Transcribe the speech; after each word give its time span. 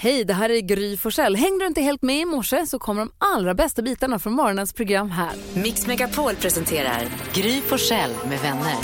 Hej, 0.00 0.24
det 0.24 0.34
här 0.34 0.50
är 0.50 0.60
Gry 0.60 0.96
Forssell. 0.96 1.36
Hängde 1.36 1.64
du 1.64 1.66
inte 1.66 1.80
helt 1.80 2.02
med 2.02 2.20
i 2.20 2.24
morse 2.24 2.66
så 2.66 2.78
kommer 2.78 3.00
de 3.00 3.10
allra 3.18 3.54
bästa 3.54 3.82
bitarna 3.82 4.18
från 4.18 4.32
morgonens 4.32 4.72
program 4.72 5.10
här. 5.10 5.30
Mix 5.54 5.86
Megapol 5.86 6.34
presenterar 6.34 7.02
Gry 7.32 7.60
Forssell 7.60 8.10
med 8.28 8.38
vänner. 8.40 8.74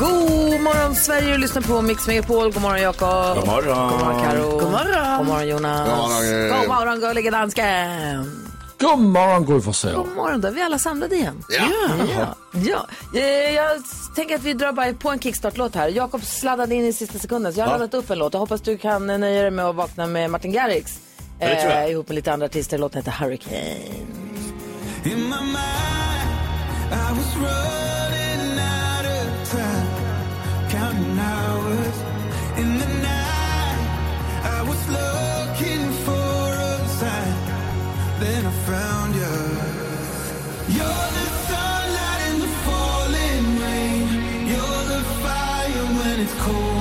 God 0.00 0.60
morgon 0.60 0.94
Sverige, 0.94 1.32
du 1.32 1.38
lyssnar 1.38 1.62
på 1.62 1.82
Mix 1.82 2.06
Megapol. 2.06 2.52
God 2.52 2.62
morgon 2.62 2.80
Jakob. 2.82 3.36
God 3.36 3.46
morgon. 3.46 3.90
God 3.90 4.00
morgon 4.00 4.22
Karo. 4.22 4.50
God 4.50 4.70
morgon. 4.70 5.18
God 5.18 5.26
morgon 5.26 5.48
Jonas. 5.48 5.88
God 5.88 5.98
morgon. 5.98 6.58
God 6.60 6.68
morgon 6.68 7.00
gullige 7.00 7.30
dansken. 7.30 8.41
God 8.82 8.98
morgon 8.98 9.46
Gry 9.46 9.60
Forssell. 9.60 9.94
God 9.94 10.16
morgon, 10.16 10.40
då 10.40 10.48
är 10.48 10.52
vi 10.52 10.62
alla 10.62 10.78
samlade 10.78 11.16
igen. 11.16 11.44
Ja. 11.48 11.68
Ja. 12.16 12.34
ja. 12.52 12.86
Eh, 13.20 13.54
Jag 13.54 13.82
tänker 14.16 14.34
att 14.34 14.42
vi 14.42 14.52
drar 14.54 14.72
bara 14.72 14.92
på 14.92 15.10
en 15.10 15.18
kickstart-låt 15.20 15.74
här. 15.74 15.88
Jakob 15.88 16.22
sladdade 16.24 16.74
in 16.74 16.84
i 16.84 16.92
sista 16.92 17.18
sekunden 17.18 17.52
så 17.52 17.60
jag 17.60 17.66
har 17.66 17.72
laddat 17.72 17.94
upp 17.94 18.10
en 18.10 18.18
låt. 18.18 18.32
Jag 18.32 18.40
hoppas 18.40 18.60
du 18.60 18.78
kan 18.78 19.06
nöja 19.06 19.42
dig 19.42 19.50
med 19.50 19.64
att 19.64 19.76
vakna 19.76 20.06
med 20.06 20.30
Martin 20.30 20.52
Garrix. 20.52 21.00
det 21.38 21.46
tror 21.62 21.72
jag. 21.72 21.84
Eh, 21.84 21.90
ihop 21.90 22.08
med 22.08 22.14
lite 22.14 22.32
andra 22.32 22.46
artister. 22.46 22.78
Låten 22.78 22.98
heter 23.02 23.24
Hurricane. 23.24 23.78
It's 46.22 46.34
cold 46.34 46.71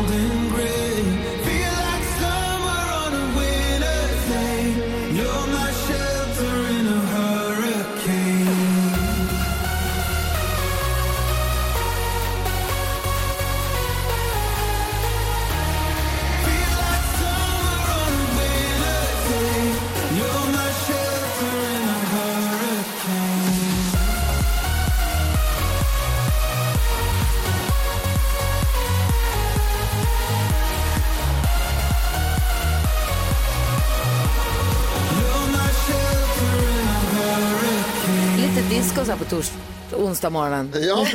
disco 38.92 39.06
så 39.06 39.12
här 39.12 39.18
på 39.18 39.26
tors 39.26 39.52
onsdag 39.94 40.30
morgonen. 40.30 40.74
Ja, 40.74 41.06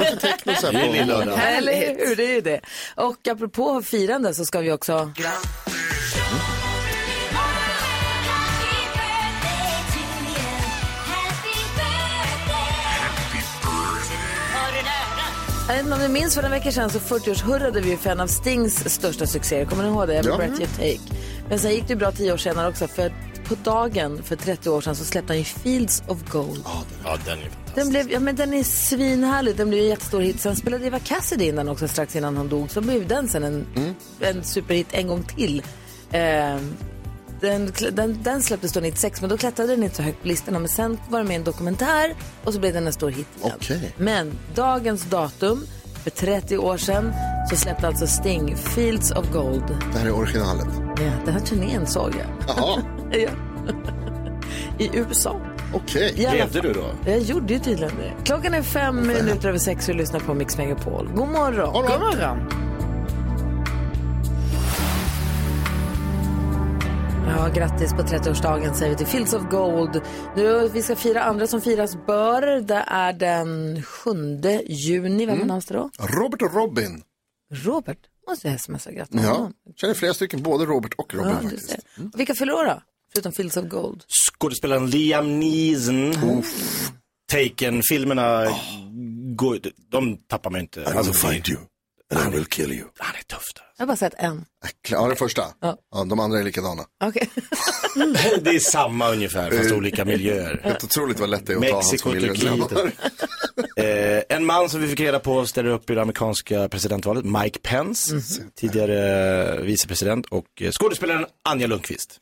lite 0.00 0.16
techno 0.16 0.52
så 0.60 0.66
här 0.66 1.04
på. 1.04 1.06
lördag. 1.06 1.38
Eller 1.56 1.72
hur, 2.06 2.16
det 2.16 2.24
är 2.24 2.34
ju 2.34 2.40
det. 2.40 2.60
Och 2.94 3.28
apropå 3.28 3.82
firande 3.82 4.34
så 4.34 4.44
ska 4.44 4.60
vi 4.60 4.72
också... 4.72 5.12
Jag 15.68 15.74
vet 15.76 15.84
inte 15.84 15.94
om 15.94 16.00
ni 16.00 16.08
minns 16.08 16.34
för 16.34 16.42
en 16.42 16.50
vecka 16.50 16.72
sedan 16.72 16.90
så 16.90 16.98
40-årshurrade 16.98 17.80
vi 17.80 17.96
för 17.96 18.10
en 18.10 18.20
av 18.20 18.26
Stings 18.26 18.94
största 18.94 19.26
succéer. 19.26 19.64
Kommer 19.64 19.82
ni 19.82 19.88
ihåg 19.88 20.08
det? 20.08 20.14
Every 20.18 20.30
Ja. 20.30 20.36
breath 20.36 20.60
you 20.60 20.68
take. 20.76 21.00
Men 21.48 21.58
sen 21.58 21.70
gick 21.70 21.82
det 21.86 21.92
ju 21.92 21.98
bra 21.98 22.12
tio 22.12 22.32
år 22.32 22.36
senare 22.36 22.68
också 22.68 22.88
för 22.88 23.12
på 23.48 23.54
dagen 23.54 24.22
för 24.22 24.36
30 24.36 24.70
år 24.70 24.80
sedan 24.80 24.96
så 24.96 25.04
släppte 25.04 25.32
han 25.32 25.38
ju 25.38 25.44
Fields 25.44 26.02
of 26.08 26.18
Gold. 26.30 26.62
Ja, 27.04 27.18
den 27.24 27.38
är 27.38 27.42
fantastisk. 27.42 27.74
Den, 27.74 27.88
blev, 27.90 28.10
ja, 28.10 28.20
men 28.20 28.36
den 28.36 28.54
är 28.54 28.62
svinhärlig, 28.62 29.56
den 29.56 29.68
blev 29.68 29.82
en 29.82 29.88
jättestor 29.88 30.20
hit. 30.20 30.40
Sen 30.40 30.56
spelade 30.56 30.86
Eva 30.86 30.98
Cassidy 30.98 31.44
in 31.44 31.56
den 31.56 31.68
också 31.68 31.88
strax 31.88 32.16
innan 32.16 32.36
han 32.36 32.48
dog. 32.48 32.70
Så 32.70 32.80
blev 32.80 33.08
den 33.08 33.28
sen 33.28 33.44
en, 33.44 33.66
en 34.20 34.44
superhit 34.44 34.86
en 34.90 35.08
gång 35.08 35.22
till. 35.22 35.62
Eh, 36.10 36.56
den, 37.40 37.72
den, 37.92 38.22
den 38.22 38.42
släpptes 38.42 38.72
då 38.72 38.80
96, 38.80 39.20
men 39.20 39.30
då 39.30 39.36
klättrade 39.36 39.72
den 39.72 39.82
inte 39.82 39.96
så 39.96 40.02
högt 40.02 40.22
på 40.22 40.28
listorna. 40.28 40.58
Men 40.58 40.68
sen 40.68 40.98
var 41.08 41.18
det 41.18 41.24
med 41.24 41.34
i 41.34 41.36
en 41.36 41.44
dokumentär 41.44 42.14
och 42.44 42.54
så 42.54 42.60
blev 42.60 42.72
den 42.72 42.86
en 42.86 42.92
stor 42.92 43.10
hit 43.10 43.26
igen. 43.40 43.52
Okej. 43.56 43.94
Men 43.96 44.38
dagens 44.54 45.04
datum, 45.04 45.66
för 46.02 46.10
30 46.10 46.58
år 46.58 46.76
sedan, 46.76 47.12
så 47.50 47.56
släppte 47.56 47.86
alltså 47.86 48.06
Sting 48.06 48.56
Fields 48.56 49.10
of 49.12 49.30
Gold. 49.32 49.64
Det 49.92 49.98
här 49.98 50.06
är 50.06 50.12
originalet. 50.14 50.66
Ja, 50.96 51.10
den 51.24 51.34
här 51.34 51.40
turnén 51.40 51.86
såg 51.86 52.10
jag. 52.18 52.56
Jaha, 52.56 52.82
Ja. 53.12 53.30
I 54.78 54.90
USA. 54.98 55.40
okej. 55.74 56.26
Alla 56.26 56.34
Levde 56.36 56.60
du 56.60 56.72
då? 56.72 56.84
jag 57.10 57.18
gjorde 57.20 57.52
ju 57.54 57.58
tydligen 57.58 57.92
det. 57.96 58.12
Klockan 58.24 58.54
är 58.54 58.62
fem 58.62 59.06
minuter 59.06 59.48
över 59.48 59.58
sex 59.58 59.88
och 59.88 59.94
du 59.94 60.00
lyssnar 60.00 60.20
på 60.20 60.34
Mix 60.34 60.58
Megapol. 60.58 61.08
God 61.14 61.28
morgon. 61.28 61.76
All 61.76 61.82
right. 61.82 61.92
God 61.92 62.00
morgon. 62.00 62.38
Ja, 67.42 67.48
grattis 67.48 67.92
på 67.92 68.02
30-årsdagen 68.02 68.74
säger 68.74 68.90
vi 68.90 68.96
till 68.96 69.06
Fields 69.06 69.32
of 69.34 69.42
Gold. 69.50 70.00
Nu, 70.36 70.68
vi 70.68 70.82
ska 70.82 70.96
fira 70.96 71.22
andra 71.22 71.46
som 71.46 71.60
firas 71.60 71.96
bör. 72.06 72.60
Det 72.60 72.84
är 72.86 73.12
den 73.12 73.82
7 73.82 74.10
juni. 74.68 75.26
Vem 75.26 75.38
har 75.38 75.46
namnsdag 75.46 75.90
då? 75.98 76.06
Robert 76.06 76.42
och 76.42 76.54
Robin. 76.54 77.02
Robert. 77.54 77.98
Måste 78.28 78.48
jag 78.48 78.60
smsa 78.60 78.92
grattis 78.92 79.20
Ja, 79.22 79.32
honom. 79.32 79.52
känner 79.76 79.94
flera 79.94 80.14
stycken, 80.14 80.42
både 80.42 80.64
Robert 80.64 80.94
och 80.94 81.14
Robin 81.14 81.28
Ja, 81.30 81.38
du 81.42 81.48
faktiskt. 81.48 81.70
ser. 81.70 81.80
Vilka 82.14 82.34
fyller 82.34 82.52
år 82.52 82.64
då? 82.64 82.82
Förutom 83.12 83.32
Fields 83.32 83.56
of 83.56 83.64
Gold. 83.64 84.04
Skådespelaren 84.08 84.90
Liam 84.90 85.40
Neeson. 85.40 86.12
Taken-filmerna, 87.32 88.44
går- 89.36 89.58
de 89.90 90.16
tappar 90.16 90.50
man 90.50 90.60
inte. 90.60 90.84
Alltså, 90.96 91.26
you 91.32 91.42
and 92.12 92.34
I 92.34 92.36
will 92.36 92.46
kill 92.46 92.72
you. 92.72 92.88
han 92.98 93.14
är 93.18 93.22
tuff 93.22 93.54
där. 93.54 93.62
Jag 93.76 93.82
har 93.82 93.86
bara 93.86 93.96
sett 93.96 94.14
en. 94.18 94.44
Ja, 94.90 95.06
den 95.08 95.16
första. 95.16 95.42
Ja. 95.60 95.76
Ja, 95.94 96.04
de 96.04 96.20
andra 96.20 96.38
är 96.38 96.44
likadana. 96.44 96.82
Okej. 97.04 97.30
Det 98.42 98.50
är 98.50 98.58
samma 98.58 99.10
ungefär, 99.10 99.50
fast 99.50 99.72
olika 99.72 100.04
miljöer. 100.04 100.60
Helt 100.64 100.84
otroligt 100.84 101.20
vad 101.20 101.28
lätt 101.30 101.46
det 101.46 101.52
är 101.52 101.56
att 101.56 101.62
ta 101.68 101.74
hans 101.74 101.92
Mexiko. 101.92 102.12
Turkiet. 102.12 102.94
Eh, 103.76 104.22
en 104.28 104.44
man 104.46 104.68
som 104.68 104.80
vi 104.80 104.88
fick 104.88 105.00
reda 105.00 105.18
på 105.18 105.46
ställer 105.46 105.70
upp 105.70 105.90
i 105.90 105.94
det 105.94 106.02
amerikanska 106.02 106.68
presidentvalet, 106.68 107.24
Mike 107.24 107.58
Pence, 107.58 108.20
tidigare 108.54 109.54
eh, 109.54 109.60
vicepresident 109.60 110.26
och 110.26 110.44
eh, 110.60 110.70
skådespelaren 110.70 111.26
Anja 111.48 111.66
Lundqvist. 111.66 112.18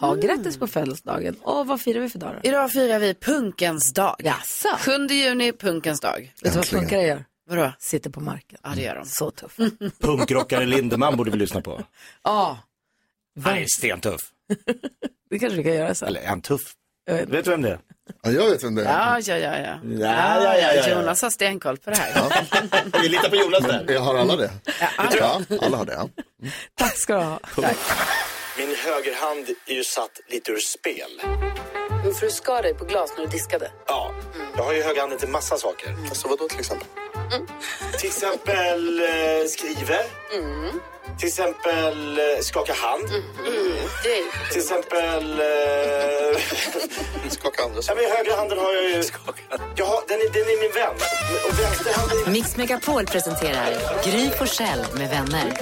Jaha, 0.00 0.16
grattis 0.16 0.58
på 0.58 0.66
födelsedagen. 0.66 1.36
Och 1.42 1.66
vad 1.66 1.80
firar 1.80 2.00
vi 2.00 2.08
för 2.08 2.18
dag 2.18 2.34
då? 2.42 2.48
Idag 2.48 2.72
firar 2.72 2.98
vi 2.98 3.14
punkens 3.14 3.92
dag. 3.92 4.16
Jaså? 4.18 4.68
7 4.78 4.92
juni, 5.10 5.52
punkens 5.52 6.00
dag. 6.00 6.32
Vet 6.42 6.52
du 6.52 6.58
vad 6.58 6.68
punkare 6.68 7.02
gör? 7.02 7.24
Vadå? 7.48 7.72
Sitter 7.78 8.10
på 8.10 8.20
marken. 8.20 8.58
Ja, 8.62 8.70
det 8.74 8.82
gör 8.82 8.94
de. 8.94 9.04
Så 9.06 9.30
tuff. 9.30 9.56
Punkrockaren 10.00 10.70
Lindemann 10.70 11.16
borde 11.16 11.30
vi 11.30 11.36
lyssna 11.36 11.60
på. 11.60 11.82
Ja, 12.24 12.58
Han 13.44 13.54
är 13.54 13.66
stentuff. 13.78 14.20
det 15.30 15.38
kanske 15.38 15.56
vi 15.56 15.64
kan 15.64 15.74
göra 15.74 15.94
sen. 15.94 16.08
Eller 16.08 16.20
är 16.20 16.26
han 16.26 16.40
tuff? 16.42 16.62
Vet. 17.10 17.28
Vet 17.28 17.44
du 17.44 17.50
vem 17.50 17.62
det 17.62 17.70
är? 17.70 17.78
Ja, 18.22 18.30
jag 18.30 18.50
vet 18.50 18.64
vem 18.64 18.74
det 18.74 18.84
är. 18.84 18.92
Ja, 18.92 19.20
ja, 19.20 19.36
ja. 19.36 19.58
ja. 19.58 19.78
Ja, 19.84 20.42
ja, 20.42 20.58
ja, 20.58 20.72
ja. 20.74 20.88
Jonas 20.88 21.22
har 21.22 21.30
stenkoll 21.30 21.76
på 21.76 21.90
det 21.90 21.96
här. 21.96 23.02
Vi 23.02 23.08
litar 23.08 23.28
på 23.28 23.36
Jonas 23.36 23.62
där. 23.62 23.92
Jag 23.92 24.00
har 24.00 24.14
alla 24.14 24.36
det. 24.36 24.50
Ja, 25.20 25.40
alla 25.60 25.76
har 25.76 25.84
det. 25.84 25.92
Ja. 25.92 26.08
Tack 26.74 26.96
ska 26.98 27.14
du 27.16 27.22
ha. 27.22 27.40
Min 28.58 28.68
högerhand 28.84 29.46
är 29.66 29.74
ju 29.74 29.84
satt 29.84 30.20
lite 30.28 30.52
ur 30.52 30.58
spel. 30.58 31.10
För 32.18 32.26
du 32.26 32.30
skar 32.32 32.62
dig 32.62 32.74
på 32.74 32.84
glas 32.84 33.10
när 33.16 33.24
du 33.24 33.30
diskade. 33.30 33.70
Ja, 33.86 34.14
jag 34.56 34.64
har 34.64 34.72
ju 34.72 34.82
högerhanden 34.82 35.18
till 35.18 35.28
massa 35.28 35.56
saker. 35.56 35.96
Alltså 36.08 36.28
vadå 36.28 36.48
till 36.48 36.60
exempel? 36.60 36.88
Till 38.06 38.12
exempel 38.12 38.98
eh, 38.98 39.48
skriver. 39.48 40.02
Till 41.18 41.28
exempel 41.28 42.18
eh, 42.18 42.24
skaka 42.42 42.72
hand. 42.72 43.08
Till 44.50 44.60
exempel... 44.60 45.40
Eh, 45.40 46.40
Skaka 47.30 47.62
andra 47.64 47.80
ja, 47.86 47.94
men 47.94 48.04
högra 48.16 48.36
handen 48.36 48.58
har 48.58 48.72
jag 48.72 48.82
ju... 48.90 49.02
Jag 49.76 49.86
har, 49.86 50.02
den, 50.08 50.18
är, 50.20 50.32
den 50.32 50.42
är 50.42 50.60
min 50.62 50.72
vän. 50.72 50.94
Och 51.48 51.58
vänsterhanden... 51.58 52.32
Mix 52.32 52.56
Megapol 52.56 53.06
presenterar 53.06 53.68
Gry 54.04 54.30
Forssell 54.30 54.86
med 54.94 55.10
vänner. 55.10 55.52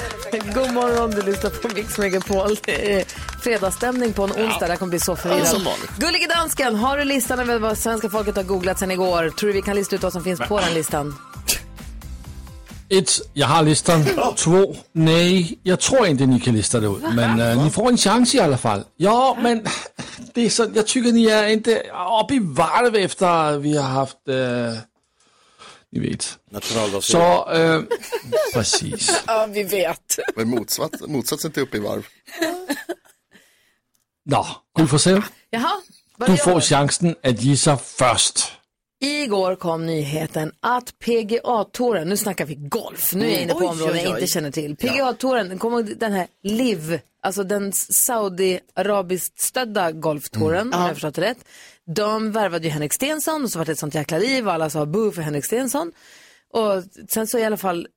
God 0.54 0.72
morgon, 0.72 1.10
du 1.10 1.22
lyssnar 1.22 1.50
på 1.50 1.68
Mix 1.74 1.98
Megapol. 1.98 2.56
Det 2.64 3.00
är 3.00 3.04
fredagsstämning 3.42 4.12
på 4.12 4.22
en 4.22 4.32
onsdag. 4.32 4.68
Det 4.68 4.76
kommer 4.76 4.90
bli 4.90 5.00
så 5.00 5.16
som 5.16 5.30
vanligt. 5.30 5.96
Gullige 5.98 6.26
dansken, 6.26 6.74
har 6.74 6.98
du 6.98 7.04
listan 7.04 7.40
över 7.40 7.58
vad 7.58 7.78
svenska 7.78 8.10
folket 8.10 8.36
har 8.36 8.42
googlat 8.42 8.78
sen 8.78 8.90
igår? 8.90 9.30
Tror 9.30 9.48
du 9.48 9.52
vi 9.54 9.62
kan 9.62 9.76
lista 9.76 9.96
ut 9.96 10.02
vad 10.02 10.12
som 10.12 10.24
finns 10.24 10.40
på 10.40 10.60
den 10.60 10.74
listan? 10.74 11.14
Ett, 12.98 13.10
jag 13.32 13.46
har 13.46 13.62
listan. 13.62 14.04
Två, 14.36 14.76
nej, 14.92 15.58
jag 15.62 15.80
tror 15.80 16.06
inte 16.06 16.26
ni 16.26 16.40
kan 16.40 16.56
lista 16.56 16.80
det 16.80 16.86
ut. 16.86 17.02
Men 17.14 17.40
äh, 17.40 17.64
ni 17.64 17.70
får 17.70 17.88
en 17.88 17.96
chans 17.96 18.34
i 18.34 18.40
alla 18.40 18.58
fall. 18.58 18.84
Ja, 18.96 19.36
men 19.42 19.66
det 20.34 20.46
är 20.46 20.50
så, 20.50 20.66
jag 20.74 20.86
tycker 20.86 21.12
ni 21.12 21.26
är 21.26 21.48
inte 21.48 21.82
uppe 22.22 22.34
i 22.34 22.38
varv 22.38 22.96
efter 22.96 23.58
vi 23.58 23.76
har 23.76 23.88
haft, 23.88 24.28
äh, 24.28 24.34
ni 25.92 26.00
vet. 26.00 26.38
Så, 27.00 27.50
äh, 27.52 27.82
precis. 28.54 29.22
Ja, 29.26 29.46
vi 29.50 29.62
vet. 29.62 30.18
Men 30.36 30.48
motsats, 30.48 31.02
motsatsen 31.06 31.52
till 31.52 31.62
upp 31.62 31.74
i 31.74 31.78
varv. 31.78 32.06
Nå, 34.26 34.46
Gry 34.78 34.86
Forssell, 34.86 35.22
Jaha, 35.50 35.72
var 36.16 36.26
du 36.26 36.36
får 36.36 36.60
chansen 36.60 37.14
att 37.22 37.42
gissa 37.42 37.76
först. 37.76 38.52
Igår 39.00 39.56
kom 39.56 39.86
nyheten 39.86 40.52
att 40.60 40.98
PGA-touren, 40.98 42.08
nu 42.08 42.16
snackar 42.16 42.44
vi 42.46 42.54
golf, 42.54 43.14
nu 43.14 43.26
är 43.26 43.30
jag 43.30 43.42
inne 43.42 43.52
på 43.52 43.58
Oj, 43.58 43.66
områden 43.66 43.96
jag 43.96 44.14
inte 44.14 44.26
känner 44.26 44.50
till. 44.50 44.76
PGA-touren, 44.76 45.48
den 45.48 45.58
kommer 45.58 45.82
den 45.82 46.12
här 46.12 46.26
LIV, 46.42 47.00
alltså 47.22 47.44
den 47.44 47.72
Saudi-arabiskt 48.06 49.40
stödda 49.40 49.92
golftouren, 49.92 50.66
om 50.66 50.72
jag 50.72 50.78
har 50.78 50.92
förstått 50.92 51.14
det 51.14 51.20
rätt. 51.22 51.44
De 51.86 52.32
värvade 52.32 52.64
ju 52.64 52.70
Henrik 52.70 52.92
Stenson 52.92 53.44
och 53.44 53.50
så 53.50 53.58
var 53.58 53.66
det 53.66 53.72
ett 53.72 53.78
sånt 53.78 53.94
jäkla 53.94 54.18
liv 54.18 54.46
och 54.46 54.52
alla 54.52 54.70
sa 54.70 54.86
boo 54.86 55.12
för 55.12 55.22
Henrik 55.22 55.44
Stenson. 55.44 55.92
Och 56.52 56.82
sen 57.08 57.26
så 57.26 57.38
i 57.38 57.44
alla 57.44 57.56
fall, 57.56 57.88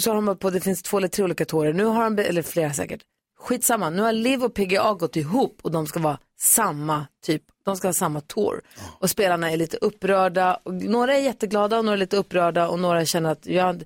så 0.00 0.10
har 0.10 0.22
de 0.22 0.38
på, 0.38 0.50
det 0.50 0.60
finns 0.60 0.82
två 0.82 0.96
eller 0.96 1.08
tre 1.08 1.24
olika 1.24 1.44
tourer, 1.44 1.72
nu 1.72 1.84
har 1.84 2.10
de, 2.10 2.22
eller 2.22 2.42
flera 2.42 2.72
säkert, 2.72 3.00
skitsamma, 3.38 3.90
nu 3.90 4.02
har 4.02 4.12
LIV 4.12 4.44
och 4.44 4.54
PGA 4.54 4.94
gått 4.94 5.16
ihop 5.16 5.58
och 5.62 5.70
de 5.70 5.86
ska 5.86 6.00
vara 6.00 6.18
samma 6.42 7.06
typ, 7.22 7.42
de 7.64 7.76
ska 7.76 7.88
ha 7.88 7.92
samma 7.92 8.20
tour. 8.20 8.60
Och 8.98 9.10
spelarna 9.10 9.50
är 9.50 9.56
lite 9.56 9.76
upprörda, 9.76 10.60
och 10.62 10.74
några 10.74 11.16
är 11.16 11.20
jätteglada 11.20 11.78
och 11.78 11.84
några 11.84 11.96
är 11.96 12.00
lite 12.00 12.16
upprörda 12.16 12.68
och 12.68 12.78
några 12.78 13.04
känner 13.04 13.30
att 13.30 13.46
jag, 13.46 13.82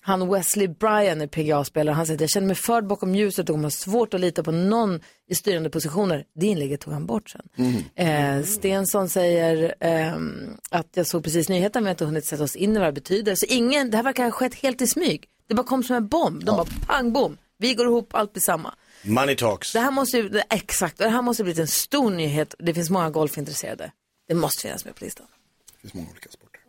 han 0.00 0.30
Wesley 0.32 0.68
Bryan 0.68 1.20
är 1.20 1.26
PGA-spelare, 1.26 1.94
han 1.94 2.06
säger 2.06 2.16
att 2.16 2.20
jag 2.20 2.30
känner 2.30 2.46
mig 2.46 2.56
förd 2.56 2.86
bakom 2.86 3.14
ljuset 3.14 3.48
och 3.48 3.54
kommer 3.54 3.64
ha 3.64 3.70
svårt 3.70 4.14
att 4.14 4.20
lita 4.20 4.42
på 4.42 4.52
någon 4.52 5.00
i 5.28 5.34
styrande 5.34 5.70
positioner. 5.70 6.24
Det 6.34 6.46
inlägget 6.46 6.80
tog 6.80 6.92
han 6.92 7.06
bort 7.06 7.30
sen. 7.30 7.48
Eh, 7.94 8.42
Stensson 8.44 9.08
säger 9.08 9.74
ehm, 9.80 10.56
att 10.70 10.88
jag 10.94 11.06
såg 11.06 11.24
precis 11.24 11.48
nyheten, 11.48 11.82
men 11.82 11.86
jag 11.86 11.90
har 11.90 11.94
inte 11.94 12.04
hunnit 12.04 12.24
sätta 12.24 12.44
oss 12.44 12.56
in 12.56 12.76
i 12.76 12.78
vad 12.78 12.88
det 12.88 12.92
betyder. 12.92 13.34
Så 13.34 13.46
ingen, 13.46 13.90
det 13.90 13.96
här 13.96 14.04
verkar 14.04 14.24
ha 14.24 14.30
skett 14.30 14.54
helt 14.54 14.82
i 14.82 14.86
smyg. 14.86 15.24
Det 15.48 15.54
bara 15.54 15.66
kom 15.66 15.82
som 15.82 15.96
en 15.96 16.08
bomb. 16.08 16.44
De 16.44 16.56
bara 16.56 16.66
pang 16.86 17.12
bom, 17.12 17.38
vi 17.58 17.74
går 17.74 17.86
ihop, 17.86 18.14
allt 18.14 18.32
blir 18.32 18.42
samma. 18.42 18.74
Money 19.04 19.36
talks. 19.36 19.72
Det 19.72 19.80
här 19.80 19.90
måste 19.90 20.16
ju, 20.18 20.40
exakt, 20.50 21.00
och 21.00 21.04
det 21.04 21.10
här 21.10 21.22
måste 21.22 21.42
blivit 21.42 21.58
en 21.60 21.68
stor 21.68 22.10
nyhet. 22.10 22.54
Det 22.58 22.74
finns 22.74 22.90
många 22.90 23.10
golfintresserade. 23.10 23.92
Det 24.28 24.34
måste 24.34 24.62
finnas 24.62 24.84
med 24.84 24.94
på 24.94 25.04
listan. 25.04 25.26
Det 25.74 25.80
finns 25.80 25.94
många 25.94 26.08
olika 26.10 26.28
sporter. 26.30 26.60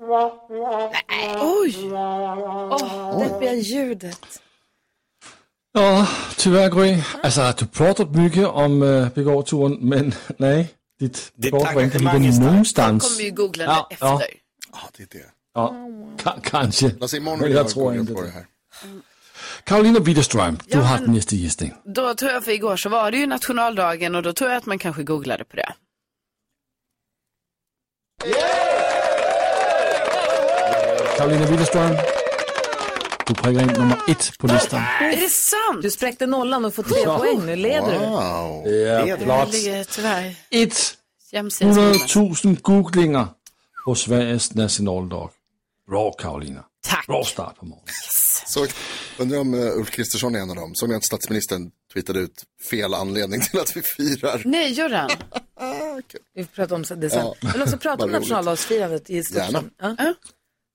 Oj! 1.42 1.92
Åh, 1.94 3.20
deppiga 3.20 3.54
ljudet. 3.54 4.42
Ja, 5.74 6.08
tyvärr 6.38 6.70
Gry. 6.70 7.02
Alltså, 7.24 7.54
du 7.60 7.66
pratar 7.68 8.06
mycket 8.06 8.48
om 8.48 8.82
uh, 8.82 9.10
PGA-touren, 9.10 9.78
men 9.82 10.14
nej, 10.38 10.74
ditt 11.00 11.32
var 11.52 11.82
inte 11.82 11.98
ligger 12.00 12.40
någonstans. 12.42 13.04
kommer 13.12 13.26
ju 13.26 13.32
googla 13.32 13.64
det 13.64 13.70
Ja, 13.72 13.88
efter. 13.92 14.06
ja. 14.06 14.22
Ja, 14.72 14.80
det 14.98 15.04
är 15.04 15.20
det. 15.20 15.26
Ja, 15.54 15.76
ka- 16.18 16.40
kanske. 16.44 16.90
Lasse, 17.00 17.18
imorgon 17.18 17.40
vill 17.40 17.52
jag 17.52 17.60
jag 17.66 17.70
tror 17.72 17.96
inte 17.96 18.14
det 18.14 18.30
här. 18.30 18.46
Karolina 19.66 20.00
Widerström, 20.00 20.58
du 20.68 20.78
Ja, 20.78 20.84
har 20.84 21.00
men- 21.00 21.14
nästa 21.14 21.36
gissning. 21.36 21.74
Då 21.86 22.14
tror 22.16 22.32
jag 22.32 22.44
för 22.44 22.52
igår 22.52 22.78
så 22.78 22.90
var 22.90 23.12
det 23.12 23.18
ju 23.18 23.28
nationaldagen 23.28 24.16
och 24.16 24.24
då 24.24 24.34
tror 24.34 24.50
jag 24.50 24.58
att 24.58 24.66
man 24.66 24.80
kanske 24.80 25.04
googlade 25.04 25.44
på 25.46 25.56
det. 25.56 25.74
Karolina 31.18 31.46
Widerström, 31.46 31.96
du 33.28 33.34
prickar 33.34 33.62
in 33.62 33.68
nummer 33.68 33.98
ett 34.08 34.38
på 34.40 34.48
listan. 34.48 34.82
Är 35.02 35.16
det 35.16 35.30
sant? 35.30 35.82
Du 35.82 35.92
spräckte 35.92 36.26
nollan 36.26 36.66
och 36.66 36.74
får 36.74 36.84
tre 36.84 37.06
poäng. 37.06 37.46
Nu 37.46 37.56
leder 37.56 37.92
du. 38.00 38.00
Wow. 38.00 38.66
Ligger 39.52 39.84
tyvärr 39.84 40.36
Ett 40.50 40.78
jämsides. 41.32 41.78
100 42.16 42.36
000 42.44 42.56
googlingar 42.62 43.28
på 43.86 43.96
Sveriges 43.96 44.54
nationaldag. 44.56 45.30
Bra 45.90 46.12
Karolina. 46.12 46.64
Tack. 46.86 47.08
Bra 47.08 47.24
start 47.24 47.58
på 47.58 47.66
morgonen. 47.66 47.88
Så, 48.48 48.68
undrar 49.18 49.40
om 49.40 49.54
uh, 49.54 49.78
Ulf 49.78 49.92
Kristersson 49.92 50.36
är 50.36 50.40
en 50.40 50.50
av 50.50 50.56
dem. 50.56 50.72
Som 50.76 50.90
jag 50.92 50.98
att 50.98 51.06
statsministern 51.06 51.72
twittrade 51.94 52.20
ut 52.20 52.44
fel 52.70 52.94
anledning 52.94 53.42
till 53.42 53.60
att 53.60 53.78
vi 53.78 53.82
firar. 53.82 54.42
Nej, 54.46 54.72
gör 54.72 54.90
han? 54.90 55.10
Vi 56.34 56.44
får 56.44 56.52
prata 56.56 56.76
om 56.76 56.82
det 56.82 57.10
sen. 57.10 57.34
Jag 57.42 57.54
vill 57.54 57.62
också 57.62 57.78
prata 57.78 58.04
om 58.06 58.12
nationaldagsfirandet 58.12 59.10
i 59.10 59.24
stort. 59.24 59.38
Gärna. 59.38 59.64
Ja. 59.82 60.14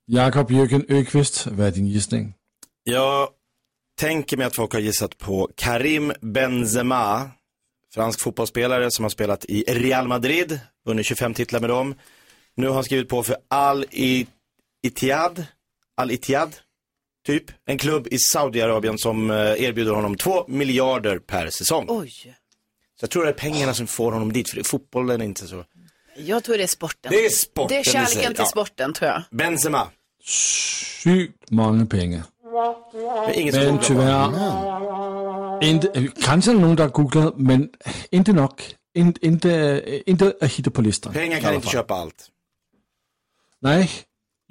Jakob 0.07 0.51
Jürgen 0.51 0.85
Öqvist, 0.89 1.47
vad 1.47 1.67
är 1.67 1.71
din 1.71 1.87
gissning? 1.87 2.35
Jag 2.85 3.29
tänker 4.01 4.37
mig 4.37 4.47
att 4.47 4.57
folk 4.57 4.73
har 4.73 4.81
gissat 4.81 5.19
på 5.19 5.51
Karim 5.55 6.12
Benzema, 6.21 7.31
fransk 7.95 8.21
fotbollsspelare 8.21 8.91
som 8.91 9.05
har 9.05 9.11
spelat 9.11 9.45
i 9.45 9.62
Real 9.62 10.09
Madrid, 10.09 10.61
vunnit 10.87 11.07
25 11.07 11.35
titlar 11.35 11.61
med 11.61 11.71
dem. 11.71 11.95
Nu 12.57 12.67
har 12.67 12.75
han 12.75 12.85
skrivit 12.85 13.09
på 13.09 13.23
för 13.23 13.37
Al 13.49 13.85
I- 13.91 14.27
Ittihad, 14.83 15.45
Al 16.00 16.11
Ittihad, 16.11 16.56
typ. 17.26 17.44
En 17.67 17.79
klubb 17.79 18.08
i 18.11 18.19
Saudiarabien 18.19 18.99
som 18.99 19.31
eh, 19.31 19.37
erbjuder 19.37 19.93
honom 19.93 20.17
2 20.17 20.44
miljarder 20.49 21.19
per 21.19 21.50
säsong. 21.50 21.87
Oj. 21.88 22.12
Så 23.00 23.05
jag 23.05 23.11
tror 23.11 23.25
det 23.25 23.31
är 23.31 23.35
pengarna 23.35 23.75
som 23.75 23.87
får 23.87 24.12
honom 24.12 24.32
dit, 24.32 24.50
för 24.50 24.62
fotbollen 24.62 25.20
är 25.20 25.25
inte 25.25 25.47
så. 25.47 25.64
Jag 26.17 26.44
tror 26.44 26.56
det 26.56 26.62
är 26.62 26.67
sporten. 26.67 27.12
Det 27.12 27.25
är 27.25 27.31
sporten 27.31 27.75
Det 27.75 27.88
är 27.88 27.93
kärleken 27.93 28.35
till 28.35 28.43
ja. 28.43 28.47
sporten 28.47 28.93
tror 28.93 29.11
jag. 29.11 29.23
Benzema, 29.31 29.88
Sygt 30.23 31.50
många 31.50 31.87
pengar. 31.87 32.23
som 33.52 33.64
Men 33.64 33.79
tyvärr, 33.82 34.31
inte, 35.64 36.08
kanske 36.23 36.52
någon 36.52 36.76
där 36.76 36.88
googlar, 36.88 37.32
men 37.37 37.70
inte 38.11 38.32
nog. 38.32 38.62
In, 38.94 39.14
inte, 39.20 40.02
inte 40.06 40.35
att 40.41 40.52
hitta 40.52 40.70
på 40.70 40.82
listan. 40.82 41.12
Pengar 41.12 41.41
kan 41.41 41.55
inte 41.55 41.69
köpa 41.69 41.94
allt. 41.94 42.29
Nej. 43.61 43.91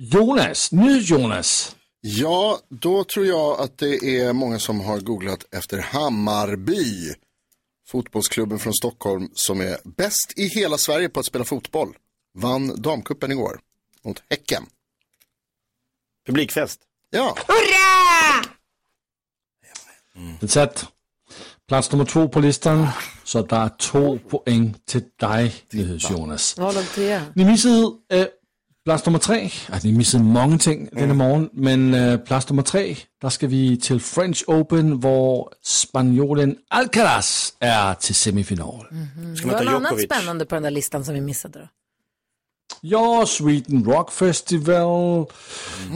Jonas, 0.01 0.71
nu 0.71 0.99
Jonas. 0.99 1.75
Ja, 2.01 2.59
då 2.69 3.03
tror 3.03 3.25
jag 3.25 3.59
att 3.59 3.77
det 3.77 4.19
är 4.19 4.33
många 4.33 4.59
som 4.59 4.79
har 4.81 4.99
googlat 4.99 5.45
efter 5.51 5.77
Hammarby. 5.77 7.13
Fotbollsklubben 7.87 8.59
från 8.59 8.73
Stockholm 8.73 9.29
som 9.33 9.61
är 9.61 9.77
bäst 9.83 10.33
i 10.35 10.47
hela 10.47 10.77
Sverige 10.77 11.09
på 11.09 11.19
att 11.19 11.25
spela 11.25 11.45
fotboll. 11.45 11.95
Vann 12.33 12.81
damkuppen 12.81 13.31
igår 13.31 13.59
mot 14.03 14.23
Häcken. 14.29 14.65
Publikfest. 16.25 16.79
Ja, 17.09 17.35
Det 20.39 20.45
är 20.45 20.47
satt. 20.47 20.85
Plats 21.67 21.91
nummer 21.91 22.05
två 22.05 22.27
på 22.29 22.39
listan. 22.39 22.87
Så 23.23 23.41
det 23.41 23.55
är 23.55 23.69
två 23.69 24.19
poäng 24.19 24.75
till 24.85 25.03
dig, 25.19 25.55
Jonas. 26.09 26.55
Ni 27.33 27.45
missade 27.45 27.91
äh, 28.09 28.25
plats 28.89 29.05
nummer 29.05 29.19
tre. 29.19 29.49
Alltså, 29.69 29.87
ni 29.87 29.93
missade 29.93 30.23
många 30.23 30.57
ting 30.57 30.89
denna 30.91 31.13
morgon, 31.13 31.49
men 31.53 31.93
äh, 31.93 32.17
plats 32.19 32.49
nummer 32.49 32.63
tre, 32.63 32.95
där 33.21 33.29
ska 33.29 33.47
vi 33.47 33.77
till 33.77 33.99
French 34.01 34.43
Open, 34.47 34.99
där 34.99 35.45
spanjoren 35.63 36.55
Alcaraz 36.69 37.53
är 37.59 37.93
till 37.93 38.15
semifinal. 38.15 38.85
Ska 38.85 38.89
Det 38.89 39.45
man 39.45 39.49
var 39.51 39.57
ta 39.57 39.63
något 39.63 39.73
annat 39.75 39.91
Djokovic? 39.91 40.05
spännande 40.05 40.45
på 40.45 40.55
den 40.55 40.63
där 40.63 40.71
listan 40.71 41.05
som 41.05 41.13
vi 41.13 41.21
missade 41.21 41.59
då. 41.59 41.67
Ja, 42.81 43.25
Sweden 43.27 43.83
Rock 43.83 44.11
Festival, 44.11 45.25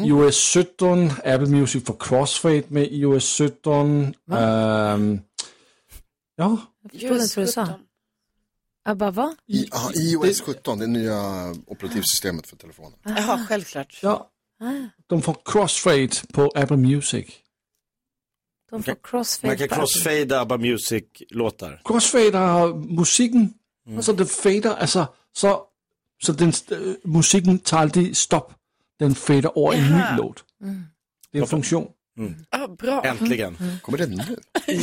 US 0.06 0.54
17, 0.54 1.10
Apple 1.10 1.46
Music 1.48 1.86
for 1.86 1.96
Crossfade 2.00 2.64
med 2.68 2.88
iOS 2.92 3.38
17. 3.38 4.14
Ehm, 4.34 5.20
ja, 6.36 6.58
Jag 6.92 6.92
förstod 6.92 7.22
inte 7.22 7.40
vad 7.40 7.48
du 7.48 7.52
sa. 7.52 7.68
Bara, 8.86 9.12
va? 9.12 9.36
I, 9.48 9.68
ah, 9.72 9.92
iOS 9.96 10.42
17, 10.42 10.80
det 10.80 10.88
nya 10.88 11.52
operativsystemet 11.68 12.48
för 12.48 12.56
telefonen. 12.56 13.00
Jaha, 13.04 13.46
självklart. 13.50 14.00
ja. 14.02 14.30
De 15.08 15.22
får 15.22 15.38
Crossfade 15.46 16.10
på 16.34 16.52
Apple 16.56 16.78
Music. 16.78 17.28
De 18.70 18.84
får 18.84 18.96
crossfade. 19.04 19.48
Man 19.48 19.58
kan 19.58 19.78
crossfada 19.78 20.42
ABBA 20.42 20.58
Music-låtar. 20.58 21.82
Crossfade 21.86 22.38
har 22.38 22.74
musiken, 22.74 23.54
så 24.02 24.14
det 24.14 24.26
fader, 24.26 24.76
alltså, 24.76 25.06
så, 25.34 25.64
så 26.24 26.34
den, 26.34 26.50
äh, 26.50 26.78
musiken 27.04 27.60
tar 27.60 27.78
aldrig 27.80 28.18
stopp. 28.18 28.54
Den 29.00 29.16
fader 29.16 29.52
över 29.56 29.74
en 29.74 29.92
ny 29.98 30.18
låt. 30.18 30.44
Det 31.32 31.38
är 31.38 31.42
en 31.42 31.48
funktion. 31.48 31.88
Ah, 32.50 32.68
bra. 32.68 33.02
Äntligen. 33.06 33.58
Kommer 33.82 33.98
det 33.98 34.08
nu? 34.08 34.18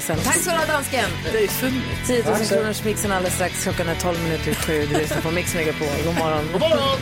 Sen. 0.00 0.18
Tack 0.24 0.36
så 0.36 0.50
du 0.50 0.56
ha 0.56 0.66
dansken. 0.66 1.04
Det 1.32 1.48
funnits. 1.48 2.06
10 2.06 2.24
000 2.24 2.36
kronors 2.36 2.84
mixen 2.84 3.12
alldeles 3.12 3.34
strax. 3.34 3.62
Klockan 3.62 3.88
är 3.88 3.94
12 3.94 4.22
minuter 4.22 4.50
i 4.50 4.54
sju. 4.54 4.86
Du 4.86 4.98
lyssnar 4.98 5.20
på 5.20 5.30
Mix 5.30 5.54
Megapol. 5.54 5.88
God 6.04 6.14
morgon. 6.18 6.44
God 6.52 6.60
morgon. 6.60 6.98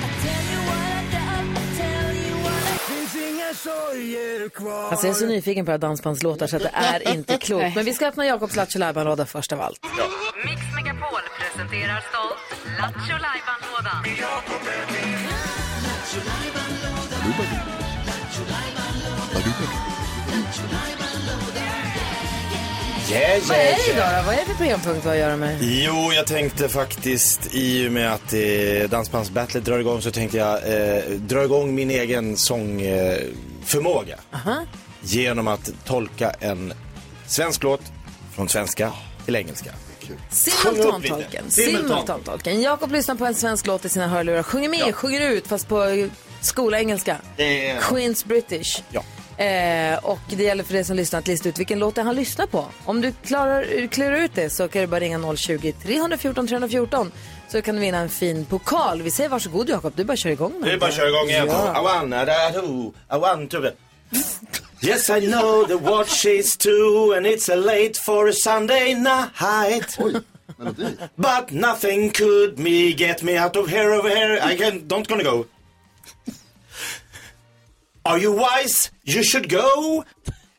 Alltså 4.90 5.06
jag 5.06 5.14
är 5.14 5.18
så 5.18 5.26
nyfiken 5.26 5.64
på 5.64 5.70
era 5.70 5.78
dansbandslåtar 5.78 6.46
så 6.46 6.56
att 6.56 6.62
det 6.62 6.70
är 6.74 7.12
inte 7.14 7.38
klokt. 7.38 7.74
Men 7.74 7.84
vi 7.84 7.94
ska 7.94 8.06
öppna 8.06 8.26
Jakobs 8.26 8.56
Lattjo 8.56 8.78
Lajban-låda 8.78 9.26
först 9.26 9.52
av 9.52 9.60
allt. 9.60 9.78
Mix 10.44 10.60
Megapol 10.74 11.20
presenterar 11.40 12.02
stolt 12.10 12.60
Lattjo 12.78 13.16
Lajban-lådan. 13.18 14.04
Yeah, 23.10 23.40
Vad 23.48 23.56
är 23.56 23.62
det 23.64 23.92
idag 23.92 24.08
då? 24.18 24.26
Vad 24.26 24.34
är 24.34 24.38
det 24.38 24.44
för 24.46 24.54
programpunkt 24.54 25.06
att 25.06 25.16
göra 25.18 25.36
med? 25.36 25.58
Jo, 25.62 26.12
jag 26.12 26.26
tänkte 26.26 26.68
faktiskt 26.68 27.54
i 27.54 27.88
och 27.88 27.92
med 27.92 28.12
att 28.12 28.32
eh, 28.32 28.90
Dansbandsbattlet 28.90 29.64
drar 29.64 29.78
igång 29.78 30.02
så 30.02 30.10
tänkte 30.10 30.36
jag 30.38 30.54
eh, 30.96 31.04
dra 31.10 31.44
igång 31.44 31.74
min 31.74 31.90
egen 31.90 32.36
sångförmåga. 32.36 33.12
Eh, 33.12 33.64
förmåga. 33.64 34.18
Genom 35.02 35.48
att 35.48 35.70
tolka 35.84 36.30
en 36.30 36.72
svensk 37.26 37.62
låt 37.62 37.82
från 38.34 38.48
svenska 38.48 38.92
till 39.24 39.36
engelska. 39.36 39.70
Simultantolken. 40.30 41.50
Simultantolken. 41.50 42.62
Jakob 42.62 42.92
lyssnar 42.92 43.14
på 43.14 43.26
en 43.26 43.34
svensk 43.34 43.66
låt 43.66 43.84
i 43.84 43.88
sina 43.88 44.08
hörlurar. 44.08 44.42
Sjunger 44.42 44.68
med, 44.68 44.94
sjunger 44.94 45.20
ut, 45.20 45.46
fast 45.46 45.68
på 45.68 45.82
eh, 45.84 46.08
är- 47.36 47.80
Queens 47.80 48.24
British. 48.24 48.82
Ja. 48.90 49.02
Eh, 49.42 49.98
och 50.04 50.20
det 50.26 50.42
gäller 50.42 50.64
för 50.64 50.72
dig 50.74 50.84
som 50.84 50.96
lyssnar 50.96 51.18
att 51.18 51.28
lista 51.28 51.48
ut 51.48 51.58
vilken 51.58 51.78
låt 51.78 51.94
det 51.94 52.00
är 52.00 52.04
han 52.04 52.16
lyssnar 52.16 52.46
på. 52.46 52.66
Om 52.84 53.00
du 53.00 53.12
klarar, 53.12 53.86
klurar 53.86 54.16
ut 54.16 54.34
det 54.34 54.50
så 54.50 54.68
kan 54.68 54.80
du 54.82 54.86
bara 54.86 55.00
ringa 55.00 55.18
020-314 55.18 56.46
314 56.46 57.12
så 57.48 57.62
kan 57.62 57.74
du 57.74 57.80
vinna 57.80 57.98
en 57.98 58.08
fin 58.08 58.44
pokal. 58.44 59.02
Vi 59.02 59.10
säger 59.10 59.30
varsågod 59.30 59.68
Jakob, 59.68 59.92
du 59.96 60.04
bara 60.04 60.16
kör 60.16 60.30
igång. 60.30 60.52
med 60.60 60.68
Det 60.68 60.74
är 60.74 60.78
bara 60.78 60.90
köra 60.90 61.08
igång 61.08 61.28
igen. 61.28 61.46
Ja. 61.50 61.80
I 61.80 61.84
wanna, 61.84 62.24
da, 62.24 62.50
do, 62.50 62.92
I 63.10 63.18
want 63.18 63.50
to. 63.50 63.58
Yes, 64.82 65.10
I 65.10 65.20
know 65.20 65.66
the 65.66 65.76
watch 65.76 66.26
is 66.26 66.56
two 66.56 67.14
and 67.16 67.26
it's 67.26 67.52
a 67.52 67.56
late 67.56 68.00
for 68.04 68.28
a 68.28 68.32
Sunday 68.32 68.94
night. 68.94 69.98
But 71.16 71.50
nothing 71.50 72.10
could 72.10 72.58
me 72.58 72.92
get 72.92 73.22
me 73.22 73.38
out 73.38 73.56
of 73.56 73.68
here 73.68 73.92
over 73.92 74.08
here. 74.08 74.40
I 74.42 74.56
can, 74.56 74.88
don't 74.88 75.08
gonna 75.08 75.22
go. 75.24 75.46
Are 78.04 78.18
you 78.18 78.32
wise? 78.32 78.90
You 79.04 79.22
should 79.22 79.48
go. 79.48 80.04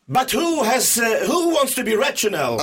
But 0.08 0.30
who 0.30 0.62
has, 0.64 0.98
uh, 0.98 1.24
who 1.26 1.50
wants 1.50 1.74
to 1.76 1.84
be 1.84 1.96
rational? 1.96 2.58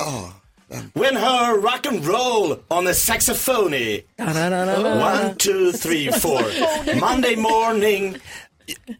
When 0.94 1.14
her 1.16 1.58
rock 1.58 1.86
and 1.86 2.04
roll 2.06 2.60
on 2.70 2.86
a 2.86 2.94
saxophone. 2.94 3.72
One, 4.18 5.36
two, 5.36 5.72
three, 5.72 6.08
four. 6.10 6.40
Monday 6.98 7.34
morning, 7.36 8.16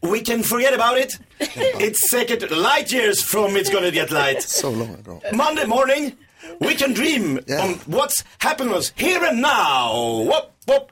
we 0.01 0.21
can 0.21 0.43
forget 0.43 0.73
about 0.73 0.97
it. 0.97 1.17
It's 1.39 2.09
second 2.09 2.49
light 2.51 2.91
years 2.91 3.21
from 3.23 3.55
it's 3.55 3.69
gonna 3.71 3.91
get 3.91 4.11
light. 4.11 4.41
So 4.63 4.69
long 4.69 4.93
ago. 4.95 5.21
Monday 5.33 5.65
morning, 5.65 6.15
we 6.59 6.75
can 6.75 6.93
dream 6.93 7.39
on 7.59 7.73
what's 7.87 8.23
happened 8.39 8.69
was 8.69 8.93
here 8.95 9.23
and 9.23 9.41
now. 9.41 10.21
Whoop, 10.29 10.51
whoop. 10.67 10.91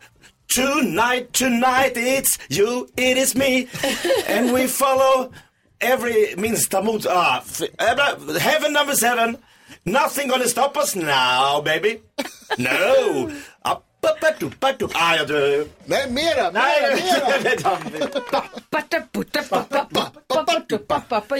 Tonight, 0.56 1.32
tonight 1.32 1.94
it's 1.96 2.38
you, 2.50 2.90
it 2.98 3.18
is 3.18 3.36
me 3.36 3.70
and 4.28 4.52
we 4.52 4.68
follow 4.68 5.32
every 5.80 6.36
minsta 6.36 6.84
mot... 6.84 7.06
Ah, 7.08 7.42
eh, 7.80 8.40
heaven 8.40 8.74
number 8.74 8.94
seven. 8.94 9.38
Nothing 9.86 10.28
gonna 10.28 10.48
stop 10.48 10.76
us 10.76 10.96
now 10.96 11.62
baby. 11.62 12.02
No. 12.58 13.32
Ah, 13.64 15.16
jag 15.16 15.28
dör. 15.28 15.66
Nej, 15.86 16.12
mera, 16.12 16.52
mera, 16.52 16.52
mera. 16.52 17.02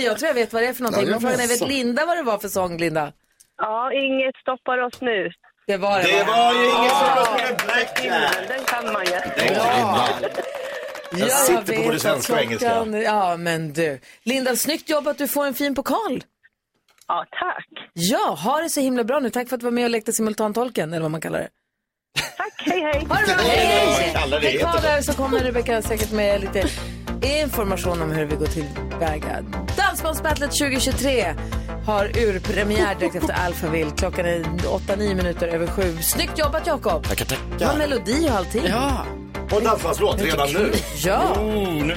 Jag 0.04 0.18
tror 0.18 0.28
jag 0.28 0.34
vet 0.34 0.54
vad 0.54 0.64
det 0.64 0.68
är 0.68 0.74
för 0.74 0.84
någonting. 0.84 1.10
Men 1.10 1.22
frågan 1.22 1.40
är, 1.40 1.48
vet 1.48 1.68
Linda 1.68 2.06
vad 2.06 2.18
det 2.18 2.24
var 2.24 2.38
för 2.38 2.48
sång, 2.48 2.78
Linda? 2.78 3.14
Ja, 3.58 3.94
inget 3.94 4.36
stoppar 4.36 4.78
oss 4.78 5.02
nu. 5.02 5.32
Det 5.72 5.78
var 5.78 5.98
det, 6.00 6.04
Det 6.08 6.24
va? 6.24 6.32
var 6.36 6.54
ju 6.54 6.66
ingen 6.70 6.90
som 6.90 7.08
röstade 7.16 7.56
Black 7.66 8.06
Jack. 8.06 8.48
Den 8.48 8.64
kan 8.66 8.94
man 8.94 9.06
ju. 9.06 9.12
Ja, 11.12 11.28
sitter 11.28 11.76
på 11.76 11.84
både 11.84 12.00
svenska 12.00 12.34
och 12.34 12.40
engelska. 12.42 12.86
Ja, 13.04 13.38
men 13.38 13.74
du. 13.74 14.00
Linda, 14.24 14.56
snyggt 14.56 14.90
jobb 14.90 15.08
att 15.08 15.18
du 15.18 15.28
får 15.28 15.46
en 15.46 15.54
fin 15.54 15.76
pokal. 15.76 16.24
Ja, 17.08 17.26
tack. 17.32 17.68
Ja, 17.94 18.38
ha 18.44 18.62
det 18.62 18.70
så 18.70 18.82
himla 18.82 19.04
bra 19.04 19.20
nu. 19.20 19.30
Tack 19.30 19.50
för 19.50 19.56
att 19.56 19.60
du 19.60 19.64
var 19.64 19.72
med 19.72 19.84
och 19.84 19.90
lekte 19.90 20.14
simultantolken, 20.14 20.94
eller 20.94 21.02
vad 21.02 21.12
man 21.12 21.22
kallar 21.22 21.40
det. 21.40 21.50
Tack, 22.16 22.54
hej 22.66 22.82
hej. 22.82 23.06
Ha 23.10 23.16
det 23.16 23.26
bra, 23.26 23.36
hej! 23.44 24.14
det 24.42 24.48
Häng 24.48 24.58
kvar 24.58 24.82
där 24.82 25.02
så 25.02 25.14
kommer 25.14 25.40
Rebecca 25.40 25.82
säkert 25.82 26.12
med 26.12 26.42
lite 26.42 26.68
information 27.42 28.02
om 28.02 28.12
hur 28.12 28.26
vi 28.26 28.36
går 28.36 28.46
tillväga. 28.46 29.42
Dansbandsbattlet 29.78 30.52
2023 30.52 31.36
har 31.86 32.06
urpremiär 32.18 32.96
direkt 32.96 33.16
efter 33.16 33.34
Alphaville. 33.34 33.92
Klockan 33.98 34.26
är 34.26 34.40
8-9 34.44 35.16
minuter 35.16 35.48
över 35.48 35.68
sju. 35.68 35.98
Snyggt 36.02 36.38
jobbat 36.40 36.68
Jakob! 36.68 37.08
Tackar, 37.08 37.26
Det 37.26 37.36
var 37.66 37.74
tackar. 37.74 37.78
melodi 37.78 38.28
och 38.30 38.36
allting. 38.36 38.66
Ja. 38.68 39.06
Och 39.52 39.62
dansbandslåt 39.62 40.22
redan 40.22 40.54
nu. 40.54 40.72
Ja. 40.96 41.22
Oh, 41.40 41.74
nu. 41.86 41.96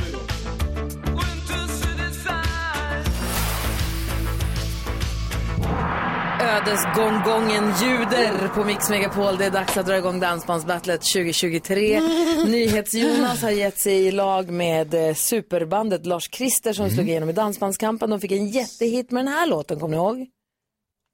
Ödesgånggången 6.45 7.65
ljuder 7.65 8.49
på 8.49 8.65
Mix 8.65 8.91
Megapol. 8.91 9.37
Det 9.37 9.45
är 9.45 9.51
dags 9.51 9.77
att 9.77 9.87
dra 9.87 9.97
igång 9.97 10.21
Dansbandsbattlet 10.21 11.01
2023. 11.01 12.01
NyhetsJonas 12.47 13.43
har 13.43 13.51
gett 13.51 13.79
sig 13.79 14.07
i 14.07 14.11
lag 14.11 14.51
med 14.51 14.95
eh, 14.95 15.15
superbandet 15.15 16.07
Lars 16.07 16.29
Christer 16.33 16.73
som 16.73 16.91
slog 16.91 17.09
igenom 17.09 17.29
i 17.31 17.33
Dansbandskampen. 17.33 18.11
De 18.11 18.21
fick 18.21 18.33
en 18.33 18.49
jättehit 18.49 19.11
med 19.11 19.25
den 19.25 19.33
här 19.33 19.47
låten, 19.47 19.81
kommer 19.81 19.97
ni 19.97 20.03
ihåg? 20.03 20.27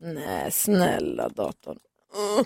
Nej, 0.00 0.52
snälla 0.52 1.28
datorn. 1.28 1.78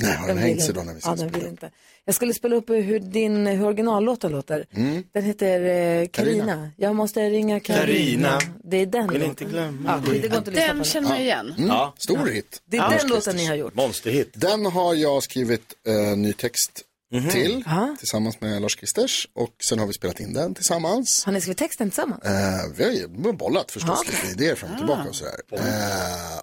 Nej, 0.00 0.12
har 0.16 0.26
den 0.26 0.37
vill 0.37 0.44
hängt 0.44 0.61
sig 0.61 0.68
inte. 0.71 0.80
då 0.80 0.85
när 0.85 0.92
vi 0.94 0.99
Ja, 0.99 1.00
ska 1.02 1.11
den 1.11 1.25
vill 1.26 1.35
spela? 1.35 1.49
inte. 1.50 1.71
Jag 2.04 2.14
skulle 2.14 2.35
spela 2.35 2.56
upp 2.56 2.71
hur, 2.71 2.99
din, 3.00 3.47
hur 3.47 3.66
originallåten 3.66 4.33
låter. 4.33 4.66
Den 5.12 5.25
heter 5.25 5.61
eh, 5.61 6.06
Carina. 6.09 6.44
Carina. 6.44 6.71
Jag 6.76 6.97
måste 6.97 7.30
ringa 7.30 7.61
Carina. 7.61 7.87
Carina. 7.87 8.38
Det 8.64 8.76
är 8.76 8.87
den 8.87 9.09
Vill 9.09 9.21
låten. 9.21 9.30
inte 9.30 9.44
glömma 9.44 10.02
Ja, 10.06 10.12
det 10.12 10.18
går 10.18 10.25
inte 10.25 10.38
att 10.38 10.47
lyssna 10.47 10.62
på 10.62 10.68
Den 10.68 10.76
den. 10.76 10.85
känner 10.85 11.11
jag 11.11 11.21
igen. 11.21 11.54
Ja, 11.59 11.94
Stor 11.99 12.26
hit. 12.26 12.62
Det 12.64 12.76
är 12.76 12.99
den 12.99 13.09
låten 13.09 13.37
ni 13.37 13.47
har 13.47 13.54
gjort. 13.54 13.75
monsterhit. 13.75 14.30
Den 14.35 14.66
har 14.66 14.94
jag 14.94 15.23
skrivit 15.23 15.75
eh, 15.87 16.16
ny 16.16 16.33
text 16.33 16.83
till 17.30 17.62
Ja. 17.66 17.97
tillsammans 17.99 18.40
med 18.40 18.62
Lars 18.62 18.76
Christers 18.78 19.28
och 19.35 19.54
sen 19.68 19.78
har 19.78 19.87
vi 19.87 19.92
spelat 19.92 20.21
in 20.21 20.33
den 20.33 20.54
tillsammans. 20.54 21.25
Har 21.25 21.33
ni 21.33 21.40
skrivit 21.40 21.59
texten 21.59 21.90
tillsammans? 21.90 22.25
Eh, 22.25 22.33
vi 22.76 22.85
har 22.85 22.90
ju 22.90 23.09
bollat 23.33 23.71
förstås 23.71 24.00
Ja. 24.06 24.11
lite 24.12 24.42
idéer 24.42 24.54
fram 24.54 24.71
och 24.73 24.78
tillbaka 24.78 25.09
och 25.09 25.14
sådär. 25.14 25.35
Eh, 25.52 25.61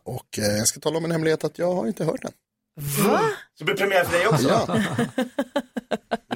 och 0.04 0.40
eh, 0.40 0.46
jag 0.58 0.68
ska 0.68 0.80
tala 0.80 0.98
om 0.98 1.06
en 1.06 1.12
hemlighet 1.12 1.44
att 1.44 1.58
jag 1.60 1.76
har 1.76 1.88
inte 1.88 2.04
hört 2.06 2.22
den. 2.22 2.32
Va? 2.76 3.22
Så 3.58 3.64
blir 3.66 3.76
det 3.76 3.82
premiär 3.82 4.04
för 4.04 4.18
dig 4.18 4.28
också? 4.28 4.48
Ja, 4.50 4.78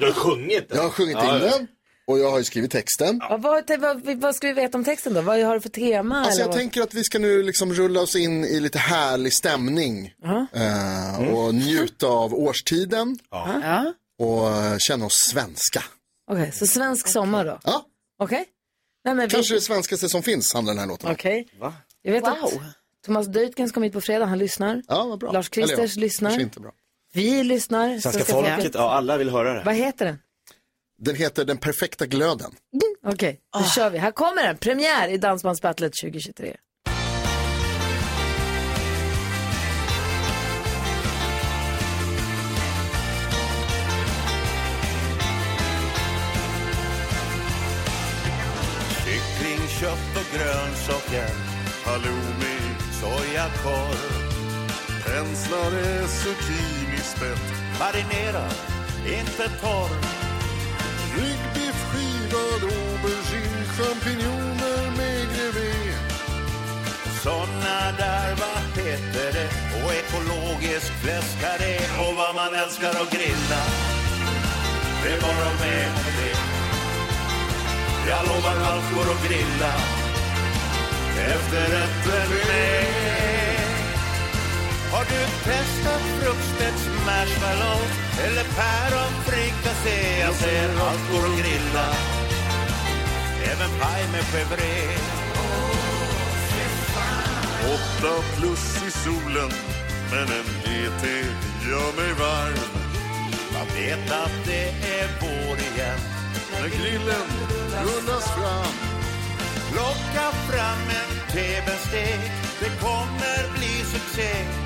Du 0.00 0.06
har 0.06 0.12
sjungit 0.12 0.68
den? 0.68 0.76
jag 0.76 0.82
har 0.84 0.90
sjungit 0.90 1.16
Ja, 1.20 1.36
in 1.36 1.42
ja. 1.44 1.50
den 1.50 1.66
och 2.06 2.18
jag 2.18 2.30
har 2.30 2.38
ju 2.38 2.44
skrivit 2.44 2.70
texten. 2.70 3.20
Vad, 3.30 3.42
vad, 3.42 3.70
vad, 3.80 4.20
vad 4.20 4.36
ska 4.36 4.46
vi 4.46 4.52
veta 4.52 4.78
om 4.78 4.84
texten 4.84 5.14
då? 5.14 5.20
Vad 5.20 5.40
har 5.40 5.54
du 5.54 5.60
för 5.60 5.68
tema? 5.68 6.16
Alltså 6.18 6.30
eller 6.32 6.40
jag 6.40 6.48
vad? 6.48 6.56
tänker 6.56 6.82
att 6.82 6.94
vi 6.94 7.04
ska 7.04 7.18
nu 7.18 7.42
liksom 7.42 7.72
rulla 7.74 8.00
oss 8.00 8.16
in 8.16 8.44
i 8.44 8.60
lite 8.60 8.78
härlig 8.78 9.32
stämning. 9.32 10.12
Eh, 10.52 11.28
och 11.34 11.54
njuta 11.54 12.06
av 12.06 12.34
årstiden 12.34 13.18
Ja. 13.30 13.92
och 14.18 14.48
eh, 14.50 14.76
känna 14.78 15.06
oss 15.06 15.14
svenska. 15.30 15.82
Okej, 16.30 16.52
så 16.52 16.66
svensk 16.66 17.08
sommar 17.08 17.44
då? 17.44 17.60
Ja, 17.64 17.84
Okej? 18.22 18.44
Nej, 19.04 19.14
men 19.14 19.28
vi... 19.28 19.34
kanske 19.34 19.54
det 19.54 19.60
svenskaste 19.60 20.08
som 20.08 20.22
finns 20.22 20.54
handlar 20.54 20.72
den 20.74 20.80
här 20.80 20.86
låten 20.88 21.06
om. 21.08 21.12
Okej. 21.14 21.48
Jag 22.02 22.12
vet 22.12 22.24
att 22.24 22.42
Wow. 22.42 22.64
Thomas 23.06 23.26
Deutgen 23.26 23.68
ska 23.68 23.80
hit 23.80 23.92
på 23.92 24.00
fredag, 24.00 24.24
han 24.24 24.38
lyssnar. 24.38 24.82
Ja, 24.88 25.06
vad 25.06 25.18
bra. 25.18 25.32
Lars 25.32 25.50
ja, 25.54 25.86
lyssnar. 25.96 26.40
Inte 26.40 26.60
bra. 26.60 26.72
Vi 27.14 27.44
lyssnar. 27.44 27.98
Svenska 27.98 28.24
ska 28.24 28.32
folket, 28.32 28.74
ja 28.74 28.90
alla 28.90 29.16
vill 29.16 29.30
höra 29.30 29.54
det. 29.54 29.62
Vad 29.64 29.74
heter 29.74 30.04
den? 30.04 30.18
Den 30.98 31.16
heter 31.16 31.44
Den 31.44 31.58
perfekta 31.58 32.06
glöden. 32.06 32.50
Okej, 33.06 33.40
då 33.58 33.64
kör 33.64 33.90
vi. 33.90 33.98
Här 33.98 34.10
kommer 34.10 34.42
den. 34.42 34.56
Premiär 34.56 35.08
i 35.08 35.16
Dansbandsbattlet 35.18 35.92
2023. 36.02 36.56
Kyckling, 49.04 49.68
kött 49.80 50.16
och 50.16 50.38
grönsaker 50.38 51.56
Halloumi, 51.86 52.45
sojakorv 53.36 54.16
Penslade 55.04 56.08
spett. 57.02 57.52
Marinerad, 57.78 58.54
inte 59.06 59.48
torr. 59.60 59.90
Ryggbiff, 61.16 61.78
skivad 61.90 62.62
aubergine 62.62 63.64
Champinjoner 63.76 64.90
med 64.96 65.26
grevé. 65.34 65.72
Såna 67.22 67.92
där, 67.98 68.36
vad 68.36 68.84
heter 68.84 69.32
det? 69.32 69.50
Och 69.84 69.92
ekologisk 69.94 70.92
fläskkarré 71.02 71.76
Och 71.98 72.16
vad 72.16 72.34
man 72.34 72.54
älskar 72.54 72.90
att 72.90 73.10
grilla. 73.10 73.62
Det 75.02 75.12
är 75.12 75.20
bara 75.20 75.50
med 75.60 75.88
på 75.94 76.10
det. 76.18 76.38
Jag 78.10 78.26
lovar 78.26 78.56
allt 78.70 78.94
går 78.94 79.12
att 79.12 79.28
grilla. 79.28 79.72
Efterrätten 81.18 82.28
med 82.48 83.25
har 84.96 85.04
du 85.04 85.22
testat 85.44 86.02
frukstets 86.20 86.84
marshmallow? 87.06 87.80
Eller 88.24 88.44
päronfrikassé 88.58 90.20
Jag 90.20 90.34
säger 90.34 90.68
allt 90.68 91.10
går 91.12 91.24
att 91.28 91.38
grilla. 91.40 91.88
Även 93.52 93.70
paj 93.80 94.02
med 94.12 94.24
chèvre 94.32 94.76
Åtta 97.74 98.14
plus 98.36 98.82
i 98.88 98.90
solen 98.90 99.50
Men 100.10 100.26
en 100.38 100.48
GT 100.64 101.04
gör 101.68 101.90
mig 101.96 102.12
varm. 102.22 102.68
Man 103.54 103.66
vet 103.76 104.10
att 104.10 104.36
det 104.46 104.68
är 104.98 105.08
vår 105.20 105.56
igen. 105.58 106.00
När 106.52 106.68
grillen 106.68 107.26
rullas 107.84 108.24
fram. 108.34 108.74
Plocka 109.72 110.26
fram 110.48 110.82
en 111.00 111.32
TV-stek 111.32 112.20
Det 112.60 112.70
kommer 112.80 113.58
bli 113.58 113.84
succé 113.84 114.65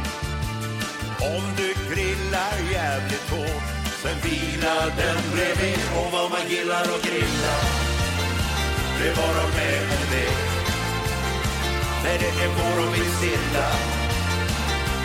om 1.22 1.42
du 1.56 1.94
grillar 1.94 2.54
jävligt 2.72 3.30
hårt. 3.30 3.62
Sen 4.02 4.16
vilar 4.24 4.86
den 4.96 5.18
bredvid 5.32 5.80
och 5.98 6.12
vad 6.12 6.30
man 6.30 6.44
gillar 6.48 6.86
och 6.94 7.02
grillar. 7.02 7.62
Det 9.00 9.12
var 9.18 9.32
de 9.38 9.46
med 9.60 9.82
om 9.96 10.04
det. 10.12 10.32
När 12.04 12.18
det 12.22 12.32
är 12.44 12.50
vår 12.58 12.76
och 12.84 12.94
vi 12.94 13.04
stilla. 13.16 13.68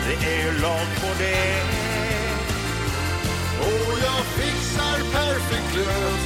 Det 0.06 0.26
är 0.32 0.44
ju 0.44 0.60
lag 0.60 0.88
på 1.02 1.10
det. 1.18 1.62
Och 3.66 3.98
jag 4.06 4.22
fixar 4.38 4.96
perfekt 5.12 5.72
glöd 5.72 6.20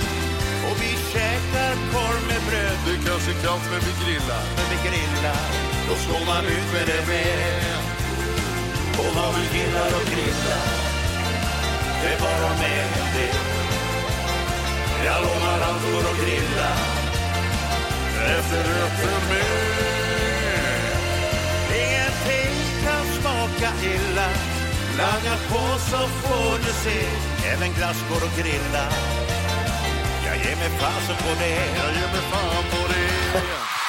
Och 0.70 0.76
vi 0.82 0.92
käkar 1.12 1.74
korv 1.92 2.22
med 2.28 2.42
bröd. 2.48 2.78
Det 2.86 3.08
kanske 3.08 3.30
är 3.30 3.42
kallt 3.44 3.66
men 3.70 3.80
vi 3.80 3.92
grillar. 4.04 4.44
Men 4.56 4.66
vi 4.70 4.88
grillar. 4.88 5.44
Då 5.88 5.94
slår 5.94 6.26
man 6.26 6.44
ut 6.44 6.72
med 6.72 6.86
det 6.86 7.06
med. 7.06 7.89
Och 9.00 9.14
vad 9.16 9.32
man 9.32 9.46
gillar 9.54 9.90
och 9.98 10.06
grillar. 10.12 10.64
Det 12.02 12.08
är 12.14 12.20
bara 12.20 12.50
med 12.62 12.88
det. 13.14 13.34
Jag 15.04 15.22
lånar 15.22 15.60
allt 15.68 15.82
för 15.82 16.10
att 16.10 16.18
grilla. 16.22 16.70
Efterrätten 18.38 19.22
med. 19.30 19.80
Ingenting 21.82 22.54
kan 22.84 23.04
smaka 23.20 23.70
illa. 23.84 24.28
Laga 24.98 25.36
på 25.48 25.78
så 25.78 26.08
får 26.08 26.58
du 26.58 26.72
se. 26.72 27.00
Även 27.52 27.72
glass 27.72 28.04
går 28.10 28.26
att 28.26 28.36
grilla. 28.38 28.84
Jag 30.26 30.36
ger 30.36 30.56
mig 30.56 30.70
fasen 30.78 31.16
på 31.16 31.32
det. 31.40 31.60
Jag 31.78 31.90
ger 31.94 32.10
mig 32.14 32.24
fan 32.30 32.64
på 32.70 32.92
det. 32.92 33.79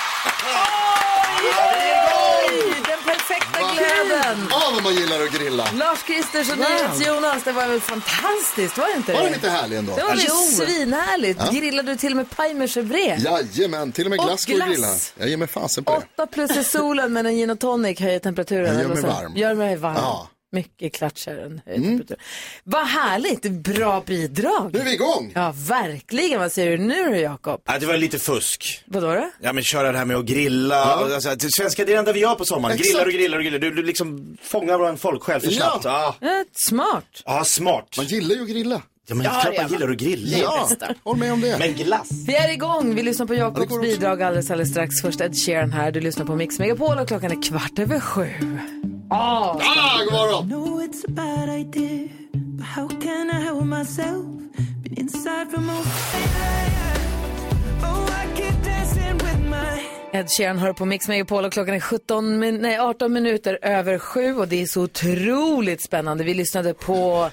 Perfekta 3.27 3.59
glöden! 3.59 4.47
Ja, 4.49 4.61
vad 4.73 4.83
man 4.83 4.93
gillar 4.95 5.21
att 5.23 5.31
grilla. 5.31 5.67
Lars 5.73 6.03
Kristers 6.03 6.49
och 6.51 6.57
Wow. 6.57 7.01
Jonas, 7.07 7.43
det 7.43 7.51
var 7.51 7.67
väl 7.67 7.81
fantastiskt, 7.81 8.77
var 8.77 8.87
det 8.87 8.93
inte 8.97 9.13
Var 9.13 9.19
det? 9.19 9.25
den 9.25 9.33
inte 9.33 9.49
härlig 9.49 9.77
ändå? 9.77 9.95
Det 9.95 10.03
var 10.03 10.15
Jo. 10.17 10.35
svinhärligt. 10.35 11.39
Ja. 11.45 11.51
Grillade 11.59 11.91
du 11.91 11.97
till 11.97 12.11
och 12.11 12.17
med 12.17 12.29
paj 12.29 12.53
med 12.53 12.69
chèvre? 12.69 13.17
Jajamän, 13.19 13.91
till 13.91 14.05
och 14.05 14.09
med 14.09 14.19
glass 14.19 14.45
går 14.45 14.61
att 14.61 14.67
grilla. 14.69 14.87
Jag 15.19 15.29
ger 15.29 15.37
mig 15.37 15.47
fasen 15.47 15.83
på 15.83 15.91
det. 15.91 16.23
8 16.23 16.27
plus 16.27 16.57
i 16.57 16.63
solen 16.63 17.13
men 17.13 17.25
en 17.25 17.35
gin 17.35 17.49
och 17.49 17.59
tonic 17.59 17.99
höjer 17.99 18.19
temperaturen. 18.19 18.73
Jag 18.73 18.81
gör 18.83 18.89
mig 18.89 19.01
varm. 19.03 19.35
Gör 19.35 19.55
mig 19.55 19.75
varm. 19.75 19.95
Ja. 19.97 20.27
Mycket 20.53 20.93
klatschar 20.93 21.33
höjer 21.33 21.61
Mm. 21.77 22.03
Vad 22.63 22.87
härligt, 22.87 23.41
bra 23.51 24.03
bidrag. 24.05 24.69
Nu 24.73 24.79
är 24.79 24.83
vi 24.83 24.93
igång. 24.93 25.31
Ja, 25.35 25.53
verkligen. 25.67 26.39
Vad 26.39 26.51
säger 26.51 26.77
du 26.77 26.83
nu 26.83 27.09
då, 27.09 27.15
Jakob? 27.15 27.61
Ja, 27.65 27.79
det 27.79 27.85
var 27.85 27.97
lite 27.97 28.19
fusk. 28.19 28.83
Vadå 28.85 29.07
då? 29.07 29.29
Ja 29.41 29.53
men 29.53 29.63
köra 29.63 29.91
det 29.91 29.97
här 29.97 30.05
med 30.05 30.17
att 30.17 30.25
grilla. 30.25 30.99
Och, 30.99 31.11
alltså, 31.11 31.35
svenska 31.49 31.85
det 31.85 31.91
är 31.91 31.93
det 31.93 31.99
enda 31.99 32.13
vi 32.13 32.19
gör 32.19 32.35
på 32.35 32.45
sommaren. 32.45 32.75
Exakt. 32.77 32.89
Grillar 32.93 33.05
och 33.05 33.13
grillar 33.13 33.37
och 33.37 33.43
grillar. 33.43 33.59
Du, 33.59 33.71
du 33.71 33.83
liksom 33.83 34.37
fångar 34.41 34.77
vår 34.77 34.95
folksjäl 34.95 35.41
för 35.41 35.47
Ja. 35.51 35.53
snabbt. 35.57 35.85
Ja. 35.85 36.15
Ja, 36.21 36.43
smart. 36.53 37.05
ja, 37.25 37.43
smart. 37.43 37.93
Man 37.97 38.05
gillar 38.05 38.35
ju 38.35 38.41
att 38.41 38.49
grilla. 38.49 38.81
Ja 39.07 39.15
men 39.15 39.25
Ja, 39.25 39.31
klart 39.41 39.57
man 39.57 39.71
gillar 39.71 39.89
att 39.89 39.97
grilla. 39.97 40.37
Ja, 40.37 40.69
håll 41.03 41.17
med 41.17 41.33
om 41.33 41.41
det. 41.41 41.55
Men 41.59 41.73
glass. 41.73 42.09
Vi 42.27 42.35
är 42.35 42.51
igång. 42.53 42.95
Vi 42.95 43.03
lyssnar 43.03 43.25
på 43.25 43.33
Ja, 43.35 43.39
Jakobs 43.39 43.81
bidrag 43.81 44.21
alldeles, 44.21 44.51
alldeles 44.51 44.71
strax. 44.71 45.01
Först 45.01 45.21
Ed 45.21 45.35
Sheeran 45.45 45.71
här. 45.71 45.91
Du 45.91 46.01
lyssnar 46.01 46.25
på 46.25 46.35
Mix 46.35 46.59
Megapol 46.59 46.97
och 46.99 47.07
klockan 47.07 47.31
är 47.31 47.43
kvart 47.49 47.79
över 47.79 47.99
sju. 47.99 48.29
Ah, 49.13 49.57
Ah, 49.61 50.03
god 50.03 50.13
morgon. 50.13 50.47
know 50.49 50.81
it's 50.81 51.03
a 51.07 51.11
bad 51.11 51.49
idea, 51.49 52.07
but 52.33 52.65
how 52.67 52.87
can 52.87 53.29
I 53.29 53.43
help 53.45 53.63
myself? 53.65 54.25
Been 54.83 54.93
inside 54.97 55.51
for 55.51 55.59
most. 55.61 55.87
Oh, 57.83 58.05
I 58.23 58.37
keep 58.37 58.63
dancing 58.63 59.13
with 59.17 59.39
my. 59.49 60.17
Ed 60.19 60.29
Sheeran 60.29 60.57
hör 60.59 60.73
på 60.73 60.85
Mix 60.85 61.07
Megapol 61.07 61.45
och 61.45 61.53
klockan 61.53 61.75
är 61.75 61.79
17, 61.79 62.39
min- 62.39 62.57
nej, 62.61 62.79
18 62.79 63.13
minuter 63.13 63.59
över 63.61 63.99
sju 63.99 64.35
och 64.35 64.47
det 64.47 64.61
är 64.61 64.65
så 64.65 64.81
otroligt 64.81 65.81
spännande. 65.83 66.23
Vi 66.23 66.33
lyssnade 66.33 66.73
på 66.73 67.29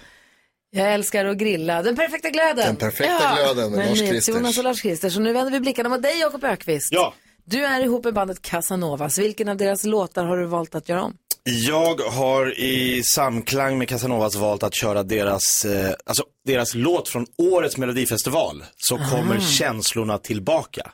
Jag 0.70 0.94
älskar 0.94 1.24
att 1.24 1.36
grilla, 1.36 1.82
den 1.82 1.96
perfekta 1.96 2.30
glöden. 2.30 2.56
Den 2.66 2.76
perfekta 2.76 3.36
glöden 3.36 3.70
med 3.72 3.88
Lars 3.88 4.00
NyhetsJonas 4.00 4.42
Kristers. 4.42 4.58
och 4.58 4.64
Lars 4.64 4.80
Kristers. 4.82 5.16
Och 5.16 5.22
nu 5.22 5.32
vänder 5.32 5.52
vi 5.52 5.60
blickarna 5.60 5.88
mot 5.88 6.02
dig 6.02 6.20
Jakob 6.20 6.44
Ökvist. 6.44 6.88
Ja. 6.92 7.14
Du 7.50 7.64
är 7.64 7.80
ihop 7.80 8.04
med 8.04 8.14
bandet 8.14 8.42
Casanovas. 8.42 9.18
Vilken 9.18 9.48
av 9.48 9.56
deras 9.56 9.84
låtar 9.84 10.24
har 10.24 10.36
du 10.36 10.46
valt 10.46 10.74
att 10.74 10.88
göra 10.88 11.02
om? 11.02 11.16
Jag 11.44 12.00
har 12.00 12.60
i 12.60 13.02
samklang 13.04 13.78
med 13.78 13.88
Casanovas 13.88 14.36
valt 14.36 14.62
att 14.62 14.74
köra 14.74 15.02
deras, 15.02 15.64
eh, 15.64 15.94
alltså 16.06 16.24
deras 16.46 16.74
låt 16.74 17.08
från 17.08 17.26
årets 17.38 17.76
melodifestival. 17.76 18.64
Så 18.76 18.96
kommer 18.96 19.40
känslorna 19.40 20.18
tillbaka. 20.18 20.90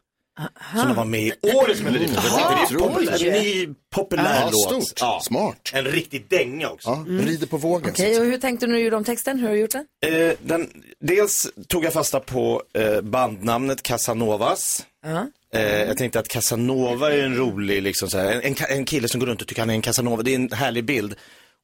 Som 0.74 0.88
de 0.88 0.94
var 0.96 1.04
med 1.04 1.20
i 1.20 1.32
årets 1.42 1.82
melodifestival. 1.82 3.08
En 3.08 3.32
ny 3.32 3.68
populär 3.94 4.40
Ja, 4.40 4.50
låt. 4.52 4.88
stort. 4.88 5.22
Smart. 5.22 5.70
En 5.74 5.84
riktig 5.84 6.26
dänga 6.28 6.68
också. 6.70 6.88
Ja, 6.88 7.04
rider 7.26 7.46
på 7.46 7.56
vågen. 7.56 7.90
Okej, 7.90 8.20
och 8.20 8.26
hur 8.26 8.38
tänkte 8.38 8.66
du 8.66 8.72
när 8.72 8.78
du 8.78 8.84
gjorde 8.84 8.96
om 8.96 9.04
texten? 9.04 9.38
Hur 9.38 9.46
har 9.48 9.54
du 9.54 9.60
gjort 9.60 9.70
den? 9.70 9.86
Eh, 10.06 10.32
den, 10.42 10.70
dels 11.00 11.46
tog 11.68 11.84
jag 11.84 11.92
fasta 11.92 12.20
på 12.20 12.62
eh, 12.74 13.00
bandnamnet 13.00 13.82
Casanovas. 13.82 14.86
Ja. 15.04 15.26
Eh, 15.54 15.82
jag 15.82 15.96
tänkte 15.98 16.18
att 16.18 16.28
Casanova 16.28 17.12
är 17.12 17.18
en 17.18 17.36
rolig, 17.36 17.82
liksom, 17.82 18.08
så 18.10 18.18
en, 18.18 18.40
en, 18.42 18.54
en 18.68 18.84
kille 18.84 19.08
som 19.08 19.20
går 19.20 19.26
runt 19.26 19.42
och 19.42 19.48
tycker 19.48 19.62
han 19.62 19.70
är 19.70 19.74
en 19.74 19.82
Casanova. 19.82 20.22
Det 20.22 20.30
är 20.30 20.34
en 20.34 20.52
härlig 20.52 20.84
bild. 20.84 21.14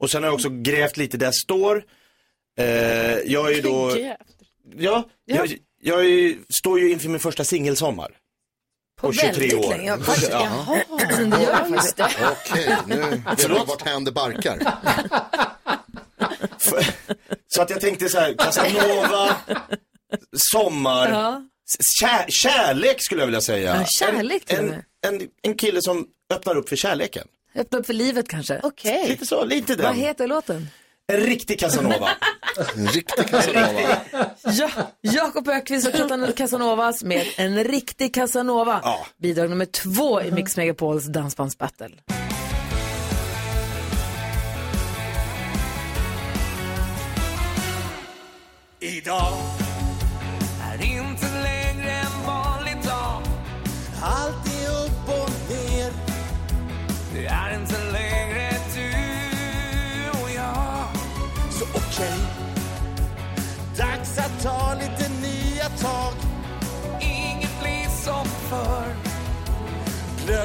Och 0.01 0.11
sen 0.11 0.23
har 0.23 0.29
jag 0.29 0.35
också 0.35 0.49
grävt 0.51 0.97
lite 0.97 1.17
där 1.17 1.27
jag 1.27 1.35
står. 1.35 1.85
Eh, 2.59 2.67
jag 3.27 3.51
är 3.51 3.55
ju 3.55 3.61
då... 3.61 3.97
Ja, 4.79 5.05
jag, 5.25 5.57
jag 5.83 6.05
är, 6.07 6.35
står 6.55 6.81
ju 6.81 6.91
inför 6.91 7.09
min 7.09 7.21
första 7.21 7.45
singelsommar. 7.45 8.11
På 9.01 9.13
23 9.13 9.31
väldigt 9.31 9.55
år. 9.65 9.71
länge. 9.71 9.99
Faktiskt. 9.99 10.31
Ja. 10.31 10.49
Jaha, 10.67 10.79
det 11.17 11.43
gör 11.43 11.51
jag 11.51 11.69
faktiskt. 11.69 12.01
Okej, 12.51 12.77
nu 12.87 12.97
vet 12.97 13.43
jag 13.49 13.67
vart 13.67 13.83
hän 13.83 14.05
det 14.05 14.13
barkar. 14.13 14.59
Så 17.49 17.63
att 17.63 17.71
jag 17.71 17.81
tänkte 17.81 18.09
så 18.09 18.19
här, 18.19 18.35
Casanova, 18.35 19.37
sommar, 20.53 21.11
Ja. 21.11 21.43
kär, 22.01 22.25
kärlek 22.31 22.97
skulle 23.03 23.21
jag 23.21 23.27
vilja 23.27 23.41
säga. 23.41 23.77
Ja, 23.77 23.85
kärlek 23.87 24.53
en, 24.53 24.73
en, 24.73 24.83
en, 25.07 25.29
en 25.43 25.55
kille 25.55 25.83
som 25.83 26.07
öppnar 26.35 26.57
upp 26.57 26.69
för 26.69 26.77
kärleken. 26.77 27.27
Öppna 27.55 27.79
upp 27.79 27.87
för 27.87 27.93
livet 27.95 28.29
kanske. 28.29 28.61
Okej. 28.63 29.09
Lite 29.09 29.27
så, 29.27 29.45
lite 29.45 29.77
Vad 29.77 29.85
den. 29.87 29.95
heter 29.95 30.27
låten? 30.27 30.69
En 31.11 31.21
riktig 31.21 31.61
Casanova. 31.61 32.09
En 32.77 32.87
riktig 32.89 33.27
Casanova. 33.31 33.97
Ja, 34.45 34.71
Jakob 35.01 35.49
Ökvist 35.49 35.87
och 35.87 35.95
Casan- 35.95 36.33
Casanovas 36.33 37.03
med 37.03 37.27
en 37.37 37.65
riktig 37.65 38.15
Casanova. 38.15 38.81
Ja. 38.85 39.07
Bidrag 39.23 39.51
nummer 39.51 39.65
två 39.67 40.23
i 40.23 40.31
Mix 40.33 40.57
Megapols 40.57 41.05
dansbandsbattle. 41.05 41.89
Idag 48.81 49.33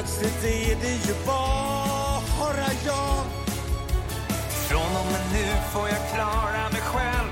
Plötsligt 0.06 0.44
är 0.44 0.76
det 0.80 1.08
ju 1.08 1.14
bara 1.26 2.70
jag. 2.86 3.24
Från 4.68 4.96
och 5.00 5.06
med 5.12 5.20
nu 5.32 5.46
får 5.72 5.88
jag 5.88 6.14
klara 6.14 6.70
mig 6.72 6.80
själv. 6.80 7.30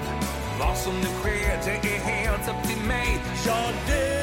Vad 0.60 0.76
som 0.76 0.92
nu 1.00 1.06
sker, 1.06 1.58
det 1.64 1.88
är 1.88 2.00
helt 2.00 2.48
upp 2.48 2.68
till 2.68 2.82
mig. 2.88 3.18
Ja, 3.46 3.66
det 3.86 4.13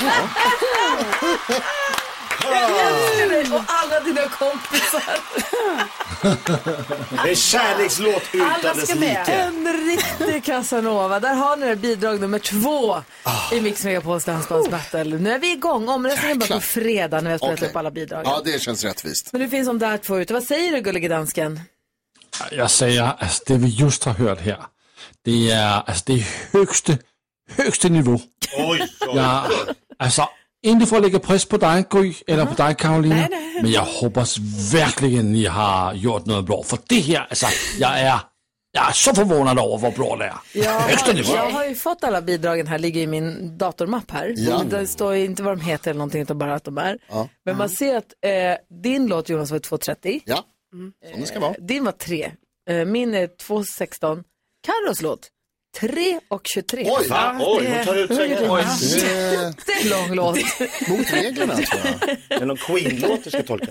Nu 0.00 0.06
vi! 2.50 2.80
älskar 2.80 3.28
dig 3.28 3.52
och 3.58 3.64
alla 3.66 4.00
dina 4.00 4.22
kompisar. 4.28 5.20
Det 7.24 7.30
är 7.30 7.34
kärlekslåt 7.34 8.22
utan 8.32 8.54
ska 8.60 8.72
dess 8.74 8.94
like. 8.94 9.32
En 9.32 9.86
riktig 9.86 10.44
Casanova. 10.44 11.20
Där 11.20 11.34
har 11.34 11.56
ni 11.56 11.66
det 11.66 11.76
bidrag 11.76 12.20
nummer 12.20 12.38
två 12.38 13.02
Ah. 13.22 13.54
i 13.54 13.60
Mix 13.60 13.84
Megapols 13.84 14.24
Dansbandsbattle. 14.24 15.04
Nu 15.18 15.30
är 15.32 15.38
vi 15.38 15.52
igång. 15.52 15.88
Omröstningen 15.88 16.38
börjar 16.38 16.54
på 16.54 16.60
fredag 16.60 17.16
när 17.20 17.24
vi 17.24 17.30
har 17.30 17.38
spelat 17.38 17.58
Okej. 17.58 17.68
upp 17.68 17.76
alla 17.76 17.90
bidrag. 17.90 18.22
Ja, 18.24 18.40
det 18.44 18.62
känns 18.62 18.84
rättvist. 18.84 19.28
Men 19.32 19.40
det 19.40 19.48
finns 19.48 19.68
om 19.68 19.78
där 19.78 19.98
två 19.98 20.18
ute. 20.18 20.32
Vad 20.34 20.42
säger 20.44 20.72
du 20.72 20.80
gullige 20.80 21.08
dansken? 21.08 21.60
Jag 22.50 22.70
säger, 22.70 23.12
alltså 23.18 23.42
det 23.46 23.54
vi 23.56 23.68
just 23.68 24.04
har 24.04 24.12
hört 24.12 24.40
här, 24.40 24.58
det 25.24 25.50
är, 25.50 25.82
alltså 25.86 26.02
det 26.06 26.12
är 26.12 26.26
högsta, 26.58 26.92
högsta 27.56 27.88
nivå. 27.88 28.20
Oj, 28.56 28.88
oj. 29.00 29.16
Jag, 29.16 29.44
alltså, 30.00 30.28
inte 30.62 30.86
för 30.86 30.96
att 30.96 31.02
lägga 31.02 31.18
press 31.18 31.44
på 31.44 31.56
dig 31.56 31.84
Gry, 31.90 32.14
eller 32.26 32.46
på 32.46 32.54
dig 32.62 32.74
Karolina, 32.78 33.28
men 33.62 33.70
jag 33.70 33.82
hoppas 33.84 34.38
verkligen 34.72 35.32
ni 35.32 35.46
har 35.46 35.94
gjort 35.94 36.26
något 36.26 36.44
bra. 36.46 36.62
För 36.62 36.78
det 36.86 37.00
här, 37.00 37.26
alltså, 37.28 37.46
jag 37.78 38.00
är, 38.00 38.20
jag 38.72 38.88
är 38.88 38.92
så 38.92 39.14
förvånad 39.14 39.58
över 39.58 39.78
vad 39.78 39.94
bra 39.94 40.16
det 40.16 40.24
är. 40.24 40.34
Jag 40.52 40.80
Högsta 40.80 41.06
har, 41.06 41.14
nivå. 41.14 41.32
jag 41.34 41.50
har 41.50 41.64
ju 41.64 41.74
fått 41.74 42.04
alla 42.04 42.22
bidragen 42.22 42.66
här, 42.66 42.78
ligger 42.78 43.00
i 43.00 43.06
min 43.06 43.58
datormapp 43.58 44.10
här. 44.10 44.34
Ja. 44.36 44.62
Det 44.70 44.86
står 44.86 45.14
ju 45.14 45.24
inte 45.24 45.42
vad 45.42 45.58
de 45.58 45.64
heter 45.64 45.90
eller 45.90 45.98
någonting, 45.98 46.22
utan 46.22 46.38
bara 46.38 46.54
att 46.54 46.64
de 46.64 46.78
är. 46.78 46.98
Men 47.44 47.56
man 47.56 47.68
ser 47.70 47.96
att 47.96 48.12
eh, 48.26 48.80
din 48.82 49.06
låt 49.06 49.28
Jonas 49.28 49.50
var 49.50 49.58
2.30, 49.58 50.20
Ja, 50.24 50.44
som 51.12 51.20
det 51.20 51.26
ska 51.26 51.40
vara. 51.40 51.54
din 51.58 51.84
var 51.84 51.92
3, 51.92 52.32
eh, 52.70 52.84
min 52.84 53.14
är 53.14 53.26
2.16, 53.26 54.24
Carros 54.66 55.02
låt 55.02 55.28
3 55.80 56.20
och 56.28 56.40
23. 56.44 56.86
Oj, 56.90 57.08
Va? 57.08 57.36
Oj, 57.40 57.72
hon 57.76 57.84
tar 57.84 57.94
ut 57.94 58.14
svängarna. 58.14 58.56
det 58.56 59.06
är 59.06 59.54
Det 59.66 59.72
är 59.72 59.90
lång 59.90 60.14
låt. 60.14 60.36
mot 60.88 61.12
reglerna 61.12 61.54
tror 61.56 61.80
jag. 61.84 62.16
Det 62.28 62.34
är 62.34 62.46
någon 62.46 62.56
Queen-låt 62.56 63.24
du 63.24 63.30
ska 63.30 63.42
tolka. 63.42 63.66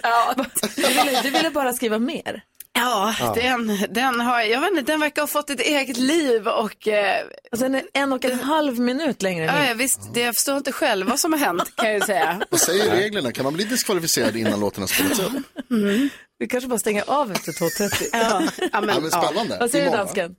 Du 0.76 0.82
ville, 0.88 1.22
du 1.24 1.30
ville 1.30 1.50
bara 1.50 1.74
skriva 1.74 2.00
mer. 2.00 2.44
Ja, 2.74 3.16
Den, 3.36 3.80
den 3.90 4.20
har, 4.22 4.42
jag 4.42 4.62
vet 4.62 4.70
inte, 4.72 4.82
den 4.92 5.00
verkar 5.00 5.22
ha 5.22 5.28
fått 5.28 5.50
ett 5.50 5.60
eget 5.62 5.98
liv 5.98 6.48
och 6.48 6.88
eh, 6.88 7.16
Alltså 7.52 7.66
den 7.66 7.76
är 7.76 7.84
en 7.94 8.14
och 8.14 8.26
en 8.26 8.40
halv 8.40 8.80
minut 8.80 9.22
längre 9.22 9.50
än 9.50 9.68
ja, 9.68 9.74
visst, 9.74 10.14
det, 10.14 10.20
jag 10.22 10.36
förstår 10.36 10.58
inte 10.58 10.72
själv 10.72 11.08
vad 11.08 11.20
som 11.20 11.34
har 11.34 11.40
hänt 11.40 11.76
kan 11.76 11.92
jag 11.94 12.06
säga. 12.06 12.42
Vad 12.50 12.60
säger 12.60 12.92
reglerna? 12.96 13.32
Kan 13.32 13.44
man 13.44 13.54
bli 13.54 13.64
diskvalificerad 13.64 14.36
innan 14.36 14.60
låten 14.60 14.84
har 14.84 14.88
spelats 14.88 15.20
upp? 15.20 15.34
Vi 16.40 16.48
kanske 16.48 16.68
bara 16.68 16.80
stänger 16.80 17.04
av 17.10 17.32
efter 17.32 17.52
2.30. 17.52 18.06
Ja, 18.12 18.42
ja, 18.72 18.82
men, 18.82 18.90
Ja, 18.96 19.00
men 19.02 19.12
spännande. 19.12 19.58
Vad 19.60 19.72
säger 19.72 19.92
dansken? 19.92 20.36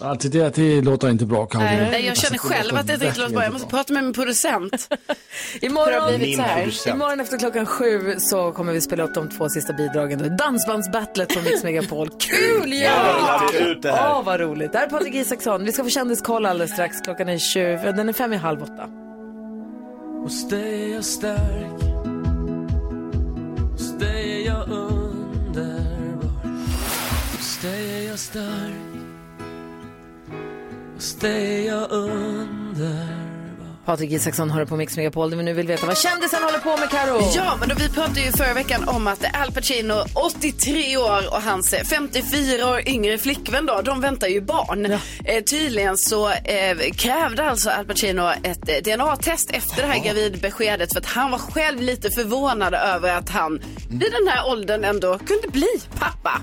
Ja, 0.00 0.16
det 0.20 0.28
där, 0.28 0.52
det 0.54 0.80
låter 0.82 1.10
inte 1.10 1.26
bra 1.26 1.46
Karolina. 1.46 1.90
Nej, 1.90 2.06
jag 2.06 2.16
känner 2.16 2.38
själv 2.38 2.76
att 2.76 2.86
det 2.86 2.92
inte 2.94 3.20
låter 3.20 3.34
bra. 3.34 3.42
Jag 3.44 3.52
måste 3.52 3.68
prata 3.68 3.92
med 3.92 4.04
min 4.04 4.12
producent. 4.12 4.88
Imorgon, 5.60 6.12
Det 6.12 6.18
Min 6.18 6.36
så 6.36 6.42
här. 6.42 6.60
producent. 6.62 6.96
imorgon 6.96 7.20
efter 7.20 7.38
klockan 7.38 7.66
sju 7.66 8.14
så 8.18 8.52
kommer 8.52 8.72
vi 8.72 8.80
spela 8.80 9.02
upp 9.04 9.14
de 9.14 9.28
två 9.28 9.48
sista 9.48 9.72
bidragen. 9.72 10.36
Dansbandsbattlet 10.36 11.34
på 11.34 11.40
Mix 11.42 11.62
Megapol. 11.64 12.08
Kul 12.18 12.72
ju! 12.72 12.78
Ja, 12.78 13.50
det. 13.82 13.92
Åh, 13.92 14.22
vad 14.24 14.40
roligt. 14.40 14.72
Det 14.72 14.78
här 14.78 14.86
är 14.86 14.90
Patrik 14.90 15.14
Isaksson. 15.14 15.64
Vi 15.64 15.72
ska 15.72 15.84
få 15.84 15.90
kändiskoll 15.90 16.46
alldeles 16.46 16.72
strax. 16.72 17.00
Klockan 17.00 17.28
är 17.28 17.38
20, 17.38 17.92
den 17.92 18.08
är 18.08 18.12
fem 18.12 18.32
i 18.32 18.36
halv 18.36 18.62
åtta. 18.62 18.88
Hos 20.22 20.48
dig 20.48 20.90
är 20.90 20.94
jag 20.94 21.04
stark 21.04 21.82
Hos 23.72 23.98
dig 23.98 24.42
är 24.42 24.46
jag 24.46 24.68
underbar 24.68 25.84
Hos 27.36 27.58
dig 27.62 28.04
är 28.04 28.08
jag 28.10 28.18
stark 28.18 28.83
Hos 30.94 31.14
dig 31.14 31.66
är 31.66 31.72
jag 31.72 31.90
underbar 31.90 33.23
Patrik 33.84 34.10
Isaksson 34.12 34.50
hör 34.50 34.64
på 34.64 34.76
Mix 34.76 34.96
Megapol 34.96 35.30
där 35.30 35.36
vi 35.36 35.42
nu 35.42 35.52
vill 35.52 35.66
veta 35.66 35.86
vad 35.86 35.98
kändisen 35.98 36.42
håller 36.42 36.58
på 36.58 36.76
med, 36.76 36.90
Karo. 36.90 37.20
Ja, 37.34 37.56
men 37.60 37.68
då 37.68 37.74
vi 37.78 37.88
pratade 37.88 38.20
ju 38.20 38.32
förra 38.32 38.54
veckan 38.54 38.88
om 38.88 39.06
att 39.06 39.24
Al 39.42 39.52
Pacino, 39.52 40.04
83 40.14 40.96
år 40.96 41.34
och 41.34 41.42
hans 41.42 41.74
54 41.84 42.70
år 42.70 42.88
yngre 42.88 43.18
flickvän 43.18 43.66
då, 43.66 43.80
de 43.84 44.00
väntar 44.00 44.26
ju 44.28 44.40
barn. 44.40 44.86
Eh, 45.24 45.42
tydligen 45.50 45.98
så 45.98 46.30
eh, 46.30 46.76
krävde 46.96 47.42
alltså 47.50 47.70
Al 47.70 47.84
Pacino 47.84 48.30
ett 48.42 48.68
eh, 48.68 48.96
DNA-test 48.96 49.50
efter 49.50 49.82
det 49.82 49.88
här 49.88 50.04
gravidbeskedet 50.04 50.92
för 50.92 51.00
att 51.00 51.06
han 51.06 51.30
var 51.30 51.38
själv 51.38 51.80
lite 51.82 52.10
förvånad 52.10 52.74
över 52.74 53.14
att 53.16 53.28
han 53.28 53.60
vid 53.90 54.12
den 54.12 54.28
här 54.28 54.48
åldern 54.48 54.84
ändå 54.84 55.18
kunde 55.18 55.48
bli 55.48 55.68
pappa. 55.98 56.40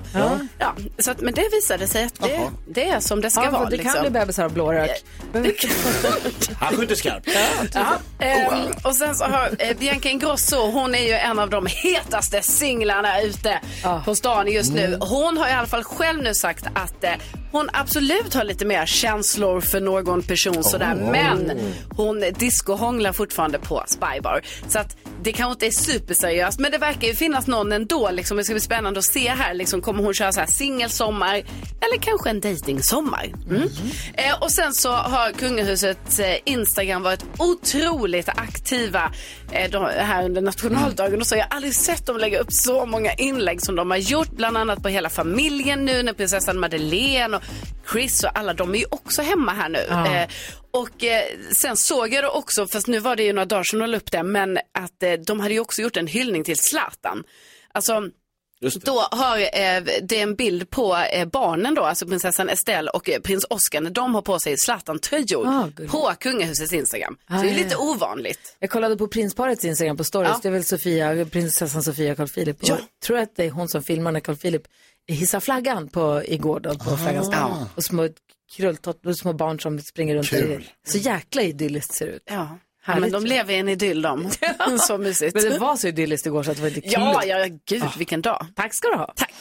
Ja. 0.60 0.75
så 0.99 1.12
att, 1.12 1.21
men 1.21 1.34
det 1.34 1.49
visade 1.51 1.88
sig 1.88 2.04
att 2.04 2.19
det, 2.19 2.49
det 2.67 2.89
är 2.89 2.99
som 2.99 3.21
det 3.21 3.32
ska 3.32 3.43
Ja, 3.43 3.51
vara. 3.51 3.69
det 3.69 3.77
kan 3.77 3.86
liksom. 3.86 4.01
bli 4.01 4.10
bebisar 4.12 4.43
av 4.45 4.54
blårök. 4.54 5.04
Han 6.60 6.77
skjuter 6.77 6.95
skarpt. 6.95 7.30
Ja, 7.73 7.97
ehm, 8.19 8.71
och 8.83 8.95
sen 8.95 9.15
så 9.15 9.23
har 9.25 9.49
eh, 9.59 9.77
Bianca 9.77 10.09
Ingrosso, 10.09 10.71
hon 10.71 10.95
är 10.95 11.07
ju 11.07 11.13
en 11.13 11.39
av 11.39 11.49
de 11.49 11.65
hetaste 11.65 12.41
singlarna 12.41 13.21
ute 13.21 13.59
på 14.05 14.15
stan 14.15 14.47
just 14.51 14.73
nu. 14.73 14.97
Hon 15.01 15.37
har 15.37 15.47
i 15.47 15.51
alla 15.51 15.67
fall 15.67 15.83
själv 15.83 16.23
nu 16.23 16.33
sagt 16.35 16.65
att 16.73 17.03
eh, 17.03 17.11
hon 17.51 17.69
absolut 17.73 18.33
har 18.33 18.43
lite 18.43 18.65
mer 18.65 18.85
känslor 18.85 19.61
för 19.61 19.79
någon 19.81 20.21
person 20.23 20.63
sådär, 20.63 20.95
men 20.95 21.51
hon 21.95 22.23
discohånglar 22.37 23.13
fortfarande 23.13 23.59
på 23.59 23.83
Spybar. 23.87 24.41
Så 24.67 24.79
att 24.79 24.97
det 25.23 25.31
kanske 25.31 25.51
inte 25.51 25.65
är 25.67 25.71
superseriöst, 25.83 26.59
men 26.59 26.71
det 26.71 26.77
verkar 26.77 27.07
ju 27.07 27.15
finnas 27.15 27.47
någon 27.47 27.71
ändå. 27.71 28.09
Liksom, 28.11 28.37
det 28.37 28.43
ska 28.43 28.53
bli 28.53 28.61
spännande 28.61 28.99
att 28.99 29.05
se 29.05 29.29
här. 29.29 29.53
Liksom, 29.53 29.81
kommer 29.81 30.03
hon 30.03 30.13
köra 30.13 30.31
så 30.31 30.39
här 30.39 30.47
singelsommar 30.47 31.35
eller 31.81 31.97
kanske 32.01 32.29
en 32.29 32.39
dejtingsommar? 32.39 33.25
Mm. 33.49 33.69
Eh, 34.13 34.41
och 34.41 34.51
sen 34.51 34.73
så 34.73 34.91
har 34.91 35.31
kungahusets 35.31 36.19
eh, 36.19 36.37
Instagram 36.45 37.03
varit 37.03 37.20
otroligt 37.38 38.29
aktiva 38.29 39.12
eh, 39.51 39.81
här 39.81 40.25
under 40.25 40.41
nationaldagen. 40.41 41.19
Och 41.19 41.27
så 41.27 41.36
har 41.36 41.39
jag 41.39 41.47
aldrig 41.49 41.75
sett 41.75 42.05
dem 42.05 42.17
lägga 42.17 42.39
upp 42.39 42.53
så 42.53 42.86
många 42.86 43.13
inlägg 43.13 43.62
som 43.62 43.75
de 43.75 43.91
har 43.91 43.97
gjort, 43.97 44.31
bland 44.31 44.57
annat 44.57 44.84
på 44.84 44.89
hela 44.89 45.10
familjen 45.10 45.86
nu 45.86 46.03
när 46.03 46.13
prinsessan 46.13 46.60
Madeleine 46.60 47.38
och 47.38 47.43
Chris 47.91 48.23
och 48.23 48.39
alla 48.39 48.53
de 48.53 48.75
är 48.75 48.79
ju 48.79 48.86
också 48.89 49.21
hemma 49.21 49.53
här 49.53 49.69
nu. 49.69 49.86
Ja. 49.89 50.15
Eh, 50.15 50.27
och 50.71 51.03
eh, 51.03 51.23
sen 51.51 51.77
såg 51.77 52.13
jag 52.13 52.23
det 52.23 52.29
också, 52.29 52.67
fast 52.67 52.88
nu 52.88 52.99
var 52.99 53.15
det 53.15 53.23
ju 53.23 53.34
några 53.34 53.45
dagar 53.45 53.63
sedan 53.63 53.79
de 53.79 53.89
la 53.89 53.97
upp 53.97 54.12
det, 54.12 54.23
men 54.23 54.57
att 54.57 55.03
eh, 55.03 55.13
de 55.13 55.39
hade 55.39 55.53
ju 55.53 55.60
också 55.60 55.81
gjort 55.81 55.97
en 55.97 56.07
hyllning 56.07 56.43
till 56.43 56.57
Zlatan. 56.57 57.23
Alltså, 57.73 58.01
då 58.69 59.00
har 59.12 59.38
eh, 59.38 59.84
det 60.04 60.17
är 60.17 60.24
en 60.24 60.36
bild 60.36 60.69
på 60.69 60.95
eh, 60.97 61.26
barnen 61.28 61.76
då, 61.76 61.84
alltså 61.84 62.08
prinsessan 62.08 62.50
Estelle 62.50 62.91
och 62.91 63.10
eh, 63.10 63.19
prins 63.21 63.45
Oscar 63.50 63.82
när 63.82 63.89
de 63.89 64.15
har 64.15 64.21
på 64.21 64.39
sig 64.39 64.56
Zlatan-tröjor 64.58 65.47
Ah, 65.47 65.67
gulligt. 65.76 65.91
på 65.91 66.13
kungahusets 66.19 66.74
Instagram. 66.74 67.17
Ah, 67.28 67.38
så 67.38 67.43
det 67.43 67.50
är 67.50 67.52
ja, 67.52 67.58
lite 67.58 67.76
ja. 67.80 67.91
ovanligt. 67.91 68.56
Jag 68.60 68.69
kollade 68.69 68.97
på 68.97 69.08
prinsparets 69.08 69.65
Instagram 69.65 69.97
på 69.97 70.04
stories. 70.04 70.32
Ja. 70.34 70.39
Det 70.41 70.47
är 70.47 70.52
väl 70.52 70.63
Sofia, 70.63 71.26
prinsessan 71.26 71.84
Sofia 71.84 72.12
och 72.12 72.17
Carl 72.17 72.28
Philip. 72.28 72.58
Ja. 72.62 72.67
Jag 72.80 72.80
tror 73.06 73.17
att 73.17 73.36
det 73.36 73.45
är 73.45 73.52
hon 73.52 73.69
som 73.69 73.84
filmar 73.84 74.12
när 74.12 74.19
Carl 74.19 74.36
Philip 74.36 74.63
hissar 75.08 75.39
flaggan 75.39 75.88
på, 75.88 76.21
igår 76.26 76.60
då, 76.60 76.69
på 76.78 76.97
flaggans 76.97 77.32
dag. 77.32 77.65
Och 77.76 77.84
små 77.84 78.10
krulltott, 78.56 79.06
och 79.06 79.17
små 79.17 79.34
barn 79.34 79.60
som 79.60 79.80
springer 79.80 80.15
runt. 80.15 80.30
Kul. 80.30 80.69
Så 80.88 80.97
jäkla 80.97 81.41
idylliskt 81.41 81.93
ser 81.93 82.06
det 82.08 82.12
ut. 82.13 82.24
Ja. 82.26 82.58
Ja, 82.85 82.99
men 82.99 83.11
de 83.11 83.25
lever 83.25 83.53
i 83.53 83.57
en 83.57 83.69
idyll 83.69 84.01
de. 84.01 84.29
så 84.79 84.97
mysigt. 84.97 85.35
Men 85.35 85.43
det 85.43 85.59
var 85.59 85.75
så 85.75 85.87
idylliskt 85.87 86.25
igår 86.25 86.43
så 86.43 86.51
att 86.51 86.57
det 86.57 86.61
var 86.61 86.69
inte 86.69 86.81
kul. 86.81 86.91
Ja, 86.93 87.25
ja, 87.25 87.47
gud 87.65 87.83
vilken 87.97 88.21
dag. 88.21 88.45
Tack 88.55 88.73
ska 88.73 88.87
du 88.87 88.95
ha. 88.95 89.13
Tack. 89.15 89.33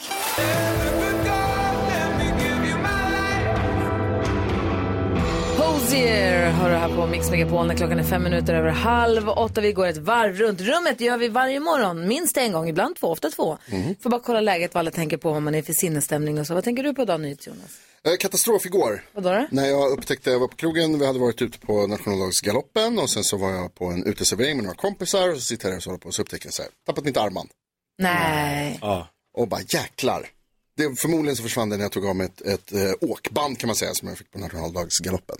Hosier 5.57 6.51
har 6.51 6.69
du 6.69 6.75
här 6.75 6.95
på 6.95 7.07
Mix 7.07 7.31
Megapol 7.31 7.67
när 7.67 7.75
klockan 7.75 7.99
är 7.99 8.03
fem 8.03 8.23
minuter 8.23 8.53
över 8.53 8.69
halv 8.69 9.29
åtta. 9.29 9.61
Vi 9.61 9.71
går 9.71 9.87
ett 9.87 9.97
varv 9.97 10.35
runt 10.35 10.61
rummet. 10.61 10.97
Det 10.97 11.05
gör 11.05 11.17
vi 11.17 11.27
varje 11.27 11.59
morgon. 11.59 12.07
Minst 12.07 12.37
en 12.37 12.51
gång, 12.51 12.69
ibland 12.69 12.95
två, 12.95 13.07
ofta 13.07 13.29
två. 13.29 13.57
Får 14.03 14.09
bara 14.09 14.21
kolla 14.21 14.41
läget, 14.41 14.73
vad 14.73 14.79
alla 14.79 14.91
tänker 14.91 15.17
på, 15.17 15.31
vad 15.31 15.41
man 15.41 15.55
är 15.55 15.61
för 15.61 15.73
sinnesstämning 15.73 16.39
och 16.39 16.47
så. 16.47 16.53
Vad 16.53 16.63
tänker 16.63 16.83
du 16.83 16.93
på 16.93 17.01
idag, 17.01 17.25
Jonas? 17.25 17.79
Eh, 18.07 18.17
Katastrof 18.19 18.65
igår. 18.65 19.03
Vadå 19.13 19.29
då? 19.29 19.47
När 19.51 19.65
jag 19.65 19.91
upptäckte, 19.91 20.31
jag 20.31 20.39
var 20.39 20.47
på 20.47 20.55
krogen, 20.55 20.99
vi 20.99 21.05
hade 21.05 21.19
varit 21.19 21.41
ute 21.41 21.59
på 21.59 21.87
nationaldagsgaloppen 21.87 22.99
och 22.99 23.09
sen 23.09 23.23
så 23.23 23.37
var 23.37 23.49
jag 23.51 23.75
på 23.75 23.85
en 23.85 24.05
uteservering 24.05 24.55
med 24.55 24.63
några 24.63 24.77
kompisar 24.77 25.29
och 25.29 25.35
så 25.35 25.41
sitter 25.41 25.65
jag 25.65 25.71
där 25.73 25.77
och 25.77 25.83
så 25.83 25.89
håller 25.89 25.99
på 25.99 26.07
och 26.07 26.15
så 26.15 26.21
upptäcker 26.21 26.45
jag 26.45 26.53
så 26.53 26.61
här, 26.61 26.71
tappat 26.85 27.05
mitt 27.05 27.17
armband. 27.17 27.49
Nej. 27.97 28.79
Ja. 28.81 29.07
Och 29.33 29.47
bara 29.47 29.61
jäklar. 29.73 30.29
Det, 30.77 30.99
förmodligen 30.99 31.35
så 31.35 31.43
försvann 31.43 31.69
det 31.69 31.77
när 31.77 31.83
jag 31.83 31.91
tog 31.91 32.05
av 32.05 32.15
mig 32.15 32.25
ett, 32.25 32.41
ett 32.41 32.71
eh, 32.73 32.91
åkband 33.01 33.57
kan 33.59 33.67
man 33.67 33.75
säga 33.75 33.93
som 33.93 34.07
jag 34.07 34.17
fick 34.17 34.31
på 34.31 34.39
nationaldagsgaloppen. 34.39 35.37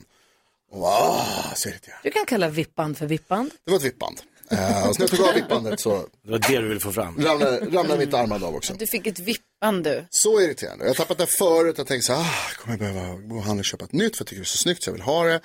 Och 0.72 0.80
bara, 0.80 0.92
ah, 0.92 1.54
så 1.56 1.70
irriterad. 1.70 2.00
Du 2.04 2.12
kan 2.12 2.26
kalla 2.26 2.50
vippband 2.50 2.98
för 2.98 3.06
vippband. 3.06 3.52
Det 3.66 3.72
var 3.72 3.78
ett 3.78 3.84
vippband. 3.84 4.22
Eh, 4.52 4.88
och 4.90 4.96
så 4.96 5.02
när 5.02 5.10
jag 5.10 5.18
tog 5.18 5.28
av 5.28 5.34
vippbandet 5.34 5.80
så 5.80 6.08
Det 6.24 6.32
var 6.32 6.40
det 6.40 6.58
du 6.60 6.68
ville 6.68 6.80
få 6.80 6.92
fram. 6.92 7.18
ramlade, 7.22 7.60
ramlade 7.60 7.98
mitt 8.06 8.14
armband 8.14 8.44
av 8.44 8.56
också. 8.56 8.74
Du 8.74 8.88
fick 8.88 9.08
ett 9.08 9.20
vippband 9.20 9.84
du. 9.84 10.06
Så 10.10 10.42
irriterande. 10.42 10.84
Jag 10.86 10.90
har 10.90 10.96
tappat 10.96 11.18
det 11.18 11.28
förut. 11.28 11.78
Jag 11.78 11.88
tänkte 11.88 12.06
så 12.08 12.14
här, 12.14 12.22
ah, 12.22 12.62
kommer 12.62 12.78
jag 12.86 12.94
behöva 12.94 13.16
gå 13.18 13.36
och 13.36 13.44
handla 13.44 13.60
och 13.62 13.66
köpa 13.66 13.86
ett 13.86 13.92
nytt 13.94 14.18
för 14.18 14.22
jag 14.24 14.28
tycker 14.28 14.42
det 14.42 14.44
är 14.44 14.46
så 14.46 14.58
snyggt 14.58 14.84
så 14.84 14.90
jag 14.90 14.94
vill 14.94 15.02
ha 15.02 15.24
det. 15.24 15.42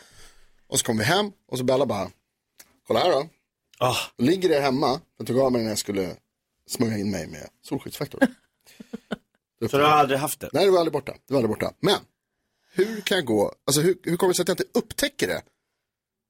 Och 0.69 0.79
så 0.79 0.85
kommer 0.87 0.99
vi 0.99 1.05
hem 1.05 1.33
och 1.49 1.59
så 1.59 1.65
Bella 1.65 1.87
bara, 1.87 2.11
kolla 2.87 3.01
här 3.01 3.11
då. 3.13 3.29
Ah, 3.79 3.97
Då 4.17 4.25
ligger 4.25 4.49
det 4.49 4.61
hemma. 4.61 5.01
Jag 5.19 5.27
tog 5.27 5.39
av 5.41 5.53
mig 5.53 5.63
när 5.63 5.69
jag 5.69 5.79
skulle 5.79 6.17
smörja 6.71 6.99
in 6.99 7.11
mig 7.11 7.27
med 7.27 7.49
solskyddsfaktor. 7.69 8.21
så 9.71 9.77
du 9.79 9.83
har 9.85 9.91
aldrig 9.91 10.19
haft 10.21 10.41
det? 10.41 10.49
Nej, 10.53 10.65
det 10.65 10.71
var 10.71 10.79
aldrig 10.79 10.93
borta. 10.93 11.13
Det 11.27 11.35
var 11.35 11.39
aldrig 11.39 11.51
borta. 11.57 11.73
Men, 11.81 11.99
hur 12.73 13.01
kan 13.01 13.17
jag 13.17 13.25
gå, 13.25 13.53
alltså 13.67 13.81
hur, 13.81 13.99
hur 14.03 14.17
kommer 14.17 14.33
det 14.33 14.37
sig 14.37 14.43
att 14.43 14.49
jag 14.49 14.55
inte 14.61 14.79
upptäcker 14.79 15.27
det 15.29 15.43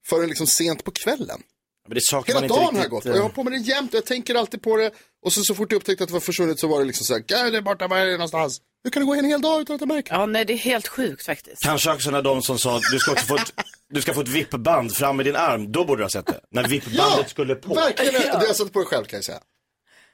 förrän 0.06 0.28
liksom 0.28 0.46
sent 0.46 0.84
på 0.84 0.90
kvällen? 0.90 1.42
Men 1.87 1.94
det 1.94 2.01
saknar 2.03 2.35
Hela 2.35 2.40
man 2.40 2.44
inte 2.44 2.55
dagen 2.57 2.64
har 2.64 2.72
riktigt, 2.72 2.83
jag 2.83 2.90
gått 2.90 3.07
eh. 3.07 3.11
och 3.12 3.18
jag 3.18 3.22
har 3.22 3.29
på 3.29 3.44
mig 3.44 3.53
den 3.53 3.62
jämt 3.62 3.90
och 3.94 3.96
jag 3.96 4.05
tänker 4.07 4.35
alltid 4.35 4.62
på 4.62 4.77
det. 4.77 4.90
Och 5.22 5.33
så, 5.33 5.40
så 5.42 5.55
fort 5.55 5.72
jag 5.72 5.77
upptäckte 5.77 6.05
att 6.05 6.09
det 6.09 6.12
var 6.14 6.20
försvunnet 6.20 6.59
så 6.59 6.68
var 6.68 6.79
det 6.81 6.85
liksom 6.85 7.05
så 7.05 7.12
här, 7.12 7.20
"Gud, 7.20 7.53
det 7.53 7.59
är 7.59 7.62
borta, 7.62 7.88
var 7.88 7.96
är 7.99 8.07
det 8.07 8.12
någonstans? 8.12 8.61
Hur 8.85 8.90
kan 8.90 9.03
det 9.03 9.07
gå 9.07 9.14
en 9.14 9.25
hel 9.25 9.40
dag 9.40 9.61
utan 9.61 9.75
att 9.75 9.81
jag 9.81 9.88
märker? 9.88 10.14
Ja, 10.14 10.27
nej, 10.27 10.44
det 10.44 10.53
är 10.53 10.57
helt 10.57 10.88
sjukt 10.88 11.27
faktiskt. 11.27 11.62
Kanske 11.62 11.92
också 11.92 12.11
när 12.11 12.22
de 12.22 12.42
som 12.42 12.59
sa 12.59 12.77
att 12.77 12.83
du 12.92 12.99
ska 12.99 13.12
också 13.12 13.27
få 13.27 13.37
ett, 13.37 13.53
du 13.90 14.03
ska 14.03 14.14
få 14.14 14.20
ett 14.20 14.29
vippband 14.29 14.94
fram 14.96 15.16
med 15.16 15.27
din 15.27 15.37
arm. 15.37 15.72
Då 15.72 15.85
borde 15.85 16.01
du 16.01 16.05
ha 16.05 16.11
sett 16.11 16.27
det. 16.27 16.40
När 16.51 16.68
vippbandet 16.68 17.31
skulle 17.31 17.55
på. 17.55 17.75
Verkligen, 17.75 18.12
det 18.22 18.37
har 18.37 18.44
jag 18.46 18.57
satt 18.57 18.72
på 18.72 18.79
det 18.79 18.85
själv 18.85 19.05
kan 19.05 19.16
jag 19.16 19.25
säga. 19.25 19.38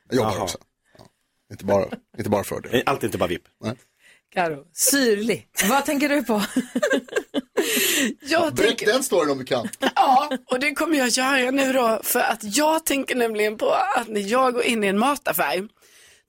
Jag 0.08 0.16
jobbar 0.16 0.32
Jaha. 0.32 0.42
också. 0.42 0.58
Ja. 0.98 1.04
Inte, 1.52 1.64
bara, 1.64 1.86
inte 2.18 2.30
bara 2.30 2.44
för 2.44 2.60
det. 2.60 2.82
Allt 2.86 3.02
är 3.02 3.06
inte 3.06 3.18
bara 3.18 3.28
vipp. 3.28 3.44
Nej. 3.64 3.74
Karo, 4.34 4.64
syrlig. 4.90 5.48
Vad 5.68 5.84
tänker 5.84 6.08
du 6.08 6.22
på? 6.22 6.42
Jag 8.20 8.54
Berätta 8.54 8.66
tänker, 8.66 8.86
den 8.86 9.02
storyn 9.02 9.30
om 9.30 9.38
du 9.38 9.44
kan. 9.44 9.68
ja, 9.94 10.30
och 10.50 10.60
det 10.60 10.74
kommer 10.74 10.98
jag 10.98 11.08
göra 11.08 11.50
nu 11.50 11.72
då. 11.72 12.00
För 12.02 12.20
att 12.20 12.56
jag 12.56 12.86
tänker 12.86 13.14
nämligen 13.14 13.58
på 13.58 13.70
att 13.70 14.08
när 14.08 14.20
jag 14.20 14.54
går 14.54 14.62
in 14.62 14.84
i 14.84 14.86
en 14.86 14.98
mataffär. 14.98 15.68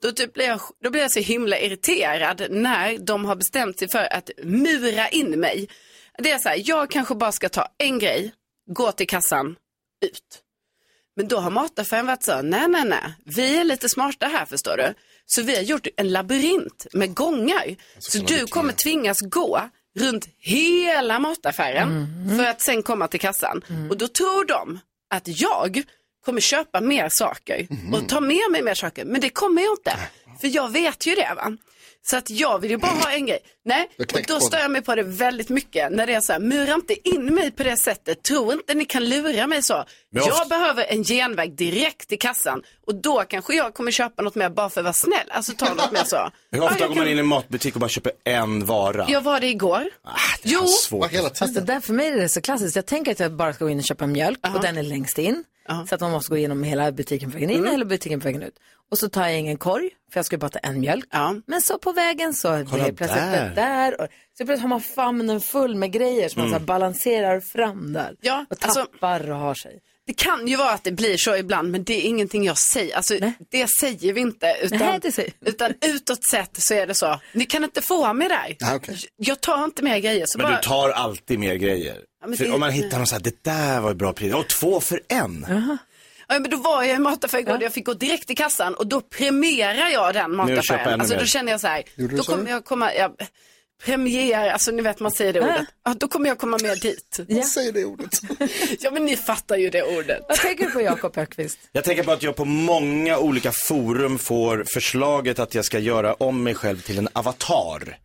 Då, 0.01 0.11
typ 0.11 0.33
blir 0.33 0.45
jag, 0.45 0.61
då 0.83 0.89
blir 0.89 1.01
jag 1.01 1.11
så 1.11 1.19
himla 1.19 1.59
irriterad 1.59 2.47
när 2.49 2.97
de 2.97 3.25
har 3.25 3.35
bestämt 3.35 3.79
sig 3.79 3.89
för 3.89 4.13
att 4.13 4.29
mura 4.43 5.09
in 5.09 5.39
mig. 5.39 5.69
Det 6.17 6.31
är 6.31 6.39
så 6.39 6.49
här, 6.49 6.61
jag 6.65 6.91
kanske 6.91 7.15
bara 7.15 7.31
ska 7.31 7.49
ta 7.49 7.67
en 7.77 7.99
grej, 7.99 8.33
gå 8.75 8.91
till 8.91 9.07
kassan, 9.07 9.55
ut. 10.05 10.41
Men 11.15 11.27
då 11.27 11.37
har 11.37 11.51
mataffären 11.51 12.05
varit 12.05 12.23
så, 12.23 12.41
nej, 12.41 12.67
nej, 12.67 12.85
nej, 12.85 13.13
vi 13.25 13.57
är 13.57 13.63
lite 13.63 13.89
smarta 13.89 14.27
här 14.27 14.45
förstår 14.45 14.77
du. 14.77 14.93
Så 15.25 15.41
vi 15.41 15.55
har 15.55 15.63
gjort 15.63 15.87
en 15.97 16.11
labyrint 16.11 16.87
med 16.93 17.15
gångar. 17.15 17.75
Så 17.99 18.17
du 18.17 18.47
kommer 18.47 18.73
tvingas 18.73 19.21
gå 19.21 19.69
runt 19.95 20.27
hela 20.39 21.19
mataffären 21.19 22.07
för 22.37 22.45
att 22.45 22.61
sen 22.61 22.83
komma 22.83 23.07
till 23.07 23.19
kassan. 23.19 23.61
Och 23.89 23.97
då 23.97 24.07
tror 24.07 24.45
de 24.45 24.79
att 25.09 25.27
jag 25.41 25.83
kommer 26.25 26.41
köpa 26.41 26.81
mer 26.81 27.09
saker 27.09 27.67
och 27.93 28.09
ta 28.09 28.19
med 28.19 28.51
mig 28.51 28.63
mer 28.63 28.73
saker. 28.73 29.05
Men 29.05 29.21
det 29.21 29.29
kommer 29.29 29.61
jag 29.61 29.73
inte. 29.73 29.93
För 30.41 30.47
jag 30.47 30.71
vet 30.71 31.07
ju 31.07 31.15
det 31.15 31.33
va. 31.35 31.57
Så 32.05 32.17
att 32.17 32.29
jag 32.29 32.59
vill 32.59 32.71
ju 32.71 32.77
bara 32.77 32.91
ha 32.91 33.11
en 33.11 33.25
grej. 33.25 33.39
Nej, 33.65 33.89
och 33.99 34.21
då 34.27 34.39
stör 34.39 34.57
jag 34.59 34.71
mig 34.71 34.81
på 34.81 34.95
det 34.95 35.03
väldigt 35.03 35.49
mycket. 35.49 35.91
När 35.91 36.07
det 36.07 36.13
är 36.13 36.21
så 36.21 36.33
här, 36.33 36.39
mura 36.39 36.73
inte 36.73 37.09
in 37.09 37.25
mig 37.35 37.51
på 37.51 37.63
det 37.63 37.77
sättet. 37.77 38.23
Tro 38.23 38.51
inte 38.51 38.73
ni 38.73 38.85
kan 38.85 39.05
lura 39.09 39.47
mig 39.47 39.63
så. 39.63 39.83
Jag 40.09 40.47
behöver 40.49 40.83
en 40.89 41.03
genväg 41.03 41.55
direkt 41.55 42.09
till 42.09 42.19
kassan. 42.19 42.61
Och 42.87 42.95
då 42.95 43.23
kanske 43.29 43.55
jag 43.55 43.73
kommer 43.73 43.91
köpa 43.91 44.21
något 44.21 44.35
mer 44.35 44.49
bara 44.49 44.69
för 44.69 44.81
att 44.81 44.85
vara 44.85 44.93
snäll. 44.93 45.27
Alltså 45.29 45.53
ta 45.53 45.73
något 45.73 45.91
mer 45.91 46.03
så. 46.03 46.17
Hur 46.51 46.59
Ja, 46.59 46.65
ofta 46.65 46.79
jag 46.79 46.89
går 46.89 46.95
man 46.95 47.07
in 47.07 47.17
i 47.17 47.19
en 47.19 47.27
matbutik 47.27 47.75
och 47.75 47.79
bara 47.81 47.89
köper 47.89 48.11
en 48.23 48.65
vara? 48.65 49.05
Jag 49.09 49.21
var 49.21 49.39
det 49.39 49.47
igår. 49.47 49.83
Ah, 50.03 50.11
det 50.43 50.49
är 50.49 50.53
Jo. 50.53 50.67
svårt. 50.67 51.11
Hela 51.11 51.27
Fast 51.29 51.39
det 51.39 51.47
tiden. 51.47 51.65
där 51.65 51.79
för 51.79 51.93
mig 51.93 52.07
är 52.07 52.17
det 52.17 52.29
så 52.29 52.41
klassiskt. 52.41 52.75
Jag 52.75 52.85
tänker 52.85 53.11
att 53.11 53.19
jag 53.19 53.33
bara 53.35 53.53
ska 53.53 53.65
gå 53.65 53.69
in 53.71 53.77
och 53.79 53.85
köpa 53.85 54.07
mjölk 54.07 54.39
och 54.55 54.61
den 54.61 54.77
är 54.77 54.83
längst 54.83 55.17
in. 55.17 55.43
Så 55.89 55.95
att 55.95 56.01
man 56.01 56.11
måste 56.11 56.29
gå 56.29 56.37
igenom 56.37 56.63
hela 56.63 56.91
butiken 56.91 57.31
på 57.31 57.35
vägen 57.37 57.49
in 57.49 57.67
eller 57.67 57.85
butiken 57.85 58.19
på 58.19 58.23
vägen 58.25 58.43
ut. 58.43 58.53
Och 58.93 58.99
så 58.99 59.09
tar 59.09 59.27
jag 59.27 59.39
ingen 59.39 59.57
korg, 59.57 59.89
för 60.11 60.17
jag 60.19 60.25
ska 60.25 60.35
ju 60.35 60.39
bara 60.39 60.49
ta 60.49 60.59
en 60.59 60.79
mjölk. 60.79 61.05
Ja. 61.11 61.35
Men 61.47 61.61
så 61.61 61.77
på 61.77 61.91
vägen 61.91 62.33
så 62.33 62.51
blir 62.51 62.65
Kolla 62.65 62.85
det 62.85 62.93
plötsligt 62.93 63.21
där. 63.23 63.49
det 63.49 63.55
där. 63.55 64.01
Och, 64.01 64.07
så 64.37 64.45
plötsligt 64.45 64.61
har 64.61 64.67
man 64.69 64.81
famnen 64.81 65.41
full 65.41 65.75
med 65.75 65.91
grejer 65.91 66.29
som 66.29 66.41
man 66.41 66.51
så 66.51 66.57
här 66.57 66.65
balanserar 66.65 67.39
fram 67.39 67.93
där. 67.93 68.15
Ja, 68.21 68.45
och 68.49 68.57
alltså- 68.65 68.85
tappar 68.85 69.31
och 69.31 69.37
har 69.37 69.53
sig. 69.55 69.79
Det 70.07 70.13
kan 70.13 70.47
ju 70.47 70.55
vara 70.55 70.69
att 70.71 70.83
det 70.83 70.91
blir 70.91 71.17
så 71.17 71.35
ibland, 71.35 71.71
men 71.71 71.83
det 71.83 71.93
är 71.93 72.01
ingenting 72.01 72.43
jag 72.43 72.57
säger. 72.57 72.95
Alltså, 72.95 73.13
det 73.51 73.67
säger 73.79 74.13
vi 74.13 74.21
inte. 74.21 74.57
Utan, 74.61 74.77
Nej, 74.79 74.99
det 75.01 75.11
säger- 75.11 75.33
utan 75.45 75.73
utåt 75.85 76.25
sett 76.31 76.63
så 76.63 76.73
är 76.73 76.87
det 76.87 76.93
så. 76.93 77.19
Ni 77.33 77.45
kan 77.45 77.63
inte 77.63 77.81
få 77.81 78.13
mig 78.13 78.29
där. 78.29 78.57
Ah, 78.71 78.75
okej. 78.75 78.97
Jag 79.17 79.41
tar 79.41 79.63
inte 79.63 79.83
mer 79.83 79.97
grejer. 79.99 80.25
Så 80.25 80.37
Men 80.37 80.47
bara... 80.47 80.55
du 80.57 80.63
tar 80.67 80.89
alltid 80.89 81.39
mer 81.39 81.55
grejer. 81.55 81.95
för 82.37 82.45
det- 82.45 82.51
om 82.51 82.59
man 82.59 82.71
hittar 82.71 82.97
någon 82.97 83.07
så 83.07 83.15
här, 83.15 83.21
det 83.21 83.43
där 83.43 83.81
var 83.81 83.91
ett 83.91 83.97
bra 83.97 84.13
pris. 84.13 84.33
Och 84.33 84.47
två 84.47 84.79
för 84.79 85.01
en. 85.07 85.45
Ja, 86.27 86.39
men 86.39 86.51
då 86.51 86.57
var 86.57 86.83
jag 86.83 86.95
i 86.95 86.99
mataffär 86.99 87.39
igår, 87.39 87.63
jag 87.63 87.73
fick 87.73 87.85
gå 87.85 87.93
direkt 87.93 88.27
till 88.27 88.37
kassan 88.37 88.73
och 88.75 88.87
då 88.87 89.01
premierar 89.01 89.89
jag 89.89 90.13
den 90.13 90.35
mataffären. 90.35 91.01
Alltså, 91.01 91.17
då 91.17 91.25
känner 91.25 91.51
jag 91.51 91.61
så 91.61 91.67
här, 91.67 91.83
Gjorde 91.95 92.15
då 92.17 92.23
så? 92.23 92.31
kommer 92.31 92.51
jag 92.51 92.65
komma, 92.65 92.93
jag, 92.93 93.11
premiär, 93.85 94.49
alltså 94.49 94.71
ni 94.71 94.81
vet 94.81 94.99
man 94.99 95.11
säger 95.11 95.33
det 95.33 95.41
ordet. 95.41 95.67
Ja, 95.85 95.93
då 95.99 96.07
kommer 96.07 96.27
jag 96.27 96.37
komma 96.37 96.57
med 96.61 96.79
dit. 96.81 97.19
Vad 97.29 97.45
säger 97.45 97.71
det 97.71 97.85
ordet? 97.85 98.21
Ja 98.79 98.91
men 98.91 99.05
ni 99.05 99.15
fattar 99.15 99.57
ju 99.57 99.69
det 99.69 99.83
ordet. 99.83 100.25
Vad 100.29 100.37
tänker 100.37 100.65
du 100.65 100.71
på 100.71 100.81
Jakob 100.81 101.17
Ökvist? 101.17 101.59
Jag 101.71 101.83
tänker 101.83 102.03
på 102.03 102.11
att 102.11 102.23
jag 102.23 102.35
på 102.35 102.45
många 102.45 103.17
olika 103.17 103.51
forum 103.67 104.17
får 104.19 104.65
förslaget 104.73 105.39
att 105.39 105.55
jag 105.55 105.65
ska 105.65 105.79
göra 105.79 106.13
om 106.13 106.43
mig 106.43 106.55
själv 106.55 106.81
till 106.81 106.97
en 106.97 107.09
avatar. 107.13 107.97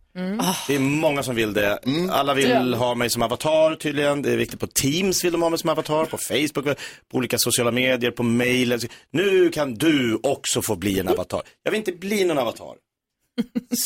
Det 0.66 0.74
är 0.74 0.78
många 0.78 1.22
som 1.22 1.35
vill 1.35 1.52
det. 1.52 1.78
Alla 2.11 2.35
vill 2.35 2.74
ha 2.74 2.94
mig 2.94 3.11
som 3.11 3.22
avatar 3.22 3.74
tydligen. 3.74 4.22
Det 4.22 4.33
är 4.33 4.37
viktigt 4.37 4.61
på 4.61 4.66
Teams 4.66 5.24
vill 5.24 5.33
de 5.33 5.42
ha 5.42 5.50
mig 5.50 5.59
som 5.59 5.70
avatar, 5.70 6.04
på 6.04 6.18
Facebook, 6.18 6.78
på 7.11 7.18
olika 7.18 7.38
sociala 7.38 7.70
medier, 7.70 8.11
på 8.11 8.22
mail. 8.22 8.78
Nu 9.11 9.50
kan 9.50 9.74
du 9.74 10.20
också 10.22 10.62
få 10.62 10.76
bli 10.76 10.98
en 10.98 11.09
avatar. 11.09 11.42
Jag 11.62 11.70
vill 11.70 11.78
inte 11.78 11.92
bli 11.92 12.24
någon 12.24 12.38
avatar. 12.38 12.74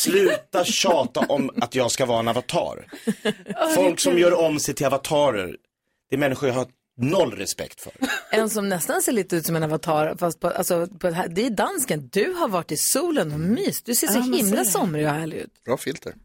Sluta 0.01 0.65
tjata 0.65 1.19
om 1.19 1.51
att 1.61 1.75
jag 1.75 1.91
ska 1.91 2.05
vara 2.05 2.19
en 2.19 2.27
avatar. 2.27 2.87
Folk 3.75 3.99
som 3.99 4.19
gör 4.19 4.33
om 4.33 4.59
sig 4.59 4.75
till 4.75 4.85
avatarer, 4.85 5.55
det 6.09 6.15
är 6.15 6.19
människor 6.19 6.49
jag 6.49 6.55
har 6.55 6.67
noll 6.97 7.31
respekt 7.31 7.81
för. 7.81 7.91
En 8.31 8.49
som 8.49 8.69
nästan 8.69 9.01
ser 9.01 9.11
lite 9.11 9.35
ut 9.35 9.45
som 9.45 9.55
en 9.55 9.63
avatar, 9.63 10.15
fast 10.19 10.39
på, 10.39 10.49
alltså, 10.49 10.87
på, 10.87 11.09
det 11.29 11.45
är 11.45 11.49
dansken. 11.49 12.09
Du 12.11 12.33
har 12.33 12.47
varit 12.47 12.71
i 12.71 12.77
solen 12.77 13.31
och 13.31 13.39
myst. 13.39 13.85
Du 13.85 13.95
ser 13.95 14.07
så 14.07 14.17
Ja, 14.17 14.21
himla 14.21 14.65
somrig 14.65 15.05
och 15.07 15.13
härlig 15.13 15.37
ut. 15.37 15.63
Bra 15.65 15.77
filter. 15.77 16.15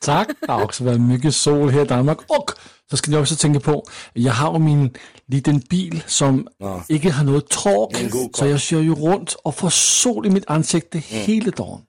Tack. 0.00 0.28
Det 0.40 0.52
har 0.52 0.62
också 0.64 0.84
varit 0.84 1.00
mycket 1.00 1.34
sol 1.34 1.70
här 1.70 1.82
i 1.82 1.84
Danmark. 1.84 2.18
Och 2.26 2.50
så 2.90 2.96
ska 2.96 3.10
ni 3.10 3.16
också 3.16 3.36
tänka 3.36 3.60
på, 3.60 3.84
jag 4.12 4.32
har 4.32 4.58
min 4.58 4.96
liten 5.26 5.58
bil 5.58 6.02
som 6.06 6.48
inte 6.88 7.10
har 7.10 7.24
något 7.24 7.64
god 8.10 8.36
Så 8.36 8.46
jag 8.46 8.60
kör 8.60 8.80
ju 8.80 8.94
runt 8.94 9.32
och 9.32 9.56
får 9.56 9.70
sol 9.70 10.26
i 10.26 10.30
mitt 10.30 10.50
ansikte 10.50 10.98
hela 10.98 11.50
dagen. 11.50 11.86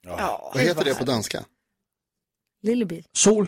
Vad 0.53 0.63
heter 0.63 0.83
det 0.83 0.95
på 0.95 1.03
danska? 1.03 1.43
Lillebil. 2.63 3.05
Sol. 3.13 3.47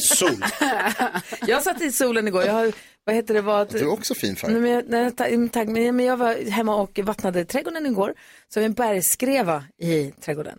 Sol. 0.00 0.44
Jag 1.46 1.62
satt 1.62 1.82
i 1.82 1.92
solen 1.92 2.28
igår. 2.28 2.44
Jag 2.44 2.52
har, 2.52 2.72
vad 3.06 3.14
heter 3.14 3.34
det? 3.34 3.40
Var, 3.40 3.66
Du 3.70 3.78
är 3.78 3.86
också 3.88 4.14
fin 4.14 4.30
Nej, 4.30 4.36
färg. 4.36 4.54
men 4.60 4.70
jag, 4.70 4.84
nej, 4.88 5.10
ta- 5.12 5.48
tack, 5.52 5.68
men 5.68 6.00
jag 6.00 6.16
var 6.16 6.50
hemma 6.50 6.74
och 6.76 6.98
vattnade 6.98 7.44
trädgården 7.44 7.86
igår. 7.86 8.14
Så 8.48 8.58
har 8.58 8.62
vi 8.62 8.66
en 8.66 8.72
bergskreva 8.72 9.64
i 9.78 10.12
trädgården 10.20 10.58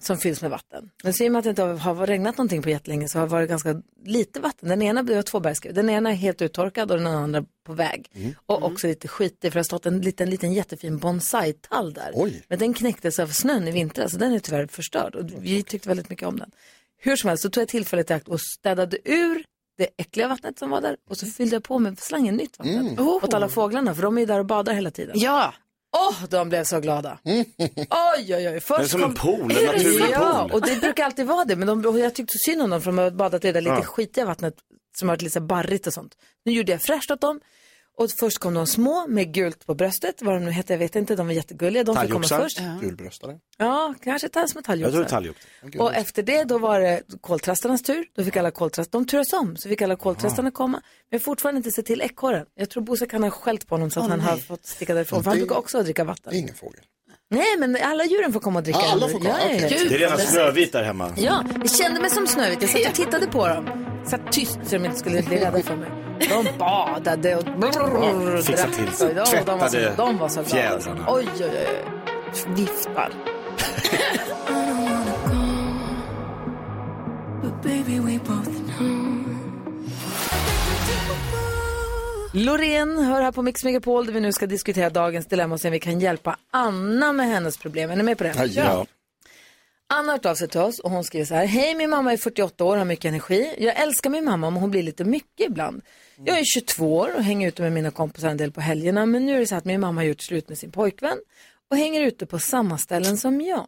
som 0.00 0.18
fylls 0.18 0.42
med 0.42 0.50
vatten. 0.50 0.90
Men 1.04 1.12
så 1.14 1.24
i 1.24 1.28
och 1.28 1.32
med 1.32 1.38
att 1.38 1.44
det 1.44 1.50
inte 1.50 1.62
har 1.62 2.06
regnat 2.06 2.36
någonting 2.38 2.62
på 2.62 2.70
jättelänge 2.70 3.08
så 3.08 3.18
har 3.18 3.26
det 3.26 3.32
varit 3.32 3.48
ganska 3.48 3.82
lite 4.04 4.40
vatten. 4.40 4.68
Den 4.68 4.82
ena, 4.82 5.02
var 5.02 5.22
två 5.22 5.40
bergsskrevor. 5.40 5.74
Den 5.74 5.90
ena 5.90 6.10
är 6.10 6.14
helt 6.14 6.42
uttorkad 6.42 6.90
och 6.90 6.96
den 6.98 7.06
andra 7.06 7.44
på 7.66 7.72
väg. 7.72 8.10
Och 8.46 8.62
också 8.62 8.86
lite 8.86 9.08
skitig 9.08 9.52
för 9.52 9.56
det 9.56 9.58
har 9.58 9.64
stått 9.64 9.86
en 9.86 10.00
liten, 10.00 10.30
liten 10.30 10.52
jättefin 10.52 10.98
bonsai-tall 10.98 11.92
där. 11.92 12.10
Oj. 12.14 12.42
Men 12.48 12.58
den 12.58 12.74
knäcktes 12.74 13.18
av 13.18 13.26
snön 13.26 13.68
i 13.68 13.70
vintras 13.70 14.12
så 14.12 14.18
den 14.18 14.32
är 14.32 14.38
tyvärr 14.38 14.66
förstörd. 14.66 15.14
Och 15.14 15.30
vi 15.40 15.62
tyckte 15.62 15.88
väldigt 15.88 16.10
mycket 16.10 16.28
om 16.28 16.38
den. 16.38 16.50
Hur 17.00 17.16
som 17.16 17.28
helst 17.28 17.42
så 17.42 17.50
tog 17.50 17.62
jag 17.62 17.68
tillfället 17.68 18.10
i 18.10 18.14
akt 18.14 18.28
och 18.28 18.40
städade 18.40 18.98
ur 19.04 19.44
det 19.78 19.88
äckliga 19.96 20.28
vattnet 20.28 20.58
som 20.58 20.70
var 20.70 20.80
där 20.80 20.96
och 21.10 21.16
så 21.16 21.26
fyllde 21.26 21.56
jag 21.56 21.64
på 21.64 21.78
med 21.78 21.98
slangen 21.98 22.36
nytt 22.36 22.58
vatten. 22.58 22.98
Åt 23.00 23.34
alla 23.34 23.48
fåglarna 23.48 23.94
för 23.94 24.02
de 24.02 24.16
är 24.16 24.20
ju 24.20 24.26
där 24.26 24.38
och 24.38 24.46
badar 24.46 24.72
hela 24.72 24.90
tiden. 24.90 25.12
Ja, 25.18 25.54
Åh, 25.96 26.24
de 26.30 26.48
blev 26.48 26.64
så 26.64 26.80
glada. 26.80 27.18
Oj, 27.24 27.46
oj, 28.18 28.48
oj. 28.48 28.60
Först 28.60 28.80
Det 28.80 28.84
är 28.84 28.88
som 28.88 29.02
en 29.04 29.14
pool, 29.14 29.40
en 29.40 29.64
naturlig 29.66 30.04
så? 30.04 30.12
Ja, 30.12 30.38
pool. 30.42 30.52
och 30.52 30.66
det 30.66 30.80
brukar 30.80 31.04
alltid 31.04 31.26
vara 31.26 31.44
det. 31.44 31.56
Men 31.56 31.82
de, 31.82 31.98
jag 31.98 32.14
tyckte 32.14 32.32
så 32.38 32.50
synd 32.50 32.62
om 32.62 32.70
dem 32.70 32.80
för 32.82 32.90
de 32.90 32.98
har 32.98 33.10
badat 33.10 33.44
i 33.44 33.46
det 33.46 33.52
där 33.52 33.60
lite 33.60 33.86
skitiga 33.86 34.24
vattnet 34.24 34.54
som 34.98 35.08
har 35.08 35.12
varit 35.16 35.22
lite 35.22 35.32
så 35.32 35.40
barrigt 35.40 35.86
och 35.86 35.92
sånt. 35.92 36.14
Nu 36.44 36.52
gjorde 36.52 36.72
jag 36.72 36.82
fräscht 36.82 37.10
åt 37.10 37.20
dem. 37.20 37.40
Och 37.98 38.10
först 38.10 38.38
kom 38.38 38.54
de 38.54 38.66
små 38.66 39.06
med 39.06 39.34
gult 39.34 39.66
på 39.66 39.74
bröstet, 39.74 40.22
vad 40.22 40.34
de 40.34 40.44
nu 40.44 40.50
hette, 40.50 40.72
jag 40.72 40.78
vet 40.78 40.96
inte, 40.96 41.16
de 41.16 41.26
var 41.26 41.34
jättegulliga. 41.34 41.84
De 41.84 41.96
fick 41.96 42.10
komma 42.10 42.28
först. 42.28 42.60
Gulbröstare. 42.80 43.38
Ja, 43.58 43.94
kanske 44.04 44.28
tas 44.28 44.54
med 44.54 44.64
talgoxar. 44.64 45.04
talgox. 45.04 45.38
Och 45.78 45.94
efter 45.94 46.22
det 46.22 46.44
då 46.44 46.58
var 46.58 46.80
det 46.80 47.02
koltrastarnas 47.20 47.82
tur. 47.82 48.04
Då 48.16 48.24
fick 48.24 48.36
alla 48.36 48.50
koltrastar, 48.50 48.98
de 48.98 49.06
turas 49.06 49.32
om, 49.32 49.56
så 49.56 49.68
fick 49.68 49.82
alla 49.82 49.96
koltrastarna 49.96 50.50
komma. 50.50 50.72
Men 50.72 50.82
jag 51.10 51.18
har 51.18 51.24
fortfarande 51.24 51.56
inte 51.56 51.70
sett 51.70 51.86
till 51.86 52.02
ekorren. 52.02 52.46
Jag 52.54 52.70
tror 52.70 52.82
Bosse 52.82 53.06
kan 53.06 53.22
ha 53.22 53.30
skällt 53.30 53.66
på 53.66 53.74
honom 53.74 53.90
så 53.90 54.00
att 54.00 54.08
han 54.10 54.20
har 54.20 54.36
fått 54.36 54.66
sticka 54.66 54.94
därifrån. 54.94 55.22
För 55.22 55.30
han 55.30 55.38
brukar 55.38 55.56
också 55.56 55.82
dricka 55.82 56.04
vatten. 56.04 56.34
ingen 56.34 56.54
fågel. 56.54 56.80
Nej, 57.30 57.58
men 57.58 57.76
alla 57.82 58.04
djuren 58.04 58.32
får 58.32 58.40
komma 58.40 58.58
och 58.58 58.62
dricka. 58.64 58.78
Ah, 58.78 58.92
alla 58.92 59.08
får 59.08 59.18
komma, 59.18 59.28
ja, 59.28 59.54
okej. 59.54 59.86
Det 59.88 59.94
är 59.94 59.98
redan 59.98 60.18
Snövit 60.18 60.72
där 60.72 60.84
hemma. 60.84 61.14
Ja, 61.16 61.44
jag 61.60 61.70
kände 61.70 62.00
mig 62.00 62.10
som 62.10 62.26
Snövit. 62.26 62.62
Jag 62.62 62.70
satt 62.70 62.88
och 62.88 62.94
tittade 62.94 63.26
på 63.26 63.48
dem. 63.48 63.68
Satt 64.10 64.32
tyst 64.32 64.58
så 64.64 64.76
de 64.76 64.84
inte 64.84 64.98
skulle 64.98 65.22
bli 65.22 65.36
rädda 65.36 65.62
för 65.62 65.76
mig. 65.76 65.97
De 66.18 66.58
badade 66.58 67.36
och 67.36 67.44
brrr, 67.44 68.42
Fixa 68.42 68.66
drack. 68.66 68.76
till 68.76 68.92
sig. 68.92 69.14
Ja, 69.16 69.24
de, 69.46 69.58
var 69.58 69.68
så, 69.68 69.78
de 69.96 70.18
var 70.18 70.28
så 70.28 70.42
glada. 70.42 70.48
fjädrarna. 70.80 71.04
Oj, 71.08 71.28
oj, 71.40 71.44
oj. 71.44 71.84
Viftar. 72.56 73.12
Loreen 82.32 82.98
hör 83.04 83.22
här 83.22 83.32
på 83.32 83.42
Mix 83.42 83.64
Megapol 83.64 84.06
där 84.06 84.12
vi 84.12 84.20
nu 84.20 84.32
ska 84.32 84.46
diskutera 84.46 84.90
dagens 84.90 85.26
dilemma 85.26 85.54
och 85.54 85.60
se 85.60 85.68
om 85.68 85.72
vi 85.72 85.80
kan 85.80 86.00
hjälpa 86.00 86.36
Anna 86.52 87.12
med 87.12 87.26
hennes 87.26 87.58
problem. 87.58 87.90
Är 87.90 87.96
ni 87.96 88.02
med 88.02 88.18
på 88.18 88.24
det? 88.24 88.46
Ja. 88.46 88.86
Anna 89.90 90.12
har 90.12 90.12
hört 90.12 90.26
av 90.26 90.34
sig 90.34 90.48
till 90.48 90.60
oss 90.60 90.78
och 90.78 90.90
hon 90.90 91.04
skriver 91.04 91.26
så 91.26 91.34
här. 91.34 91.46
Hej, 91.46 91.74
min 91.74 91.90
mamma 91.90 92.12
är 92.12 92.16
48 92.16 92.64
år 92.64 92.72
och 92.72 92.78
har 92.78 92.84
mycket 92.84 93.04
energi. 93.04 93.54
Jag 93.58 93.76
älskar 93.80 94.10
min 94.10 94.24
mamma 94.24 94.50
men 94.50 94.60
hon 94.60 94.70
blir 94.70 94.82
lite 94.82 95.04
mycket 95.04 95.46
ibland. 95.46 95.82
Jag 96.24 96.38
är 96.38 96.44
22 96.44 96.96
år 96.96 97.14
och 97.16 97.22
hänger 97.22 97.48
ute 97.48 97.62
med 97.62 97.72
mina 97.72 97.90
kompisar 97.90 98.28
en 98.28 98.36
del 98.36 98.52
på 98.52 98.60
helgerna 98.60 99.06
men 99.06 99.26
nu 99.26 99.36
är 99.36 99.40
det 99.40 99.46
så 99.46 99.54
att 99.54 99.64
min 99.64 99.80
mamma 99.80 100.00
har 100.00 100.06
gjort 100.06 100.20
slut 100.20 100.48
med 100.48 100.58
sin 100.58 100.72
pojkvän 100.72 101.18
och 101.70 101.76
hänger 101.76 102.02
ute 102.02 102.26
på 102.26 102.38
samma 102.38 102.78
ställen 102.78 103.16
som 103.16 103.40
jag. 103.40 103.66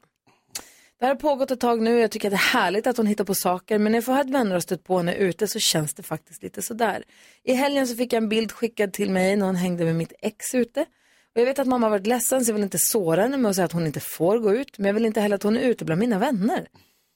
Det 0.98 1.06
här 1.06 1.14
har 1.14 1.20
pågått 1.20 1.50
ett 1.50 1.60
tag 1.60 1.82
nu 1.82 1.94
och 1.94 2.00
jag 2.00 2.10
tycker 2.10 2.28
att 2.28 2.32
det 2.32 2.36
är 2.36 2.60
härligt 2.60 2.86
att 2.86 2.96
hon 2.96 3.06
hittar 3.06 3.24
på 3.24 3.34
saker 3.34 3.78
men 3.78 3.92
när 3.92 3.96
jag 3.96 4.04
får 4.04 4.12
höra 4.12 4.22
att 4.22 4.30
vänner 4.30 4.52
har 4.52 4.60
stött 4.60 4.84
på 4.84 4.96
henne 4.96 5.14
ute 5.14 5.46
så 5.46 5.58
känns 5.58 5.94
det 5.94 6.02
faktiskt 6.02 6.42
lite 6.42 6.62
sådär. 6.62 7.04
I 7.42 7.54
helgen 7.54 7.86
så 7.86 7.96
fick 7.96 8.12
jag 8.12 8.22
en 8.22 8.28
bild 8.28 8.52
skickad 8.52 8.92
till 8.92 9.10
mig 9.10 9.36
när 9.36 9.46
hon 9.46 9.56
hängde 9.56 9.84
med 9.84 9.96
mitt 9.96 10.12
ex 10.22 10.54
ute. 10.54 10.86
Och 11.34 11.40
jag 11.40 11.44
vet 11.46 11.58
att 11.58 11.66
mamma 11.66 11.86
har 11.86 11.90
varit 11.90 12.06
ledsen 12.06 12.44
så 12.44 12.48
jag 12.50 12.54
vill 12.54 12.62
inte 12.62 12.78
såra 12.78 13.22
henne 13.22 13.36
med 13.36 13.48
att 13.48 13.54
säga 13.54 13.64
att 13.64 13.72
hon 13.72 13.86
inte 13.86 14.00
får 14.00 14.38
gå 14.38 14.54
ut 14.54 14.78
men 14.78 14.86
jag 14.86 14.94
vill 14.94 15.06
inte 15.06 15.20
heller 15.20 15.36
att 15.36 15.42
hon 15.42 15.56
är 15.56 15.60
ute 15.60 15.84
bland 15.84 15.98
mina 15.98 16.18
vänner. 16.18 16.68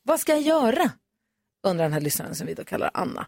Vad 0.03 0.20
ska 0.20 0.33
jag 0.33 0.42
göra? 0.42 0.90
Undrar 1.66 1.85
den 1.85 1.92
här 1.92 2.00
lyssnaren 2.00 2.35
som 2.35 2.46
vi 2.46 2.55
då 2.55 2.64
kallar 2.64 2.90
Anna. 2.94 3.27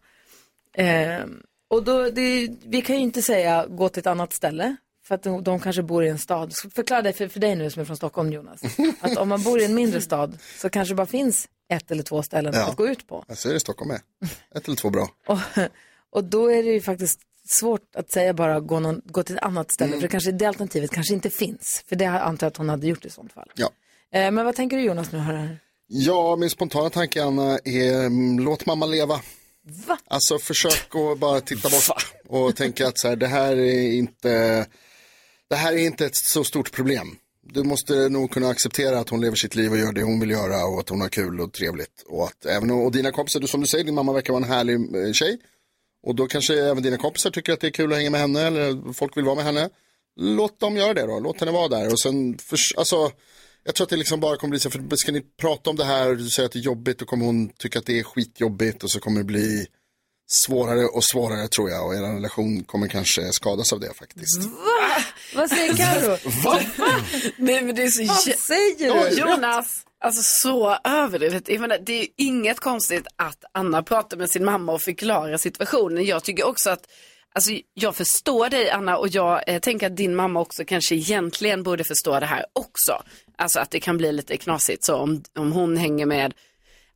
Ehm, 0.74 1.42
och 1.70 1.82
då, 1.84 2.10
det, 2.10 2.48
vi 2.64 2.82
kan 2.82 2.96
ju 2.96 3.02
inte 3.02 3.22
säga 3.22 3.66
gå 3.66 3.88
till 3.88 4.00
ett 4.00 4.06
annat 4.06 4.32
ställe 4.32 4.76
för 5.06 5.14
att 5.14 5.22
de, 5.22 5.42
de 5.44 5.60
kanske 5.60 5.82
bor 5.82 6.04
i 6.04 6.08
en 6.08 6.18
stad. 6.18 6.52
Så 6.52 6.70
Förklara 6.70 7.02
det 7.02 7.12
för, 7.12 7.28
för 7.28 7.40
dig 7.40 7.56
nu 7.56 7.70
som 7.70 7.80
är 7.80 7.84
från 7.84 7.96
Stockholm 7.96 8.32
Jonas. 8.32 8.60
Att 9.00 9.16
om 9.16 9.28
man 9.28 9.42
bor 9.42 9.60
i 9.60 9.64
en 9.64 9.74
mindre 9.74 10.00
stad 10.00 10.38
så 10.58 10.70
kanske 10.70 10.92
det 10.92 10.96
bara 10.96 11.06
finns 11.06 11.48
ett 11.68 11.90
eller 11.90 12.02
två 12.02 12.22
ställen 12.22 12.52
Ja. 12.56 12.68
att 12.70 12.76
gå 12.76 12.88
ut 12.88 13.06
på. 13.06 13.24
Jag 13.28 13.38
säger 13.38 13.54
det 13.54 13.60
Stockholm 13.60 13.88
med. 13.88 14.00
Ett 14.54 14.66
eller 14.66 14.76
två 14.76 14.90
bra. 14.90 15.08
Och, 15.26 15.38
och 16.10 16.24
då 16.24 16.52
är 16.52 16.62
det 16.62 16.70
ju 16.70 16.80
faktiskt 16.80 17.20
svårt 17.46 17.96
att 17.96 18.12
säga 18.12 18.34
bara 18.34 18.60
gå, 18.60 18.80
någon, 18.80 19.02
gå 19.04 19.22
till 19.22 19.36
ett 19.36 19.42
annat 19.42 19.72
ställe. 19.72 19.88
Mm. 19.88 20.00
För 20.00 20.08
kanske, 20.08 20.32
det 20.32 20.46
alternativet 20.46 20.90
kanske 20.90 21.14
inte 21.14 21.30
finns. 21.30 21.84
För 21.88 21.96
det 21.96 22.06
antar 22.06 22.46
jag 22.46 22.50
att 22.50 22.56
hon 22.56 22.68
hade 22.68 22.86
gjort 22.86 23.04
i 23.04 23.10
sånt 23.10 23.32
fall. 23.32 23.50
Ja. 23.54 23.70
Eh, 24.12 24.30
men 24.30 24.44
vad 24.44 24.56
tänker 24.56 24.76
du 24.76 24.82
Jonas 24.82 25.12
nu? 25.12 25.18
Här? 25.18 25.58
Ja, 25.88 26.36
min 26.36 26.50
spontana 26.50 26.90
tanke 26.90 27.24
Anna 27.24 27.58
är 27.64 28.06
mm, 28.06 28.38
låt 28.38 28.66
mamma 28.66 28.86
leva. 28.86 29.20
Va? 29.86 29.98
Alltså 30.08 30.38
försök 30.38 30.94
att 30.94 31.18
bara 31.18 31.40
titta 31.40 31.68
bort 31.68 32.14
och 32.28 32.56
tänka 32.56 32.88
att 32.88 32.98
så 32.98 33.08
här, 33.08 33.16
det 33.16 33.26
här 33.26 33.56
är 33.56 33.92
inte, 33.92 34.66
det 35.48 35.56
här 35.56 35.72
är 35.72 35.78
inte 35.78 36.06
ett 36.06 36.16
så 36.16 36.44
stort 36.44 36.72
problem. 36.72 37.16
Du 37.42 37.62
måste 37.62 38.08
nog 38.08 38.30
kunna 38.30 38.48
acceptera 38.48 38.98
att 38.98 39.08
hon 39.08 39.20
lever 39.20 39.36
sitt 39.36 39.54
liv 39.54 39.72
och 39.72 39.78
gör 39.78 39.92
det 39.92 40.02
hon 40.02 40.20
vill 40.20 40.30
göra 40.30 40.64
och 40.64 40.80
att 40.80 40.88
hon 40.88 41.00
har 41.00 41.08
kul 41.08 41.40
och 41.40 41.52
trevligt. 41.52 42.04
Och 42.06 42.24
att 42.24 42.46
även 42.46 42.70
och 42.70 42.92
dina 42.92 43.12
kompisar, 43.12 43.40
du, 43.40 43.46
som 43.46 43.60
du 43.60 43.66
säger, 43.66 43.84
din 43.84 43.94
mamma 43.94 44.12
verkar 44.12 44.32
vara 44.32 44.44
en 44.44 44.50
härlig 44.50 44.74
eh, 44.74 45.12
tjej. 45.12 45.38
Och 46.06 46.14
då 46.14 46.26
kanske 46.26 46.54
även 46.70 46.82
dina 46.82 46.96
kompisar 46.96 47.30
tycker 47.30 47.52
att 47.52 47.60
det 47.60 47.66
är 47.66 47.70
kul 47.70 47.92
att 47.92 47.98
hänga 47.98 48.10
med 48.10 48.20
henne 48.20 48.40
eller 48.40 48.92
folk 48.92 49.16
vill 49.16 49.24
vara 49.24 49.34
med 49.34 49.44
henne. 49.44 49.68
Låt 50.20 50.60
dem 50.60 50.76
göra 50.76 50.94
det 50.94 51.06
då, 51.06 51.20
låt 51.20 51.40
henne 51.40 51.52
vara 51.52 51.68
där. 51.68 51.92
Och 51.92 52.00
sen, 52.00 52.38
för, 52.38 52.58
alltså, 52.76 53.10
jag 53.64 53.74
tror 53.74 53.84
att 53.84 53.90
det 53.90 53.96
liksom 53.96 54.20
bara 54.20 54.36
kommer 54.36 54.50
bli 54.50 54.60
så, 54.60 54.70
för 54.70 54.96
ska 54.96 55.12
ni 55.12 55.20
prata 55.20 55.70
om 55.70 55.76
det 55.76 55.84
här 55.84 56.10
och 56.10 56.16
du 56.16 56.28
säger 56.28 56.46
att 56.46 56.52
det 56.52 56.58
är 56.58 56.62
jobbigt, 56.62 56.98
då 56.98 57.04
kommer 57.04 57.26
hon 57.26 57.48
tycka 57.48 57.78
att 57.78 57.86
det 57.86 57.98
är 57.98 58.02
skitjobbigt 58.02 58.84
och 58.84 58.90
så 58.90 59.00
kommer 59.00 59.18
det 59.20 59.24
bli 59.24 59.66
svårare 60.28 60.84
och 60.84 61.04
svårare 61.04 61.48
tror 61.48 61.70
jag. 61.70 61.86
Och 61.86 61.94
er 61.94 62.00
relation 62.00 62.64
kommer 62.64 62.88
kanske 62.88 63.32
skadas 63.32 63.72
av 63.72 63.80
det 63.80 63.94
faktiskt. 63.94 64.40
Vad 65.34 65.48
säger 65.50 65.74
Carro? 65.76 66.16
Nej 67.36 67.62
men 67.62 67.74
det 67.74 67.82
är 67.82 67.88
så 67.88 68.04
Vad 68.06 68.16
jä- 68.16 68.36
säger 68.40 69.10
du? 69.10 69.16
Jonas, 69.20 69.66
alltså 70.00 70.22
så 70.22 70.78
överdrivet. 70.84 71.48
Jag 71.48 71.60
menar, 71.60 71.78
det 71.78 71.92
är 71.92 72.00
ju 72.02 72.08
inget 72.16 72.60
konstigt 72.60 73.06
att 73.16 73.44
Anna 73.52 73.82
pratar 73.82 74.16
med 74.16 74.30
sin 74.30 74.44
mamma 74.44 74.72
och 74.72 74.82
förklarar 74.82 75.36
situationen. 75.36 76.04
Jag 76.04 76.24
tycker 76.24 76.46
också 76.46 76.70
att, 76.70 76.82
alltså 77.34 77.50
jag 77.74 77.96
förstår 77.96 78.48
dig 78.48 78.70
Anna 78.70 78.96
och 78.96 79.08
jag 79.08 79.48
eh, 79.48 79.60
tänker 79.60 79.86
att 79.86 79.96
din 79.96 80.14
mamma 80.16 80.40
också 80.40 80.64
kanske 80.64 80.94
egentligen 80.94 81.62
borde 81.62 81.84
förstå 81.84 82.20
det 82.20 82.26
här 82.26 82.44
också. 82.52 83.02
Alltså 83.38 83.60
att 83.60 83.70
det 83.70 83.80
kan 83.80 83.98
bli 83.98 84.12
lite 84.12 84.36
knasigt 84.36 84.84
så 84.84 84.96
om, 84.96 85.22
om 85.38 85.52
hon 85.52 85.76
hänger 85.76 86.06
med 86.06 86.34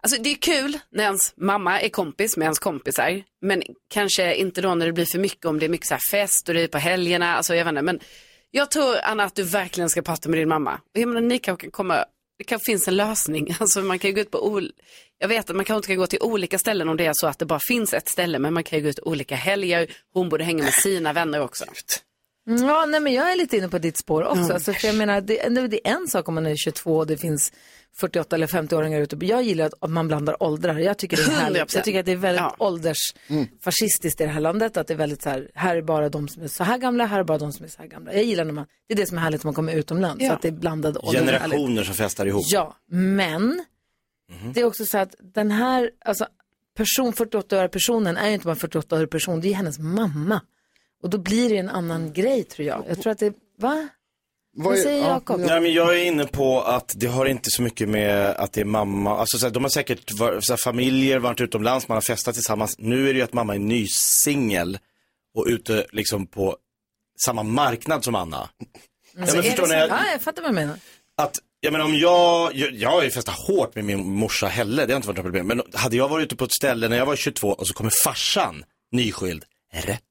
Alltså 0.02 0.22
det 0.22 0.30
är 0.30 0.34
kul 0.34 0.78
när 0.90 1.04
ens 1.04 1.36
mamma 1.36 1.80
är 1.80 1.88
kompis 1.88 2.36
med 2.36 2.44
ens 2.44 2.58
kompisar. 2.58 3.22
Men 3.40 3.62
kanske 3.88 4.34
inte 4.34 4.60
då 4.60 4.74
när 4.74 4.86
det 4.86 4.92
blir 4.92 5.06
för 5.12 5.18
mycket, 5.18 5.44
om 5.44 5.58
det 5.58 5.66
är 5.66 5.70
mycket 5.70 5.86
så 5.86 5.94
här 5.94 6.00
fest 6.10 6.48
och 6.48 6.54
det 6.54 6.62
är 6.62 6.68
på 6.68 6.78
helgerna. 6.78 7.36
Alltså 7.36 7.54
jag 7.54 7.64
vet 7.64 7.70
inte, 7.72 7.82
men 7.82 8.00
jag 8.50 8.70
tror 8.70 8.96
Anna 9.02 9.24
att 9.24 9.34
du 9.34 9.42
verkligen 9.42 9.90
ska 9.90 10.02
prata 10.02 10.28
med 10.28 10.38
din 10.38 10.48
mamma. 10.48 10.74
Och 10.74 11.00
jag 11.00 11.08
menar, 11.08 11.20
ni 11.20 11.38
kanske 11.38 11.62
kan 11.62 11.70
komma, 11.70 12.04
det 12.38 12.44
kanske 12.44 12.66
finns 12.66 12.88
en 12.88 12.96
lösning. 12.96 13.56
Alltså 13.60 13.80
man 13.80 13.98
kan 13.98 14.10
ju 14.10 14.14
gå 14.14 14.20
ut 14.20 14.30
på, 14.30 14.46
ol... 14.46 14.72
jag 15.18 15.28
vet 15.28 15.50
att 15.50 15.56
man 15.56 15.64
kanske 15.64 15.78
inte 15.78 15.88
kan 15.88 15.96
gå 15.96 16.06
till 16.06 16.22
olika 16.22 16.58
ställen 16.58 16.88
om 16.88 16.96
det 16.96 17.06
är 17.06 17.12
så 17.14 17.26
att 17.26 17.38
det 17.38 17.46
bara 17.46 17.60
finns 17.68 17.94
ett 17.94 18.08
ställe. 18.08 18.38
Men 18.38 18.54
man 18.54 18.64
kan 18.64 18.78
ju 18.78 18.82
gå 18.82 18.88
ut 18.88 19.00
olika 19.00 19.34
helger, 19.34 19.90
hon 20.12 20.28
borde 20.28 20.44
hänga 20.44 20.64
med 20.64 20.74
sina 20.74 21.12
vänner 21.12 21.40
också. 21.40 21.64
Ja, 22.58 22.86
nej, 22.86 23.00
men 23.00 23.12
jag 23.12 23.32
är 23.32 23.36
lite 23.36 23.56
inne 23.56 23.68
på 23.68 23.78
ditt 23.78 23.96
spår 23.96 24.22
också. 24.22 24.40
Mm. 24.40 24.50
Alltså, 24.50 24.72
för 24.72 24.86
jag 24.86 24.96
menar, 24.96 25.20
det, 25.20 25.66
det 25.68 25.88
är 25.88 25.92
en 25.92 26.08
sak 26.08 26.28
om 26.28 26.34
man 26.34 26.46
är 26.46 26.56
22 26.56 26.96
och 26.96 27.06
det 27.06 27.16
finns 27.16 27.52
48 27.96 28.36
eller 28.36 28.46
50-åringar 28.46 29.00
ute. 29.00 29.16
Jag 29.20 29.42
gillar 29.42 29.66
att, 29.66 29.74
att 29.80 29.90
man 29.90 30.08
blandar 30.08 30.42
åldrar. 30.42 30.78
Jag 30.78 30.98
tycker 30.98 31.16
det 31.16 31.22
är 31.22 31.30
härligt. 31.30 31.62
100%. 31.62 31.76
Jag 31.76 31.84
tycker 31.84 32.00
att 32.00 32.06
det 32.06 32.12
är 32.12 32.16
väldigt 32.16 32.44
åldersfascistiskt 32.58 34.20
i 34.20 34.24
det 34.24 34.30
här 34.30 34.40
landet. 34.40 34.76
Att 34.76 34.86
det 34.86 34.94
är 34.94 34.98
väldigt 34.98 35.22
så 35.22 35.30
här, 35.30 35.50
här 35.54 35.76
är 35.76 35.82
bara 35.82 36.08
de 36.08 36.28
som 36.28 36.42
är 36.42 36.48
så 36.48 36.64
här 36.64 36.78
gamla, 36.78 37.06
här 37.06 37.20
är 37.20 37.24
bara 37.24 37.38
de 37.38 37.52
som 37.52 37.64
är 37.64 37.68
så 37.68 37.82
här 37.82 37.88
gamla. 37.88 38.12
Jag 38.14 38.24
gillar 38.24 38.44
när 38.44 38.52
man, 38.52 38.66
det 38.88 38.94
är 38.94 38.96
det 38.96 39.06
som 39.06 39.18
är 39.18 39.22
härligt 39.22 39.44
när 39.44 39.48
man 39.48 39.54
kommer 39.54 39.72
utomlands. 39.74 40.22
Ja. 40.22 40.28
Så 40.28 40.34
att 40.34 40.42
det 40.42 40.48
är 40.48 40.52
blandade 40.52 40.98
åldrar. 40.98 41.20
Generationer 41.20 41.82
som 41.82 41.94
festar 41.94 42.26
ihop. 42.26 42.44
Ja, 42.48 42.76
men 42.90 43.64
det 44.54 44.60
är 44.60 44.64
också 44.64 44.86
så 44.86 44.98
att 44.98 45.14
den 45.34 45.50
här, 45.50 45.90
alltså 46.04 46.26
person, 46.76 47.12
48-åriga 47.12 47.68
personen 47.68 48.16
är 48.16 48.28
ju 48.28 48.34
inte 48.34 48.46
bara 48.46 48.54
en 48.54 48.70
48-årig 48.70 49.10
person, 49.10 49.40
det 49.40 49.48
är 49.48 49.54
hennes 49.54 49.78
mamma. 49.78 50.40
Och 51.02 51.10
då 51.10 51.18
blir 51.18 51.48
det 51.48 51.56
en 51.56 51.68
annan 51.68 52.12
grej 52.12 52.44
tror 52.44 52.68
jag. 52.68 52.84
Jag 52.88 53.02
tror 53.02 53.12
att 53.12 53.18
det, 53.18 53.32
va? 53.58 53.88
Vad 54.56 54.78
är- 54.78 54.82
säger 54.82 55.02
ja, 55.02 55.08
Jakob? 55.10 55.40
Nej, 55.40 55.60
men 55.60 55.72
jag 55.72 55.98
är 56.00 56.04
inne 56.04 56.26
på 56.26 56.62
att 56.62 56.92
det 56.96 57.06
har 57.06 57.26
inte 57.26 57.50
så 57.50 57.62
mycket 57.62 57.88
med 57.88 58.26
att 58.26 58.52
det 58.52 58.60
är 58.60 58.64
mamma, 58.64 59.18
alltså 59.18 59.38
så 59.38 59.46
här, 59.46 59.52
de 59.52 59.62
har 59.64 59.70
säkert 59.70 60.12
var, 60.12 60.40
så 60.40 60.52
här, 60.52 60.58
familjer, 60.64 61.18
varit 61.18 61.40
utomlands, 61.40 61.88
man 61.88 61.96
har 61.96 62.02
festat 62.02 62.34
tillsammans. 62.34 62.74
Nu 62.78 63.08
är 63.08 63.12
det 63.12 63.18
ju 63.18 63.24
att 63.24 63.32
mamma 63.32 63.54
är 63.54 63.58
ny 63.58 63.86
singel 63.86 64.78
och 65.34 65.44
ute 65.48 65.86
liksom 65.92 66.26
på 66.26 66.56
samma 67.24 67.42
marknad 67.42 68.04
som 68.04 68.14
Anna. 68.14 68.48
Ja, 68.58 68.66
men 69.14 69.28
Är 69.28 69.36
det 69.36 69.42
förstår 69.42 69.66
så? 69.66 69.72
ni, 69.72 69.78
Ja, 69.78 69.98
jag 70.12 70.22
fattar 70.22 70.42
vad 70.42 70.50
du 70.50 70.54
menar. 70.54 70.76
att, 71.16 71.38
jag 71.60 71.72
menar 71.72 71.84
om 71.84 71.94
jag, 71.94 72.54
jag, 72.54 72.72
jag 72.74 72.90
har 72.90 73.02
ju 73.02 73.10
festat 73.10 73.34
hårt 73.38 73.74
med 73.74 73.84
min 73.84 74.14
morsa 74.14 74.46
Helle, 74.46 74.86
det 74.86 74.92
har 74.92 74.96
inte 74.96 75.08
varit 75.08 75.16
något 75.16 75.24
problem. 75.24 75.46
Men 75.46 75.62
hade 75.74 75.96
jag 75.96 76.08
varit 76.08 76.24
ute 76.24 76.36
på 76.36 76.44
ett 76.44 76.52
ställe 76.52 76.88
när 76.88 76.96
jag 76.96 77.06
var 77.06 77.16
22 77.16 77.48
och 77.48 77.66
så 77.66 77.74
kommer 77.74 77.92
farsan 78.04 78.64
nyskild, 78.92 79.44
rätt, 79.72 80.02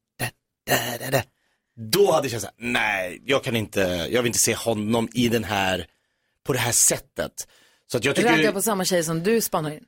då 1.92 2.12
hade 2.12 2.26
jag 2.28 2.32
känt 2.32 2.42
såhär, 2.42 2.56
nej, 2.58 3.22
jag 3.26 3.44
kan 3.44 3.56
inte, 3.56 3.80
jag 4.12 4.22
vill 4.22 4.28
inte 4.28 4.40
se 4.40 4.56
honom 4.56 5.10
i 5.14 5.30
den 5.30 5.44
här, 5.44 5.86
på 6.46 6.54
det 6.54 6.60
här 6.60 6.72
sättet. 6.72 7.32
Så 7.92 7.98
att 7.98 8.06
jag 8.06 8.16
tycker, 8.16 8.30
Ragga 8.30 8.52
på 8.52 8.62
samma 8.62 8.86
tjej 8.86 9.04
som 9.04 9.24
du 9.24 9.42
spanar 9.42 9.72
in. 9.72 9.84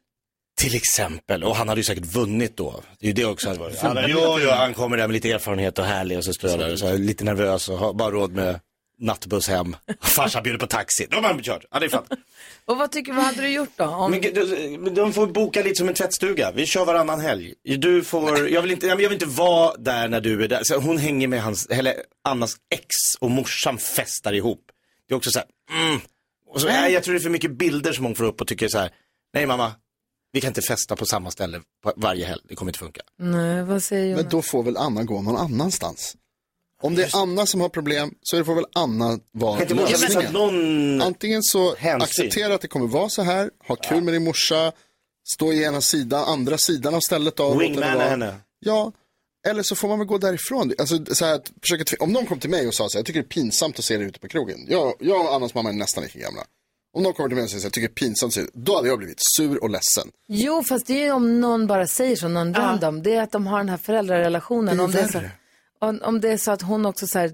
till 0.57 0.75
exempel, 0.75 1.43
och 1.43 1.55
han 1.55 1.69
hade 1.69 1.79
ju 1.79 1.83
säkert 1.83 2.05
vunnit 2.05 2.57
då. 2.57 2.81
Det 2.99 3.05
är 3.05 3.07
ju 3.07 3.13
det 3.13 3.25
också 3.25 3.47
hade 3.47 3.59
varit. 3.59 3.79
Han, 3.79 3.97
jo, 4.07 4.37
jo, 4.39 4.49
han 4.49 4.73
kommer 4.73 4.97
där 4.97 5.07
med 5.07 5.13
lite 5.13 5.31
erfarenhet 5.31 5.79
och 5.79 5.85
härlig 5.85 6.17
och 6.17 6.25
så 6.25 6.33
står 6.33 6.49
jag 6.49 6.59
där 6.59 6.71
och 6.71 6.79
så 6.79 6.87
här, 6.87 6.97
lite 6.97 7.23
nervös 7.23 7.69
och 7.69 7.77
har 7.77 7.93
bara 7.93 8.11
råd 8.11 8.31
med 8.31 8.59
nattbuss 9.01 9.47
hem. 9.47 9.75
Farsan 10.01 10.43
bjuder 10.43 10.59
på 10.59 10.67
taxi, 10.67 11.07
då 11.09 11.17
har 11.17 11.21
man 11.21 11.43
kört. 11.43 11.65
Ja, 11.71 11.79
det 11.79 11.85
är 11.85 11.89
fan. 11.89 12.05
Och 12.65 12.77
vad 12.77 12.91
tycker 12.91 13.13
vad 13.13 13.23
hade 13.23 13.41
du 13.41 13.47
gjort 13.47 13.69
då? 13.75 13.85
Om... 13.85 14.11
Men 14.79 14.93
de- 14.93 15.13
får 15.13 15.27
boka 15.27 15.63
lite 15.63 15.75
som 15.75 15.87
en 15.87 15.93
tvättstuga. 15.93 16.51
Vi 16.51 16.65
kör 16.65 16.85
varannan 16.85 17.19
helg. 17.19 17.53
Du 17.63 18.03
får, 18.03 18.49
jag 18.49 18.61
vill 18.61 18.71
inte, 18.71 18.87
jag 18.87 18.95
vill 18.95 19.13
inte 19.13 19.25
vara 19.25 19.77
där 19.77 20.07
när 20.07 20.21
du 20.21 20.43
är 20.43 20.47
där. 20.47 20.63
Så 20.63 20.77
hon 20.79 20.97
hänger 20.97 21.27
med 21.27 21.43
hans, 21.43 21.65
eller 21.65 21.93
Annas 22.23 22.55
ex 22.69 22.85
och 23.19 23.31
morsan 23.31 23.77
festar 23.77 24.33
ihop. 24.33 24.61
Det 25.07 25.13
är 25.13 25.17
också 25.17 25.31
så 25.31 25.39
här, 25.39 25.47
mm. 25.83 25.99
Och 26.47 26.61
så, 26.61 26.67
nej, 26.67 26.93
jag 26.93 27.03
tror 27.03 27.13
det 27.13 27.19
är 27.19 27.23
för 27.23 27.29
mycket 27.29 27.51
bilder 27.51 27.93
som 27.93 28.05
hon 28.05 28.15
får 28.15 28.23
upp 28.23 28.41
och 28.41 28.47
tycker 28.47 28.67
så 28.67 28.77
här, 28.79 28.91
nej 29.33 29.45
mamma, 29.45 29.71
vi 30.31 30.41
kan 30.41 30.47
inte 30.47 30.61
festa 30.61 30.95
på 30.95 31.05
samma 31.05 31.31
ställe 31.31 31.61
varje 31.95 32.25
helg. 32.25 32.41
Det 32.49 32.55
kommer 32.55 32.69
inte 32.69 32.79
funka. 32.79 33.01
Nej, 33.19 33.63
vad 33.63 33.83
säger 33.83 34.05
Jonas? 34.05 34.21
Men 34.23 34.31
då 34.31 34.41
får 34.41 34.63
väl 34.63 34.77
Anna 34.77 35.03
gå 35.03 35.21
någon 35.21 35.37
annanstans. 35.37 36.15
Om 36.81 36.95
det 36.95 37.03
är 37.03 37.21
Anna 37.21 37.45
som 37.45 37.61
har 37.61 37.69
problem 37.69 38.13
så 38.21 38.35
är 38.35 38.39
det 38.39 38.45
får 38.45 38.55
väl 38.55 38.65
Anna 38.73 39.19
vara 39.31 39.59
lösningen. 39.59 40.33
någon 40.33 41.01
Antingen 41.01 41.43
så 41.43 41.75
hänsyn. 41.75 42.01
acceptera 42.01 42.53
att 42.55 42.61
det 42.61 42.67
kommer 42.67 42.87
vara 42.87 43.09
så 43.09 43.21
här, 43.21 43.49
ha 43.67 43.75
kul 43.75 44.03
med 44.03 44.13
din 44.13 44.23
morsa, 44.23 44.71
stå 45.35 45.53
i 45.53 45.63
ena 45.63 45.81
sidan, 45.81 46.23
andra 46.23 46.57
sidan 46.57 46.95
av 46.95 46.99
stället 46.99 47.35
då. 47.35 47.53
låt 47.53 47.61
wingmana 47.61 48.03
henne. 48.03 48.35
Ja, 48.59 48.91
eller 49.47 49.63
så 49.63 49.75
får 49.75 49.87
man 49.87 49.99
väl 49.99 50.07
gå 50.07 50.17
därifrån. 50.17 50.73
Alltså, 50.77 51.15
så 51.15 51.25
här, 51.25 51.35
att 51.35 51.51
försöka 51.61 51.95
om 52.03 52.13
någon 52.13 52.25
kom 52.25 52.39
till 52.39 52.49
mig 52.49 52.67
och 52.67 52.73
sa 52.73 52.89
så 52.89 52.97
här, 52.97 52.99
jag 52.99 53.05
tycker 53.05 53.19
det 53.21 53.25
är 53.25 53.41
pinsamt 53.41 53.79
att 53.79 53.85
se 53.85 53.97
dig 53.97 54.07
ute 54.07 54.19
på 54.19 54.27
krogen. 54.27 54.65
Jag, 54.67 54.93
jag 54.99 55.25
och 55.25 55.33
Annas 55.33 55.53
mamma 55.53 55.69
är 55.69 55.73
nästan 55.73 56.03
lika 56.03 56.19
gamla. 56.19 56.41
Om 56.93 57.03
någon 57.03 57.13
kommer 57.13 57.29
till 57.29 57.35
mig 57.35 57.43
och 57.43 57.49
säger 57.49 57.59
så 57.59 57.63
här, 57.63 57.67
jag 57.67 57.73
tycker 57.73 57.87
det 57.87 57.91
är 57.91 58.05
pinsamt 58.07 58.29
att 58.29 58.33
se 58.33 58.41
dig, 58.41 58.49
då 58.53 58.75
hade 58.75 58.87
jag 58.87 58.97
blivit 58.97 59.19
sur 59.37 59.63
och 59.63 59.69
ledsen. 59.69 60.07
Jo, 60.27 60.63
fast 60.63 60.87
det 60.87 60.93
är 60.93 61.03
ju 61.03 61.11
om 61.11 61.41
någon 61.41 61.67
bara 61.67 61.87
säger 61.87 62.15
så, 62.15 62.27
någon 62.27 62.53
random. 62.53 63.03
Det 63.03 63.15
är 63.15 63.21
att 63.21 63.31
de 63.31 63.47
har 63.47 63.57
den 63.57 63.69
här 63.69 63.77
föräldrarelationen. 63.77 64.77
Det 64.77 64.83
är 64.83 64.85
om, 64.85 64.91
det 64.91 64.99
är 64.99 65.07
så. 65.07 65.21
Om, 65.81 65.99
om 66.03 66.21
det 66.21 66.29
är 66.29 66.37
så 66.37 66.51
att 66.51 66.61
hon 66.61 66.85
också 66.85 67.07
så 67.07 67.19
här, 67.19 67.31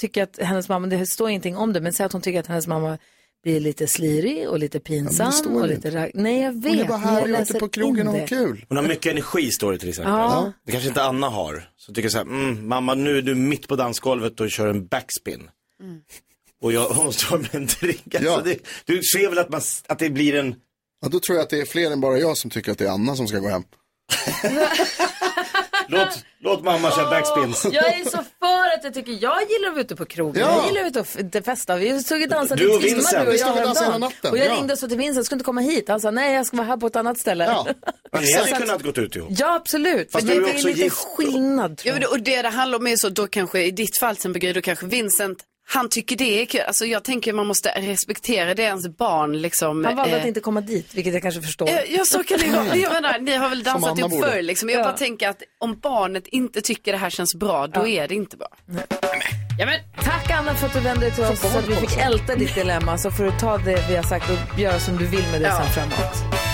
tycker 0.00 0.22
att 0.22 0.38
hennes 0.38 0.68
mamma, 0.68 0.86
det 0.86 1.06
står 1.06 1.28
ingenting 1.30 1.56
om 1.56 1.72
det, 1.72 1.80
men 1.80 1.92
säg 1.92 2.06
att 2.06 2.12
hon 2.12 2.22
tycker 2.22 2.40
att 2.40 2.46
hennes 2.46 2.66
mamma 2.66 2.98
blir 3.42 3.60
lite 3.60 3.86
slirig 3.86 4.48
och 4.48 4.58
lite 4.58 4.80
pinsam. 4.80 5.32
står 5.32 5.54
och 5.54 5.68
det 5.68 5.74
lite 5.74 5.90
rag... 5.90 6.10
Nej, 6.14 6.40
jag 6.40 6.62
vet. 6.62 6.72
Hon 6.72 6.80
är 6.80 6.84
bara 6.84 6.98
här 6.98 7.22
och 7.34 7.40
ute 7.40 7.58
på 7.58 7.68
krogen 7.68 8.08
och 8.08 8.28
kul. 8.28 8.64
Hon 8.68 8.76
har 8.76 8.84
mycket 8.84 9.12
energi 9.12 9.50
står 9.50 9.72
det 9.72 9.78
till 9.78 9.88
exempel. 9.88 10.12
Ja. 10.12 10.52
Det 10.66 10.72
kanske 10.72 10.88
inte 10.88 11.02
Anna 11.02 11.28
har. 11.28 11.70
Så 11.76 11.92
tycker 11.92 12.02
jag 12.02 12.12
så 12.12 12.18
här, 12.18 12.24
mm, 12.24 12.68
mamma 12.68 12.94
nu 12.94 13.18
är 13.18 13.22
du 13.22 13.34
mitt 13.34 13.68
på 13.68 13.76
dansgolvet 13.76 14.40
och 14.40 14.50
kör 14.50 14.68
en 14.68 14.86
backspin. 14.86 15.50
Och 16.62 16.72
jag, 16.72 16.88
hon 16.88 17.12
står 17.12 17.38
med 17.38 17.54
en 17.54 17.66
drink. 17.66 18.14
Alltså 18.14 18.30
Ja. 18.30 18.40
det, 18.44 18.58
du 18.84 19.02
ser 19.02 19.28
väl 19.28 19.38
att, 19.38 19.48
man, 19.50 19.60
att 19.88 19.98
det 19.98 20.10
blir 20.10 20.34
en 20.34 20.54
Ja, 21.00 21.08
då 21.08 21.20
tror 21.20 21.36
jag 21.36 21.42
att 21.44 21.50
det 21.50 21.60
är 21.60 21.64
fler 21.64 21.90
än 21.90 22.00
bara 22.00 22.18
jag 22.18 22.36
som 22.36 22.50
tycker 22.50 22.72
att 22.72 22.78
det 22.78 22.84
är 22.84 22.90
Anna 22.90 23.16
som 23.16 23.28
ska 23.28 23.38
gå 23.38 23.48
hem. 23.48 23.62
Låt, 25.88 26.24
låt 26.40 26.64
mamma 26.64 26.90
köra 26.90 27.10
backspins. 27.10 27.64
Jag 27.72 27.86
är 27.86 28.04
så 28.04 28.10
för 28.10 28.74
att 28.78 28.84
jag 28.84 28.94
tycker, 28.94 29.12
jag 29.12 29.40
gillar 29.50 29.68
att 29.68 29.74
vara 29.74 29.80
ute 29.80 29.96
på 29.96 30.04
krogen, 30.04 30.42
Ja. 30.42 30.56
jag 30.56 30.66
gillar 30.66 30.86
att 30.86 30.94
vara 31.14 31.26
ute 31.26 31.38
och 31.38 31.44
festa. 31.44 31.76
Vi 31.76 32.02
stod 32.02 32.22
och 32.22 32.28
dansade 32.28 32.62
Du 32.64 32.74
och 32.74 32.80
timmar 32.82 32.94
Vincent. 32.96 33.24
du 33.24 33.30
och 33.30 33.36
jag 33.36 33.40
dansa 33.40 33.54
hela 33.64 33.64
häromdagen. 33.72 34.00
natten, 34.00 34.30
Och 34.30 34.38
jag 34.38 34.46
ja. 34.46 34.54
ringde 34.56 34.76
så 34.76 34.88
till 34.88 34.98
Vincent, 34.98 35.26
ska 35.26 35.34
inte 35.34 35.44
komma 35.44 35.60
hit? 35.60 35.88
Han 35.88 36.00
sa, 36.00 36.10
nej 36.10 36.34
jag 36.34 36.46
ska 36.46 36.56
vara 36.56 36.66
här 36.66 36.76
på 36.76 36.86
ett 36.86 36.96
annat 36.96 37.18
ställe. 37.18 37.44
Ja. 37.44 37.66
Men 38.12 38.22
ni 38.22 38.32
hade 38.32 38.52
kunnat 38.52 38.82
gått 38.82 38.98
ut 38.98 39.16
ihop. 39.16 39.28
Ja, 39.38 39.54
absolut. 39.54 40.12
Fast 40.12 40.24
Men 40.26 40.36
är 40.36 40.40
det 40.40 40.50
är 40.50 40.54
också 40.54 40.66
lite 40.66 40.80
gift. 40.82 40.96
skillnad. 41.16 41.76
Tror 41.78 41.88
Ja, 41.88 41.92
men 41.92 42.02
jag. 42.02 42.10
det- 42.10 42.14
och 42.16 42.20
det 42.24 42.42
det 42.42 42.48
handlar 42.48 42.78
om 42.78 42.86
är 42.86 42.96
så, 42.96 43.08
då 43.08 43.26
kanske 43.26 43.60
i 43.62 43.70
ditt 43.70 43.98
fall 44.00 44.16
till 44.16 44.30
exempel, 44.30 44.52
då 44.54 44.60
kanske 44.60 44.86
Vincent, 44.86 45.38
han 45.68 45.88
tycker 45.88 46.16
det 46.16 46.42
är 46.42 46.46
kul. 46.46 46.60
Alltså 46.66 46.84
jag 46.86 47.04
tänker 47.04 47.32
man 47.32 47.46
måste 47.46 47.68
respektera 47.68 48.54
det 48.54 48.62
ens 48.62 48.88
barn 48.88 49.40
liksom. 49.42 49.84
Han 49.84 49.96
valde 49.96 50.14
eh, 50.16 50.20
att 50.20 50.26
inte 50.28 50.40
komma 50.40 50.60
dit, 50.60 50.94
vilket 50.94 51.12
jag 51.12 51.22
kanske 51.22 51.42
förstår. 51.42 51.68
Ja, 51.70 51.80
ja, 51.88 52.04
så 52.04 52.24
kan 52.24 52.38
det 52.38 52.50
vara. 52.50 52.76
Jag 52.76 52.92
menar, 52.92 53.18
ni 53.18 53.34
har 53.36 53.48
väl 53.48 53.62
dansat 53.62 53.98
ihop 53.98 54.10
borde. 54.10 54.26
förr 54.30 54.42
liksom. 54.42 54.68
Jag 54.68 54.80
Ja. 54.80 54.84
bara 54.84 54.92
tänker 54.96 55.28
att 55.28 55.42
om 55.60 55.78
barnet 55.78 56.26
inte 56.26 56.60
tycker 56.60 56.92
det 56.92 56.98
här 56.98 57.10
känns 57.10 57.34
bra, 57.34 57.66
då 57.66 57.86
är 57.88 58.08
det 58.08 58.14
inte 58.14 58.36
bra. 58.36 58.48
Ja, 59.58 59.66
men, 59.66 59.80
Tack 60.04 60.30
Anna 60.30 60.54
för 60.54 60.66
att 60.66 60.72
du 60.74 60.80
vände 60.80 61.00
dig 61.06 61.14
till 61.14 61.24
oss 61.24 61.40
så 61.40 61.58
att 61.58 61.68
vi 61.68 61.74
fick 61.74 61.98
älta 61.98 62.34
ditt 62.34 62.54
dilemma. 62.54 62.98
Så 62.98 63.10
får 63.10 63.24
du 63.24 63.30
ta 63.40 63.58
det 63.58 63.84
vi 63.88 63.96
har 63.96 64.02
sagt 64.02 64.30
och 64.30 64.58
göra 64.60 64.80
som 64.80 64.96
du 64.96 65.06
vill 65.06 65.24
med 65.32 65.40
det 65.40 65.46
Ja. 65.48 65.62
sen 65.62 65.72
framåt. 65.90 66.51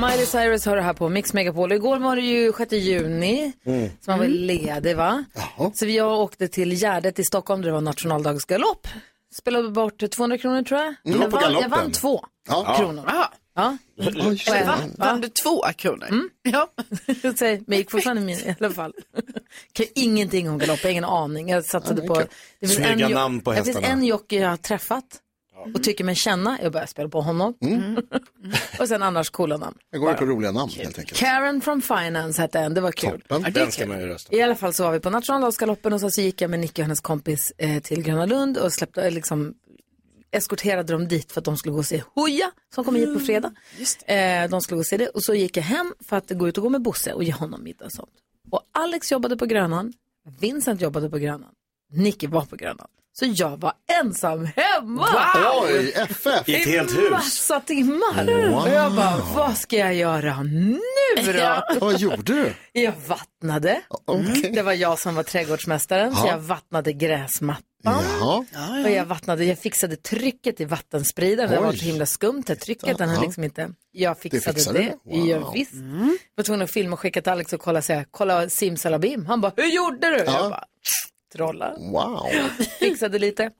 Miley 0.00 0.26
Cyrus 0.26 0.66
har 0.66 0.76
det 0.76 0.82
här 0.82 0.92
på 0.92 1.08
Mix 1.08 1.32
Megapol. 1.32 1.72
Igår 1.72 1.98
var 1.98 2.16
det 2.16 2.22
ju 2.22 2.52
6 2.52 2.72
juni, 2.72 3.52
Mm. 3.66 3.90
så 4.00 4.10
man 4.10 4.18
var 4.18 4.26
ledig 4.26 4.96
va? 4.96 5.24
Jaha. 5.34 5.70
Så 5.74 5.86
jag 5.86 6.18
åkte 6.20 6.48
till 6.48 6.72
Gärdet 6.72 7.18
i 7.18 7.24
Stockholm 7.24 7.62
där 7.62 7.68
det 7.68 7.72
var 7.74 7.80
nationaldagsgalopp. 7.80 8.86
Spelade 9.34 9.70
bort 9.70 10.10
200 10.10 10.38
kronor 10.38 10.62
tror 10.62 10.80
jag. 10.80 10.94
Mm, 11.04 11.20
jag, 11.22 11.28
vann, 11.28 11.52
jag 11.52 11.68
vann 11.68 11.92
två 11.92 12.24
Ja. 12.48 12.74
kronor. 12.78 13.04
aha. 13.08 13.32
Ja. 13.54 13.76
Jag- 13.94 14.66
Va? 14.66 14.74
Vann 14.98 15.20
du 15.20 15.28
två 15.28 15.62
kronor? 15.76 16.06
Mm. 16.08 16.30
Ja. 16.42 16.68
Säg, 17.38 17.56
men 17.56 17.64
jag 17.66 17.76
gick 17.78 17.90
fortfarande 17.90 18.22
min 18.22 18.38
i 18.38 18.54
alla 18.60 18.70
fall. 18.70 18.92
Kan 19.72 19.86
ingenting 19.94 20.50
om 20.50 20.58
galopp, 20.58 20.78
jag 20.78 20.84
har 20.84 20.90
ingen 20.90 21.04
aning. 21.04 21.48
Jag 21.48 21.64
satsade 21.64 22.02
på... 22.02 22.14
Det 22.14 22.26
finns 22.60 22.74
Snygga 22.74 23.08
jo- 23.08 23.14
namn 23.14 23.40
på 23.40 23.50
Det 23.50 23.56
finns 23.56 23.66
hästarna. 23.76 23.86
en 23.86 24.04
jockey 24.04 24.36
jag 24.38 24.48
har 24.48 24.56
träffat 24.56 25.04
och 25.74 25.82
tycker 25.82 26.04
mig 26.04 26.14
känna. 26.14 26.58
Jag 26.62 26.72
börjar 26.72 26.86
spela 26.86 27.08
på 27.08 27.20
honom. 27.20 27.54
och 28.80 28.88
sen 28.88 29.02
annars 29.02 29.30
coola 29.30 29.56
namn. 29.56 29.76
Jag 29.90 30.00
går 30.00 30.10
ju 30.10 30.16
på 30.16 30.24
roliga 30.26 30.52
namn 30.52 30.72
helt 30.76 30.98
enkelt. 30.98 31.18
Karen 31.18 31.60
from 31.60 31.82
Finance 31.82 32.42
hette 32.42 32.58
en, 32.58 32.74
det 32.74 32.80
var 32.80 32.92
kul. 32.92 33.20
Toppen. 33.28 33.52
Den 33.52 33.72
ska 33.72 33.86
man 33.86 34.00
ju 34.00 34.06
rösta. 34.06 34.36
I 34.36 34.42
alla 34.42 34.54
fall 34.54 34.72
så 34.72 34.82
var 34.84 34.92
vi 34.92 35.00
på 35.00 35.10
nationaldagsgaloppen 35.10 35.92
och 35.92 36.00
så, 36.00 36.10
så 36.10 36.20
gick 36.20 36.40
jag 36.40 36.50
med 36.50 36.60
Nicky 36.60 36.82
och 36.82 36.84
hennes 36.86 37.00
kompis 37.00 37.52
eh, 37.58 37.82
till 37.82 38.02
Gröna 38.02 38.26
Lund 38.26 38.58
och 38.58 38.72
släppte, 38.72 39.02
eh, 39.02 39.10
liksom, 39.10 39.54
eskorterade 40.32 40.92
dem 40.92 41.08
dit 41.08 41.32
för 41.32 41.40
att 41.40 41.44
de 41.44 41.56
skulle 41.56 41.72
gå 41.72 41.78
och 41.78 41.86
se 41.86 42.02
Hooja 42.14 42.50
som 42.74 42.84
kommer 42.84 42.98
hit 43.00 43.14
på 43.14 43.20
fredag. 43.20 43.52
Eh, 44.06 44.50
de 44.50 44.60
skulle 44.60 44.76
gå 44.76 44.80
och 44.80 44.86
se 44.86 44.96
det 44.96 45.08
och 45.08 45.22
så 45.22 45.34
gick 45.34 45.56
jag 45.56 45.64
hem 45.64 45.94
för 46.08 46.16
att 46.16 46.30
gå 46.30 46.48
ut 46.48 46.58
och 46.58 46.62
gå 46.62 46.70
med 46.70 46.82
Bosse 46.82 47.12
och 47.12 47.24
ge 47.24 47.32
honom 47.32 47.64
middag 47.64 47.84
och 47.84 47.92
sånt. 47.92 48.10
Och 48.50 48.62
Alex 48.72 49.12
jobbade 49.12 49.36
på 49.36 49.46
Grönan, 49.46 49.92
Vincent 50.40 50.80
jobbade 50.80 51.10
på 51.10 51.18
Grönan, 51.18 51.50
Nicky 51.92 52.26
var 52.26 52.44
på 52.44 52.56
Grönan. 52.56 52.88
Så 53.12 53.26
jag 53.34 53.60
var 53.60 53.72
ensam 54.00 54.48
hemma. 54.56 55.06
Oj, 55.62 55.92
FF! 55.96 56.48
I 56.48 56.54
ett 56.54 56.66
helt 56.68 56.98
hus. 56.98 57.10
Massa 57.10 57.60
timmar. 57.60 58.54
Och 58.54 58.68
jag 58.68 58.92
bara, 58.92 59.16
vad 59.34 59.56
ska 59.56 59.76
jag 59.76 59.94
göra 59.94 60.42
nu 60.42 60.78
då? 61.16 61.62
Vad 61.80 61.98
gjorde 62.00 62.22
du? 62.22 62.52
Jag 62.72 62.92
vattnade. 63.06 63.80
Okej. 64.04 64.50
Det 64.54 64.62
var 64.62 64.72
jag 64.72 64.98
som 64.98 65.14
var 65.14 65.22
trädgårdsmästaren, 65.22 66.14
så 66.14 66.26
Ja. 66.26 66.30
jag 66.30 66.38
vattnade 66.38 66.92
gräsmattan. 66.92 67.64
Jaha. 67.84 68.44
Och 68.84 68.90
jag 68.90 69.04
vattnade, 69.04 69.44
jag 69.44 69.58
fixade 69.58 69.96
trycket 69.96 70.60
i 70.60 70.64
vattenspridaren. 70.64 71.50
Det 71.50 71.60
var 71.60 71.72
så 71.72 71.84
himla 71.84 72.06
skumt, 72.06 72.42
det 72.46 72.56
trycket. 72.56 72.98
Den 72.98 73.08
hade 73.08 73.20
Ja. 73.20 73.24
liksom 73.24 73.44
inte... 73.44 73.70
Jag 73.92 74.18
fixade 74.18 74.54
fixade 74.54 74.78
det. 74.78 74.94
du? 75.04 75.18
Wow. 75.18 75.28
Ja, 75.28 75.50
visst. 75.54 75.74
Jag 75.74 76.18
var 76.36 76.44
tvungen 76.44 76.62
att 76.64 76.70
filma 76.70 76.92
och 76.92 77.00
skicka 77.00 77.22
till 77.22 77.32
Alex 77.32 77.52
och 77.52 77.60
kolla, 77.60 77.82
kolla 78.10 78.48
simsalabim. 78.48 79.26
Han 79.26 79.40
bara, 79.40 79.52
hur 79.56 79.64
gjorde 79.70 80.10
du? 80.10 80.16
Jag 80.16 80.26
bara, 80.50 80.64
trolla. 81.32 81.74
Wow. 81.78 82.28
Fixade 82.80 83.18
lite. 83.18 83.50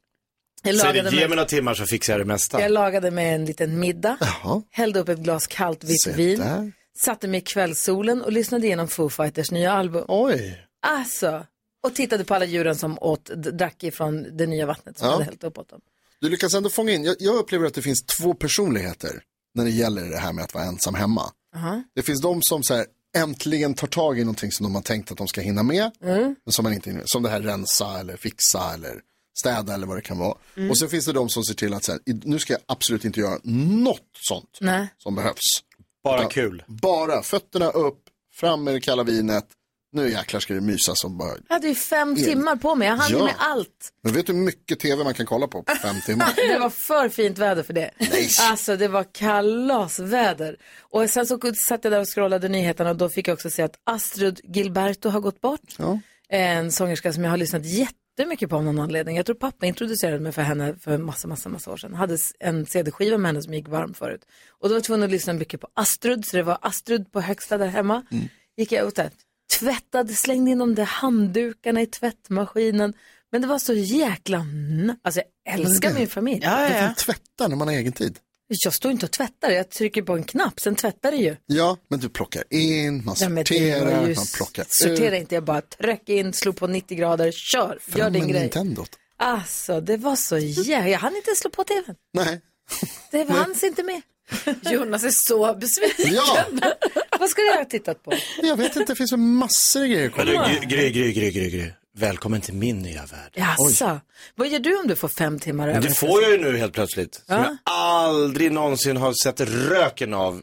Jag 0.62 0.74
lagade, 0.74 1.02
det, 1.02 1.10
ge 1.10 1.16
mig 1.16 1.28
med, 1.28 1.36
några 1.36 1.48
timmar 1.48 1.74
så 1.74 1.86
fixar 1.86 2.12
jag 2.12 2.20
det 2.20 2.24
mesta. 2.24 2.60
jag 2.60 2.72
lagade 2.72 3.10
med 3.10 3.34
en 3.34 3.44
liten 3.44 3.78
middag. 3.80 4.16
Jaha. 4.20 4.62
Hällde 4.70 5.00
upp 5.00 5.08
ett 5.08 5.18
glas 5.18 5.46
kallt 5.46 5.84
vitt 5.84 6.06
vin. 6.06 6.72
Satte 6.98 7.28
mig 7.28 7.38
i 7.38 7.40
kvällssolen 7.40 8.22
och 8.22 8.32
lyssnade 8.32 8.66
igenom 8.66 8.88
Foo 8.88 9.08
Fighters 9.08 9.50
nya 9.50 9.72
album. 9.72 10.04
Oj. 10.08 10.66
Alltså, 10.86 11.46
och 11.82 11.94
tittade 11.94 12.24
på 12.24 12.34
alla 12.34 12.44
djuren 12.44 12.76
som 12.76 12.98
åt, 13.00 13.24
drack 13.36 13.84
ifrån 13.84 14.36
det 14.36 14.46
nya 14.46 14.66
vattnet 14.66 14.98
som 14.98 15.06
Ja. 15.06 15.12
hade 15.12 15.24
hällt 15.24 15.44
upp 15.44 15.58
åt 15.58 15.68
dem. 15.68 15.80
Du 16.20 16.28
lyckas 16.28 16.54
ändå 16.54 16.70
fånga 16.70 16.92
in, 16.92 17.04
jag, 17.04 17.16
jag 17.18 17.34
upplever 17.36 17.66
att 17.66 17.74
det 17.74 17.82
finns 17.82 18.02
två 18.20 18.34
personligheter 18.34 19.22
när 19.54 19.64
det 19.64 19.70
gäller 19.70 20.02
det 20.10 20.16
här 20.18 20.32
med 20.32 20.44
att 20.44 20.54
vara 20.54 20.64
ensam 20.64 20.94
hemma. 20.94 21.22
Det 21.94 22.02
finns 22.02 22.20
de 22.22 22.40
som 22.42 22.62
så 22.62 22.74
här, 22.74 22.86
äntligen 23.16 23.74
tar 23.74 23.86
tag 23.86 24.18
i 24.18 24.24
någonting 24.24 24.52
som 24.52 24.64
de 24.64 24.74
har 24.74 24.82
tänkt 24.82 25.10
att 25.12 25.18
de 25.18 25.28
ska 25.28 25.40
hinna 25.40 25.62
med, 25.62 25.90
men 26.44 26.52
som 26.52 26.62
man 26.62 26.72
inte 26.72 26.90
hinner 26.90 27.00
med. 27.00 27.08
Som 27.10 27.22
det 27.22 27.28
här 27.28 27.40
rensa 27.40 28.00
eller 28.00 28.16
fixa 28.16 28.74
eller 28.74 29.00
städa 29.40 29.74
eller 29.74 29.86
vad 29.86 29.96
det 29.96 30.00
kan 30.02 30.18
vara. 30.18 30.34
Och 30.70 30.78
så 30.78 30.88
finns 30.88 31.04
det 31.06 31.12
de 31.12 31.28
som 31.28 31.44
ser 31.44 31.54
till 31.54 31.74
att 31.74 31.84
så 31.84 31.92
här, 31.92 32.00
nu 32.06 32.38
ska 32.38 32.52
jag 32.52 32.62
absolut 32.66 33.04
inte 33.04 33.20
göra 33.20 33.38
något 33.44 34.00
sånt 34.28 34.58
Nej. 34.60 34.88
som 34.98 35.14
behövs. 35.14 35.62
Bara 36.04 36.24
kul. 36.24 36.64
Bara 36.66 37.22
fötterna 37.22 37.70
upp, 37.70 38.00
fram 38.34 38.64
med 38.64 38.74
det 38.74 38.80
kalla 38.80 39.02
vinet, 39.02 39.46
nu 39.92 40.10
jäklar 40.10 40.40
ska 40.40 40.54
det 40.54 40.60
mysas 40.60 41.04
och 41.04 41.10
bara. 41.10 41.36
Jag 41.48 41.54
hade 41.54 41.68
ju 41.68 41.74
fem 41.74 42.16
timmar 42.16 42.56
på 42.56 42.74
mig, 42.74 42.88
jag 42.88 42.96
hann 42.96 43.12
Ja. 43.18 43.24
med 43.24 43.34
allt. 43.38 43.92
Men 44.04 44.12
vet 44.12 44.26
du 44.26 44.32
hur 44.32 44.40
mycket 44.40 44.80
tv 44.80 45.04
man 45.04 45.14
kan 45.14 45.26
kolla 45.26 45.46
på 45.48 45.62
på 45.62 45.74
fem 45.74 45.96
timmar? 46.06 46.32
Det 46.52 46.58
var 46.58 46.70
för 46.70 47.08
fint 47.08 47.38
väder 47.38 47.62
för 47.62 47.72
det. 47.72 47.90
Alltså 48.50 48.76
det 48.76 48.88
var 48.88 49.04
kalasväder. 49.14 50.56
Och 50.80 51.10
sen 51.10 51.26
så 51.26 51.38
satt 51.68 51.84
jag 51.84 51.92
där 51.92 52.00
och 52.00 52.08
scrollade 52.14 52.48
nyheterna 52.48 52.90
och 52.90 52.96
då 52.96 53.08
fick 53.08 53.28
jag 53.28 53.34
också 53.34 53.50
se 53.50 53.62
att 53.62 53.74
Astrid 53.84 54.40
Gilberto 54.44 55.08
har 55.08 55.20
gått 55.20 55.40
bort. 55.40 55.74
Ja. 55.78 56.00
En 56.28 56.72
sångerska 56.72 57.12
som 57.12 57.24
jag 57.24 57.30
har 57.30 57.36
lyssnat 57.36 57.64
jättemycket 57.64 58.50
på 58.50 58.56
av 58.56 58.64
någon 58.64 58.78
anledning. 58.78 59.16
Jag 59.16 59.26
tror 59.26 59.36
pappa 59.36 59.66
introducerade 59.66 60.20
mig 60.20 60.32
för 60.32 60.42
henne 60.42 60.74
för 60.80 60.98
massa, 60.98 61.28
massa, 61.28 61.48
massa 61.48 61.70
år 61.72 61.76
sedan. 61.76 61.94
Hade 61.94 62.18
en 62.40 62.66
CD-skiva 62.66 63.18
med 63.18 63.28
henne 63.28 63.42
som 63.42 63.54
gick 63.54 63.68
varm 63.68 63.94
förut. 63.94 64.20
Och 64.60 64.68
då 64.68 64.74
var 64.74 64.76
jag 64.76 64.84
tvungen 64.84 65.04
att 65.04 65.10
lyssna 65.10 65.32
mycket 65.32 65.60
på 65.60 65.68
Astrid, 65.74 66.24
så 66.26 66.36
det 66.36 66.42
var 66.42 66.58
Astrid 66.62 67.12
på 67.12 67.20
högsta 67.20 67.58
där 67.58 67.66
hemma. 67.66 68.02
Gick 68.56 68.72
jag 68.72 68.86
och 68.86 68.92
där, 68.96 69.10
tvättade, 69.58 70.12
slängde 70.14 70.50
in 70.50 70.58
de 70.58 70.74
där 70.74 70.84
handdukarna 70.84 71.82
i 71.82 71.86
tvättmaskinen. 71.86 72.94
Men 73.32 73.42
det 73.42 73.48
var 73.48 73.58
så 73.58 73.74
jäkla... 73.74 74.46
Alltså 75.02 75.20
jag 75.44 75.54
älskar 75.54 75.94
min 75.94 76.08
familj. 76.08 76.40
Ja, 76.42 76.62
ja, 76.62 76.68
får 76.68 76.76
ja. 76.76 76.94
tvätta 76.96 77.48
när 77.48 77.56
man 77.56 77.68
har 77.68 77.74
egen 77.74 77.92
tid. 77.92 78.18
Jag 78.64 78.74
står 78.74 78.90
inte 78.90 79.06
och 79.06 79.12
tvättar, 79.12 79.50
jag 79.50 79.70
trycker 79.70 80.02
på 80.02 80.12
en 80.14 80.24
knapp, 80.24 80.60
sen 80.60 80.74
tvättar 80.74 81.10
det 81.10 81.16
ju. 81.16 81.36
Ja, 81.46 81.76
men 81.88 82.00
du 82.00 82.08
plockar 82.08 82.44
in, 82.50 83.04
man 83.04 83.16
Ja, 83.18 83.28
sorterar, 83.28 84.08
ju 84.08 84.14
man 84.14 84.24
plockar 84.36 84.64
sortera 84.68 85.16
ut. 85.16 85.20
inte, 85.20 85.34
jag 85.34 85.44
bara 85.44 85.60
tryck 85.60 86.08
in, 86.08 86.32
slå 86.32 86.52
på 86.52 86.66
90 86.66 86.98
grader, 86.98 87.32
kör, 87.32 87.78
gör 87.86 87.96
Fram 87.98 88.12
din 88.12 88.22
med 88.22 88.30
grej. 88.30 88.40
Nintendot. 88.42 88.90
Alltså, 89.16 89.80
det 89.80 89.96
var 89.96 90.16
så 90.16 90.38
jävla, 90.38 90.88
jag 90.88 90.98
hann 90.98 91.16
inte 91.16 91.30
slå 91.36 91.50
på 91.50 91.64
tvn. 91.64 91.94
Nej. 92.12 92.40
Det 93.10 93.30
hanns 93.30 93.64
inte 93.64 93.82
med. 93.82 94.02
Jonas 94.72 95.04
är 95.04 95.10
så 95.10 95.54
besviken. 95.54 96.14
Ja, 96.14 96.44
Vad 97.20 97.28
ska 97.30 97.42
jag 97.42 97.56
ha 97.56 97.64
tittat 97.64 98.02
på? 98.04 98.12
jag 98.42 98.56
vet 98.56 98.76
inte, 98.76 98.92
det 98.92 98.96
finns 98.96 99.12
väl 99.12 99.18
massor 99.20 99.80
av 99.82 99.86
grejer 99.86 100.06
att 100.08 100.16
Men 100.16 100.26
kolla 100.26 100.48
du, 100.48 100.54
på. 100.60 100.66
Gry, 100.66 100.90
Gry, 100.90 101.12
Gry, 101.12 101.30
Gry, 101.30 101.50
Gry. 101.50 101.70
Välkommen 101.96 102.40
till 102.40 102.54
min 102.54 102.78
nya 102.82 103.00
värld. 103.06 103.32
Jaså, 103.34 104.00
vad 104.34 104.48
gör 104.48 104.58
du 104.58 104.80
om 104.80 104.86
du 104.88 104.96
får 104.96 105.08
fem 105.08 105.38
timmar 105.38 105.68
över? 105.68 105.80
Det 105.80 105.94
får 105.94 106.22
jag 106.22 106.30
ju 106.32 106.38
nu 106.38 106.56
helt 106.56 106.72
plötsligt. 106.72 107.14
Som 107.14 107.36
jag 107.36 107.56
aldrig 107.64 108.52
någonsin 108.52 108.96
har 108.96 109.12
sett 109.12 109.40
röken 109.40 110.14
av 110.14 110.42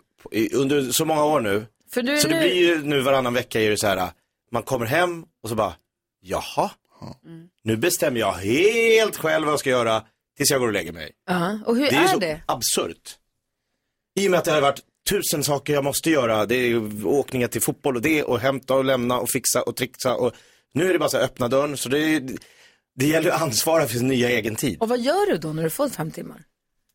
under 0.53 0.91
så 0.91 1.05
många 1.05 1.23
år 1.25 1.41
nu. 1.41 1.65
För 1.93 2.01
du 2.01 2.13
är 2.13 2.17
Så 2.17 2.27
det 2.27 2.35
nu... 2.35 2.41
blir 2.41 2.53
ju 2.55 2.83
nu 2.83 3.01
varannan 3.01 3.33
vecka 3.33 3.61
är 3.61 3.69
det 3.69 3.77
så 3.77 3.87
här, 3.87 4.09
man 4.51 4.63
kommer 4.63 4.85
hem 4.85 5.25
och 5.43 5.49
så 5.49 5.55
bara, 5.55 5.73
jaha, 6.21 6.71
nu 7.63 7.77
bestämmer 7.77 8.19
jag 8.19 8.33
helt 8.33 9.17
själv 9.17 9.45
vad 9.45 9.51
jag 9.53 9.59
ska 9.59 9.69
göra 9.69 10.03
tills 10.37 10.51
jag 10.51 10.59
går 10.59 10.67
och 10.67 10.73
lägger 10.73 10.91
mig. 10.91 11.11
Ja, 11.27 11.59
och 11.65 11.75
hur 11.75 11.89
Det 11.89 11.95
är, 11.95 12.03
är, 12.03 12.07
så 12.07 12.19
det? 12.19 12.41
absurt. 12.45 13.15
I 14.19 14.27
och 14.27 14.31
med 14.31 14.37
att 14.37 14.45
det 14.45 14.51
har 14.51 14.61
varit 14.61 14.79
tusen 15.09 15.43
saker 15.43 15.73
jag 15.73 15.83
måste 15.83 16.09
göra. 16.09 16.45
Det 16.45 16.55
är 16.55 17.05
åkningar 17.07 17.47
till 17.47 17.61
fotboll 17.61 17.95
och 17.95 18.01
det 18.01 18.23
och 18.23 18.39
hämta 18.39 18.73
och 18.75 18.85
lämna 18.85 19.19
och 19.19 19.29
fixa 19.29 19.61
och 19.61 19.75
trixa. 19.75 20.15
Och 20.15 20.33
nu 20.73 20.89
är 20.89 20.93
det 20.93 20.99
bara 20.99 21.09
så 21.09 21.17
här, 21.17 21.23
öppna 21.23 21.47
dörren. 21.47 21.77
Så 21.77 21.89
det, 21.89 21.99
är, 21.99 22.29
det 22.95 23.07
gäller 23.07 23.31
att 23.31 23.41
ansvara 23.41 23.87
för 23.87 23.97
sin 23.97 24.07
nya 24.07 24.29
egen 24.29 24.55
tid. 24.55 24.77
Och 24.79 24.89
vad 24.89 24.99
gör 24.99 25.31
du 25.31 25.37
då 25.37 25.53
när 25.53 25.63
du 25.63 25.69
får 25.69 25.89
fem 25.89 26.11
timmar? 26.11 26.43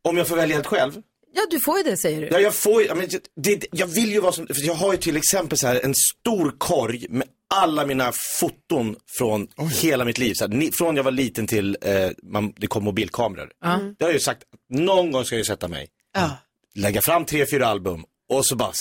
Om 0.05 0.17
jag 0.17 0.29
får 0.29 0.37
välja 0.37 0.55
helt 0.57 0.67
själv. 0.67 1.03
Ja, 1.35 1.43
du 1.51 1.61
får 1.61 1.79
ju 1.79 1.85
det 1.85 1.97
säger 1.97 2.21
du. 2.21 2.29
Ja, 2.29 2.41
jag 2.41 2.55
får 2.55 2.83
ju, 2.83 2.95
men 2.95 3.09
det, 3.37 3.65
jag 3.73 3.87
vill 3.87 4.13
ju 4.13 4.21
vara 4.21 4.33
som, 4.33 4.47
för 4.47 4.67
jag 4.67 4.75
har 4.75 4.93
ju 4.93 4.99
till 4.99 5.17
exempel 5.17 5.59
så 5.59 5.67
här 5.67 5.81
en 5.85 5.95
stor 5.95 6.55
korg 6.59 7.07
med 7.09 7.29
alla 7.53 7.87
mina 7.87 8.13
foton 8.41 8.97
från 9.19 9.47
hela 9.81 10.05
mitt 10.05 10.19
liv. 10.19 10.35
Så 10.35 10.45
här, 10.45 10.49
ni, 10.53 10.71
från 10.73 10.97
jag 10.97 11.05
var 11.05 11.11
liten 11.11 11.47
till 11.47 11.77
eh, 11.83 12.11
man, 12.23 12.53
det 12.57 12.67
kom 12.67 12.85
mobilkameror. 12.85 13.51
Det 13.99 14.05
har 14.05 14.11
jag 14.11 14.13
ju 14.13 14.21
sagt, 14.21 14.43
någon 14.71 15.13
gång 15.13 15.25
ska 15.25 15.35
jag 15.35 15.39
ju 15.41 15.45
sätta 15.45 15.69
mig, 15.69 15.89
Ja. 16.15 16.31
lägga 16.75 17.01
fram 17.03 17.25
tre, 17.25 17.47
fyra 17.51 17.67
album 17.67 18.05
och 18.33 18.47
så 18.47 18.57
bara 18.57 18.73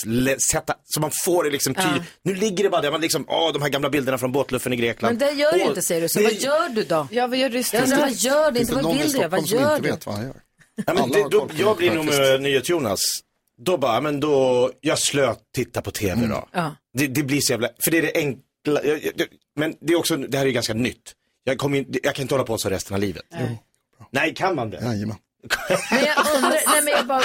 sätta, 0.52 0.74
så 0.84 1.00
man 1.00 1.10
får 1.24 1.44
det 1.44 1.50
liksom 1.50 1.74
tydligt. 1.74 2.02
Nu 2.22 2.34
ligger 2.34 2.64
det 2.64 2.70
bara 2.70 2.80
där, 2.80 2.90
man 2.90 3.00
liksom, 3.00 3.24
åh 3.28 3.52
de 3.52 3.62
här 3.62 3.68
gamla 3.68 3.90
bilderna 3.90 4.18
från 4.18 4.32
båtluffen 4.32 4.72
i 4.72 4.76
Grekland. 4.76 5.18
Men 5.18 5.28
det 5.28 5.34
gör 5.40 5.52
du 5.52 5.60
inte 5.60 5.82
säger 5.82 6.00
du, 6.00 6.08
så 6.08 6.18
det- 6.18 6.24
vad 6.24 6.32
gör 6.34 6.68
du 6.68 6.82
då? 6.84 7.08
Ja, 7.10 7.26
vad 7.26 7.38
gör 7.38 7.48
du 7.48 7.58
istället? 7.58 7.84
undrar, 7.90 8.00
vad 8.00 8.12
gör 8.12 8.50
du? 8.50 8.60
Inte 8.60 8.74
vad 8.74 8.96
vill 8.96 9.12
du? 9.12 9.28
Vad 9.28 9.46
gör 9.46 9.70
inte 9.76 9.82
du? 9.82 9.90
vet 9.90 10.06
vad 10.06 10.14
han 10.14 10.24
gör? 10.24 10.36
Ja, 10.76 10.82
men 10.86 10.98
Alla 10.98 11.14
det, 11.14 11.28
då, 11.30 11.48
jag 11.58 11.76
blir 11.76 11.94
nog 11.94 12.04
med 12.04 12.42
NyhetsJonas. 12.42 13.00
Då 13.64 13.76
bara, 13.78 14.00
men 14.00 14.20
då, 14.20 14.70
jag 14.80 14.98
slöt 14.98 15.38
titta 15.54 15.82
på 15.82 15.90
tv 15.90 16.26
då. 16.26 16.48
Ja. 16.52 16.76
Det, 16.98 17.06
det 17.06 17.22
blir 17.22 17.40
så 17.40 17.52
jävla, 17.52 17.68
för 17.84 17.90
det 17.90 17.98
är 17.98 18.02
det 18.02 18.12
enkla, 18.14 18.42
jag, 18.64 18.84
jag, 19.04 19.26
men 19.56 19.74
det 19.80 19.92
är 19.92 19.96
också, 19.98 20.16
det 20.16 20.38
här 20.38 20.46
är 20.46 20.50
ganska 20.50 20.74
nytt. 20.74 21.12
Jag, 21.44 21.58
kommer, 21.58 21.78
ju- 21.78 22.00
jag 22.02 22.14
kan 22.14 22.22
inte 22.22 22.34
hålla 22.34 22.44
på 22.44 22.58
så 22.58 22.68
resten 22.70 22.94
av 22.94 23.00
livet. 23.00 23.22
Nej, 24.10 24.34
kan 24.34 24.54
man 24.54 24.70
det? 24.70 24.76
Jajamän. 24.82 25.16
Men 25.90 26.04
jag 26.04 26.26
undrar, 26.36 26.50
nej, 26.50 26.82
men 26.84 26.92
jag 26.92 27.06
bara, 27.06 27.22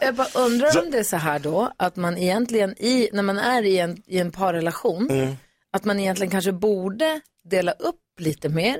jag 0.00 0.14
bara 0.14 0.28
undrar 0.34 0.82
om 0.82 0.90
det 0.90 0.98
är 0.98 1.02
så 1.04 1.16
här 1.16 1.38
då, 1.38 1.72
att 1.76 1.96
man 1.96 2.18
egentligen 2.18 2.74
i, 2.82 3.08
när 3.12 3.22
man 3.22 3.38
är 3.38 3.62
i 3.62 3.78
en, 3.78 4.02
i 4.06 4.18
en 4.18 4.32
parrelation, 4.32 5.10
Mm. 5.10 5.34
att 5.70 5.84
man 5.84 6.00
egentligen 6.00 6.30
kanske 6.30 6.52
borde 6.52 7.20
dela 7.48 7.72
upp 7.72 8.00
lite 8.18 8.48
mer. 8.48 8.76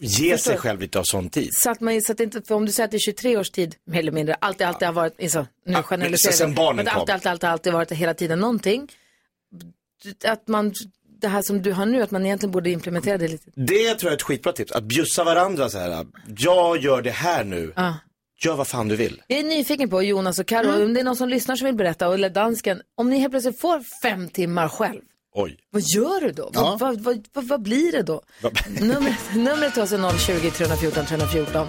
Ge 0.00 0.38
sig 0.38 0.56
själv 0.56 0.80
lite 0.80 0.98
av 0.98 1.02
sån 1.04 1.30
tid. 1.30 1.48
Så 1.54 1.70
att 1.70 1.80
man, 1.80 2.02
så 2.02 2.12
att 2.12 2.18
det 2.18 2.24
inte, 2.24 2.42
för 2.42 2.54
om 2.54 2.66
du 2.66 2.72
säger 2.72 2.84
att 2.84 2.90
det 2.90 2.96
är 2.96 2.98
23 2.98 3.36
års 3.36 3.50
tid, 3.50 3.74
mer 3.86 3.98
eller 3.98 4.12
mindre, 4.12 4.34
alltid, 4.34 4.66
alltid 4.66 4.86
har 4.88 4.92
varit, 4.92 5.22
alltså, 5.22 5.46
nu 5.66 5.72
Ja, 5.72 5.82
generaliserar 5.82 6.32
sen 6.32 6.48
jag, 6.48 6.56
barnen 6.56 6.76
men 6.76 6.84
det 6.84 6.90
kom. 6.90 7.00
alltid, 7.00 7.14
alltid, 7.14 7.28
alltid, 7.30 7.48
alltid 7.50 7.72
varit 7.72 7.92
hela 7.92 8.14
tiden 8.14 8.38
någonting. 8.38 8.88
Att 10.24 10.48
man, 10.48 10.72
det 11.20 11.28
här 11.28 11.42
som 11.42 11.62
du 11.62 11.72
har 11.72 11.86
nu, 11.86 12.02
att 12.02 12.10
man 12.10 12.26
egentligen 12.26 12.50
borde 12.52 12.70
implementera 12.70 13.18
det 13.18 13.28
lite. 13.28 13.50
Det 13.54 13.94
tror 13.94 14.02
jag 14.02 14.12
är 14.12 14.16
ett 14.16 14.22
skitbra 14.22 14.52
tips, 14.52 14.72
att 14.72 14.84
bjussa 14.84 15.24
varandra 15.24 15.68
så 15.68 15.78
här. 15.78 16.06
jag 16.38 16.78
gör 16.82 17.02
det 17.02 17.10
här 17.10 17.44
nu. 17.44 17.72
Ja. 17.76 17.94
Gör 18.44 18.56
vad 18.56 18.68
fan 18.68 18.88
du 18.88 18.96
vill. 18.96 19.22
Jag 19.26 19.38
är 19.38 19.44
nyfiken 19.44 19.90
på 19.90 20.02
Jonas 20.02 20.38
och 20.38 20.46
Karo, 20.46 20.68
Mm. 20.68 20.82
om 20.82 20.94
det 20.94 21.00
är 21.00 21.04
någon 21.04 21.16
som 21.16 21.28
lyssnar 21.28 21.56
som 21.56 21.64
vill 21.66 21.74
berätta, 21.74 22.14
eller 22.14 22.30
dansken, 22.30 22.80
om 22.96 23.10
ni 23.10 23.18
helt 23.18 23.30
plötsligt 23.32 23.60
får 23.60 23.82
fem 24.02 24.28
timmar 24.28 24.68
själv, 24.68 25.00
Oj. 25.34 25.56
vad 25.70 25.82
gör 25.82 26.20
du 26.20 26.32
då? 26.32 26.50
Ja. 26.54 26.76
Vad, 26.80 27.00
vad, 27.00 27.26
vad, 27.34 27.44
vad, 27.48 27.62
blir 27.62 27.92
det 27.92 28.02
då? 28.02 28.22
numret, 28.80 29.34
numret 29.34 29.72
till 29.74 29.82
oss 29.82 29.92
är 29.92 30.18
020 30.18 30.50
314 30.50 31.06
314. 31.06 31.66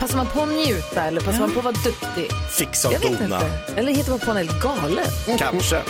Passar 0.00 0.16
man 0.16 0.26
på 0.26 0.40
att 0.40 0.48
njuta 0.48 1.04
eller 1.04 1.20
passar 1.20 1.40
man 1.40 1.50
på 1.50 1.58
att 1.58 1.64
vara 1.64 1.76
duktig? 1.84 2.26
Fixa 2.50 2.88
och 2.88 3.18
dona. 3.18 3.40
Eller 3.76 3.92
hittar 3.92 4.10
man 4.10 4.18
på 4.18 4.26
något 4.26 4.36
helt 4.36 4.62
galet? 4.62 5.38
Kanske. 5.38 5.82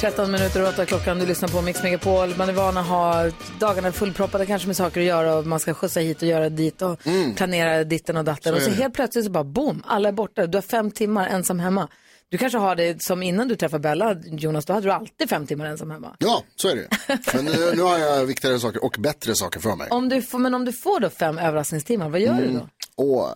13 0.00 0.32
minuter 0.32 0.62
och 0.62 0.68
8 0.68 0.86
klockan, 0.86 1.18
du 1.18 1.26
lyssnar 1.26 1.48
på 1.48 1.62
Mix 1.62 1.82
Megapol. 1.82 2.34
Man 2.36 2.48
är 2.48 2.52
van 2.52 2.76
att 2.76 2.86
ha 2.86 3.30
dagarna 3.60 3.92
fullproppade 3.92 4.46
kanske 4.46 4.66
med 4.66 4.76
saker 4.76 5.00
att 5.00 5.06
göra 5.06 5.34
och 5.34 5.46
man 5.46 5.60
ska 5.60 5.74
skjutsa 5.74 6.00
hit 6.00 6.22
och 6.22 6.28
göra 6.28 6.48
dit 6.48 6.82
och 6.82 7.00
planera 7.36 7.84
ditten 7.84 8.16
och 8.16 8.24
datten. 8.24 8.52
Så 8.52 8.56
och 8.56 8.62
så 8.62 8.70
helt 8.70 8.94
plötsligt 8.94 9.24
så 9.24 9.30
bara 9.30 9.44
boom, 9.44 9.82
alla 9.86 10.08
är 10.08 10.12
borta. 10.12 10.46
Du 10.46 10.58
har 10.58 10.62
fem 10.62 10.90
timmar 10.90 11.28
ensam 11.28 11.60
hemma. 11.60 11.88
Du 12.32 12.38
kanske 12.38 12.58
har 12.58 12.76
det 12.76 13.02
som 13.02 13.22
innan 13.22 13.48
du 13.48 13.56
träffade 13.56 13.80
Bella, 13.82 14.16
Jonas, 14.24 14.64
då 14.64 14.72
hade 14.72 14.86
du 14.86 14.92
alltid 14.92 15.28
fem 15.28 15.46
timmar 15.46 15.66
ensam 15.66 15.90
hemma. 15.90 16.16
Ja, 16.18 16.44
så 16.56 16.68
är 16.68 16.76
det 16.76 16.88
Men 17.34 17.44
nu, 17.44 17.72
nu 17.76 17.82
har 17.82 17.98
jag 17.98 18.24
viktigare 18.26 18.58
saker 18.60 18.84
och 18.84 18.96
bättre 18.98 19.34
saker 19.34 19.60
för 19.60 19.76
mig. 19.76 19.88
Om 19.90 20.08
du 20.08 20.22
får, 20.22 20.38
men 20.38 20.54
om 20.54 20.64
du 20.64 20.72
får 20.72 21.00
då 21.00 21.10
fem 21.10 21.38
överraskningstimmar, 21.38 22.08
vad 22.08 22.20
gör 22.20 22.34
du 22.34 22.48
då? 22.48 22.68
Och, 23.04 23.28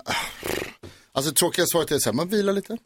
alltså 1.13 1.31
det 1.31 1.37
tråkiga 1.37 1.67
svaret 1.67 1.91
är 1.91 1.99
så 1.99 2.11
här, 2.11 2.15
man 2.15 2.29
vilar 2.29 2.53
lite. 2.53 2.77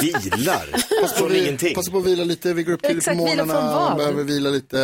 Vilar. 0.00 1.00
Passa 1.02 1.20
på, 1.28 1.34
ingenting. 1.34 1.74
passa 1.74 1.90
på 1.90 1.98
att 1.98 2.06
vila 2.06 2.24
lite, 2.24 2.52
vi 2.54 2.62
går 2.62 2.72
upp 2.72 2.82
tidigt 2.82 3.04
på 3.04 3.10
Exakt, 3.12 3.32
vila 3.32 3.46
från 3.46 3.46
morgnarna, 3.46 3.88
vad? 3.88 3.96
behöver 3.96 4.24
vila 4.24 4.50
lite. 4.50 4.76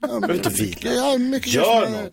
Ja, 0.00 0.08
Behöver 0.08 0.34
inte 0.34 0.48
vila. 0.48 0.92
Ja, 0.94 1.18
mycket 1.18 1.52
Gör 1.52 1.82
känns- 1.84 1.96
något. 1.96 2.12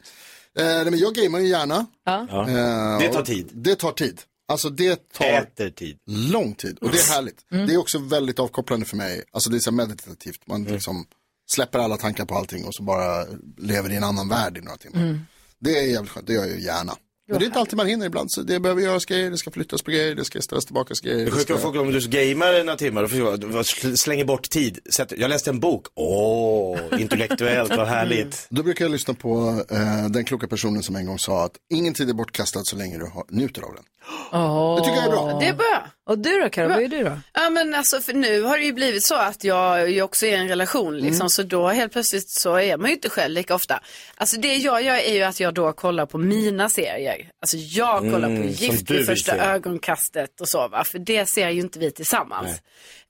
Eh, 0.60 0.66
nej, 0.66 0.86
men 0.86 0.98
jag 1.00 1.14
gamear 1.16 1.42
ju 1.42 1.48
gärna. 1.48 1.86
Ja. 2.06 2.28
Ja. 2.30 2.50
Eh, 2.50 3.00
Det 3.00 3.08
tar 3.14 3.22
tid. 3.24 3.50
Det 3.54 3.76
tar 3.76 3.92
tid. 3.92 4.22
Alltså 4.50 4.70
det 4.70 5.12
tar 5.14 5.26
Äter 5.26 5.70
tid. 5.70 5.98
lång 6.06 6.54
tid 6.54 6.78
och 6.82 6.92
det 6.92 6.98
är 6.98 7.14
härligt. 7.14 7.46
Det 7.50 7.74
är 7.74 7.78
också 7.78 8.00
väldigt 8.00 8.40
avkopplande 8.40 8.86
för 8.86 8.98
mig. 8.98 9.24
Alltså 9.32 9.50
det 9.50 9.58
är 9.58 9.60
så 9.60 9.72
meditativt. 9.72 10.48
Man 10.48 10.64
liksom 10.64 11.06
släpper 11.52 11.80
alla 11.80 11.98
tankar 11.98 12.26
på 12.26 12.36
allting 12.36 12.66
och 12.66 12.76
så 12.76 12.84
bara 12.84 13.26
lever 13.58 13.90
i 13.92 13.96
en 13.96 14.04
annan 14.04 14.30
värld 14.30 14.58
i 14.58 14.62
några 14.62 14.78
timmar. 14.78 15.20
Det 15.60 15.80
är 15.80 15.84
jävligt 15.84 16.12
skönt, 16.12 16.28
det 16.28 16.34
gör 16.34 16.46
jag 16.46 16.56
ju 16.60 16.66
gärna. 16.66 16.94
Men 17.30 17.40
det 17.40 17.46
är 17.46 17.48
inte 17.48 17.60
alltid 17.60 17.78
man 17.78 17.88
hinner 17.88 18.06
ibland. 18.06 18.32
Så 18.32 18.42
det 18.42 18.60
behöver 18.60 18.82
göras 18.82 19.06
grejer, 19.06 19.32
det 19.32 19.38
ska 19.38 19.52
flyttas 19.52 19.82
på 19.82 19.92
grejer, 19.92 20.16
det 20.16 20.26
ska 20.26 20.42
ställas 20.42 20.66
tillbaka 20.66 20.94
grejer. 21.04 21.26
Det 21.26 21.32
sjuka 21.32 21.58
folk 21.58 21.76
om 21.76 21.92
du 21.92 22.00
gamer 22.00 22.64
några 22.64 22.78
timmar 22.78 23.96
slänger 23.96 24.26
bort 24.26 24.50
tid. 24.50 24.80
Jag 25.18 25.30
läste 25.30 25.50
en 25.50 25.60
bok. 25.60 25.88
Åh, 25.96 26.80
intellektuellt, 27.00 27.78
vad 27.78 27.88
härligt. 27.88 28.48
Då 28.50 28.64
brukar 28.64 28.86
jag 28.86 28.92
lyssna 28.92 29.14
på 29.14 29.64
eh, 29.70 30.10
den 30.10 30.26
kloka 30.26 30.48
personen 30.48 30.84
som 30.84 30.96
en 30.96 31.06
gång 31.06 31.20
sa 31.20 31.46
att 31.46 31.54
ingen 31.74 31.94
tid 31.94 32.10
är 32.10 32.14
bortkastad 32.14 32.64
så 32.64 32.76
länge 32.76 32.98
du 32.98 33.06
har, 33.06 33.26
njuter 33.30 33.62
av 33.62 33.74
den. 33.76 33.84
Det 34.32 34.84
tycker 34.84 34.96
jag 34.96 35.06
är 35.06 35.12
bra. 35.12 35.40
Det 35.40 35.48
är 35.48 35.54
bra. 35.54 35.88
Och 36.10 36.20
du 36.20 36.40
då, 36.40 36.50
Karo, 36.50 36.70
vad 36.70 36.82
gör 36.82 36.88
du 36.90 37.04
då? 37.04 37.20
Ja 37.34 37.50
men 37.50 37.76
alltså 37.76 38.02
för 38.02 38.14
nu 38.14 38.42
har 38.42 38.58
det 38.58 38.64
ju 38.64 38.74
blivit 38.74 39.06
så 39.08 39.16
att 39.16 39.44
jag 39.44 39.92
ju 39.92 40.02
också 40.02 40.26
är 40.26 40.32
i 40.32 40.36
en 40.36 40.48
relation 40.48 40.98
liksom 40.98 41.30
så 41.30 41.44
då 41.44 41.68
helt 41.68 41.92
plötsligt 41.92 42.30
så 42.30 42.56
är 42.56 42.78
man 42.78 42.90
ju 42.90 42.96
inte 42.96 43.10
själv 43.10 43.34
lika 43.34 43.56
ofta. 43.56 43.80
Alltså 44.16 44.40
det 44.40 44.56
jag 44.56 44.84
gör 44.84 44.96
är 44.98 45.14
ju 45.14 45.22
att 45.24 45.40
jag 45.40 45.54
då 45.54 45.74
kollar 45.74 46.06
på 46.06 46.18
mina 46.18 46.70
serier. 46.70 47.30
Alltså 47.42 47.58
jag 47.58 48.00
kollar 48.00 48.28
Mm, 48.30 48.42
på 48.42 48.48
Gift 48.48 48.90
vill 48.92 49.06
första 49.06 49.32
se. 49.32 49.40
ögonkastet 49.40 50.42
och 50.42 50.50
så 50.50 50.68
va, 50.68 50.84
för 50.92 51.00
det 51.00 51.26
ser 51.30 51.50
ju 51.50 51.60
inte 51.62 51.80
vi 51.80 51.92
tillsammans. 51.92 52.62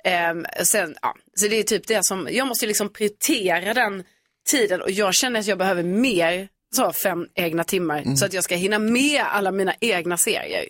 Ehm, 0.03 0.45
sen, 0.63 0.95
ja, 1.01 1.15
så 1.35 1.47
det 1.47 1.55
är 1.59 1.63
typ 1.63 1.87
det 1.87 2.05
som, 2.05 2.27
jag 2.31 2.47
måste 2.47 2.65
liksom 2.67 2.89
prioritera 2.93 3.73
den 3.73 4.03
tiden 4.49 4.81
och 4.81 4.91
jag 4.91 5.13
känner 5.15 5.39
att 5.39 5.47
jag 5.47 5.57
behöver 5.57 5.83
mer, 5.83 6.47
så 6.75 6.93
fem 7.03 7.27
egna 7.35 7.63
timmar, 7.63 8.15
så 8.15 8.25
att 8.25 8.33
jag 8.33 8.43
ska 8.43 8.55
hinna 8.55 8.79
med 8.79 9.21
alla 9.29 9.51
mina 9.51 9.73
egna 9.79 10.17
serier. 10.17 10.65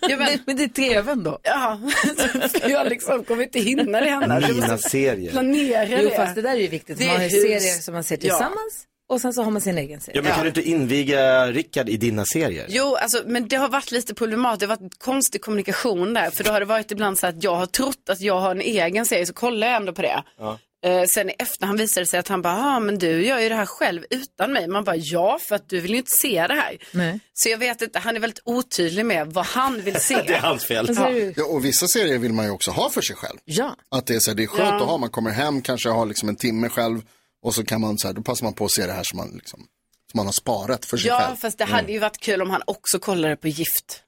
Ja, 0.00 0.16
men, 0.16 0.38
Men 0.46 0.56
det 0.56 0.64
är 0.64 0.68
tvn 0.68 1.22
då? 1.24 1.38
Ja, 1.42 1.80
för 2.60 2.68
jag 2.70 2.88
liksom 2.88 3.24
kommer 3.24 3.42
inte 3.42 3.60
hinna 3.60 4.00
det 4.00 4.10
annars. 4.10 4.48
Mina 4.50 4.78
serier. 4.78 5.30
planera 5.30 5.86
Jo, 6.02 6.08
det. 6.08 6.16
fast 6.16 6.34
det 6.34 6.42
där 6.42 6.50
är 6.50 6.60
ju 6.60 6.68
viktigt. 6.68 6.98
Det 6.98 7.06
Man 7.06 7.16
har 7.16 7.22
är 7.22 7.28
ju 7.28 7.34
hus. 7.36 7.42
serier 7.62 7.82
som 7.82 7.94
man 7.94 8.04
ser 8.04 8.14
Ja. 8.16 8.20
tillsammans 8.20 8.84
och 9.10 9.20
sen 9.20 9.32
så 9.32 9.42
har 9.42 9.50
man 9.50 9.60
sin 9.60 9.78
egen 9.78 10.00
serie. 10.00 10.16
Ja, 10.18 10.22
men 10.22 10.32
kan 10.32 10.42
du 10.42 10.48
inte 10.48 10.62
inviga 10.62 11.46
Rickard 11.46 11.88
i 11.88 11.96
dina 11.96 12.24
serier? 12.24 12.66
Jo, 12.68 12.94
alltså, 12.96 13.22
men 13.26 13.48
det 13.48 13.56
har 13.56 13.68
varit 13.68 13.90
lite 13.92 14.14
problematiskt. 14.14 14.60
Det 14.60 14.66
har 14.66 14.76
varit 14.76 14.98
konstig 14.98 15.40
kommunikation 15.42 16.14
där. 16.14 16.30
För 16.30 16.44
då 16.44 16.50
har 16.52 16.60
det 16.60 16.66
varit 16.66 16.90
ibland 16.90 17.18
så 17.18 17.26
att 17.26 17.42
jag 17.42 17.54
har 17.54 17.66
trott 17.66 18.08
att 18.10 18.20
jag 18.20 18.40
har 18.40 18.50
en 18.50 18.60
egen 18.60 19.06
serie, 19.06 19.26
så 19.26 19.32
kollar 19.32 19.66
jag 19.66 19.76
ändå 19.76 19.92
på 19.92 20.02
det. 20.02 20.22
Eh, 20.84 21.04
sen 21.04 21.30
i 21.30 21.34
efterhand 21.38 21.78
visade 21.80 22.02
det 22.04 22.08
sig 22.08 22.20
att 22.20 22.28
han 22.28 22.42
bara, 22.42 22.56
ja 22.58 22.80
men 22.80 22.98
du 22.98 23.26
gör 23.26 23.38
ju 23.38 23.48
det 23.48 23.54
här 23.54 23.66
själv 23.66 24.04
utan 24.10 24.52
mig. 24.52 24.68
Man 24.68 24.84
bara, 24.84 24.96
ja 24.96 25.38
för 25.48 25.54
att 25.56 25.68
du 25.68 25.80
vill 25.80 25.90
ju 25.90 25.96
inte 25.96 26.10
se 26.10 26.46
det 26.46 26.54
här. 26.54 26.78
Nej. 26.92 27.20
Så 27.34 27.48
jag 27.48 27.58
vet 27.58 27.82
inte, 27.82 27.98
han 27.98 28.16
är 28.16 28.20
väldigt 28.20 28.40
otydlig 28.44 29.06
med 29.06 29.26
vad 29.32 29.46
han 29.46 29.80
vill 29.82 30.00
se. 30.00 30.22
Det 30.26 30.34
är 30.34 30.40
hans 30.40 30.64
fel. 30.64 30.88
Är 30.98 31.10
ju- 31.10 31.34
Ja, 31.36 31.44
och 31.44 31.64
vissa 31.64 31.88
serier 31.88 32.18
vill 32.18 32.32
man 32.32 32.44
ju 32.44 32.50
också 32.50 32.70
ha 32.70 32.90
för 32.90 33.00
sig 33.02 33.16
själv. 33.16 33.38
Ja. 33.44 33.76
Att 33.90 34.06
det 34.06 34.14
är, 34.14 34.20
så 34.20 34.30
här, 34.30 34.36
det 34.36 34.42
är 34.42 34.46
skönt 34.46 34.82
att 34.82 34.88
ha, 34.88 34.98
man 34.98 35.10
kommer 35.10 35.30
hem, 35.30 35.62
kanske 35.62 35.88
har 35.88 36.06
liksom 36.06 36.28
en 36.28 36.36
timme 36.36 36.68
själv 36.68 37.02
och 37.42 37.54
så 37.54 37.64
kan 37.64 37.80
man 37.80 37.98
så 37.98 38.06
här, 38.06 38.14
då 38.14 38.22
passar 38.22 38.44
man 38.44 38.52
på 38.54 38.64
att 38.64 38.72
se 38.72 38.86
det 38.86 38.92
här 38.92 39.02
som 39.04 39.16
man, 39.16 39.30
liksom, 39.34 39.60
som 40.10 40.18
man 40.18 40.26
har 40.26 40.32
sparat 40.32 40.84
för 40.84 40.96
sig 40.96 41.08
Ja, 41.08 41.20
själv. 41.20 41.36
fast 41.36 41.58
det 41.58 41.64
hade 41.64 41.92
ju 41.92 41.98
varit 41.98 42.18
kul 42.20 42.42
om 42.42 42.50
han 42.50 42.62
också 42.66 42.98
kollade 42.98 43.36
på 43.36 43.48
Gift. 43.48 44.02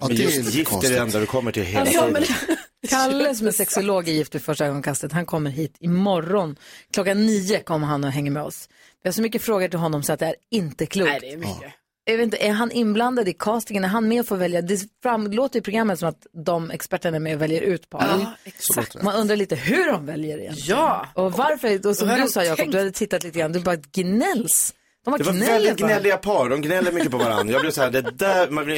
Ja, 0.00 0.06
Men 0.08 0.16
det 0.16 0.22
är 0.22 0.24
just 0.24 0.36
lite 0.36 0.50
gift 0.50 0.68
är 0.68 0.72
konstigt. 0.72 0.92
det 0.94 0.98
enda 1.00 1.18
du 1.20 1.26
kommer 1.26 1.52
till 1.52 1.62
hela 1.62 1.90
Ja, 1.90 2.06
tiden. 2.06 2.12
men... 2.12 2.56
Kalle 2.88 3.34
som 3.34 3.46
är 3.46 3.50
sexolog 3.50 4.08
i 4.08 4.12
Gift 4.12 4.34
vid 4.34 4.42
första 4.42 4.66
ögonkastet, 4.66 5.12
han 5.12 5.26
kommer 5.26 5.50
hit 5.50 5.76
imorgon. 5.80 6.56
Klockan 6.92 7.26
nio 7.26 7.62
kommer 7.62 7.86
han 7.86 8.04
och 8.04 8.10
hänger 8.10 8.30
med 8.30 8.42
oss. 8.42 8.68
Vi 9.02 9.08
har 9.08 9.12
så 9.12 9.22
mycket 9.22 9.42
frågor 9.42 9.68
till 9.68 9.78
honom 9.78 10.02
så 10.02 10.12
att 10.12 10.18
det 10.18 10.26
är 10.26 10.34
inte 10.50 10.86
klokt. 10.86 11.10
Nej, 11.10 11.20
det 11.20 11.32
är 11.32 11.36
mycket. 11.36 11.72
Jag 12.04 12.16
vet 12.16 12.24
inte, 12.24 12.36
är 12.36 12.52
han 12.52 12.72
inblandad 12.72 13.28
i 13.28 13.32
castingen? 13.32 13.84
Är 13.84 13.88
han 13.88 14.08
med 14.08 14.20
och 14.20 14.26
får 14.26 14.36
välja? 14.36 14.62
Det 14.62 14.82
fram, 15.02 15.32
låter 15.32 15.58
i 15.58 15.62
programmet 15.62 15.98
som 15.98 16.08
att 16.08 16.26
de 16.44 16.70
experterna 16.70 17.16
är 17.16 17.20
med 17.20 17.34
och 17.34 17.42
väljer 17.42 17.60
ut 17.62 17.90
par. 17.90 18.06
Ja, 18.08 18.32
exakt. 18.44 19.02
Man 19.02 19.14
undrar 19.16 19.36
lite 19.36 19.56
hur 19.56 19.86
de 19.92 20.06
väljer 20.06 20.38
egentligen. 20.38 20.78
Ja. 20.78 21.06
Och 21.14 21.32
varför, 21.32 21.86
och 21.86 21.96
som 21.96 22.08
har 22.08 22.18
du 22.18 22.28
sa 22.28 22.44
Jakob, 22.44 22.70
du 22.70 22.78
hade 22.78 22.92
tittat 22.92 23.24
lite 23.24 23.38
grann, 23.38 23.52
du 23.52 23.60
bara 23.60 23.76
gnälls. 23.76 24.74
De 25.08 25.12
har 25.12 25.18
Det 25.18 25.24
var 25.24 25.32
väldigt 25.32 25.78
bara. 25.78 25.88
gnälliga 25.88 26.16
par, 26.16 26.48
de 26.48 26.60
gnäller 26.60 26.92
mycket 26.92 27.10
på 27.10 27.18
varandra. 27.18 27.52
Jag 27.52 27.60
blev 27.60 27.70
så 27.70 27.80
här, 27.82 27.90
det 27.90 28.00
där, 28.00 28.50
man 28.50 28.64
blir 28.64 28.76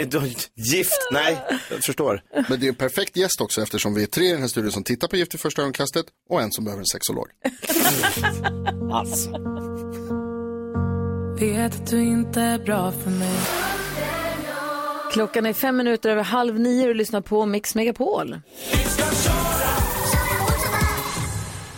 gift, 0.57 1.09
nej, 1.13 1.39
jag 1.71 1.85
förstår. 1.85 2.23
Men 2.49 2.61
det 2.61 2.67
är 2.67 2.69
en 2.69 2.75
perfekt 2.75 3.17
gäst 3.17 3.41
också 3.41 3.63
eftersom 3.63 3.95
vi 3.95 4.03
är 4.03 4.07
tre 4.07 4.25
i 4.25 4.33
den 4.33 4.41
här 4.41 4.49
studion 4.49 4.73
som 4.73 4.85
tittar 4.85 5.09
på 5.09 5.17
Gift 5.17 5.35
i 5.35 5.39
första 5.39 5.63
ögonkastet 5.63 6.07
och 6.31 6.43
en 6.43 6.53
som 6.53 6.65
behöver 6.65 6.81
en 6.81 6.87
sexolog. 6.87 7.27
Alltså. 8.93 9.31
Vet 11.39 11.75
att 11.75 11.91
du 11.91 12.03
inte 12.03 12.41
är 12.41 12.59
bra 12.59 12.93
för 12.93 13.11
mig 13.11 13.37
Klockan 15.13 15.47
är 15.47 15.53
fem 15.53 15.77
minuter 15.77 16.11
över 16.11 16.23
halv 16.23 16.61
nio 16.61 16.89
och 16.89 16.95
lyssnar 16.95 17.21
på 17.21 17.47
Mix 17.47 17.75
Megapol. 17.75 18.41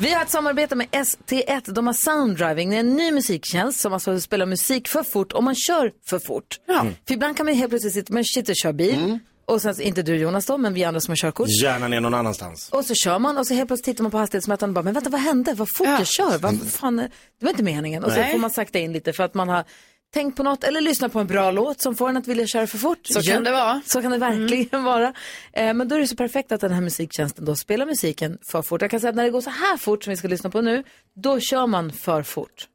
Vi 0.02 0.14
har 0.14 0.22
ett 0.22 0.30
samarbete 0.30 0.74
med 0.74 0.86
ST1. 0.90 1.72
De 1.72 1.86
har 1.86 1.94
Sounddriving. 1.94 2.70
Det 2.70 2.76
är 2.76 2.80
en 2.80 2.94
ny 2.94 3.10
musiktjänst 3.10 3.80
som 3.80 3.92
alltså 3.92 4.20
spelar 4.20 4.46
musik 4.46 4.88
för 4.88 5.02
fort 5.02 5.32
om 5.32 5.44
man 5.44 5.54
kör 5.54 5.92
för 6.06 6.18
fort. 6.18 6.60
För 7.06 7.14
ibland 7.14 7.36
kan 7.36 7.46
man 7.46 7.54
helt 7.54 7.70
plötsligt 7.70 7.92
sitta, 7.92 8.12
man 8.12 8.24
sitter 8.24 8.52
och 8.52 8.56
kör 8.56 8.72
bil. 8.72 9.18
Och 9.44 9.62
sen, 9.62 9.80
inte 9.80 10.02
du 10.02 10.16
Jonas 10.16 10.46
då, 10.46 10.58
men 10.58 10.74
vi 10.74 10.84
andra 10.84 11.00
som 11.00 11.12
har 11.12 11.16
körkort. 11.16 11.48
Hjärnan 11.62 11.92
är 11.92 12.00
någon 12.00 12.14
annanstans. 12.14 12.68
Och 12.72 12.84
så 12.84 12.94
kör 12.94 13.18
man 13.18 13.38
och 13.38 13.46
så 13.46 13.54
helt 13.54 13.68
plötsligt 13.68 13.84
tittar 13.84 14.02
man 14.02 14.10
på 14.10 14.18
hastighetsmätaren 14.18 14.70
och 14.70 14.74
bara, 14.74 14.82
men 14.82 14.94
vänta 14.94 15.10
vad 15.10 15.20
hände? 15.20 15.54
Vad 15.54 15.68
fort 15.76 15.86
jag 15.86 16.06
kör? 16.06 16.38
Vad 16.38 16.60
fan, 16.70 16.96
det 16.96 17.10
var 17.40 17.50
inte 17.50 17.62
meningen. 17.62 18.04
Och 18.04 18.12
så 18.12 18.18
Nej. 18.18 18.32
får 18.32 18.38
man 18.38 18.50
sakta 18.50 18.78
in 18.78 18.92
lite 18.92 19.12
för 19.12 19.24
att 19.24 19.34
man 19.34 19.48
har 19.48 19.64
tänk 20.12 20.36
på 20.36 20.42
något 20.42 20.64
eller 20.64 20.80
lyssna 20.80 21.08
på 21.08 21.20
en 21.20 21.26
bra 21.26 21.50
låt 21.50 21.80
som 21.80 21.94
får 21.96 22.08
en 22.08 22.16
att 22.16 22.28
vilja 22.28 22.46
köra 22.46 22.66
för 22.66 22.78
fort. 22.78 22.98
Så 23.02 23.22
kan 23.22 23.44
det 23.44 23.52
vara. 23.52 23.80
Så 23.86 24.02
kan 24.02 24.10
det 24.10 24.18
verkligen 24.18 24.84
vara. 24.92 25.12
Eh, 25.52 25.74
men 25.74 25.88
då 25.88 25.94
är 25.94 26.00
det 26.00 26.06
så 26.06 26.16
perfekt 26.16 26.52
att 26.52 26.60
den 26.60 26.72
här 26.72 26.80
musiktjänsten 26.80 27.44
då 27.44 27.56
spelar 27.56 27.86
musiken 27.86 28.38
för 28.50 28.62
fort. 28.62 28.82
Jag 28.82 28.90
kan 28.90 29.00
säga 29.00 29.08
att 29.10 29.16
när 29.16 29.24
det 29.24 29.30
går 29.30 29.40
så 29.40 29.50
här 29.50 29.76
fort 29.76 30.04
som 30.04 30.10
vi 30.10 30.16
ska 30.16 30.28
lyssna 30.28 30.50
på 30.50 30.60
nu, 30.60 30.84
då 31.14 31.40
kör 31.40 31.66
man 31.66 31.92
för 31.92 32.22
fort. 32.22 32.68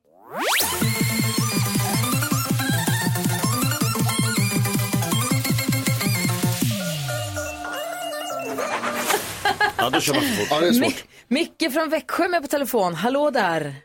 Ja, 9.78 9.90
då 9.90 10.00
kör 10.00 10.14
man 10.14 10.24
för 10.24 10.36
fort. 10.36 10.48
Ja, 10.50 10.60
det 10.60 10.68
är 10.68 10.72
svårt. 10.74 11.04
Micke 11.28 11.74
från 11.74 11.90
Växjö 11.90 12.28
med 12.28 12.42
på 12.42 12.48
telefon. 12.48 12.96
Hallå 12.96 13.30
där. 13.30 13.76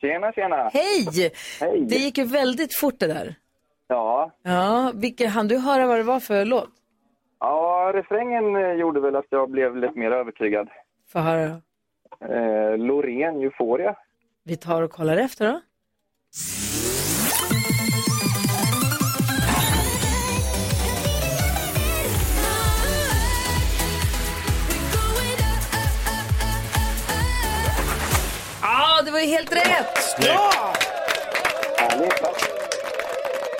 Tjena, 0.00 0.32
tjena. 0.32 0.70
Hej! 0.72 1.32
Hej. 1.60 1.84
Det 1.88 1.96
gick 1.96 2.18
ju 2.18 2.24
väldigt 2.24 2.74
fort 2.76 2.94
det 2.98 3.06
där. 3.06 3.34
Ja, 3.88 4.30
Ja, 4.42 4.92
vilken, 4.94 5.28
hann 5.30 5.48
du 5.48 5.58
höra 5.58 5.86
vad 5.86 5.96
det 5.98 6.02
var 6.02 6.20
för 6.20 6.44
låt? 6.44 6.68
ja, 7.40 7.90
refrängen 7.94 8.56
eh, 8.56 8.72
gjorde 8.72 9.00
väl 9.00 9.16
att 9.16 9.26
jag 9.28 9.50
blev 9.50 9.76
lite 9.76 9.98
mer 9.98 10.10
övertygad. 10.10 10.68
Få 11.12 11.18
höra 11.18 11.48
då. 11.48 11.60
Eh, 12.34 12.78
Loreen, 12.78 13.42
Euphoria. 13.42 13.94
Vi 14.44 14.56
tar 14.56 14.82
och 14.82 14.90
kollar 14.90 15.16
efter 15.16 15.52
då. 15.52 15.60
Ja, 29.00 29.04
det 29.04 29.10
var 29.12 29.20
ju 29.20 29.26
helt 29.26 29.52
rätt! 29.52 30.16
Ja! 30.18 30.74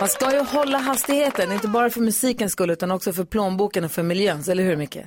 Man 0.01 0.09
ska 0.09 0.33
ju 0.33 0.41
hålla 0.41 0.79
hastigheten, 0.79 1.53
inte 1.53 1.69
bara 1.69 1.91
för 1.91 2.01
musikens 2.01 2.53
skull 2.53 2.71
utan 2.71 2.91
också 2.91 3.13
för 3.13 3.25
plånboken 3.25 3.85
och 3.85 3.91
för 3.91 4.03
miljöns, 4.03 4.49
eller 4.49 4.63
hur 4.63 4.77
Micke? 4.77 4.99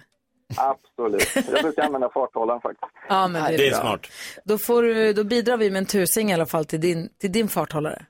Absolut. 0.57 1.35
Jag 1.53 1.63
brukar 1.63 1.83
använda 1.83 2.09
farthållaren 2.09 2.61
faktiskt. 2.61 2.91
Ja, 3.09 3.27
men 3.27 3.43
det 3.43 3.53
är, 3.53 3.57
Det 3.57 3.67
är 3.67 3.73
smart. 3.73 4.07
Då, 4.43 4.57
får 4.57 4.83
du, 4.83 5.13
då 5.13 5.23
bidrar 5.23 5.57
vi 5.57 5.71
med 5.71 5.79
en 5.79 5.85
tusing 5.85 6.31
i 6.31 6.33
alla 6.33 6.45
fall 6.45 6.65
till 6.65 6.81
din, 6.81 7.09
till 7.19 7.31
din 7.31 7.47
farthållare. 7.47 8.05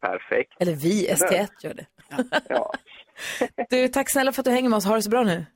Perfekt. 0.00 0.52
Eller 0.60 0.72
vi, 0.72 1.08
ST1 1.08 1.48
gör 1.62 1.74
det. 1.74 1.86
Ja. 2.48 2.72
Du, 3.70 3.88
tack 3.88 4.10
snälla 4.10 4.32
för 4.32 4.40
att 4.42 4.44
du 4.44 4.50
hänger 4.50 4.68
med 4.68 4.76
oss. 4.76 4.84
Ha 4.84 4.96
det 4.96 5.02
så 5.02 5.10
bra 5.10 5.22
nu. 5.22 5.46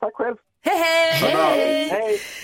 Tack 0.00 0.14
själv. 0.14 0.36
Hej, 0.64 0.76
hej! 1.20 1.88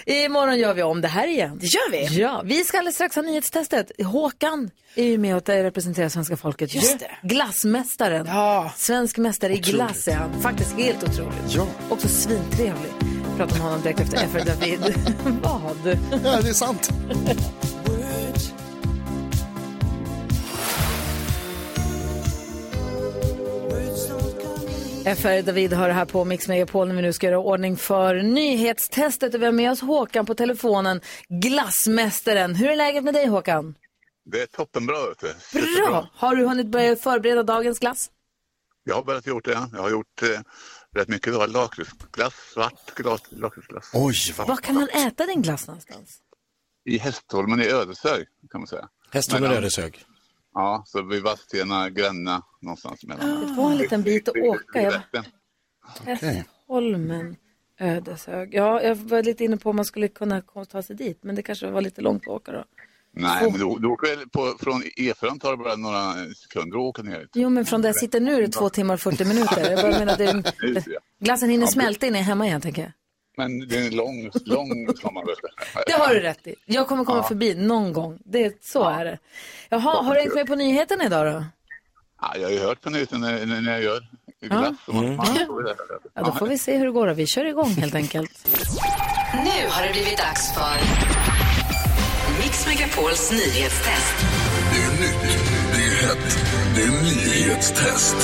Hej. 0.06 0.24
Imorgon 0.24 0.58
gör 0.58 0.74
vi 0.74 0.82
om 0.82 1.00
det 1.00 1.08
här 1.08 1.26
igen. 1.26 1.58
Det 1.60 1.66
gör 1.66 1.90
vi. 1.90 2.20
Ja, 2.20 2.42
vi 2.44 2.64
ska 2.64 2.78
alldeles 2.78 2.94
strax 2.94 3.16
ha 3.16 3.22
nyhetstestet. 3.22 3.90
Håkan 4.04 4.70
är 4.94 5.04
ju 5.04 5.18
med 5.18 5.36
och 5.36 5.48
representerar 5.48 6.08
svenska 6.08 6.36
folket. 6.36 6.74
Just 6.74 6.94
ju. 6.94 6.98
det. 6.98 7.28
Glassmästaren. 7.28 8.26
Ja. 8.26 8.72
Svensk 8.76 9.18
mästare 9.18 9.52
i 9.52 9.56
glass 9.58 10.08
är 10.08 10.14
han. 10.14 10.42
Faktiskt 10.42 10.76
helt 10.76 11.02
otroligt. 11.04 11.34
Ja. 11.48 11.66
Också 11.88 12.08
svintrevlig. 12.08 12.90
Pratar 13.36 13.56
om 13.56 13.62
honom 13.62 13.80
direkt 13.82 14.00
efter 14.00 14.16
FR 14.16 14.46
David. 14.46 14.80
Vad? 15.42 15.98
ja, 16.24 16.40
det 16.40 16.48
är 16.48 16.52
sant. 16.52 16.90
FR 25.04 25.42
David 25.42 25.72
har 25.72 25.88
det 25.88 25.94
här 25.94 26.04
på 26.04 26.24
Mix 26.24 26.48
Megapol 26.48 26.88
när 26.88 26.94
vi 26.94 27.02
nu 27.02 27.12
ska 27.12 27.26
göra 27.26 27.38
ordning 27.38 27.76
för 27.76 28.14
nyhetstestet. 28.14 29.34
Och 29.34 29.40
vi 29.40 29.44
har 29.44 29.52
med 29.52 29.70
oss 29.72 29.80
Håkan 29.80 30.26
på 30.26 30.34
telefonen, 30.34 31.00
glassmästaren. 31.28 32.54
Hur 32.54 32.68
är 32.70 32.76
läget 32.76 33.04
med 33.04 33.14
dig 33.14 33.26
Håkan? 33.26 33.74
Det 34.24 34.42
är 34.42 34.46
toppenbra. 34.46 34.96
Vet 35.08 35.18
du. 35.52 35.76
Bra! 35.86 36.08
Har 36.14 36.34
du 36.36 36.46
hunnit 36.46 36.66
börja 36.66 36.96
förbereda 36.96 37.42
dagens 37.42 37.78
glass? 37.78 38.10
Jag 38.84 38.94
har 38.94 39.02
börjat 39.04 39.26
gjort 39.26 39.44
det. 39.44 39.68
Jag 39.72 39.80
har 39.82 39.90
gjort 39.90 40.22
eh, 40.22 40.40
rätt 41.00 41.08
mycket 41.08 41.28
idag. 41.28 41.50
Lakritsglass, 41.50 42.34
svart 42.54 42.94
glas, 42.94 43.20
lakritsglass. 43.30 43.90
Oj, 43.94 44.14
vad... 44.38 44.48
Var 44.48 44.56
kan 44.56 44.74
man 44.74 44.88
äta 44.88 45.26
din 45.26 45.42
glass 45.42 45.66
någonstans? 45.66 46.18
I 46.84 46.98
Hästholmen 46.98 47.60
i 47.62 47.66
Ödeshög 47.66 48.26
kan 48.50 48.60
man 48.60 48.68
säga. 48.68 48.88
Hästholmen 49.12 49.48
Mellan- 49.48 49.62
Ödeshög. 49.64 50.04
Ja, 50.54 50.82
så 50.86 51.02
vid 51.02 51.22
Vadstena, 51.22 51.90
Gränna 51.90 52.42
någonstans 52.60 53.04
mellan. 53.04 53.40
Det 53.40 53.52
var 53.52 53.70
en 53.70 53.78
liten 53.78 54.02
bit 54.02 54.28
att 54.28 54.36
åka. 54.36 54.82
Jag. 54.82 55.24
Hästholmen, 56.16 57.36
Ödeshög. 57.80 58.54
Ja, 58.54 58.82
jag 58.82 58.94
var 58.94 59.22
lite 59.22 59.44
inne 59.44 59.56
på 59.56 59.70
om 59.70 59.76
man 59.76 59.84
skulle 59.84 60.08
kunna 60.08 60.40
komma- 60.40 60.64
ta 60.64 60.82
sig 60.82 60.96
dit, 60.96 61.18
men 61.22 61.34
det 61.34 61.42
kanske 61.42 61.70
var 61.70 61.80
lite 61.80 62.00
långt 62.00 62.22
att 62.22 62.28
åka 62.28 62.52
då. 62.52 62.64
Nej, 63.12 63.42
men 63.42 63.52
du, 63.52 63.76
du 63.78 63.88
åker 63.88 64.28
på, 64.28 64.54
från 64.60 64.82
E4 64.82 65.38
tar 65.40 65.50
det 65.50 65.56
bara 65.56 65.76
några 65.76 66.12
sekunder 66.34 66.76
att 66.78 66.82
åka 66.82 67.02
ner. 67.02 67.28
Jo, 67.34 67.48
men 67.50 67.64
från 67.66 67.82
där 67.82 67.88
jag 67.88 67.96
sitter 67.96 68.20
nu 68.20 68.34
är 68.34 68.40
det 68.42 68.48
två 68.48 68.68
timmar 68.68 68.94
och 68.94 69.00
40 69.00 69.24
minuter. 69.24 69.70
Jag 69.70 69.80
bara 69.82 69.98
menar, 69.98 70.16
det. 70.16 70.54
glassen 71.20 71.50
hinner 71.50 71.66
smälta 71.66 72.06
innan 72.06 72.16
jag 72.18 72.24
är 72.24 72.28
hemma 72.28 72.46
igen, 72.46 72.60
tänker 72.60 72.82
jag. 72.82 72.92
Men 73.40 73.68
det 73.68 73.76
är 73.76 73.86
en 73.86 73.96
lång, 73.96 74.30
lång 74.44 74.96
sommarvecka. 75.02 75.48
Det 75.86 75.92
har 75.92 76.14
du 76.14 76.20
rätt 76.20 76.46
i. 76.46 76.54
Jag 76.64 76.88
kommer 76.88 77.04
komma 77.04 77.22
förbi 77.22 77.54
någon 77.54 77.92
gång. 77.92 78.18
Det, 78.24 78.64
så 78.64 78.88
är 78.88 79.04
det. 79.04 79.18
Jaha, 79.68 80.02
har 80.02 80.14
du 80.14 80.20
hängt 80.20 80.34
med 80.34 80.46
på 80.46 80.54
nyheten 80.54 81.02
idag 81.02 81.26
då? 81.26 81.44
Ja, 82.22 82.32
jag 82.36 82.42
har 82.42 82.50
ju 82.50 82.58
hört 82.58 82.80
på 82.80 82.90
nyheten 82.90 83.20
när, 83.20 83.46
när 83.46 83.60
när 83.60 83.72
jag 83.72 83.82
gör 83.82 84.00
glass. 84.40 84.74
man 84.86 85.26
får 85.26 85.62
det. 85.62 85.74
Ja, 86.14 86.22
då 86.22 86.32
får 86.32 86.46
vi 86.46 86.58
se 86.58 86.76
hur 86.78 86.86
det 86.86 86.92
går. 86.92 87.06
Då. 87.06 87.14
Vi 87.14 87.26
kör 87.26 87.44
igång 87.44 87.70
helt 87.70 87.94
enkelt. 87.94 88.30
Nu 89.44 89.68
har 89.68 89.86
det 89.86 89.92
blivit 89.92 90.18
dags 90.18 90.54
för 90.54 90.74
Mix 92.42 92.66
Megapols 92.66 93.30
nyhetstest. 93.32 94.16
Det 94.72 94.82
är 94.82 94.90
nytt, 95.00 95.22
det 95.72 95.82
är 95.86 96.08
hett, 96.08 96.38
det 96.74 96.82
är 96.82 97.02
nyhetstest. 97.02 98.16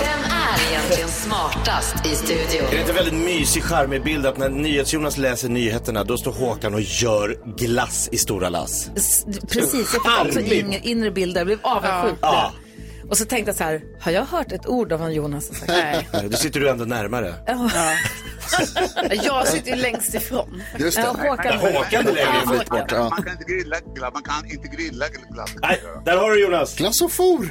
Vem 0.00 0.22
är 0.24 0.70
egentligen 0.70 1.08
smartast 1.26 2.06
i 2.06 2.14
studion? 2.14 2.66
Är 2.68 2.70
det 2.74 2.80
inte 2.80 2.92
väldigt 2.92 3.14
mysig, 3.14 3.62
charmig 3.62 4.02
bild 4.04 4.26
att 4.26 4.38
när 4.38 4.48
NyhetsJonas 4.48 5.16
läser 5.18 5.48
nyheterna, 5.48 6.04
då 6.04 6.16
står 6.16 6.32
Håkan 6.32 6.74
och 6.74 6.80
gör 6.80 7.38
glass 7.56 8.08
i 8.12 8.18
stora 8.18 8.48
lass? 8.48 8.90
S- 8.96 9.24
Precis, 9.52 9.74
jag 9.74 9.86
fick 9.88 10.26
också 10.26 10.40
inre, 10.54 10.78
inre 10.82 11.10
bilder. 11.10 11.40
Jag 11.40 11.46
blev 11.46 11.58
avundsjuk. 11.62 12.18
Ja. 12.22 12.52
Och 13.10 13.18
så 13.18 13.24
tänkte 13.24 13.48
jag 13.48 13.56
så 13.56 13.64
här, 13.64 13.82
har 14.00 14.12
jag 14.12 14.24
hört 14.24 14.52
ett 14.52 14.66
ord 14.66 14.92
av 14.92 15.00
vad 15.00 15.12
Jonas 15.12 15.48
har 15.48 15.54
sagt? 15.54 15.68
Nej. 15.68 16.08
Nej, 16.12 16.28
Då 16.28 16.36
sitter 16.36 16.60
du 16.60 16.68
ändå 16.68 16.84
närmare. 16.84 17.34
Ja. 17.46 17.70
Jag 19.22 19.48
sitter 19.48 19.70
ju 19.70 19.76
längst 19.82 20.14
ifrån. 20.14 20.62
Just 20.78 20.96
det. 20.96 21.02
Ja, 21.02 21.28
Håkan. 21.30 21.58
Håkan 21.58 22.06
är 22.08 22.12
längre 22.12 22.64
bort, 22.70 22.92
ja. 22.92 23.08
Man 23.10 23.22
kan 23.22 23.32
inte 23.32 23.44
grilla 23.52 23.76
glass. 23.94 24.12
Man 24.14 24.22
kan 24.22 24.50
inte 24.50 24.68
grilla 24.68 25.06
glass. 25.30 25.50
Nej, 25.62 25.82
där 26.04 26.16
har 26.16 26.30
du 26.30 26.42
Jonas. 26.42 26.76
Glass 26.76 27.00
och 27.02 27.12
for. 27.12 27.46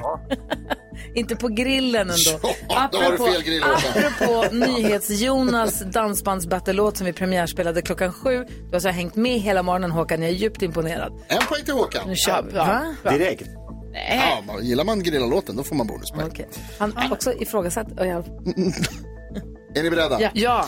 Inte 1.15 1.35
på 1.35 1.47
grillen 1.47 2.09
ändå. 2.09 2.49
Ja, 2.69 2.89
då 2.91 2.97
har 2.97 3.11
du 3.11 3.17
fel 3.17 3.43
grill, 3.43 3.63
apropå 3.63 4.55
NyhetsJonas 4.55 5.79
dansbandsbattlelåt 5.79 6.97
som 6.97 7.05
vi 7.05 7.13
premiärspelade 7.13 7.81
klockan 7.81 8.13
sju. 8.13 8.29
Du 8.47 8.65
har 8.65 8.73
alltså 8.73 8.89
hängt 8.89 9.15
med 9.15 9.39
hela 9.39 9.63
morgonen 9.63 9.91
Håkan, 9.91 10.21
jag 10.21 10.31
är 10.31 10.35
djupt 10.35 10.61
imponerad. 10.61 11.13
En 11.27 11.41
poäng 11.49 11.63
till 11.65 11.73
Håkan. 11.73 12.07
Nu 12.07 12.15
kör 12.15 12.43
vi. 12.43 12.51
Va? 12.57 12.95
Direkt. 13.03 13.47
Ja, 14.09 14.43
man- 14.47 14.65
gillar 14.65 14.83
man 14.83 15.03
grilla-låten 15.03 15.55
då 15.55 15.63
får 15.63 15.75
man 15.75 15.87
bonuspoäng. 15.87 16.27
Okej. 16.27 16.47
Han 16.79 16.93
har 16.95 17.11
också 17.13 17.33
ifrågasatt. 17.33 17.99
Och 17.99 18.07
jag... 18.07 18.25
Är 19.75 19.83
ni 19.83 19.89
beredda? 19.89 20.21
Ja. 20.21 20.29
Ja. 20.33 20.65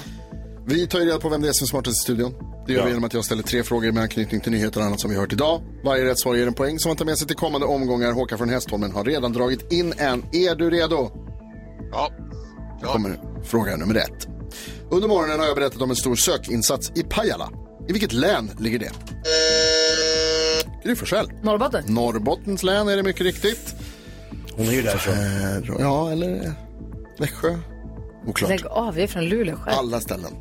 Vi 0.66 0.88
tar 0.88 1.00
ju 1.00 1.06
reda 1.06 1.20
på 1.20 1.30
vem 1.30 1.42
det 1.42 1.48
är 1.48 1.54
som 1.54 1.66
är 1.66 1.68
smartast 1.68 1.98
i 1.98 2.00
studion. 2.04 2.34
Det 2.68 2.74
gör 2.74 2.84
vi 2.84 2.90
genom 2.90 3.04
att 3.04 3.14
jag 3.14 3.26
ställer 3.26 3.44
tre 3.44 3.64
frågor 3.64 3.92
med 3.92 4.04
anknytning 4.04 4.42
till 4.42 4.52
nyheter 4.52 4.80
och 4.80 4.86
annat 4.86 5.00
som 5.02 5.10
vi 5.12 5.18
hört 5.18 5.34
idag. 5.34 5.62
Varje 5.84 6.06
rätt 6.06 6.20
svar 6.20 6.36
ger 6.36 6.48
en 6.48 6.54
poäng 6.54 6.80
som 6.80 6.90
man 6.90 6.98
tar 6.98 7.06
med 7.06 7.18
sig 7.18 7.28
till 7.28 7.36
kommande 7.36 7.68
omgångar. 7.68 8.12
Håkan 8.12 8.38
från 8.38 8.50
Hästholmen 8.50 8.92
har 8.92 9.04
redan 9.04 9.34
dragit 9.34 9.72
in 9.72 9.94
en. 9.98 10.24
Är 10.32 10.56
du 10.56 10.70
redo? 10.70 11.12
Ja. 11.92 12.10
Här 12.82 12.88
kommer 12.88 13.20
fråga 13.44 13.76
nummer 13.78 13.96
ett. 13.96 14.28
Under 14.92 15.08
morgonen 15.08 15.40
har 15.40 15.48
jag 15.48 15.56
berättat 15.56 15.82
om 15.82 15.90
en 15.90 15.96
stor 15.96 16.16
sökinsats 16.16 16.92
i 16.96 17.04
Pajala. 17.04 17.50
I 17.90 17.92
vilket 17.94 18.14
län 18.14 18.52
ligger 18.60 18.80
det? 18.80 18.92
Gry 20.84 20.96
Forssell. 20.96 21.32
Norrbotten. 21.44 21.84
Norrbottens 21.88 22.64
län 22.64 22.88
är 22.88 22.98
det 22.98 23.04
mycket 23.04 23.22
riktigt. 23.22 23.76
Hon 24.56 24.68
är 24.68 24.72
ju 24.72 24.82
därifrån. 24.82 25.14
Eh, 25.14 25.80
Ja, 25.80 26.12
eller 26.12 26.46
eh, 26.46 26.52
Växjö. 27.20 27.58
Oklart. 28.28 28.50
Lägg 28.50 28.66
av, 28.66 28.94
vi 28.94 29.04
är 29.04 29.08
från 29.08 29.26
Luleå 29.26 29.56
själv. 29.56 29.78
Alla 29.80 30.00
ställen. 30.00 30.32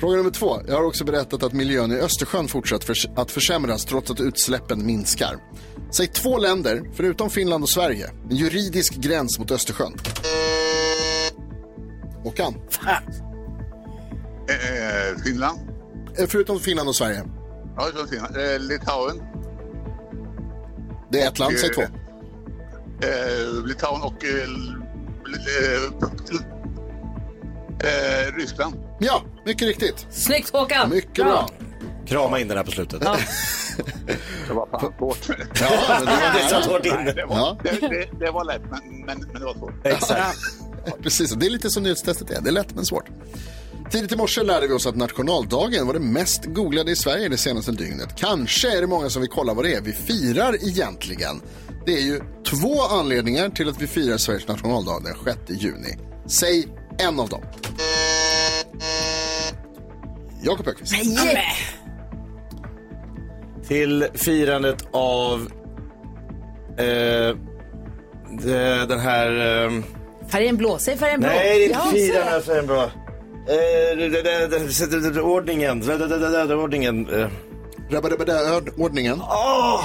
Fråga 0.00 0.16
nummer 0.16 0.30
två. 0.30 0.60
Jag 0.68 0.74
har 0.76 0.84
också 0.84 1.04
berättat 1.04 1.42
att 1.42 1.52
miljön 1.52 1.92
i 1.92 1.94
Östersjön 1.94 2.48
fortsatt 2.48 2.84
förs- 2.84 3.08
att 3.16 3.30
försämras 3.30 3.84
trots 3.84 4.10
att 4.10 4.20
utsläppen 4.20 4.86
minskar. 4.86 5.36
Säg 5.90 6.06
två 6.06 6.38
länder, 6.38 6.82
förutom 6.94 7.30
Finland 7.30 7.62
och 7.62 7.68
Sverige, 7.70 8.10
en 8.30 8.36
juridisk 8.36 8.94
gräns 8.94 9.38
mot 9.38 9.50
Östersjön. 9.50 9.92
Håkan? 12.22 12.54
Eh, 14.48 15.22
Finland. 15.24 15.58
Eh, 16.18 16.26
Förutom 16.28 16.60
Finland 16.60 16.88
och 16.88 16.96
Sverige. 16.96 17.22
Ja, 17.76 17.88
från 17.94 18.08
Finland. 18.08 18.36
Eh, 18.36 18.58
Litauen. 18.58 19.22
Det 21.10 21.20
är 21.22 21.28
ett 21.28 21.38
land, 21.38 21.54
säg 21.58 21.70
två. 21.74 21.82
Eh, 21.82 21.88
Litauen 23.66 24.02
och 24.02 24.24
eh, 24.24 24.30
eh, 25.62 25.84
eh, 27.90 28.34
Ryssland. 28.36 28.74
Ja, 28.98 29.22
mycket 29.44 29.68
riktigt. 29.68 30.06
Snyggt 30.10 30.50
Håkan! 30.50 30.90
Mycket 30.90 31.24
bra. 31.24 31.48
Krama 32.06 32.38
in 32.40 32.48
den 32.48 32.56
här 32.56 32.64
på 32.64 32.70
slutet. 32.70 33.02
Ja. 33.04 33.16
Det 34.48 34.54
var 34.54 34.66
fan 34.80 34.92
svårt. 34.98 35.28
Ja, 35.28 35.36
men 35.88 36.06
det 36.06 36.12
var 36.12 36.42
det. 36.42 36.48
satt 36.50 36.66
hårt 36.66 36.86
inne. 36.86 37.02
Nej, 37.04 37.14
det, 37.14 37.26
var, 37.26 37.36
Ja. 37.36 37.58
det, 37.62 37.70
det, 37.88 38.24
det 38.24 38.30
var 38.30 38.44
lätt, 38.44 38.62
men, 38.70 38.80
men, 39.06 39.18
men 39.32 39.40
det 39.40 39.44
var 39.46 39.54
svårt. 39.54 39.86
Exakt. 39.86 40.38
Precis, 41.02 41.30
det 41.30 41.46
är 41.46 41.50
lite 41.50 41.70
som 41.70 41.82
nyhetstestet 41.82 42.30
är. 42.30 42.40
Det 42.40 42.50
är 42.50 42.52
lätt 42.52 42.74
men 42.74 42.84
svårt. 42.86 43.04
Tidigt 43.90 44.12
i 44.12 44.16
morse 44.16 44.42
lärde 44.42 44.66
vi 44.66 44.74
oss 44.74 44.86
att 44.86 44.96
nationaldagen 44.96 45.86
var 45.86 45.94
det 45.94 46.00
mest 46.00 46.44
googlade 46.44 46.90
i 46.90 46.96
Sverige 46.96 47.28
det 47.28 47.36
senaste 47.36 47.72
dygnet. 47.72 48.08
Kanske 48.16 48.76
är 48.76 48.80
det 48.80 48.86
många 48.86 49.10
som 49.10 49.22
vill 49.22 49.30
kolla 49.30 49.54
vad 49.54 49.64
det 49.64 49.74
är 49.74 49.80
vi 49.80 49.92
firar 49.92 50.68
egentligen. 50.68 51.40
Det 51.86 51.92
är 51.94 52.02
ju 52.02 52.20
två 52.50 52.82
anledningar 52.82 53.48
till 53.48 53.68
att 53.68 53.82
vi 53.82 53.86
firar 53.86 54.16
Sveriges 54.16 54.48
nationaldag 54.48 55.02
den 55.04 55.14
6 55.48 55.62
juni. 55.62 55.96
Säg 56.26 56.68
en 56.98 57.20
av 57.20 57.28
dem. 57.28 57.42
Jakob 60.42 60.68
Öqvist. 60.68 60.94
Till 63.68 64.06
firandet 64.14 64.88
av 64.92 65.48
eh, 66.78 67.36
det, 68.42 68.86
den 68.88 69.00
här... 69.00 69.64
Eh, 69.66 69.82
Färgen 70.28 70.56
blå, 70.56 70.78
säg 70.78 70.96
färgen 70.96 71.20
blå. 71.20 71.28
nej, 71.28 71.58
det 71.58 71.64
är 71.64 71.68
inte 71.68 71.80
firandet 71.90 72.34
av 72.34 72.40
färgen 72.40 72.66
blå. 72.66 72.90
Ordningen. 75.22 75.82
Ordningen. 75.82 75.82
Ordningen. 78.76 79.20
Åh! 79.20 79.84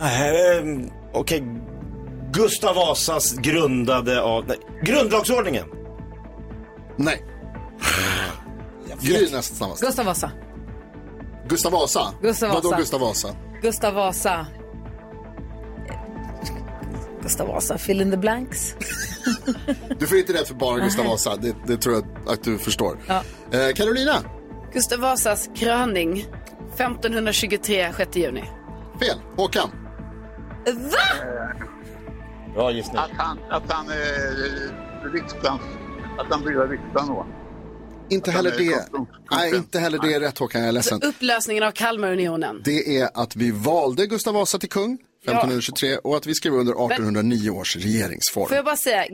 Eh, 0.00 0.64
Okej. 1.12 1.42
Gustav 2.32 2.74
Vasas 2.74 3.32
grundade 3.32 4.22
av... 4.22 4.44
Nej, 4.46 4.56
grundlagsordningen. 4.82 5.64
Nej. 6.96 7.24
Gry 9.00 9.30
näst 9.32 9.56
snabbast. 9.56 9.82
Gustav 9.82 10.06
Vasa. 10.06 10.30
Gustav 11.48 11.72
Vasa. 11.72 12.14
Gustav 12.22 12.48
Vadå 12.48 12.70
Vasa. 12.70 12.78
Gustav 12.80 13.00
Vasa? 13.00 13.36
Gustav 13.62 13.94
Vasa. 13.94 14.46
Gustav 17.22 17.46
Vasa, 17.46 17.78
fill 17.78 18.00
in 18.00 18.10
the 18.10 18.16
blanks. 18.16 18.74
Du 19.98 20.06
får 20.06 20.18
inte 20.18 20.32
rätt 20.32 20.48
för 20.48 20.54
bara 20.54 20.78
Gustav 20.78 21.06
Vasa. 21.06 21.36
Det, 21.36 21.56
det 21.66 21.76
tror 21.76 21.94
jag 21.94 22.04
att 22.34 22.44
du 22.44 22.58
förstår. 22.58 22.98
Ja. 23.06 23.22
Eh, 23.52 23.72
Carolina. 23.74 24.14
Gustav 24.72 25.00
Vasas 25.00 25.50
kröning 25.54 26.26
1523, 26.74 27.92
6 27.96 28.16
juni. 28.16 28.44
Fel. 29.00 29.20
Håkan. 29.36 29.70
Va? 30.66 31.26
Bra 32.54 32.72
gissning. 32.72 32.96
Att 32.96 33.10
han, 33.16 33.38
att 33.50 33.72
han 33.72 33.86
eh, 33.86 35.12
riksdagen, 35.12 35.58
att 36.18 36.26
han 36.30 36.44
bildade 36.44 36.72
riksdagen 36.72 37.08
då. 37.08 37.26
Inte 38.10 38.30
heller 38.30 38.52
är 38.52 38.58
det. 38.58 38.72
konstnär. 38.72 39.06
Nej, 39.30 39.56
inte 39.56 39.78
heller 39.78 39.98
det 39.98 40.14
är 40.14 40.20
rätt 40.20 40.38
Håkan. 40.38 40.60
Jag 40.60 40.68
är 40.68 40.72
ledsen. 40.72 41.02
Upplösningen 41.02 41.62
av 41.62 41.70
Kalmarunionen. 41.72 42.62
Det 42.64 42.98
är 42.98 43.10
att 43.14 43.36
vi 43.36 43.50
valde 43.50 44.06
Gustav 44.06 44.34
Vasa 44.34 44.58
till 44.58 44.68
kung 44.68 44.98
1523 45.22 45.96
och 45.96 46.16
att 46.16 46.26
vi 46.26 46.34
skrev 46.34 46.52
under 46.54 46.72
1809 46.72 47.50
års 47.50 47.76
regeringsform. 47.76 48.48
Får 48.48 48.56
jag 48.56 48.64
bara 48.64 48.76
säga, 48.76 49.04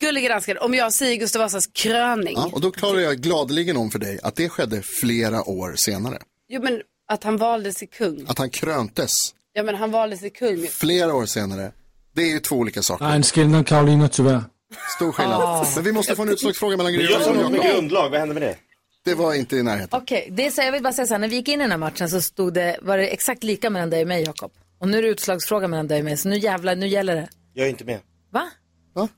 gullige 0.00 0.28
dansken, 0.28 0.58
om 0.58 0.74
jag 0.74 0.92
säger 0.92 1.16
Gustav 1.16 1.42
Vasas 1.42 1.66
kröning. 1.66 2.34
Ja, 2.36 2.50
och 2.52 2.60
då 2.60 2.70
klarar 2.70 2.98
jag 3.00 3.16
gladeligen 3.16 3.76
om 3.76 3.90
för 3.90 3.98
dig 3.98 4.18
att 4.22 4.36
det 4.36 4.48
skedde 4.48 4.82
flera 5.00 5.48
år 5.48 5.74
senare. 5.76 6.18
Jo 6.48 6.62
men 6.62 6.80
att 7.08 7.24
han 7.24 7.36
valdes 7.36 7.74
till 7.76 7.88
kung. 7.88 8.24
Att 8.28 8.38
han 8.38 8.50
kröntes 8.50 9.12
Ja 9.54 9.62
men 9.62 9.74
han 9.74 9.90
valdes 9.90 10.20
till 10.20 10.32
kung. 10.32 10.66
flera 10.66 11.14
år 11.14 11.26
senare. 11.26 11.72
Det 12.14 12.22
är 12.22 12.26
ju 12.28 12.38
två 12.38 12.56
olika 12.56 12.82
saker. 12.82 13.04
er 13.04 13.10
en 13.10 13.22
skillnad, 13.22 13.66
Karolina, 13.66 14.08
tyvärr. 14.08 14.42
Stor 14.96 15.12
skillnad. 15.12 15.66
Men 15.74 15.84
vi 15.84 15.92
måste 15.92 16.16
få 16.16 16.22
en 16.22 16.28
utslagsfråga 16.28 16.76
mellan 16.76 16.92
Gry 16.92 17.04
Jag 17.04 17.16
och 17.18 17.22
som 17.24 17.36
med 17.36 17.44
Jakob. 17.44 17.62
grundlag, 17.66 18.08
vad 18.10 18.20
hände 18.20 18.34
med 18.34 18.42
det? 18.42 18.56
Det 19.04 19.14
var 19.14 19.34
inte 19.34 19.56
i 19.56 19.62
närheten. 19.62 20.00
Okej, 20.02 20.28
det 20.30 20.46
är 20.46 20.50
så, 20.50 20.62
jag 20.62 20.72
vill 20.72 20.82
bara 20.82 20.92
säga 20.92 21.06
så 21.06 21.14
här, 21.14 21.18
när 21.18 21.28
vi 21.28 21.36
gick 21.36 21.48
in 21.48 21.60
i 21.60 21.62
den 21.64 21.70
här 21.70 21.78
matchen 21.78 22.10
så 22.10 22.20
stod 22.20 22.54
det, 22.54 22.76
var 22.82 22.98
det 22.98 23.06
exakt 23.08 23.44
lika 23.44 23.70
mellan 23.70 23.90
dig 23.90 24.02
och 24.02 24.08
mig 24.08 24.22
Jakob. 24.22 24.52
Och 24.80 24.88
nu 24.88 24.98
är 24.98 25.02
det 25.02 25.08
utslagsfråga 25.08 25.68
mellan 25.68 25.88
dig 25.88 25.98
och 25.98 26.04
mig, 26.04 26.16
så 26.16 26.28
nu 26.28 26.38
jävlar, 26.38 26.76
nu 26.76 26.86
gäller 26.88 27.16
det. 27.16 27.28
Jag 27.54 27.66
är 27.66 27.70
inte 27.70 27.84
med. 27.84 28.00
Va? 28.32 28.48
Har 28.94 29.08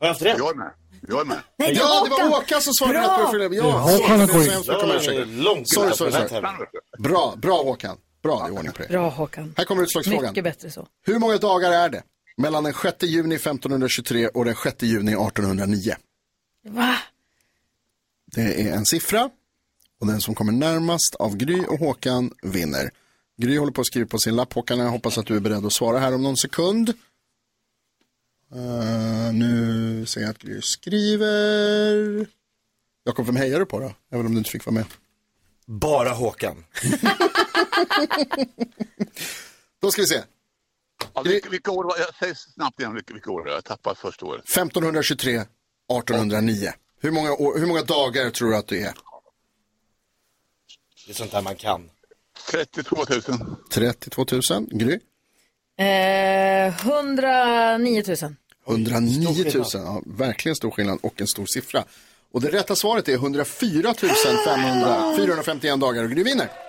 jag 0.00 0.08
haft 0.08 0.22
rätt? 0.22 0.38
Jag 0.38 0.50
är 0.50 0.54
med. 0.54 0.70
Jag 1.08 1.20
är 1.20 1.24
med. 1.24 1.38
Nej, 1.58 1.72
det 1.74 1.78
Ja, 1.80 1.86
var 1.86 2.04
det 2.04 2.10
var 2.10 2.18
Håkan. 2.18 2.32
Håkan 2.32 2.62
som 2.62 2.72
svarade 2.74 2.98
Bra. 2.98 3.02
rätt 3.18 3.24
på 3.24 3.30
frågan. 3.32 3.52
Ja, 3.52 3.62
Håkan 3.78 4.20
och 4.22 4.30
så 4.30 4.38
Gry. 4.38 4.48
hemskt 4.50 4.68
mycket 4.68 4.84
om 4.84 4.90
ursäkt. 4.90 5.28
Långt 5.28 5.68
Sorry, 5.68 5.92
sorry, 5.94 6.12
sorry. 6.12 6.42
Bra, 6.98 7.34
bra 7.36 7.62
Håkan. 7.62 7.96
Bra, 8.22 8.38
det 8.38 8.44
är 8.46 8.58
ordning 8.58 8.72
på 8.72 8.82
det. 8.82 8.88
Bra 8.88 9.08
Håkan. 9.08 9.54
Här 9.56 9.64
kommer 9.64 9.82
utslagsfrågan. 9.82 10.30
Mycket 10.30 10.44
bättre 10.44 10.70
så. 10.70 10.86
Hur 11.06 11.18
många 11.18 11.36
dagar 11.36 11.72
är 11.72 11.88
det 11.88 12.02
mellan 12.36 12.64
den 12.64 12.74
6 12.74 13.02
juni 13.02 13.34
1523 13.34 14.28
och 14.28 14.44
den 14.44 14.54
6 14.54 14.82
juni 14.82 15.12
1809? 15.12 15.96
Va? 16.68 16.96
Det 18.26 18.62
är 18.62 18.76
en 18.76 18.86
siffra 18.86 19.30
och 20.00 20.06
den 20.06 20.20
som 20.20 20.34
kommer 20.34 20.52
närmast 20.52 21.14
av 21.14 21.36
Gry 21.36 21.64
och 21.64 21.78
Håkan 21.78 22.32
vinner. 22.42 22.90
Gry 23.36 23.58
håller 23.58 23.72
på 23.72 23.80
att 23.80 23.86
skriva 23.86 24.06
på 24.06 24.18
sin 24.18 24.36
lapp. 24.36 24.52
Håkan, 24.52 24.78
jag 24.78 24.90
hoppas 24.90 25.18
att 25.18 25.26
du 25.26 25.36
är 25.36 25.40
beredd 25.40 25.66
att 25.66 25.72
svara 25.72 25.98
här 25.98 26.14
om 26.14 26.22
någon 26.22 26.36
sekund. 26.36 26.88
Eh, 28.54 29.32
nu 29.32 30.06
ser 30.06 30.20
jag 30.20 30.30
att 30.30 30.38
Gry 30.38 30.60
skriver. 30.62 32.26
Jakob, 33.04 33.26
vem 33.26 33.36
hejar 33.36 33.58
du 33.58 33.66
på 33.66 33.80
då? 33.80 33.92
Även 34.10 34.26
om 34.26 34.32
du 34.32 34.38
inte 34.38 34.50
fick 34.50 34.66
vara 34.66 34.74
med. 34.74 34.84
Bara 35.66 36.10
Håkan. 36.10 36.64
Då 39.80 39.90
ska 39.90 40.02
vi 40.02 40.06
se. 40.06 40.22
Ja, 41.16 41.22
vilka, 41.22 41.50
vilka 41.50 41.70
år 41.70 41.84
var, 41.84 41.98
jag 41.98 42.14
säger 42.14 42.34
snabbt 42.34 42.80
igen 42.80 42.94
vilka, 42.94 43.14
vilka 43.14 43.30
år 43.30 43.44
det. 43.44 43.50
Jag 43.50 43.64
tappade 43.64 43.96
första 43.96 44.26
året. 44.26 44.44
1523, 44.44 45.34
1809. 45.34 46.72
Hur 47.00 47.10
många, 47.10 47.32
år, 47.32 47.58
hur 47.58 47.66
många 47.66 47.82
dagar 47.82 48.30
tror 48.30 48.50
du 48.50 48.56
att 48.56 48.66
det 48.66 48.82
är? 48.82 48.94
Det 51.06 51.12
är 51.12 51.14
sånt 51.14 51.32
där 51.32 51.42
man 51.42 51.56
kan. 51.56 51.90
32 52.50 52.96
000. 52.96 53.22
32 53.70 54.24
000. 54.32 54.66
Gry? 54.70 54.98
Eh, 55.78 56.86
109 56.86 58.02
000. 58.06 58.34
109 58.68 59.44
000. 59.54 59.64
Ja, 59.72 60.02
verkligen 60.06 60.56
stor 60.56 60.70
skillnad 60.70 60.98
och 61.02 61.20
en 61.20 61.26
stor 61.26 61.46
siffra. 61.46 61.84
Och 62.32 62.40
det 62.40 62.48
rätta 62.48 62.76
svaret 62.76 63.08
är 63.08 63.14
104 63.14 63.94
500, 63.94 65.14
451 65.16 65.80
dagar 65.80 66.04
och 66.04 66.10
Gry 66.10 66.22
vinner. 66.22 66.65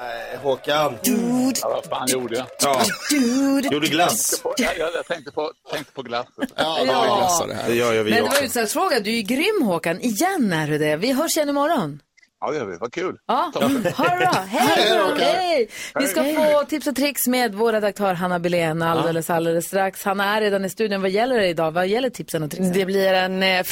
Nej, 0.00 0.38
Håkan. 0.42 0.94
Ja, 1.02 1.68
vad 1.68 1.84
fan 1.84 2.08
gjorde 2.08 2.36
jag? 2.36 2.46
Ja. 2.62 2.82
Gjorde 3.12 3.68
Jag 3.70 3.82
glass. 3.82 4.30
tänkte 4.30 4.42
på, 4.42 4.54
jag, 4.58 4.90
jag 4.94 5.06
tänkte 5.06 5.32
på, 5.32 5.52
tänkte 5.72 5.92
på 5.92 6.02
glassen. 6.02 6.32
Ja, 6.56 6.78
det 6.80 6.86
var 6.86 7.06
Ja. 7.06 7.44
det 7.48 7.54
här. 7.54 7.68
Det 7.68 7.74
gör 7.74 7.92
ju 7.92 8.02
vi 8.02 8.10
Men 8.10 8.18
det 8.22 8.28
också. 8.28 8.40
var 8.40 8.46
utslagsfråga, 8.46 9.00
du 9.00 9.10
är 9.10 9.14
ju 9.14 9.22
grym 9.22 9.62
Håkan. 9.62 10.00
Igen 10.00 10.52
är 10.52 10.68
du 10.68 10.78
det. 10.78 10.96
Vi 10.96 11.12
hörs 11.12 11.36
igen 11.36 11.48
imorgon. 11.48 12.00
Ja, 12.40 12.50
det 12.50 12.56
gör 12.56 12.66
vi. 12.66 12.76
Vad 12.76 12.92
kul. 12.92 13.16
Ja, 13.26 13.50
ha 13.54 13.60
det 13.68 13.94
bra. 13.96 14.30
Hej! 14.48 14.68
Hej, 14.76 14.98
Håkan. 14.98 15.18
Hej! 15.18 15.68
Vi 15.98 16.06
ska 16.06 16.24
få 16.24 16.64
tips 16.64 16.86
och 16.86 16.96
tricks 16.96 17.26
med 17.26 17.54
vår 17.54 17.72
redaktör 17.72 18.14
Hanna 18.14 18.38
Billén 18.38 18.82
alldeles, 18.82 19.30
alldeles 19.30 19.66
strax. 19.66 20.04
Hanna 20.04 20.36
är 20.36 20.40
redan 20.40 20.64
i 20.64 20.70
studion. 20.70 21.02
Vad 21.02 21.10
gäller 21.10 21.38
det 21.38 21.46
idag? 21.48 21.70
Vad 21.70 21.86
gäller 21.86 22.10
tipsen 22.10 22.42
och 22.42 22.50
tricksen? 22.50 22.72
Det 22.72 22.84
blir 22.86 23.12
en 23.12 23.42
eh, 23.42 23.62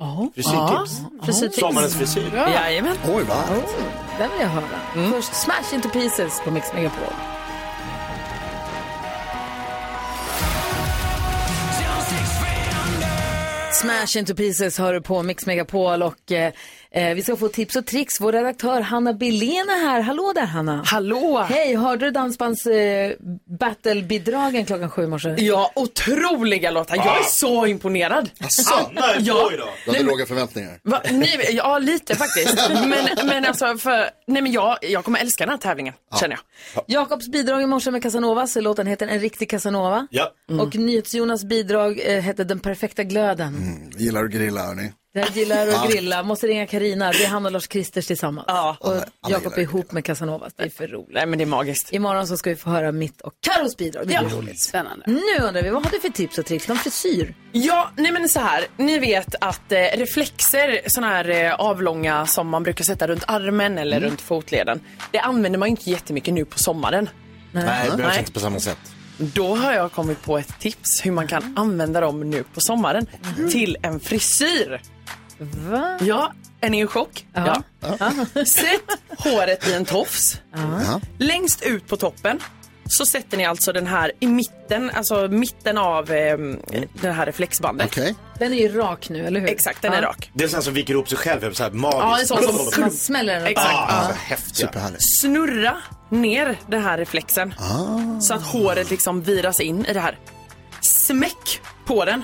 frisyr. 0.00 0.32
Frisyrtips. 0.34 1.00
Frisyrtips. 1.22 1.60
Sommarens 1.60 1.94
frisyr. 1.94 2.32
Jajamän. 2.34 2.96
Oj, 3.04 3.24
vad. 3.24 3.38
Oh, 3.38 3.64
den 4.18 4.30
vill 4.30 4.40
jag 4.40 4.48
höra. 4.48 5.10
Först 5.12 5.34
Smash 5.34 5.74
Into 5.74 5.88
Pieces 5.88 6.40
på 6.44 6.50
Mix 6.50 6.72
Megapol. 6.72 7.14
Smash 13.72 14.18
Into 14.18 14.34
Pieces 14.34 14.78
hör 14.78 14.92
du 14.92 15.00
på 15.00 15.22
Mix 15.22 15.46
Megapol 15.46 16.02
och 16.02 16.32
eh, 16.32 16.52
eh, 16.94 17.14
vi 17.14 17.22
ska 17.22 17.36
få 17.36 17.48
tips 17.48 17.76
och 17.76 17.86
tricks. 17.86 18.20
Vår 18.20 18.32
redaktör 18.32 18.80
Hanna 18.80 19.12
Billén 19.12 19.68
är 19.70 19.86
här. 19.86 20.00
Hallå 20.00 20.32
där 20.34 20.46
Hanna. 20.46 20.82
Hallå! 20.86 21.46
Hej, 21.48 21.74
hörde 21.76 22.04
du 22.06 22.10
dansbands 22.10 22.66
eh, 22.66 23.12
battlebidragen 23.58 24.64
klockan 24.66 24.90
sju 24.90 25.02
i 25.04 25.06
morse? 25.06 25.34
Ja, 25.38 25.72
otroliga 25.74 26.70
låtar. 26.70 26.96
Jag 26.96 27.06
är 27.20 27.24
så 27.24 27.66
imponerad. 27.66 28.30
Hanna 28.70 29.00
är 29.14 29.20
Ja. 29.20 29.46
på 29.48 29.54
idag. 29.54 29.68
Du 29.84 29.90
hade 29.92 30.02
låga 30.04 30.26
förväntningar. 30.26 30.78
Va, 30.82 31.02
ni, 31.10 31.28
ja, 31.52 31.78
lite 31.78 32.16
faktiskt. 32.16 32.70
Men, 32.70 33.26
men 33.26 33.44
alltså, 33.44 33.76
för, 33.78 34.10
nej, 34.26 34.42
men 34.42 34.52
jag, 34.52 34.78
jag 34.82 35.04
kommer 35.04 35.18
älska 35.20 35.44
den 35.44 35.50
här 35.50 35.58
tävlingen, 35.58 35.94
känner 36.20 36.36
jag. 36.74 36.84
Jakobs 36.86 37.28
bidrag 37.28 37.62
i 37.62 37.66
morse 37.66 37.90
med 37.90 38.02
Casanovas. 38.02 38.56
Låten 38.56 38.86
heter 38.86 39.06
En 39.08 39.18
riktig 39.20 39.50
Casanova. 39.50 40.06
Ja. 40.10 40.32
Och 40.60 40.76
NyhetsJonas 40.76 41.44
bidrag 41.44 42.00
eh, 42.04 42.20
hette 42.20 42.44
Den 42.44 42.60
perfekta 42.60 43.02
glöden. 43.02 43.54
Vi 43.96 44.04
gillar 44.04 44.24
att 44.24 44.30
grilla, 44.30 44.66
hörni. 44.66 44.92
Jag 45.12 45.30
gillar 45.30 45.68
att 45.68 45.90
grilla. 45.90 46.22
Måste 46.22 46.46
ringa 46.46 46.66
Karina. 46.66 47.12
Det 47.12 47.24
är 47.24 47.28
han 47.28 47.46
och 47.46 47.52
Lars 47.52 47.66
Kristers 47.66 48.06
tillsammans. 48.06 48.44
Ja. 48.48 48.76
och 48.80 49.30
Jakob 49.30 49.52
är 49.52 49.58
ihop 49.58 49.92
med 49.92 50.04
Casanovas. 50.04 50.52
Det 50.56 50.62
är 50.62 50.68
för 50.68 50.86
roligt. 50.86 51.08
Nej, 51.14 51.26
men 51.26 51.38
det 51.38 51.44
är 51.44 51.46
magiskt. 51.46 51.92
Imorgon 51.92 52.26
så 52.26 52.36
ska 52.36 52.50
vi 52.50 52.56
få 52.56 52.70
höra 52.70 52.92
mitt 52.92 53.20
och 53.20 53.32
Karos 53.40 53.76
bidrag. 53.76 54.06
Det 54.08 54.18
blir 54.24 54.36
roligt. 54.38 54.60
Spännande. 54.60 55.04
Nu 55.06 55.44
undrar 55.44 55.62
vi, 55.62 55.70
vad 55.70 55.84
har 55.84 55.90
du 55.90 56.00
för 56.00 56.08
tips 56.08 56.38
och 56.38 56.46
tricks? 56.46 56.68
Någon 56.68 56.78
frisyr? 56.78 57.34
Ja, 57.52 57.90
nej 57.96 58.12
men 58.12 58.28
så 58.28 58.40
här. 58.40 58.64
Ni 58.76 58.98
vet 58.98 59.34
att 59.40 59.72
eh, 59.72 59.78
reflexer, 59.78 60.80
såna 60.86 61.06
här 61.06 61.28
eh, 61.28 61.54
avlånga 61.54 62.26
som 62.26 62.48
man 62.48 62.62
brukar 62.62 62.84
sätta 62.84 63.06
runt 63.06 63.24
armen 63.26 63.78
eller 63.78 64.00
runt 64.00 64.20
fotleden. 64.20 64.80
Det 65.10 65.18
använder 65.18 65.58
man 65.58 65.68
ju 65.68 65.70
inte 65.70 65.90
jättemycket 65.90 66.34
nu 66.34 66.44
på 66.44 66.58
sommaren. 66.58 67.08
Nej, 67.52 67.90
det 67.90 67.96
behövs 67.96 68.10
Nej. 68.12 68.18
inte 68.18 68.32
på 68.32 68.40
samma 68.40 68.60
sätt. 68.60 68.78
Då 69.18 69.56
har 69.56 69.72
jag 69.72 69.92
kommit 69.92 70.22
på 70.22 70.38
ett 70.38 70.58
tips 70.60 71.06
hur 71.06 71.12
man 71.12 71.26
kan 71.26 71.58
använda 71.58 72.00
dem 72.00 72.30
nu 72.30 72.44
på 72.54 72.60
sommaren 72.60 73.06
till 73.50 73.76
en 73.82 74.00
frisyr. 74.00 74.80
Va? 75.40 75.98
Ja, 76.00 76.32
Är 76.60 76.70
ni 76.70 76.82
i 76.82 76.86
chock? 76.86 77.26
Ja. 77.32 77.62
Sätt 78.46 78.82
håret 79.18 79.68
i 79.68 79.72
en 79.72 79.84
tofs. 79.84 80.40
Ja. 80.54 81.00
Längst 81.18 81.62
ut 81.62 81.86
på 81.88 81.96
toppen 81.96 82.40
så 82.88 83.06
sätter 83.06 83.36
ni 83.36 83.44
alltså 83.44 83.72
den 83.72 83.86
här 83.86 84.12
i 84.20 84.26
mitten, 84.26 84.90
alltså 84.94 85.28
mitten 85.28 85.78
av 85.78 86.10
eh, 86.10 86.38
det 87.00 87.10
här 87.12 87.26
reflexbandet. 87.26 87.86
Okej. 87.86 88.14
Den 88.38 88.52
är 88.52 88.56
ju 88.56 88.68
rak 88.68 89.08
nu, 89.08 89.26
eller 89.26 89.40
hur? 89.40 89.48
Exakt, 89.48 89.82
den 89.82 89.92
är 89.92 90.02
Ja. 90.02 90.08
rak. 90.08 90.30
Det 90.34 90.44
är 90.44 90.46
en 90.48 90.52
sån 90.52 90.62
som 90.62 90.74
viker 90.74 90.94
ihop 90.94 91.08
sig 91.08 91.18
själv, 91.18 91.52
så 91.52 91.62
här 91.62 91.70
Ja, 91.70 91.74
en 91.74 91.80
magiskt. 91.80 92.28
sån 92.28 92.42
som 92.72 92.80
Man 92.80 92.90
smäller 92.90 93.34
den. 93.34 93.46
Exakt. 93.46 93.68
Ah, 93.74 94.06
så 94.08 94.12
häftiga. 94.14 94.70
Snurra 94.98 95.76
ner 96.08 96.58
den 96.66 96.82
här 96.82 96.98
reflexen 96.98 97.54
så 98.20 98.34
att 98.34 98.42
håret 98.42 98.90
liksom 98.90 99.22
viras 99.22 99.60
in 99.60 99.86
i 99.86 99.92
det 99.92 100.00
här. 100.00 100.18
Smäck 100.80 101.60
på 101.86 102.04
den 102.04 102.22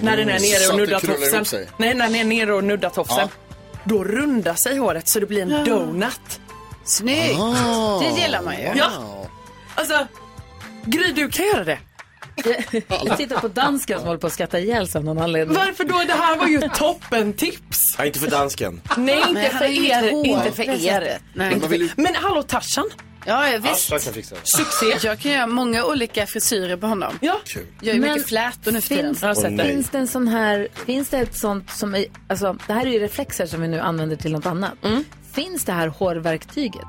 när 0.00 0.16
den 0.16 0.28
är 0.28 0.36
Mm, 0.36 0.42
nere 0.42 0.72
och 0.72 0.78
nuddar 0.78 1.00
tofsen. 1.00 1.66
Nej, 1.76 1.94
när 1.94 2.06
den 2.06 2.14
är 2.14 2.24
nere 2.24 2.52
och 2.54 2.64
nuddar 2.64 2.90
tofsen. 2.90 3.28
Då 3.84 4.04
rundar 4.04 4.54
sig 4.54 4.78
håret 4.78 5.08
så 5.08 5.20
det 5.20 5.26
blir 5.26 5.42
en 5.42 5.64
donut. 5.64 6.40
Snyggt. 6.84 7.38
Ah. 7.40 8.00
Det 8.00 8.20
gillar 8.20 8.42
man 8.42 8.54
ju. 8.56 8.68
Ja. 8.74 8.88
Alltså, 9.74 10.06
Gry, 10.84 11.12
du 11.12 11.28
kan 11.30 11.46
göra 11.46 11.64
det. 11.64 11.78
Jag 13.04 13.16
tittar 13.16 13.40
på 13.40 13.48
dansken 13.48 13.98
som 13.98 14.06
håller 14.06 14.20
på 14.20 14.26
att 14.26 14.32
skratta 14.32 14.58
ihjäl 14.58 14.88
sig 14.88 14.98
av 14.98 15.04
någon 15.04 15.18
anledning. 15.18 15.56
Varför 15.56 15.84
då? 15.84 16.02
Det 16.06 16.12
här 16.12 16.36
var 16.36 16.46
ju 16.46 16.60
toppen 16.74 17.32
tips. 17.32 17.80
Ja, 17.98 18.04
inte 18.04 18.18
för 18.18 18.30
dansken. 18.30 18.80
Nej, 18.96 19.22
inte 19.28 19.50
för 19.50 19.64
er. 19.64 20.24
Inte 20.26 20.52
för 20.52 20.86
er. 20.86 21.18
Nej. 21.34 21.52
Inte 21.52 21.68
för... 21.68 22.00
Men 22.02 22.14
hallå 22.14 22.42
Tarzan. 22.42 22.90
Ja, 23.26 23.48
ja, 23.48 23.58
visst. 23.58 23.90
Jag 23.90 24.02
kan 24.02 24.12
fixa 24.12 24.34
det. 24.34 24.40
Succé. 24.46 25.06
Jag 25.08 25.18
kan 25.18 25.32
göra 25.32 25.46
många 25.46 25.84
olika 25.84 26.26
frisyrer 26.26 26.76
på 26.76 26.86
honom. 26.86 27.18
Ja. 27.20 27.36
Jag 27.80 27.96
är 27.96 28.00
Men 28.00 28.10
mycket 28.12 28.28
flätor 28.28 28.72
nu 28.72 28.80
för 28.80 28.88
tiden. 28.88 29.04
Finns, 29.06 29.22
Jag 29.22 29.28
har 29.28 29.34
sett 29.34 29.58
det. 29.58 29.64
finns 29.64 29.90
det 29.90 29.98
en 29.98 30.06
sån 30.08 30.28
här, 30.28 30.68
finns 30.86 31.08
det 31.08 31.18
ett 31.18 31.38
sånt 31.38 31.70
som 31.70 31.94
är, 31.94 32.04
alltså 32.28 32.56
det 32.66 32.72
här 32.72 32.86
är 32.86 32.90
ju 32.90 32.98
reflexer 32.98 33.46
som 33.46 33.60
vi 33.60 33.68
nu 33.68 33.80
använder 33.80 34.16
till 34.16 34.32
något 34.32 34.46
annat. 34.46 34.72
Mm. 34.84 35.04
Finns 35.32 35.64
det 35.64 35.72
här 35.72 35.88
hårverktyget? 35.88 36.82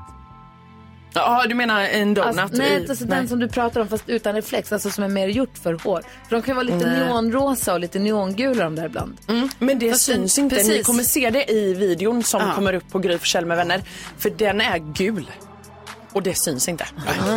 Ja, 1.14 1.44
du 1.48 1.54
menar 1.54 1.80
en 1.82 2.14
donut? 2.14 2.38
Alltså, 2.38 2.56
nej, 2.58 2.84
i... 2.84 2.88
alltså 2.90 3.04
den 3.04 3.28
som 3.28 3.38
du 3.38 3.48
pratar 3.48 3.80
om 3.80 3.88
fast 3.88 4.04
utan 4.08 4.34
reflex, 4.34 4.72
alltså 4.72 4.90
som 4.90 5.04
är 5.04 5.08
mer 5.08 5.28
gjort 5.28 5.58
för 5.62 5.72
hår. 5.84 6.02
För 6.28 6.36
de 6.36 6.42
kan 6.42 6.52
ju 6.52 6.54
vara 6.54 6.62
lite 6.76 6.90
Nej. 6.90 7.00
neonrosa 7.00 7.72
och 7.72 7.80
lite 7.80 7.98
neongula 7.98 8.64
de 8.64 8.74
där 8.76 8.86
ibland. 8.86 9.16
Mm, 9.28 9.48
men 9.58 9.78
det 9.78 9.90
Fast 9.90 10.04
syns 10.04 10.34
den- 10.34 10.44
inte. 10.44 10.56
Ni 10.56 10.62
precis. 10.62 10.86
kommer 10.86 11.02
se 11.02 11.30
det 11.30 11.50
i 11.52 11.74
videon 11.74 12.22
som 12.22 12.40
Ja. 12.40 12.52
kommer 12.54 12.72
upp 12.74 12.90
på 12.90 12.98
Gry 12.98 13.18
Forssell 13.18 13.46
med 13.46 13.56
vänner. 13.56 13.82
För 14.18 14.30
den 14.30 14.60
är 14.60 14.78
gul. 14.78 15.30
Och 16.12 16.22
det 16.22 16.34
syns 16.34 16.68
inte. 16.68 16.86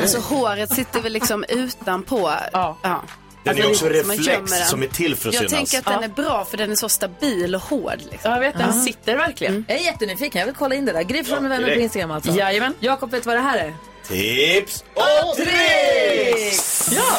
Så 0.07 0.19
håret 0.19 0.74
sitter 0.76 1.01
väl 1.01 1.13
liksom 1.13 1.45
utanpå. 1.49 2.32
Ja. 2.53 2.78
ja. 2.82 3.03
Den 3.43 3.57
är 3.57 3.63
Alltså, 3.63 3.86
också 3.86 3.89
lite 3.93 3.99
som 3.99 4.07
man 4.07 4.17
reflex 4.17 4.51
den. 4.51 4.67
som 4.67 4.84
är 4.84 4.88
till 4.88 5.15
för 5.15 5.30
att 5.30 5.34
Jag 5.36 5.49
synas. 5.49 5.72
tänker 5.72 5.78
att 5.91 6.01
den 6.01 6.11
är 6.11 6.13
bra 6.15 6.45
för 6.45 6.57
den 6.57 6.72
är 6.72 6.76
så 6.76 6.89
stabil 6.89 7.55
och 7.55 7.61
hård. 7.61 7.97
Liksom. 7.97 8.19
Ja, 8.24 8.32
jag 8.32 8.39
vet. 8.39 8.57
Den 8.57 8.74
sitter 8.74 9.15
verkligen. 9.17 9.65
Jag 9.67 9.78
är 9.80 9.84
jättenyfiken, 9.84 10.39
jag 10.39 10.45
vill 10.45 10.55
kolla 10.55 10.76
in 10.76 10.86
det 10.86 10.91
där. 10.91 11.01
Gry 11.03 11.24
med 11.30 11.41
vänner 11.49 11.76
på. 11.76 11.80
Instagram 11.82 12.11
alltså. 12.11 12.32
Jajamän. 12.32 12.74
Jakob 12.80 13.11
vet 13.11 13.26
vad 13.26 13.36
det 13.36 13.41
här 13.41 13.57
är? 13.57 13.74
Tips 14.07 14.84
och 14.93 15.36
tricks! 15.36 16.89
Ja! 16.95 17.17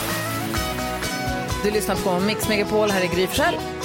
Du 1.64 1.70
lyssnar 1.70 1.94
på 1.96 2.20
Mix 2.20 2.48
Megapol, 2.48 2.90
här 2.90 3.00
är 3.00 3.07
Gry. 3.07 3.28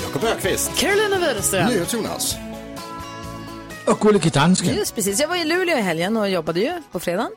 Jakob 0.03 0.23
Ökvist. 0.23 0.71
Carolina 0.77 1.19
Widerström. 1.19 1.71
Jonas. 1.91 2.35
Och 3.87 3.99
gullige 3.99 4.29
dansken. 4.29 4.75
Just 4.75 4.95
precis, 4.95 5.19
jag 5.19 5.27
var 5.27 5.35
i 5.35 5.43
Luleå 5.45 5.77
i 5.77 5.81
helgen 5.81 6.17
och 6.17 6.29
jobbade 6.29 6.59
ju 6.59 6.71
på 6.91 6.99
fredagen. 6.99 7.31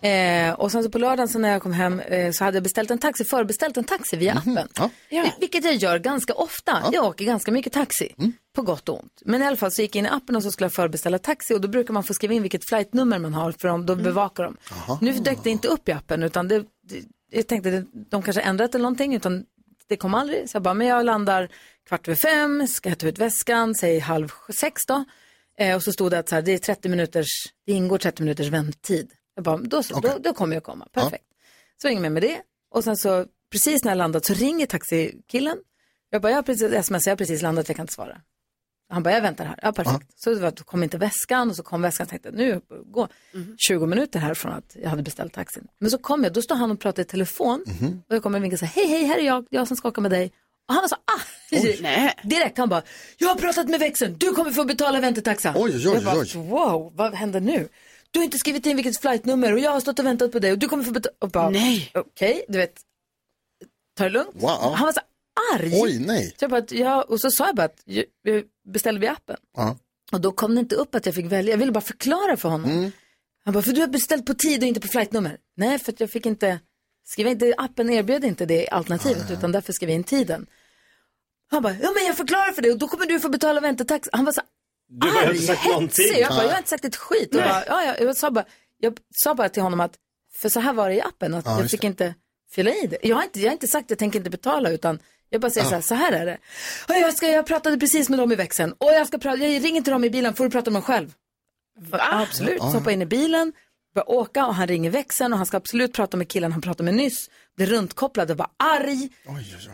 Eh, 0.00 0.54
och 0.54 0.72
sen 0.72 0.82
så 0.84 0.90
på 0.90 0.98
lördagen 0.98 1.28
så 1.28 1.38
när 1.38 1.48
jag 1.48 1.62
kom 1.62 1.72
hem 1.72 2.00
eh, 2.00 2.32
så 2.32 2.44
hade 2.44 2.56
jag 2.56 2.62
beställt 2.62 2.90
en 2.90 2.98
taxi, 2.98 3.24
förbeställt 3.24 3.76
en 3.76 3.84
taxi 3.84 4.16
via 4.16 4.32
appen. 4.34 4.68
Ja. 5.08 5.24
Eh, 5.24 5.32
Vilket 5.40 5.64
jag 5.64 5.74
gör 5.74 5.98
ganska 5.98 6.34
ofta. 6.34 6.82
Jag 6.92 7.04
åker 7.04 7.24
ganska 7.24 7.52
mycket 7.52 7.72
taxi, 7.72 8.14
på 8.54 8.62
gott 8.62 8.88
och 8.88 9.00
ont. 9.00 9.22
Men 9.24 9.42
i 9.42 9.46
alla 9.46 9.56
fall 9.56 9.72
så 9.72 9.82
gick 9.82 9.96
jag 9.96 9.98
in 10.00 10.06
i 10.06 10.08
appen 10.08 10.36
och 10.36 10.42
så 10.42 10.52
skulle 10.52 10.64
jag 10.64 10.72
förbeställa 10.72 11.18
taxi 11.18 11.54
och 11.54 11.60
då 11.60 11.68
brukar 11.68 11.94
man 11.94 12.02
få 12.04 12.14
skriva 12.14 12.34
in 12.34 12.42
vilket 12.42 12.64
flightnummer 12.68 13.18
man 13.18 13.34
har 13.34 13.52
för 13.52 13.68
de, 13.68 13.86
då 13.86 13.94
bevakar 13.96 14.44
de. 14.44 14.56
Nu 15.00 15.12
dök 15.12 15.38
det 15.44 15.50
inte 15.50 15.68
upp 15.68 15.88
i 15.88 15.92
appen 15.92 16.22
utan 16.22 16.48
det, 16.48 16.58
det, 16.58 17.02
jag 17.30 17.46
tänkte 17.46 17.70
det, 17.70 17.84
de 18.10 18.22
kanske 18.22 18.40
ändrat 18.42 18.74
eller 18.74 18.82
någonting 18.82 19.14
utan 19.14 19.44
det 19.88 19.96
kom 19.96 20.14
aldrig. 20.14 20.50
Så 20.50 20.56
jag 20.56 20.62
bara, 20.62 20.74
men 20.74 20.86
jag 20.86 21.04
landar 21.04 21.48
kvart 21.88 22.08
över 22.08 22.16
fem, 22.16 22.66
ska 22.68 22.88
jag 22.88 22.98
ta 22.98 23.06
ut 23.06 23.18
väskan, 23.18 23.74
säg 23.74 23.98
halv 23.98 24.32
sex 24.54 24.86
då. 24.86 25.04
Eh, 25.58 25.76
och 25.76 25.82
så 25.82 25.92
stod 25.92 26.10
det 26.10 26.18
att 26.18 26.28
så 26.28 26.34
här, 26.34 26.42
det 26.42 26.52
är 26.52 26.58
30 26.58 26.88
minuters, 26.88 27.28
det 27.66 27.72
ingår 27.72 27.98
30 27.98 28.22
minuters 28.22 28.48
vänttid. 28.48 29.12
Jag 29.34 29.44
bara, 29.44 29.56
då, 29.56 29.82
så, 29.82 30.00
då, 30.00 30.18
då 30.20 30.34
kommer 30.34 30.56
jag 30.56 30.62
komma, 30.62 30.88
perfekt. 30.92 31.24
Så 31.82 31.88
ringer 31.88 32.02
jag 32.02 32.12
med 32.12 32.22
det 32.22 32.42
och 32.70 32.84
sen 32.84 32.96
så 32.96 33.26
precis 33.52 33.84
när 33.84 33.90
jag 33.90 33.98
landat 33.98 34.24
så 34.24 34.34
ringer 34.34 34.66
taxikillen. 34.66 35.58
Jag 36.10 36.22
bara, 36.22 36.28
jag 36.28 36.36
har 36.36 36.42
precis 36.42 36.72
sms, 36.72 37.06
jag 37.06 37.10
har 37.10 37.16
precis 37.16 37.42
landat, 37.42 37.68
jag 37.68 37.76
kan 37.76 37.82
inte 37.82 37.94
svara. 37.94 38.20
Han 38.88 39.02
bara, 39.02 39.14
jag 39.14 39.22
väntar 39.22 39.44
här. 39.44 39.58
Ja, 39.62 39.72
perfekt. 39.72 40.06
Så 40.16 40.34
det 40.34 40.40
var, 40.40 40.50
då 40.50 40.64
kom 40.64 40.82
inte 40.82 40.98
väskan 40.98 41.50
och 41.50 41.56
så 41.56 41.62
kom 41.62 41.82
väskan. 41.82 42.04
Jag 42.04 42.08
tänkte, 42.08 42.30
nu 42.30 42.60
gå 42.86 43.08
20 43.68 43.86
minuter 43.86 44.18
härifrån 44.20 44.52
att 44.52 44.76
jag 44.82 44.90
hade 44.90 45.02
beställt 45.02 45.32
taxin. 45.32 45.68
Men 45.78 45.90
så 45.90 45.98
kom 45.98 46.24
jag, 46.24 46.32
då 46.32 46.42
står 46.42 46.54
han 46.54 46.70
och 46.70 46.80
pratar 46.80 47.02
i 47.02 47.04
telefon. 47.04 47.64
Och 48.08 48.14
jag 48.14 48.22
kommer 48.22 48.38
och 48.38 48.44
vinkar 48.44 48.56
så 48.56 48.64
här, 48.64 48.72
hej, 48.74 48.86
hej, 48.86 49.04
här 49.04 49.18
är 49.18 49.22
jag, 49.26 49.46
jag 49.50 49.68
som 49.68 49.76
ska 49.76 49.88
åka 49.88 50.00
med 50.00 50.10
dig. 50.10 50.32
Och 50.68 50.74
han 50.74 50.82
var 50.82 50.88
så 50.88 50.96
arg. 50.96 51.78
Nej. 51.80 52.14
Direkt, 52.22 52.58
han 52.58 52.68
bara, 52.68 52.82
jag 53.18 53.28
har 53.28 53.34
pratat 53.34 53.68
med 53.68 53.80
växeln, 53.80 54.16
du 54.18 54.32
kommer 54.32 54.50
få 54.50 54.64
betala 54.64 55.00
väntetaxa. 55.00 55.54
Oj, 55.56 55.76
oj, 55.76 55.88
oj, 55.88 55.94
jag 55.94 56.04
bara, 56.04 56.42
wow, 56.42 56.92
vad 56.94 57.14
händer 57.14 57.40
nu? 57.40 57.68
Du 58.10 58.18
har 58.18 58.24
inte 58.24 58.38
skrivit 58.38 58.66
in 58.66 58.76
vilket 58.76 59.00
flightnummer 59.00 59.52
och 59.52 59.58
jag 59.58 59.70
har 59.70 59.80
stått 59.80 59.98
och 59.98 60.06
väntat 60.06 60.32
på 60.32 60.38
dig 60.38 60.52
och 60.52 60.58
du 60.58 60.68
kommer 60.68 60.84
få 60.84 60.90
betala. 60.90 61.14
Och 61.18 61.30
bara, 61.30 61.50
Nej. 61.50 61.90
Okej, 61.94 62.44
du 62.48 62.58
vet, 62.58 62.74
ta 63.96 64.04
det 64.04 64.10
lugnt. 64.10 64.30
Wow. 64.34 64.74
Han 64.74 64.86
var 64.86 64.92
så 64.92 65.00
arg. 65.54 65.72
Oj, 65.82 65.98
nej. 65.98 66.28
Så 66.38 66.44
jag 66.44 66.50
bara, 66.50 66.60
att 66.60 66.72
jag, 66.72 67.10
och 67.10 67.20
så 67.20 67.30
sa 67.30 67.46
jag 67.46 67.56
bara 67.56 67.64
att 67.64 67.84
beställde 68.68 69.00
via 69.00 69.12
appen. 69.12 69.36
Ja. 69.56 69.76
Och 70.12 70.20
då 70.20 70.32
kom 70.32 70.54
det 70.54 70.60
inte 70.60 70.74
upp 70.74 70.94
att 70.94 71.06
jag 71.06 71.14
fick 71.14 71.26
välja. 71.26 71.50
Jag 71.50 71.58
ville 71.58 71.72
bara 71.72 71.80
förklara 71.80 72.36
för 72.36 72.48
honom. 72.48 72.70
Mm. 72.70 72.92
Han 73.44 73.54
bara, 73.54 73.62
för 73.62 73.72
du 73.72 73.80
har 73.80 73.88
beställt 73.88 74.26
på 74.26 74.34
tid 74.34 74.62
och 74.62 74.68
inte 74.68 74.80
på 74.80 74.88
flightnummer. 74.88 75.38
Nej, 75.56 75.78
för 75.78 75.92
att 75.92 76.00
jag 76.00 76.10
fick 76.10 76.26
inte 76.26 76.60
skriva 77.04 77.30
in, 77.30 77.38
det, 77.38 77.54
appen 77.58 77.90
erbjöd 77.90 78.24
inte 78.24 78.46
det 78.46 78.68
alternativet, 78.68 79.30
utan 79.30 79.52
därför 79.52 79.72
skrev 79.72 79.88
jag 79.90 79.96
in 79.96 80.04
tiden. 80.04 80.46
Han 81.50 81.62
bara, 81.62 81.72
ja 81.82 81.90
men 81.94 82.04
jag 82.06 82.16
förklarar 82.16 82.52
för 82.52 82.62
dig 82.62 82.72
och 82.72 82.78
då 82.78 82.88
kommer 82.88 83.06
du 83.06 83.20
få 83.20 83.28
betala 83.28 83.60
väntetaxa. 83.60 84.10
Han 84.12 84.24
var 84.24 84.32
så 84.32 84.40
Du 84.88 85.08
har 85.08 85.22
arg, 85.22 85.30
inte 85.34 85.46
sagt 85.46 85.64
någonting. 85.66 86.04
hetsig. 86.04 86.22
Jag, 86.22 86.28
bara, 86.30 86.42
jag 86.44 86.50
har 86.50 86.56
inte 86.58 86.70
sagt 86.70 86.84
ett 86.84 86.96
skit. 86.96 87.28
Jag, 87.32 87.42
bara, 87.42 87.64
ja, 87.66 87.84
ja, 87.84 87.96
jag, 88.04 88.16
sa 88.16 88.30
bara, 88.30 88.44
jag 88.78 88.98
sa 89.14 89.34
bara 89.34 89.48
till 89.48 89.62
honom 89.62 89.80
att, 89.80 89.92
för 90.34 90.48
så 90.48 90.60
här 90.60 90.72
var 90.72 90.88
det 90.88 90.94
i 90.94 91.00
appen, 91.02 91.34
att 91.34 91.46
Ja, 91.46 91.60
jag 91.60 91.70
fick 91.70 91.80
det. 91.80 91.86
inte 91.86 92.14
fylla 92.50 92.70
i 92.70 92.86
det. 92.86 92.98
Jag 93.02 93.16
har 93.16 93.22
inte, 93.22 93.40
jag 93.40 93.46
har 93.48 93.52
inte 93.52 93.66
sagt 93.66 93.84
att 93.84 93.90
jag 93.90 93.98
tänker 93.98 94.18
inte 94.18 94.30
betala, 94.30 94.70
utan 94.70 94.98
jag 95.28 95.40
bara 95.40 95.50
säger 95.50 95.66
så, 95.68 95.74
här, 95.74 95.82
så 95.82 95.94
här 95.94 96.12
är 96.12 96.26
det. 96.26 96.38
Och 96.88 96.94
jag, 96.94 97.16
ska, 97.16 97.28
jag 97.28 97.46
pratade 97.46 97.78
precis 97.78 98.08
med 98.08 98.18
dem 98.18 98.32
i 98.32 98.34
växeln 98.34 98.72
och 98.72 98.92
jag, 98.92 99.06
ska 99.06 99.18
prata, 99.18 99.36
jag 99.38 99.64
ringer 99.64 99.82
till 99.82 99.92
dem 99.92 100.04
i 100.04 100.10
bilen, 100.10 100.34
får 100.34 100.44
du 100.44 100.50
prata 100.50 100.70
med 100.70 100.76
dem 100.82 100.86
själv? 100.86 101.14
Absolut, 101.92 102.58
så 102.60 102.66
hoppar 102.66 102.84
jag 102.84 102.92
in 102.92 103.02
i 103.02 103.06
bilen, 103.06 103.52
börjar 103.94 104.10
åka 104.10 104.46
och 104.46 104.54
han 104.54 104.66
ringer 104.68 104.90
växeln 104.90 105.32
och 105.32 105.36
han 105.38 105.46
ska 105.46 105.56
absolut 105.56 105.92
prata 105.92 106.16
med 106.16 106.28
killen 106.28 106.52
han 106.52 106.60
pratade 106.60 106.84
med 106.84 106.94
nyss. 106.94 107.30
Blir 107.56 107.66
runtkopplad 107.66 108.30
och 108.30 108.36
var 108.36 108.46
arg. 108.56 109.08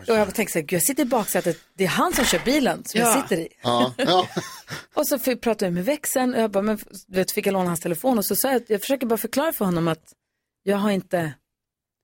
Och 0.07 0.15
jag 0.15 0.35
tänkte 0.35 0.51
så 0.53 0.59
här, 0.59 0.65
"Gud, 0.65 0.73
jag 0.77 0.83
sitter 0.83 1.03
i 1.03 1.05
baksätet, 1.05 1.57
det 1.77 1.83
är 1.83 1.87
han 1.87 2.13
som 2.13 2.25
kör 2.25 2.39
bilen 2.45 2.83
som 2.85 2.99
jag 2.99 3.09
Ja. 3.17 3.21
sitter 3.21 3.37
i. 3.41 3.47
Ja, 3.61 3.93
ja. 3.97 4.27
Och 4.93 5.07
så 5.07 5.19
fick, 5.19 5.41
pratade 5.41 5.65
jag 5.65 5.73
med 5.73 5.85
växeln 5.85 6.33
och 6.33 6.41
jag 6.41 6.51
bara, 6.51 6.61
men 6.63 6.79
du 7.07 7.15
vet, 7.17 7.31
fick 7.31 7.47
jag 7.47 7.53
låna 7.53 7.65
hans 7.69 7.79
telefon 7.79 8.17
och 8.17 8.25
så 8.25 8.35
sa 8.35 8.47
jag, 8.47 8.55
att 8.57 8.69
jag 8.69 8.81
försöker 8.81 9.07
bara 9.07 9.17
förklara 9.17 9.53
för 9.53 9.65
honom 9.65 9.87
att 9.87 10.13
jag 10.63 10.77
har 10.77 10.91
inte, 10.91 11.33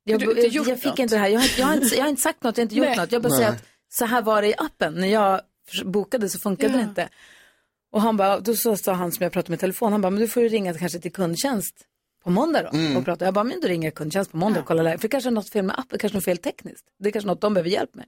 jag, 0.03 0.20
Du 0.20 0.26
jag, 0.26 0.47
gjort 0.47 0.68
jag 0.68 0.78
fick 0.80 0.86
något. 0.86 0.99
inte 0.99 1.16
det 1.16 1.20
här, 1.20 1.28
jag 1.28 1.39
har, 1.39 1.45
inte- 1.45 1.59
jag, 1.61 1.68
har 1.68 1.74
inte, 1.76 1.95
jag 1.95 2.03
har 2.03 2.09
inte 2.09 2.22
sagt 2.22 2.43
något, 2.43 2.57
jag 2.57 2.61
har 2.61 2.66
inte 2.66 2.76
gjort 2.76 2.88
Nej. 2.88 2.97
något. 2.97 3.11
Jag 3.11 3.22
bara 3.22 3.30
Nej. 3.30 3.38
säger 3.38 3.51
att 3.51 3.63
så 3.89 4.05
här 4.05 4.22
var 4.22 4.41
det 4.41 4.47
i 4.47 4.53
appen, 4.57 4.93
när 4.93 5.07
jag 5.07 5.41
bokade 5.86 6.30
så 6.30 6.39
funkade 6.39 6.74
Ja. 6.74 6.78
det 6.78 6.84
inte. 6.84 7.09
Och 7.91 8.01
han 8.01 8.18
bara, 8.18 8.39
då 8.39 8.55
så 8.55 8.78
sa 8.78 8.93
han 8.93 9.11
som 9.11 9.24
jag 9.24 9.32
pratade 9.34 9.51
med 9.51 9.59
telefon, 9.59 9.91
han 9.91 10.01
bara, 10.01 10.09
men 10.09 10.20
du 10.22 10.28
får 10.28 10.43
ju 10.43 10.49
ringa 10.49 10.74
kanske 10.74 10.99
till 10.99 11.11
kundtjänst 11.13 11.76
på 12.26 12.32
måndag 12.32 12.63
då. 12.63 12.78
Mm. 12.78 12.97
Och 12.97 13.05
prata. 13.05 13.26
Jag 13.26 13.34
bara, 13.34 13.43
men 13.43 13.61
då 13.61 13.67
ringer 13.67 13.88
jag 13.88 13.95
kundtjänst 13.95 14.32
på 14.32 14.38
måndag 14.38 14.59
och 14.59 14.65
kollar 14.65 14.84
läget. 14.84 15.01
För 15.01 15.07
det 15.07 15.11
kanske 15.11 15.30
är 15.30 15.32
något 15.32 15.49
fel 15.49 15.65
med 15.65 15.80
appen, 15.80 15.99
kanske 15.99 16.17
något 16.17 16.26
fel 16.26 16.38
tekniskt. 16.38 16.86
Det 16.99 17.09
är 17.09 17.11
kanske 17.11 17.28
något 17.28 17.41
de 17.41 17.53
behöver 17.53 17.69
hjälp 17.69 17.95
med. 17.95 18.05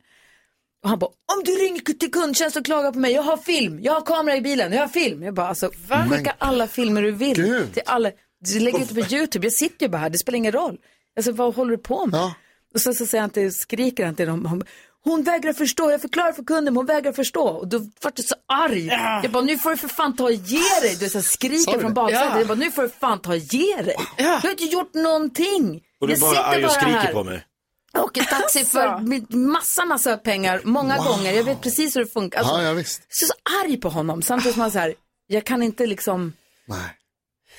Och 0.83 0.89
han 0.89 0.99
bara, 0.99 1.07
om 1.07 1.43
du 1.45 1.51
ringer 1.51 1.79
till 1.81 2.11
kundtjänst 2.11 2.57
och 2.57 2.65
klagar 2.65 2.91
på 2.91 2.99
mig, 2.99 3.11
jag 3.11 3.23
har 3.23 3.37
film, 3.37 3.79
jag 3.81 3.93
har 3.93 4.01
kamera 4.01 4.35
i 4.37 4.41
bilen, 4.41 4.71
jag 4.71 4.79
har 4.79 4.87
film. 4.87 5.23
Jag 5.23 5.33
bara, 5.33 5.47
alltså 5.47 5.71
skicka 6.09 6.35
alla 6.37 6.67
filmer 6.67 7.01
du 7.01 7.11
vill 7.11 7.35
Gud. 7.35 7.73
till 7.73 7.83
alla. 7.85 8.11
Du 8.39 8.59
lägger 8.59 8.79
ut 8.81 9.09
på 9.09 9.15
YouTube, 9.15 9.45
jag 9.45 9.53
sitter 9.53 9.85
ju 9.85 9.89
bara 9.89 9.97
här, 9.97 10.09
det 10.09 10.17
spelar 10.17 10.37
ingen 10.37 10.51
roll. 10.51 10.77
Alltså 11.15 11.31
vad 11.31 11.55
håller 11.55 11.71
du 11.71 11.77
på 11.77 12.05
med? 12.05 12.19
Ja. 12.19 12.33
Och 12.73 12.81
så, 12.81 12.93
så 12.93 13.05
säger 13.05 13.21
han 13.21 13.29
till, 13.29 13.53
skriker 13.53 14.05
han 14.05 14.15
till 14.15 14.27
dem, 14.27 14.63
hon, 15.03 15.23
vägrar 15.23 15.53
förstå, 15.53 15.91
jag 15.91 16.01
förklarar 16.01 16.31
för 16.31 16.43
kunden, 16.43 16.63
men 16.73 16.75
hon 16.75 16.85
vägrar 16.85 17.11
förstå. 17.13 17.43
Och 17.47 17.67
då 17.67 17.79
vart 17.79 18.13
jag 18.19 18.25
så 18.25 18.35
arg. 18.47 18.85
Jag 19.23 19.31
bara, 19.31 19.43
nu 19.43 19.57
får 19.57 19.69
du 19.71 19.77
för 19.77 19.87
fan 19.87 20.15
ta 20.15 20.23
och 20.23 20.31
ge 20.31 20.79
dig. 20.81 20.95
Du 20.99 21.09
så 21.09 21.21
skriker 21.21 21.79
från 21.79 21.93
baksätet. 21.93 22.27
Ja. 22.31 22.37
Jag 22.39 22.47
bara, 22.47 22.55
nu 22.57 22.71
får 22.71 22.81
du 22.83 22.89
fan 22.89 23.19
ta 23.21 23.29
och 23.31 23.37
ge 23.37 23.81
dig. 23.81 23.95
Du 24.17 24.23
har 24.23 24.49
inte 24.49 24.63
gjort 24.63 24.93
någonting. 24.93 25.81
Och 26.01 26.07
du 26.07 26.13
är 26.13 26.17
jag 26.17 26.21
bara 26.21 26.31
sitter 26.31 26.43
arg 26.43 26.63
och 26.63 26.69
bara 26.69 26.79
skriker 26.81 26.99
här. 26.99 27.13
på 27.13 27.23
mig. 27.23 27.45
Jag 27.93 28.03
åker 28.03 28.23
taxi 28.23 28.65
för 28.65 29.35
massa, 29.37 29.85
massa 29.85 30.17
pengar, 30.17 30.61
många 30.63 30.97
gånger. 30.97 31.31
Jag 31.31 31.43
vet 31.43 31.61
precis 31.61 31.95
hur 31.95 32.01
det 32.05 32.11
funkar. 32.11 32.39
Alltså, 32.39 32.53
Ja, 32.55 32.63
ja, 32.63 32.73
visst. 32.73 33.01
Så, 33.09 33.25
så 33.25 33.33
arg 33.65 33.77
på 33.77 33.89
honom, 33.89 34.21
samtidigt 34.21 34.53
som 34.53 34.61
han 34.61 34.71
så 34.71 34.79
här, 34.79 34.93
jag 35.27 35.45
kan 35.45 35.63
inte 35.63 35.85
liksom, 35.85 36.33
Nej. 36.67 36.79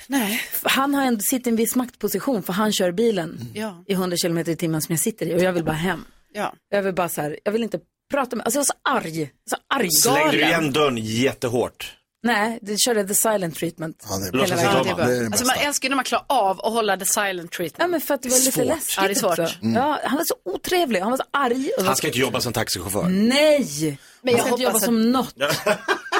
Nej. 0.07 0.41
han 0.63 0.93
har 0.95 1.05
ändå 1.05 1.19
sitt 1.21 1.47
i 1.47 1.49
en 1.49 1.55
viss 1.55 1.75
maktposition 1.75 2.43
för 2.43 2.53
han 2.53 2.73
kör 2.73 2.91
bilen 2.91 3.39
Ja. 3.53 3.83
i 3.87 3.93
100 3.93 4.17
km 4.21 4.37
i 4.37 4.55
timmen 4.55 4.81
som 4.81 4.93
jag 4.93 4.99
sitter 4.99 5.25
i 5.25 5.35
och 5.35 5.39
jag 5.43 5.53
vill 5.53 5.63
bara 5.63 5.75
hem. 5.75 6.05
Ja. 6.33 6.53
Jag 6.69 6.81
vill 6.81 6.93
bara 6.93 7.09
så 7.09 7.21
här, 7.21 7.39
jag 7.43 7.51
vill 7.51 7.63
inte 7.63 7.79
prata 8.11 8.35
med, 8.35 8.45
alltså 8.45 8.57
jag 8.57 8.61
var 8.61 8.65
så 8.65 9.07
arg, 9.07 9.31
så 9.49 9.55
arg 9.75 9.91
Slängde 9.91 10.31
du 10.31 10.41
igen 10.41 10.71
dörren 10.71 10.97
jättehårt? 10.97 11.95
Nej, 12.23 12.59
det 12.61 12.79
körde 12.79 13.07
the 13.07 13.15
silent 13.15 13.55
treatment. 13.55 14.05
Ja, 14.09 14.17
det 14.17 14.37
är. 14.39 14.45
Hela 14.45 14.55
vägen. 14.55 14.97
det. 14.97 15.05
Det 15.05 15.15
är 15.17 15.19
det 15.19 15.25
alltså, 15.25 15.45
man 15.45 15.55
älskar 15.57 15.85
ju 15.85 15.89
när 15.89 15.95
man 15.95 16.05
klarar 16.05 16.25
av 16.27 16.59
att 16.61 16.73
hålla 16.73 16.97
the 16.97 17.05
silent 17.05 17.51
treatment. 17.51 17.75
Ja, 17.77 17.87
men 17.87 18.01
för 18.01 18.13
att 18.13 18.21
det 18.21 18.29
var 18.29 18.37
lite 18.37 18.51
Svårt. 18.51 18.65
läskigt 18.65 18.97
Ja, 18.97 19.03
det 19.03 19.09
är 19.09 19.15
svårt. 19.15 19.39
också. 19.39 19.55
Mm. 19.61 19.75
Ja, 19.75 19.99
han 20.03 20.17
var 20.17 20.23
så 20.25 20.35
otrevlig, 20.45 20.99
han 20.99 21.11
var 21.11 21.17
så 21.17 21.23
arg. 21.33 21.71
Och 21.77 21.83
Han 21.83 21.95
ska 21.95 22.07
inte 22.07 22.19
jobba 22.19 22.41
som 22.41 22.53
taxichaufför. 22.53 23.03
Nej! 23.09 23.99
Men 24.21 24.33
han 24.33 24.37
jag 24.37 24.39
ska 24.39 24.49
inte 24.49 24.63
jobba 24.63 24.73
hoppas 24.73 24.85
som 24.85 25.11
något. 25.11 25.35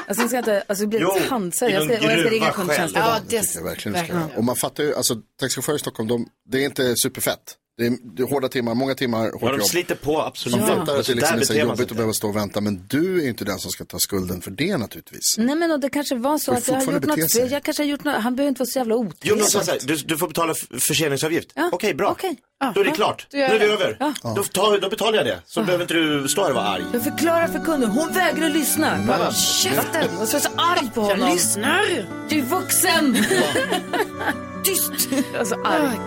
Alltså, 0.07 0.21
jag 0.23 0.29
ska 0.29 0.37
inte, 0.37 0.63
alltså 0.67 0.83
det 0.83 0.87
blir 0.87 0.99
Jo, 0.99 1.09
ett 1.17 1.23
i 1.23 1.25
Jag 1.25 1.53
ska, 1.53 1.67
någon 1.67 1.89
och 1.89 2.11
jag 2.11 2.19
ska 2.19 2.29
ringa 2.29 2.51
kundtjänsten. 2.51 3.01
Ja, 3.01 3.17
det, 3.27 3.41
tycker 3.41 3.57
jag 3.59 3.63
verkligen 3.63 3.93
det 3.97 4.05
ska. 4.05 4.37
Och 4.37 4.43
man 4.43 4.55
fattar 4.55 4.83
ju, 4.83 4.95
alltså 4.95 5.15
taxichaufförer 5.39 5.75
i 5.75 5.79
Stockholm, 5.79 6.09
de, 6.09 6.27
det 6.49 6.57
är 6.61 6.65
inte 6.65 6.95
superfett. 6.95 7.55
Det 7.79 7.85
är, 7.85 7.97
det 8.15 8.23
är 8.23 8.27
hårda 8.27 8.47
timmar, 8.49 8.73
många 8.75 8.95
timmar 8.95 9.19
hårt 9.31 9.41
Ja, 9.41 9.47
de 9.51 9.57
jobb. 9.57 9.67
sliter 9.67 9.95
på, 9.95 10.21
absolut. 10.21 10.59
Man 10.59 10.67
fattar 10.67 10.81
att 10.81 10.97
det 10.97 11.03
Så 11.03 11.13
liksom 11.13 11.37
är 11.39 11.43
så 11.43 11.53
jobbigt 11.53 11.91
att 11.91 11.97
behöva 11.97 12.13
stå 12.13 12.27
och 12.29 12.35
vänta, 12.35 12.61
men 12.61 12.83
du 12.87 13.23
är 13.23 13.27
inte 13.29 13.45
den 13.45 13.59
som 13.59 13.71
ska 13.71 13.85
ta 13.85 13.99
skulden 13.99 14.41
för 14.41 14.51
det 14.51 14.77
naturligtvis. 14.77 15.35
Nej 15.37 15.55
men 15.55 15.71
och 15.71 15.79
det 15.79 15.89
kanske 15.89 16.15
var 16.15 16.37
så 16.37 16.51
att 16.53 16.67
jag 16.67 16.75
har 16.75 16.93
gjort 16.93 17.05
något 17.05 17.31
sig. 17.31 17.41
fel. 17.41 17.51
Jag 17.51 17.63
kanske 17.63 17.83
har 17.83 17.87
gjort 17.87 18.03
något, 18.03 18.15
han 18.23 18.35
behöver 18.35 18.49
inte 18.49 18.59
vara 18.59 18.67
så 18.69 18.79
jävla 18.79 18.95
Jo, 18.95 18.99
men 19.03 19.07
otrevlig. 19.11 19.45
så 19.45 19.59
här, 19.59 19.77
du, 19.83 19.95
du 19.95 20.17
får 20.17 20.27
betala 20.27 20.53
förseningsavgift. 20.79 21.51
Ja, 21.55 21.69
Okej, 21.73 21.93
bra. 21.93 22.09
okej. 22.11 22.37
Då 22.75 22.81
är 22.81 22.85
det 22.85 22.91
klart. 22.91 23.27
Nu 23.31 23.39
är 23.41 23.59
det 23.59 23.65
jag 23.65 23.73
över. 23.81 23.97
Då, 24.35 24.43
tar, 24.43 24.79
då 24.79 24.89
betalar 24.89 25.17
jag 25.17 25.25
det. 25.25 25.39
Så 25.45 25.63
behöver 25.63 25.83
inte 25.83 25.93
du 25.93 26.27
stå 26.27 26.41
här 26.41 26.49
och 26.49 26.55
vara 26.55 26.65
arg. 26.67 26.83
Jag 26.93 27.03
förklarar 27.03 27.47
för 27.47 27.59
kunden, 27.65 27.89
hon 27.89 28.13
vägrar 28.13 28.49
lyssna. 28.49 28.99
Bara, 29.07 29.33
käften! 29.33 30.17
Och 30.21 30.27
så 30.27 30.37
är 30.37 30.41
jag 30.41 30.51
så 30.51 30.57
arg 30.57 30.89
på 30.93 31.01
honom. 31.01 31.19
jag 31.19 31.33
lyssnar. 31.33 32.05
Du 32.29 32.39
är 32.39 32.43
vuxen! 32.43 33.17
Tyst! 34.63 35.09
Alltså 35.39 35.55
arg. 35.55 35.99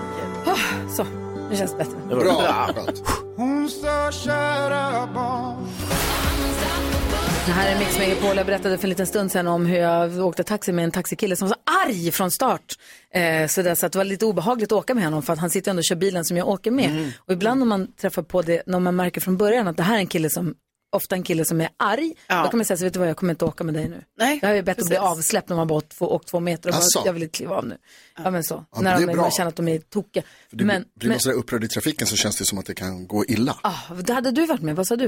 Oh, 0.47 0.59
så, 0.97 1.07
nu 1.53 1.59
känns 1.59 1.71
det 1.71 1.79
bättre. 1.79 1.97
Bra, 2.09 2.73
skönt. 2.75 3.03
Det 7.47 7.53
här 7.53 7.75
är 7.75 7.79
Mix 7.79 7.99
Megapol. 7.99 8.37
Jag 8.37 8.47
berättade 8.47 8.79
för 8.79 8.85
en 8.85 8.89
liten 8.89 9.07
stund 9.07 9.33
sedan 9.33 9.47
om 9.47 9.67
hur 9.67 9.79
jag 9.79 10.19
åkte 10.19 10.45
taxi 10.45 10.73
med 10.73 10.85
en 10.85 10.91
taxikille 10.91 11.37
som 11.37 11.49
var 11.49 11.55
så 11.55 11.89
arg 11.89 12.11
från 12.11 12.31
start. 12.31 12.75
Eh, 13.15 13.47
så, 13.47 13.63
det, 13.63 13.77
så 13.77 13.87
att 13.87 13.93
det 13.93 13.99
var 13.99 14.05
lite 14.05 14.27
obehagligt 14.27 14.73
att 14.73 14.79
åka 14.79 14.95
med 14.95 15.05
honom 15.05 15.23
för 15.23 15.33
att 15.33 15.39
han 15.39 15.51
sitter 15.51 15.71
ändå 15.71 15.81
och 15.81 15.85
kör 15.85 15.97
bilen 15.97 16.25
som 16.25 16.37
jag 16.37 16.49
åker 16.49 16.71
med. 16.71 17.13
Och 17.19 17.33
ibland 17.33 17.63
om 17.63 17.69
man 17.69 17.93
träffar 17.93 18.23
på 18.23 18.43
det, 18.43 18.63
när 18.67 18.81
man 18.81 18.97
märker 18.97 19.21
från 19.21 19.37
början 19.37 19.69
att 19.69 19.77
det 19.77 19.83
här 19.83 19.95
är 19.95 19.99
en 19.99 20.07
kille 20.07 20.31
som 20.31 20.55
ofta 20.93 21.15
en 21.15 21.23
kille 21.23 21.45
som 21.45 21.61
är 21.61 21.69
arg, 21.77 22.13
Ja. 22.27 22.43
då 22.43 22.49
kan 22.51 22.59
man 22.59 22.65
säga 22.65 22.77
så 22.77 22.85
vet 22.85 22.93
du 22.93 22.99
vad, 22.99 23.09
jag 23.09 23.17
kommer 23.17 23.33
inte 23.33 23.45
åka 23.45 23.65
med 23.65 23.75
dig 23.75 23.89
nu. 23.89 24.05
Nej, 24.19 24.39
jag 24.43 24.49
har 24.49 24.55
ju 24.57 24.63
bett 24.63 24.79
att 24.79 24.89
bli 24.89 24.97
avsläppt 24.97 25.49
när 25.49 25.57
man 25.57 25.67
bara 25.67 25.81
två, 25.81 26.15
åkt 26.15 26.29
två 26.29 26.41
meter 26.41 26.69
och 26.69 26.75
bara, 26.75 27.07
jag 27.07 27.13
vill 27.13 27.23
inte 27.23 27.37
kliva 27.37 27.57
av 27.57 27.67
nu. 27.67 27.77
Ja, 28.25 28.31
men 28.31 28.45
så, 28.45 28.65
men 28.75 28.85
när 28.85 28.97
det 29.07 29.13
är 29.13 29.17
de, 29.17 29.31
känner 29.31 29.49
att 29.49 29.57
de 29.57 29.69
är 29.69 29.79
tokiga. 29.79 30.23
Du, 30.51 30.65
Men, 30.65 30.83
blir 30.95 31.09
men 31.09 31.15
man 31.15 31.21
sådär 31.21 31.37
upprörd 31.37 31.65
i 31.65 31.69
trafiken 31.69 32.07
så 32.07 32.17
känns 32.17 32.37
det 32.37 32.45
som 32.45 32.59
att 32.59 32.67
det 32.67 32.75
kan 32.75 33.07
gå 33.07 33.25
illa. 33.25 33.59
ah, 33.63 33.95
det 34.05 34.13
hade 34.13 34.31
du 34.31 34.47
varit 34.47 34.63
med, 34.63 34.77
vad 34.77 34.87
sa 34.87 34.97
du? 34.97 35.07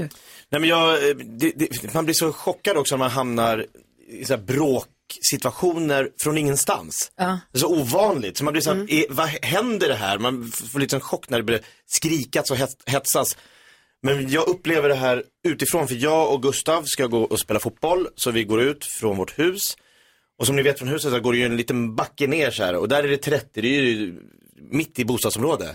Nej, 0.49 0.61
men 0.61 0.63
jag, 0.63 1.09
eh, 1.09 1.15
det, 1.15 1.51
det, 1.55 1.93
man 1.93 2.05
blir 2.05 2.15
så 2.15 2.33
chockad 2.33 2.77
också 2.77 2.95
när 2.95 2.99
man 2.99 3.09
hamnar 3.11 3.65
i 4.09 4.25
så 4.25 4.33
här 4.35 4.41
bråksituationer 4.41 6.09
från 6.19 6.37
ingenstans. 6.37 7.11
Ja. 7.17 7.39
Så 7.53 7.67
ovanligt. 7.81 8.37
Så 8.37 8.43
man 8.43 8.51
blir 8.51 8.61
så 8.61 8.73
här, 8.73 8.91
är, 8.93 9.05
vad 9.09 9.27
händer 9.27 9.87
det 9.87 9.95
här? 9.95 10.17
Man 10.19 10.51
får 10.51 10.79
lite 10.79 10.95
en 10.95 11.01
chock 11.01 11.29
när 11.29 11.37
det 11.37 11.43
blir 11.43 11.61
skrikats 11.87 12.51
och 12.51 12.57
het- 12.57 12.83
hetsas. 12.85 13.37
Men 14.05 14.29
jag 14.29 14.47
upplever 14.47 14.89
det 14.89 14.95
här 14.95 15.23
utifrån, 15.47 15.87
för 15.87 15.95
jag 15.95 16.33
och 16.33 16.41
Gustav 16.41 16.83
ska 16.83 17.07
gå 17.07 17.21
och 17.21 17.39
spela 17.39 17.59
fotboll, 17.59 18.07
så 18.15 18.31
vi 18.31 18.43
går 18.43 18.61
ut 18.61 18.85
från 18.85 19.17
vårt 19.17 19.39
hus. 19.39 19.77
Och 20.39 20.45
som 20.45 20.55
ni 20.55 20.61
vet 20.61 20.79
från 20.79 20.87
huset 20.87 21.11
så 21.11 21.19
går 21.19 21.33
det 21.33 21.39
ju 21.39 21.45
en 21.45 21.57
liten 21.57 21.95
backe 21.95 22.27
ner 22.27 22.51
så 22.51 22.63
här 22.63 22.75
och 22.75 22.87
där 22.87 23.03
är 23.03 23.07
det 23.07 23.17
30, 23.17 23.61
det 23.61 23.67
är 23.67 23.81
ju 23.81 24.21
mitt 24.71 24.99
i 24.99 25.05
bostadsområde. 25.05 25.73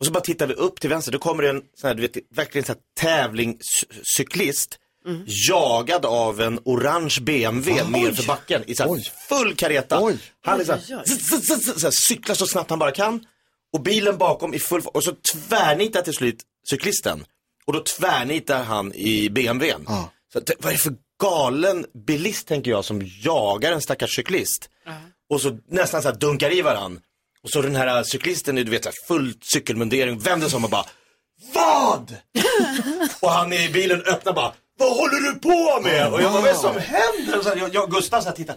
Och 0.00 0.06
så 0.06 0.12
bara 0.12 0.20
tittar 0.20 0.46
vi 0.46 0.54
upp 0.54 0.80
till 0.80 0.90
vänster, 0.90 1.12
då 1.12 1.18
kommer 1.18 1.42
det 1.42 1.50
en 1.50 1.62
sån 1.80 1.88
här, 1.88 1.94
du 1.94 2.02
vet, 2.02 2.16
verkligen 2.34 2.64
så 2.64 2.72
här 2.72 2.80
tävlingscyklist 3.00 4.78
jagad 5.48 6.06
av 6.06 6.40
en 6.40 6.60
orange 6.64 7.16
BMW 7.22 7.84
nerför 7.84 8.26
backen 8.26 8.62
i 8.66 8.74
så 8.74 8.82
här 8.82 8.90
Oj. 8.90 9.02
full 9.28 9.54
kareta. 9.54 9.98
Oj. 10.02 10.18
Han 10.40 10.60
är 10.60 10.64
så 11.78 11.90
cyklar 11.92 12.34
så 12.34 12.46
snabbt 12.46 12.70
han 12.70 12.78
bara 12.78 12.90
kan 12.90 13.26
och 13.72 13.80
bilen 13.80 14.18
bakom 14.18 14.54
i 14.54 14.58
full 14.58 14.82
och 14.84 15.04
så 15.04 15.12
tvärnitar 15.34 16.02
till 16.02 16.14
slut 16.14 16.42
cyklisten 16.70 17.24
och 17.66 17.72
då 17.72 17.80
tvärnitar 17.98 18.64
han 18.64 18.92
i 18.94 19.30
BMWn. 19.30 19.84
Ja. 19.86 20.10
Så, 20.32 20.40
vad 20.58 20.72
är 20.72 20.76
det 20.76 20.82
för 20.82 20.94
galen 21.22 21.86
bilist 22.06 22.48
tänker 22.48 22.70
jag 22.70 22.84
som 22.84 23.02
jagar 23.22 23.72
en 23.72 23.80
stackars 23.82 24.16
cyklist 24.16 24.68
och 25.30 25.40
så 25.40 25.58
nästan 25.70 26.02
så 26.02 26.08
här 26.08 26.16
dunkar 26.16 26.52
i 26.52 26.62
varann. 26.62 27.00
Och 27.42 27.50
så 27.50 27.62
den 27.62 27.76
här 27.76 28.02
cyklisten, 28.02 28.54
du 28.54 28.64
vet, 28.64 28.84
så 28.84 28.88
här, 28.90 28.96
full 29.08 29.34
cykelmundering, 29.42 30.18
vänder 30.18 30.48
sig 30.48 30.56
om 30.56 30.64
och 30.64 30.70
bara 30.70 30.84
Vad? 31.54 32.16
och 33.20 33.30
han 33.30 33.52
i 33.52 33.68
bilen 33.68 34.02
öppnar 34.02 34.32
bara 34.32 34.52
Vad 34.78 34.96
håller 34.96 35.20
du 35.20 35.38
på 35.38 35.80
med? 35.82 36.12
Och 36.12 36.22
jag 36.22 36.32
bara, 36.32 36.40
vad 36.40 36.50
är 36.50 36.52
det 36.52 36.58
som 36.58 36.76
händer? 36.76 37.38
Och 37.38 37.44
så 37.44 37.48
här, 37.48 37.56
jag, 37.56 37.74
jag 37.74 37.84
och 37.84 37.90
Gustav 37.90 38.20
så 38.20 38.28
här 38.28 38.36
tittar. 38.36 38.56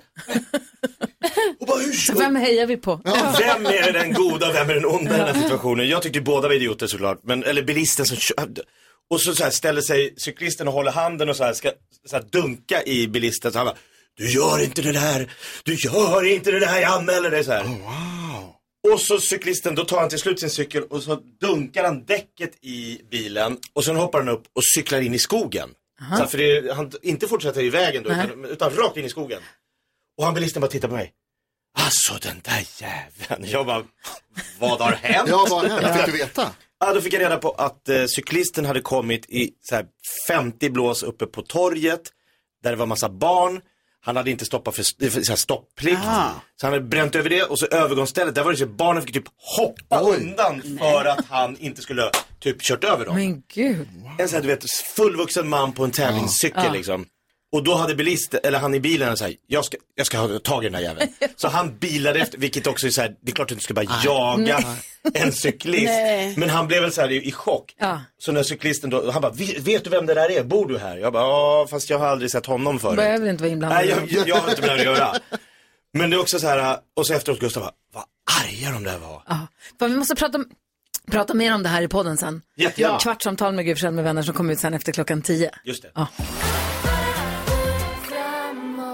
Och 1.60 1.68
bara, 1.68 1.80
hur 1.80 1.94
Så 1.94 2.14
vem 2.14 2.36
hejar 2.36 2.66
vi 2.66 2.78
på? 2.78 3.02
vem 3.40 3.66
är 3.66 3.94
den 3.94 4.14
goda 4.14 4.52
vem 4.54 4.70
är 4.70 4.74
den 4.74 4.86
onda 4.86 5.16
i 5.16 5.18
den 5.18 5.36
här 5.36 5.42
situationen? 5.44 5.88
Jag 5.88 6.02
tyckte 6.02 6.22
båda 6.22 6.48
var 6.48 6.56
idioter 6.56 6.88
såklart. 6.88 7.20
Men, 7.24 7.44
eller 7.44 7.64
bilisten 7.64 8.06
som 8.06 8.18
kör. 8.18 8.50
Och 9.10 9.22
så, 9.22 9.36
så 9.36 9.44
här, 9.44 9.52
ställer 9.52 9.82
sig 9.82 10.14
cyklisten 10.18 10.68
och 10.68 10.74
håller 10.74 10.92
handen 10.92 11.30
och 11.30 11.36
så 11.36 11.44
här, 11.44 11.54
ska 11.54 11.72
så 12.06 12.16
här, 12.16 12.24
dunka 12.32 12.84
i 12.84 13.08
bilisten. 13.08 13.52
Så 13.52 13.58
han 13.58 13.66
bara, 13.66 13.78
du 14.18 14.30
gör 14.32 14.64
inte 14.64 14.82
det 14.82 14.92
där, 14.92 15.32
du 15.64 15.76
gör 15.76 16.26
inte 16.26 16.52
det 16.52 16.60
där, 16.60 16.80
jag 16.80 16.92
anmäler 16.94 17.32
dig 17.32 17.44
så 17.44 17.52
här. 17.52 17.66
Och 18.94 19.02
så 19.02 19.20
cyklisten, 19.20 19.76
då 19.76 19.86
tar 19.86 20.00
han 20.00 20.10
till 20.10 20.20
slut 20.20 20.40
sin 20.40 20.50
cykel 20.50 20.84
och 20.84 21.04
så 21.04 21.16
dunkar 21.42 21.84
han 21.84 22.06
däcket 22.06 22.52
i 22.62 23.02
bilen 23.12 23.58
och 23.74 23.86
sen 23.86 23.96
hoppar 23.96 24.20
han 24.20 24.30
upp 24.30 24.44
och 24.56 24.64
cyklar 24.76 25.02
in 25.02 25.14
i 25.14 25.20
skogen. 25.20 25.70
Så 26.00 26.16
här, 26.16 26.26
för 26.26 26.38
det, 26.38 26.74
han 26.74 26.92
inte 27.02 27.28
fortsätter 27.28 27.62
i 27.62 27.70
vägen 27.70 28.04
då, 28.04 28.10
utan, 28.10 28.46
utan 28.46 28.70
rakt 28.76 28.98
in 28.98 29.06
i 29.06 29.10
skogen. 29.10 29.42
Och 30.18 30.26
han 30.26 30.34
bilisten 30.34 30.62
bara 30.62 30.72
tittar 30.72 30.88
på 30.88 30.94
mig. 30.94 31.14
Alltså 31.80 32.14
den 32.22 32.42
där 32.44 32.68
jäveln. 32.82 33.50
Jag 33.52 33.66
bara, 33.66 33.84
vad 34.60 34.82
har 34.82 34.92
hänt? 34.92 35.30
Ja, 35.30 35.48
vad 35.50 35.66
hände? 35.72 35.94
Fick 35.94 36.06
du 36.06 36.12
veta? 36.12 36.52
Ja, 36.80 36.94
då 36.94 37.02
fick 37.02 37.14
jag 37.14 37.22
reda 37.22 37.38
på 37.38 37.52
att 37.52 37.90
eh, 37.90 38.06
cyklisten 38.06 38.66
hade 38.66 38.82
kommit 38.82 39.26
i 39.30 39.50
så 39.62 39.76
här, 39.76 39.86
50 40.28 40.70
blås 40.70 41.04
uppe 41.04 41.26
på 41.26 41.42
torget. 41.42 42.02
Där 42.64 42.72
det 42.72 42.76
var 42.78 42.86
massa 42.86 43.10
barn. 43.10 43.62
Han 44.02 44.16
hade 44.16 44.32
inte 44.32 44.46
stoppat 44.46 44.76
för, 44.76 45.10
för 45.10 45.22
så 45.22 45.32
här, 45.32 45.38
stopplikt. 45.38 46.00
Så 46.56 46.66
han 46.68 46.74
hade 46.74 46.86
bränt 46.86 47.16
över 47.16 47.30
det 47.30 47.44
och 47.44 47.60
så 47.60 47.66
övergångsstället, 47.66 48.36
där 48.36 48.44
var 48.44 48.52
det 48.52 48.58
så 48.58 48.64
att 48.64 48.70
barnen 48.70 49.04
fick 49.04 49.14
typ 49.14 49.28
hoppa 49.58 50.00
undan 50.00 50.62
för 50.80 51.06
att 51.06 51.26
han 51.26 51.58
inte 51.58 51.82
skulle 51.82 52.12
typ 52.40 52.62
kört 52.62 52.84
över 52.84 53.06
dem. 53.06 53.16
Men 53.16 53.44
gud. 53.54 53.88
En 54.20 54.30
sån 54.30 54.36
här, 54.36 54.42
du 54.42 54.48
vet, 54.48 54.72
fullvuxen 54.96 55.50
man 55.50 55.72
på 55.74 55.84
en 55.84 55.92
tävlingscykel 55.92 56.64
Ja. 56.66 56.74
liksom. 56.74 57.06
Och 57.52 57.64
då 57.64 57.76
hade 57.76 57.96
bilist, 57.96 58.34
eller 58.34 58.60
han 58.60 58.74
i 58.76 58.80
bilen 58.80 59.18
så 59.18 59.24
här, 59.24 59.34
jag 59.48 59.66
ska, 59.66 59.78
jag 59.96 60.06
ska 60.06 60.18
ha 60.18 60.40
tag 60.40 60.64
i 60.64 60.68
den 60.68 60.76
här 60.76 60.82
jäveln. 60.82 61.10
Så 61.36 61.48
han 61.48 61.78
bilade 61.78 62.20
efter, 62.20 62.38
vilket 62.38 62.68
också 62.68 62.88
är 62.88 62.92
så 62.92 63.02
här, 63.02 63.16
det 63.22 63.32
är 63.32 63.36
klart 63.36 63.46
att 63.46 63.50
du 63.50 63.54
inte 63.54 63.64
ska 63.64 63.74
bara 63.74 63.86
jaga 64.06 64.64
en 65.14 65.32
cyklist. 65.32 65.86
Nej. 65.86 66.34
Men 66.38 66.50
han 66.50 66.68
blev 66.68 66.82
väl 66.82 66.92
så 66.92 67.02
här 67.02 67.12
i, 67.12 67.28
i 67.28 67.32
chock. 67.32 67.76
Ja. 67.80 68.02
Så 68.18 68.32
när 68.32 68.44
cyklisten 68.44 68.90
då, 68.90 69.12
han 69.12 69.22
bara, 69.22 69.32
"Vet- 69.32 69.84
du 69.84 69.90
vem 69.90 70.06
det 70.06 70.14
där 70.14 70.32
är? 70.32 70.44
Bor 70.44 70.66
du 70.68 70.78
här? 70.78 70.98
Jag 70.98 71.14
bara, 71.14 71.24
ja 71.24 71.68
fast 71.70 71.90
jag 71.90 72.00
har 72.00 72.08
aldrig 72.08 72.32
sett 72.32 72.46
honom 72.46 72.80
förut. 72.80 72.96
Behöver 72.98 73.30
inte 73.30 73.44
vara 73.44 73.52
inblandad. 73.52 73.80
Nej, 73.80 73.90
jag, 73.90 74.12
jag, 74.12 74.28
jag 74.28 74.36
har 74.36 74.50
inte 74.50 74.62
med 74.62 74.70
det 74.70 74.80
att 74.92 74.98
göra. 74.98 75.16
Men 75.94 76.10
det 76.10 76.16
är 76.16 76.20
också 76.22 76.40
så 76.40 76.48
här, 76.48 76.78
och 76.96 77.08
så 77.08 77.14
efteråt 77.14 77.40
Gustav 77.40 77.64
bara, 77.64 77.74
vad 77.94 78.04
arga 78.44 78.72
de 78.72 78.84
där 78.84 78.98
var. 78.98 79.24
Ja. 79.28 79.48
För 79.80 79.88
vi 79.90 79.96
måste 79.96 80.16
prata, 80.16 80.40
prata 81.12 81.34
mer 81.34 81.54
om 81.56 81.64
det 81.64 81.70
här 81.70 81.82
i 81.82 81.88
podden 81.88 82.18
sen. 82.18 82.42
Jättegärna. 82.58 83.00
Kvartsamtal 83.00 83.54
med 83.54 83.66
Forssell 83.66 83.94
med 83.94 84.04
vänner 84.04 84.22
som 84.22 84.34
kommer 84.34 84.54
ut 84.54 84.60
sen 84.60 84.74
efter 84.74 84.92
klockan 84.92 85.22
tio. 85.22 85.52
Just 85.64 85.82
det. 85.84 85.92
Ja. 85.96 86.08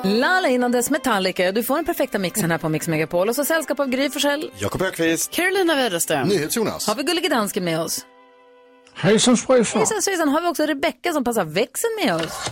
Lala 0.05 0.47
innan 0.49 0.71
dess 0.71 0.89
Metallica. 0.89 1.51
Du 1.51 1.63
får 1.63 1.75
den 1.75 1.85
perfekta 1.85 2.19
mixen 2.19 2.51
här 2.51 2.57
på 2.57 2.69
Mix 2.69 2.87
Megapol. 2.87 3.29
Och 3.29 3.35
så 3.35 3.45
sällskap 3.45 3.79
av 3.79 3.87
Gry 3.87 4.09
Forssell. 4.09 4.51
Jakob 4.57 4.81
Ökvist. 4.81 5.31
Carolina 5.31 5.75
Widerström. 5.75 6.27
NyhetsJonas. 6.27 6.87
Har 6.87 6.95
vi 6.95 7.03
Gullige 7.03 7.29
Dansken 7.29 7.63
med 7.63 7.79
oss? 7.81 8.05
Hejsan 8.93 9.37
svejsan. 9.37 9.79
Hejsan 9.79 10.01
svejsan. 10.01 10.29
Har 10.29 10.41
vi 10.41 10.47
också 10.47 10.63
Rebecka 10.65 11.13
som 11.13 11.23
passar 11.23 11.45
växeln 11.45 11.91
med 12.05 12.15
oss? 12.15 12.49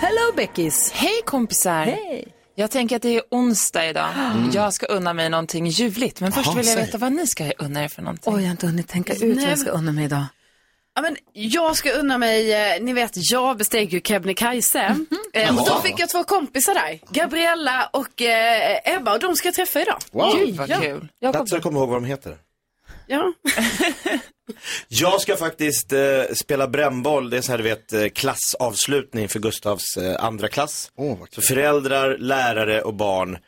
Hello 0.00 0.32
Beckis. 0.36 0.90
Hej 0.94 1.20
kompisar! 1.24 1.84
Hej. 1.84 2.28
Jag 2.54 2.70
tänker 2.70 2.96
att 2.96 3.02
det 3.02 3.16
är 3.16 3.22
onsdag 3.30 3.88
idag. 3.88 4.08
Jag 4.52 4.72
ska 4.74 4.86
unna 4.86 5.12
mig 5.12 5.30
någonting 5.30 5.66
ljuvligt. 5.66 6.20
Men 6.20 6.32
först 6.32 6.46
Jaha, 6.46 6.56
vill 6.56 6.66
jag 6.66 6.74
säg. 6.74 6.84
veta 6.86 6.98
vad 6.98 7.12
ni 7.12 7.26
ska 7.26 7.52
unna 7.58 7.84
er 7.84 7.88
för 7.88 8.02
någonting. 8.02 8.34
Oj, 8.34 8.40
jag 8.40 8.46
har 8.46 8.50
inte 8.50 8.66
hunnit 8.66 8.88
tänka 8.88 9.12
ut 9.14 9.20
vad 9.36 9.50
jag 9.50 9.58
ska 9.58 9.70
unna 9.70 9.92
mig 9.92 10.04
idag. 10.04 10.24
Ja, 10.94 11.02
men 11.02 11.16
jag 11.32 11.76
ska 11.76 11.90
unna 11.92 12.18
mig, 12.18 12.52
eh, 12.52 12.82
ni 12.82 12.92
vet, 12.92 13.10
jag 13.14 13.56
besteg 13.56 13.92
ju 13.92 14.00
Kebnekaise. 14.00 14.96
Eh, 15.32 15.58
och 15.58 15.66
då 15.68 15.80
fick 15.80 15.98
jag 16.00 16.08
två 16.08 16.24
kompisar 16.24 16.74
där. 16.74 16.98
Gabriella 17.10 17.90
och 17.92 18.22
eh, 18.22 18.80
Ebba 18.96 19.12
och 19.12 19.20
de 19.20 19.36
ska 19.36 19.48
jag 19.48 19.54
träffa 19.54 19.82
idag. 19.82 19.98
Wow. 20.12 20.36
Gud 20.38 20.56
vad 20.56 20.68
Ja. 20.68 20.80
kul. 20.80 21.08
Plats 21.20 21.50
så 21.50 21.56
jag 21.56 21.62
kommer 21.62 21.80
ihåg 21.80 21.88
vad 21.88 21.96
de 22.02 22.04
heter. 22.04 22.36
Ja. 23.06 23.32
Jag 24.88 25.20
ska 25.20 25.36
faktiskt 25.36 25.92
eh, 25.92 26.22
spela 26.34 26.68
brännboll, 26.68 27.30
det 27.30 27.36
är 27.36 27.40
så 27.40 27.50
här 27.52 27.58
du 27.58 27.64
vet 27.64 27.92
eh, 27.92 28.08
klassavslutning 28.08 29.28
för 29.28 29.38
Gustavs 29.40 29.96
eh, 29.96 30.24
andra 30.24 30.48
klass. 30.48 30.90
Vad 30.94 31.28
Så 31.32 31.42
föräldrar, 31.42 32.16
lärare 32.18 32.82
och 32.82 32.94
barn 32.94 33.38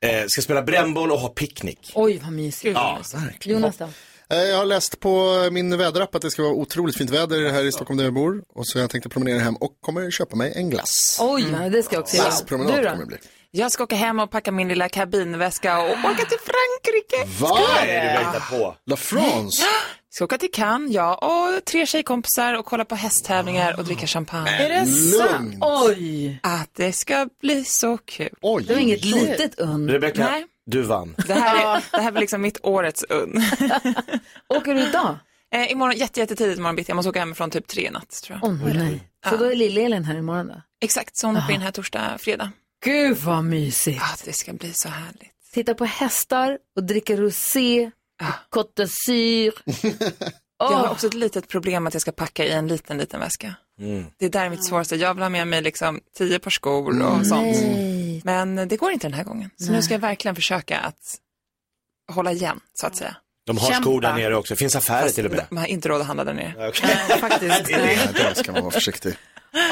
eh, 0.00 0.24
ska 0.28 0.42
spela 0.42 0.62
brännboll 0.62 1.12
och 1.12 1.18
ha 1.18 1.28
picknick. 1.28 1.92
Oj, 1.94 2.20
vad 2.24 2.32
mysigt. 2.32 2.74
Ja, 2.74 2.98
Jonas 3.44 3.76
då? 3.76 3.88
Eh, 4.32 4.38
Jag 4.38 4.56
har 4.58 4.64
läst 4.66 5.00
på 5.00 5.48
min 5.52 5.78
väderapp 5.78 6.14
att 6.14 6.22
det 6.22 6.30
ska 6.30 6.42
vara 6.42 6.52
otroligt 6.52 6.96
fint 6.96 7.10
väder 7.10 7.50
här 7.52 7.64
i 7.64 7.72
Stockholm 7.72 7.98
där 7.98 8.04
jag 8.04 8.14
bor. 8.14 8.42
Och 8.54 8.66
så 8.66 8.78
jag 8.78 8.90
tänkte 8.90 9.08
promenera 9.08 9.38
hem 9.38 9.56
och 9.56 9.70
kommer 9.80 10.10
köpa 10.10 10.36
mig 10.36 10.52
en 10.56 10.70
glass. 10.70 11.18
Oj, 11.20 11.46
det 11.72 11.82
ska 11.82 11.94
jag 11.94 12.02
också 12.02 12.16
göra. 12.16 12.26
Glasspromenad 12.26 12.74
Du 12.76 12.82
då? 12.82 12.88
kommer 12.90 13.00
det 13.02 13.06
bli. 13.06 13.16
Jag 13.52 13.72
ska 13.72 13.84
åka 13.84 13.96
hem 13.96 14.20
och 14.20 14.30
packa 14.30 14.52
min 14.52 14.68
lilla 14.68 14.88
kabinväska 14.88 15.78
och 15.80 15.90
åka 15.90 16.24
till 16.28 16.38
Frankrike. 16.38 17.40
Va? 17.40 17.58
Nej, 17.76 18.16
du 18.18 18.26
hittar 18.26 18.58
på. 18.58 18.74
La 18.86 18.96
France? 18.96 19.62
Ska 20.12 20.24
åka 20.24 20.38
till 20.38 20.50
Cannes, 20.52 20.92
ja, 20.94 21.14
och 21.14 21.64
tre 21.64 21.86
tjejkompisar 21.86 22.54
och 22.58 22.64
kolla 22.66 22.84
på 22.84 22.94
hästtävlingar 22.94 23.78
och 23.78 23.84
dricka 23.84 24.06
champagne. 24.06 24.50
Är 24.50 24.68
det 24.80 24.86
sant? 24.86 25.54
Oj! 25.60 26.38
Att 26.42 26.70
det 26.76 26.92
ska 26.92 27.28
bli 27.42 27.64
så 27.64 27.98
kul. 28.04 28.28
Oj. 28.42 28.64
Det 28.68 28.74
var 28.74 28.80
inget 28.80 29.04
litet 29.04 29.58
unn. 29.60 29.88
Rebecka, 29.88 30.24
Nej. 30.30 30.44
Du 30.70 30.82
vann. 30.82 31.14
Det 31.26 31.34
här 31.34 31.76
är, 31.76 31.84
det 31.92 32.02
här 32.02 32.10
blir 32.10 32.20
liksom 32.20 32.42
mitt 32.42 32.58
årets 32.62 33.02
unn. 33.02 33.34
Åker 34.48 34.74
du 34.74 34.80
idag? 34.80 35.16
Eh, 35.54 35.72
imorgon, 35.72 35.96
jätte, 35.96 36.20
jättetidigt 36.20 36.58
imorgon 36.58 36.76
bitti. 36.76 36.90
Jag 36.90 36.96
måste 36.96 37.08
åka 37.10 37.20
hemifrån 37.20 37.50
typ 37.50 37.66
tre 37.66 37.86
i 37.86 37.90
natt 37.90 38.22
tror 38.24 38.38
jag. 38.42 38.50
Åh 38.50 38.74
nej. 38.74 39.10
Så 39.30 39.36
då 39.36 39.44
är 39.44 39.54
Lill-Elin 39.54 40.04
här 40.04 40.14
imorgon 40.14 40.46
då? 40.46 40.62
Exakt, 40.82 41.16
så 41.16 41.26
hon 41.26 41.40
blir 41.46 41.54
in 41.54 41.60
här 41.62 41.70
torsdag, 41.70 42.18
fredag. 42.18 42.52
Gud 42.84 43.16
vad 43.16 43.44
mysigt. 43.44 43.98
Ja, 44.00 44.06
det 44.24 44.32
ska 44.32 44.52
bli 44.52 44.72
så 44.72 44.88
härligt. 44.88 45.32
Titta 45.52 45.74
på 45.74 45.84
hästar 45.84 46.58
och 46.76 46.84
dricka 46.84 47.16
rosé, 47.16 47.90
Côte 48.50 48.82
d'Azur. 48.82 49.52
Jag 50.58 50.66
har 50.66 50.88
också 50.88 51.06
ett 51.06 51.14
litet 51.14 51.48
problem 51.48 51.86
att 51.86 51.94
jag 51.94 52.00
ska 52.00 52.12
packa 52.12 52.44
i 52.44 52.50
en 52.50 52.68
liten, 52.68 52.98
liten 52.98 53.20
väska. 53.20 53.54
Det 54.18 54.26
är 54.26 54.30
där 54.30 54.50
mitt 54.50 54.66
svåraste. 54.66 54.96
Jag 54.96 55.14
vill 55.14 55.22
ha 55.22 55.28
med 55.28 55.48
mig 55.48 55.62
liksom 55.62 56.00
tio 56.18 56.38
par 56.38 56.50
skor 56.50 57.02
och 57.02 57.26
sånt. 57.26 57.42
Nej. 57.42 57.99
Men 58.24 58.68
det 58.68 58.76
går 58.76 58.92
inte 58.92 59.06
den 59.06 59.14
här 59.14 59.24
gången. 59.24 59.50
Så 59.56 59.72
nu 59.72 59.82
ska 59.82 59.94
jag 59.94 60.00
verkligen 60.00 60.34
försöka 60.34 60.78
att 60.78 61.16
hålla 62.12 62.32
igen, 62.32 62.60
så 62.74 62.86
att 62.86 62.96
säga. 62.96 63.16
De 63.46 63.58
har 63.58 63.68
Kämpa. 63.68 63.82
skor 63.82 64.00
där 64.00 64.14
nere 64.14 64.36
också. 64.36 64.54
Det 64.54 64.58
finns 64.58 64.76
affärer 64.76 65.08
till 65.08 65.26
och 65.26 65.32
med. 65.32 65.46
Man 65.50 65.58
har 65.58 65.66
inte 65.66 65.88
råd 65.88 66.00
att 66.00 66.06
handla 66.06 66.24
där 66.24 66.34
nere. 66.34 66.68
Okej. 66.68 66.90
Faktiskt. 67.20 67.70
Nej, 67.70 67.98
där 68.14 68.34
ska 68.34 68.52
man 68.52 68.62
vara 68.62 68.72
försiktig. 68.72 69.14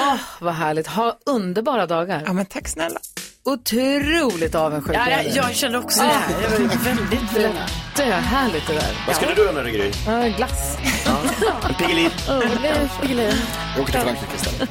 Åh, 0.01 0.17
vad 0.41 0.55
härligt. 0.55 0.87
Ha 0.87 1.19
underbara 1.27 1.87
dagar. 1.87 2.23
Ja, 2.27 2.33
men 2.33 2.47
tack 2.47 2.69
snälla. 2.69 3.01
Otroligt 3.45 4.55
avundsjuk. 4.55 4.97
Ja, 4.97 5.01
är 5.07 5.11
jag, 5.11 5.27
jag. 5.27 5.37
jag 5.37 5.55
kände 5.55 5.79
också 5.79 6.01
det 6.03 6.07
här. 6.09 6.43
Det 6.43 6.49
var 6.49 6.59
ju 6.59 6.67
väldigt 6.67 7.35
Det 7.35 7.41
lät 7.41 7.55
döhärligt 7.97 8.67
det 8.67 8.75
där. 8.75 9.05
Vad 9.07 9.17
skulle 9.17 9.35
du 9.35 9.43
göra 9.43 9.53
med 9.53 9.65
dig 9.65 9.73
Gry? 9.73 9.93
Ja, 10.07 10.29
glass. 10.37 10.77
En 11.69 11.75
Piggelin? 11.75 12.11
Jag 12.29 13.83
åker 13.83 13.93
till 13.93 14.01
Frankrike 14.01 14.37
istället. 14.37 14.71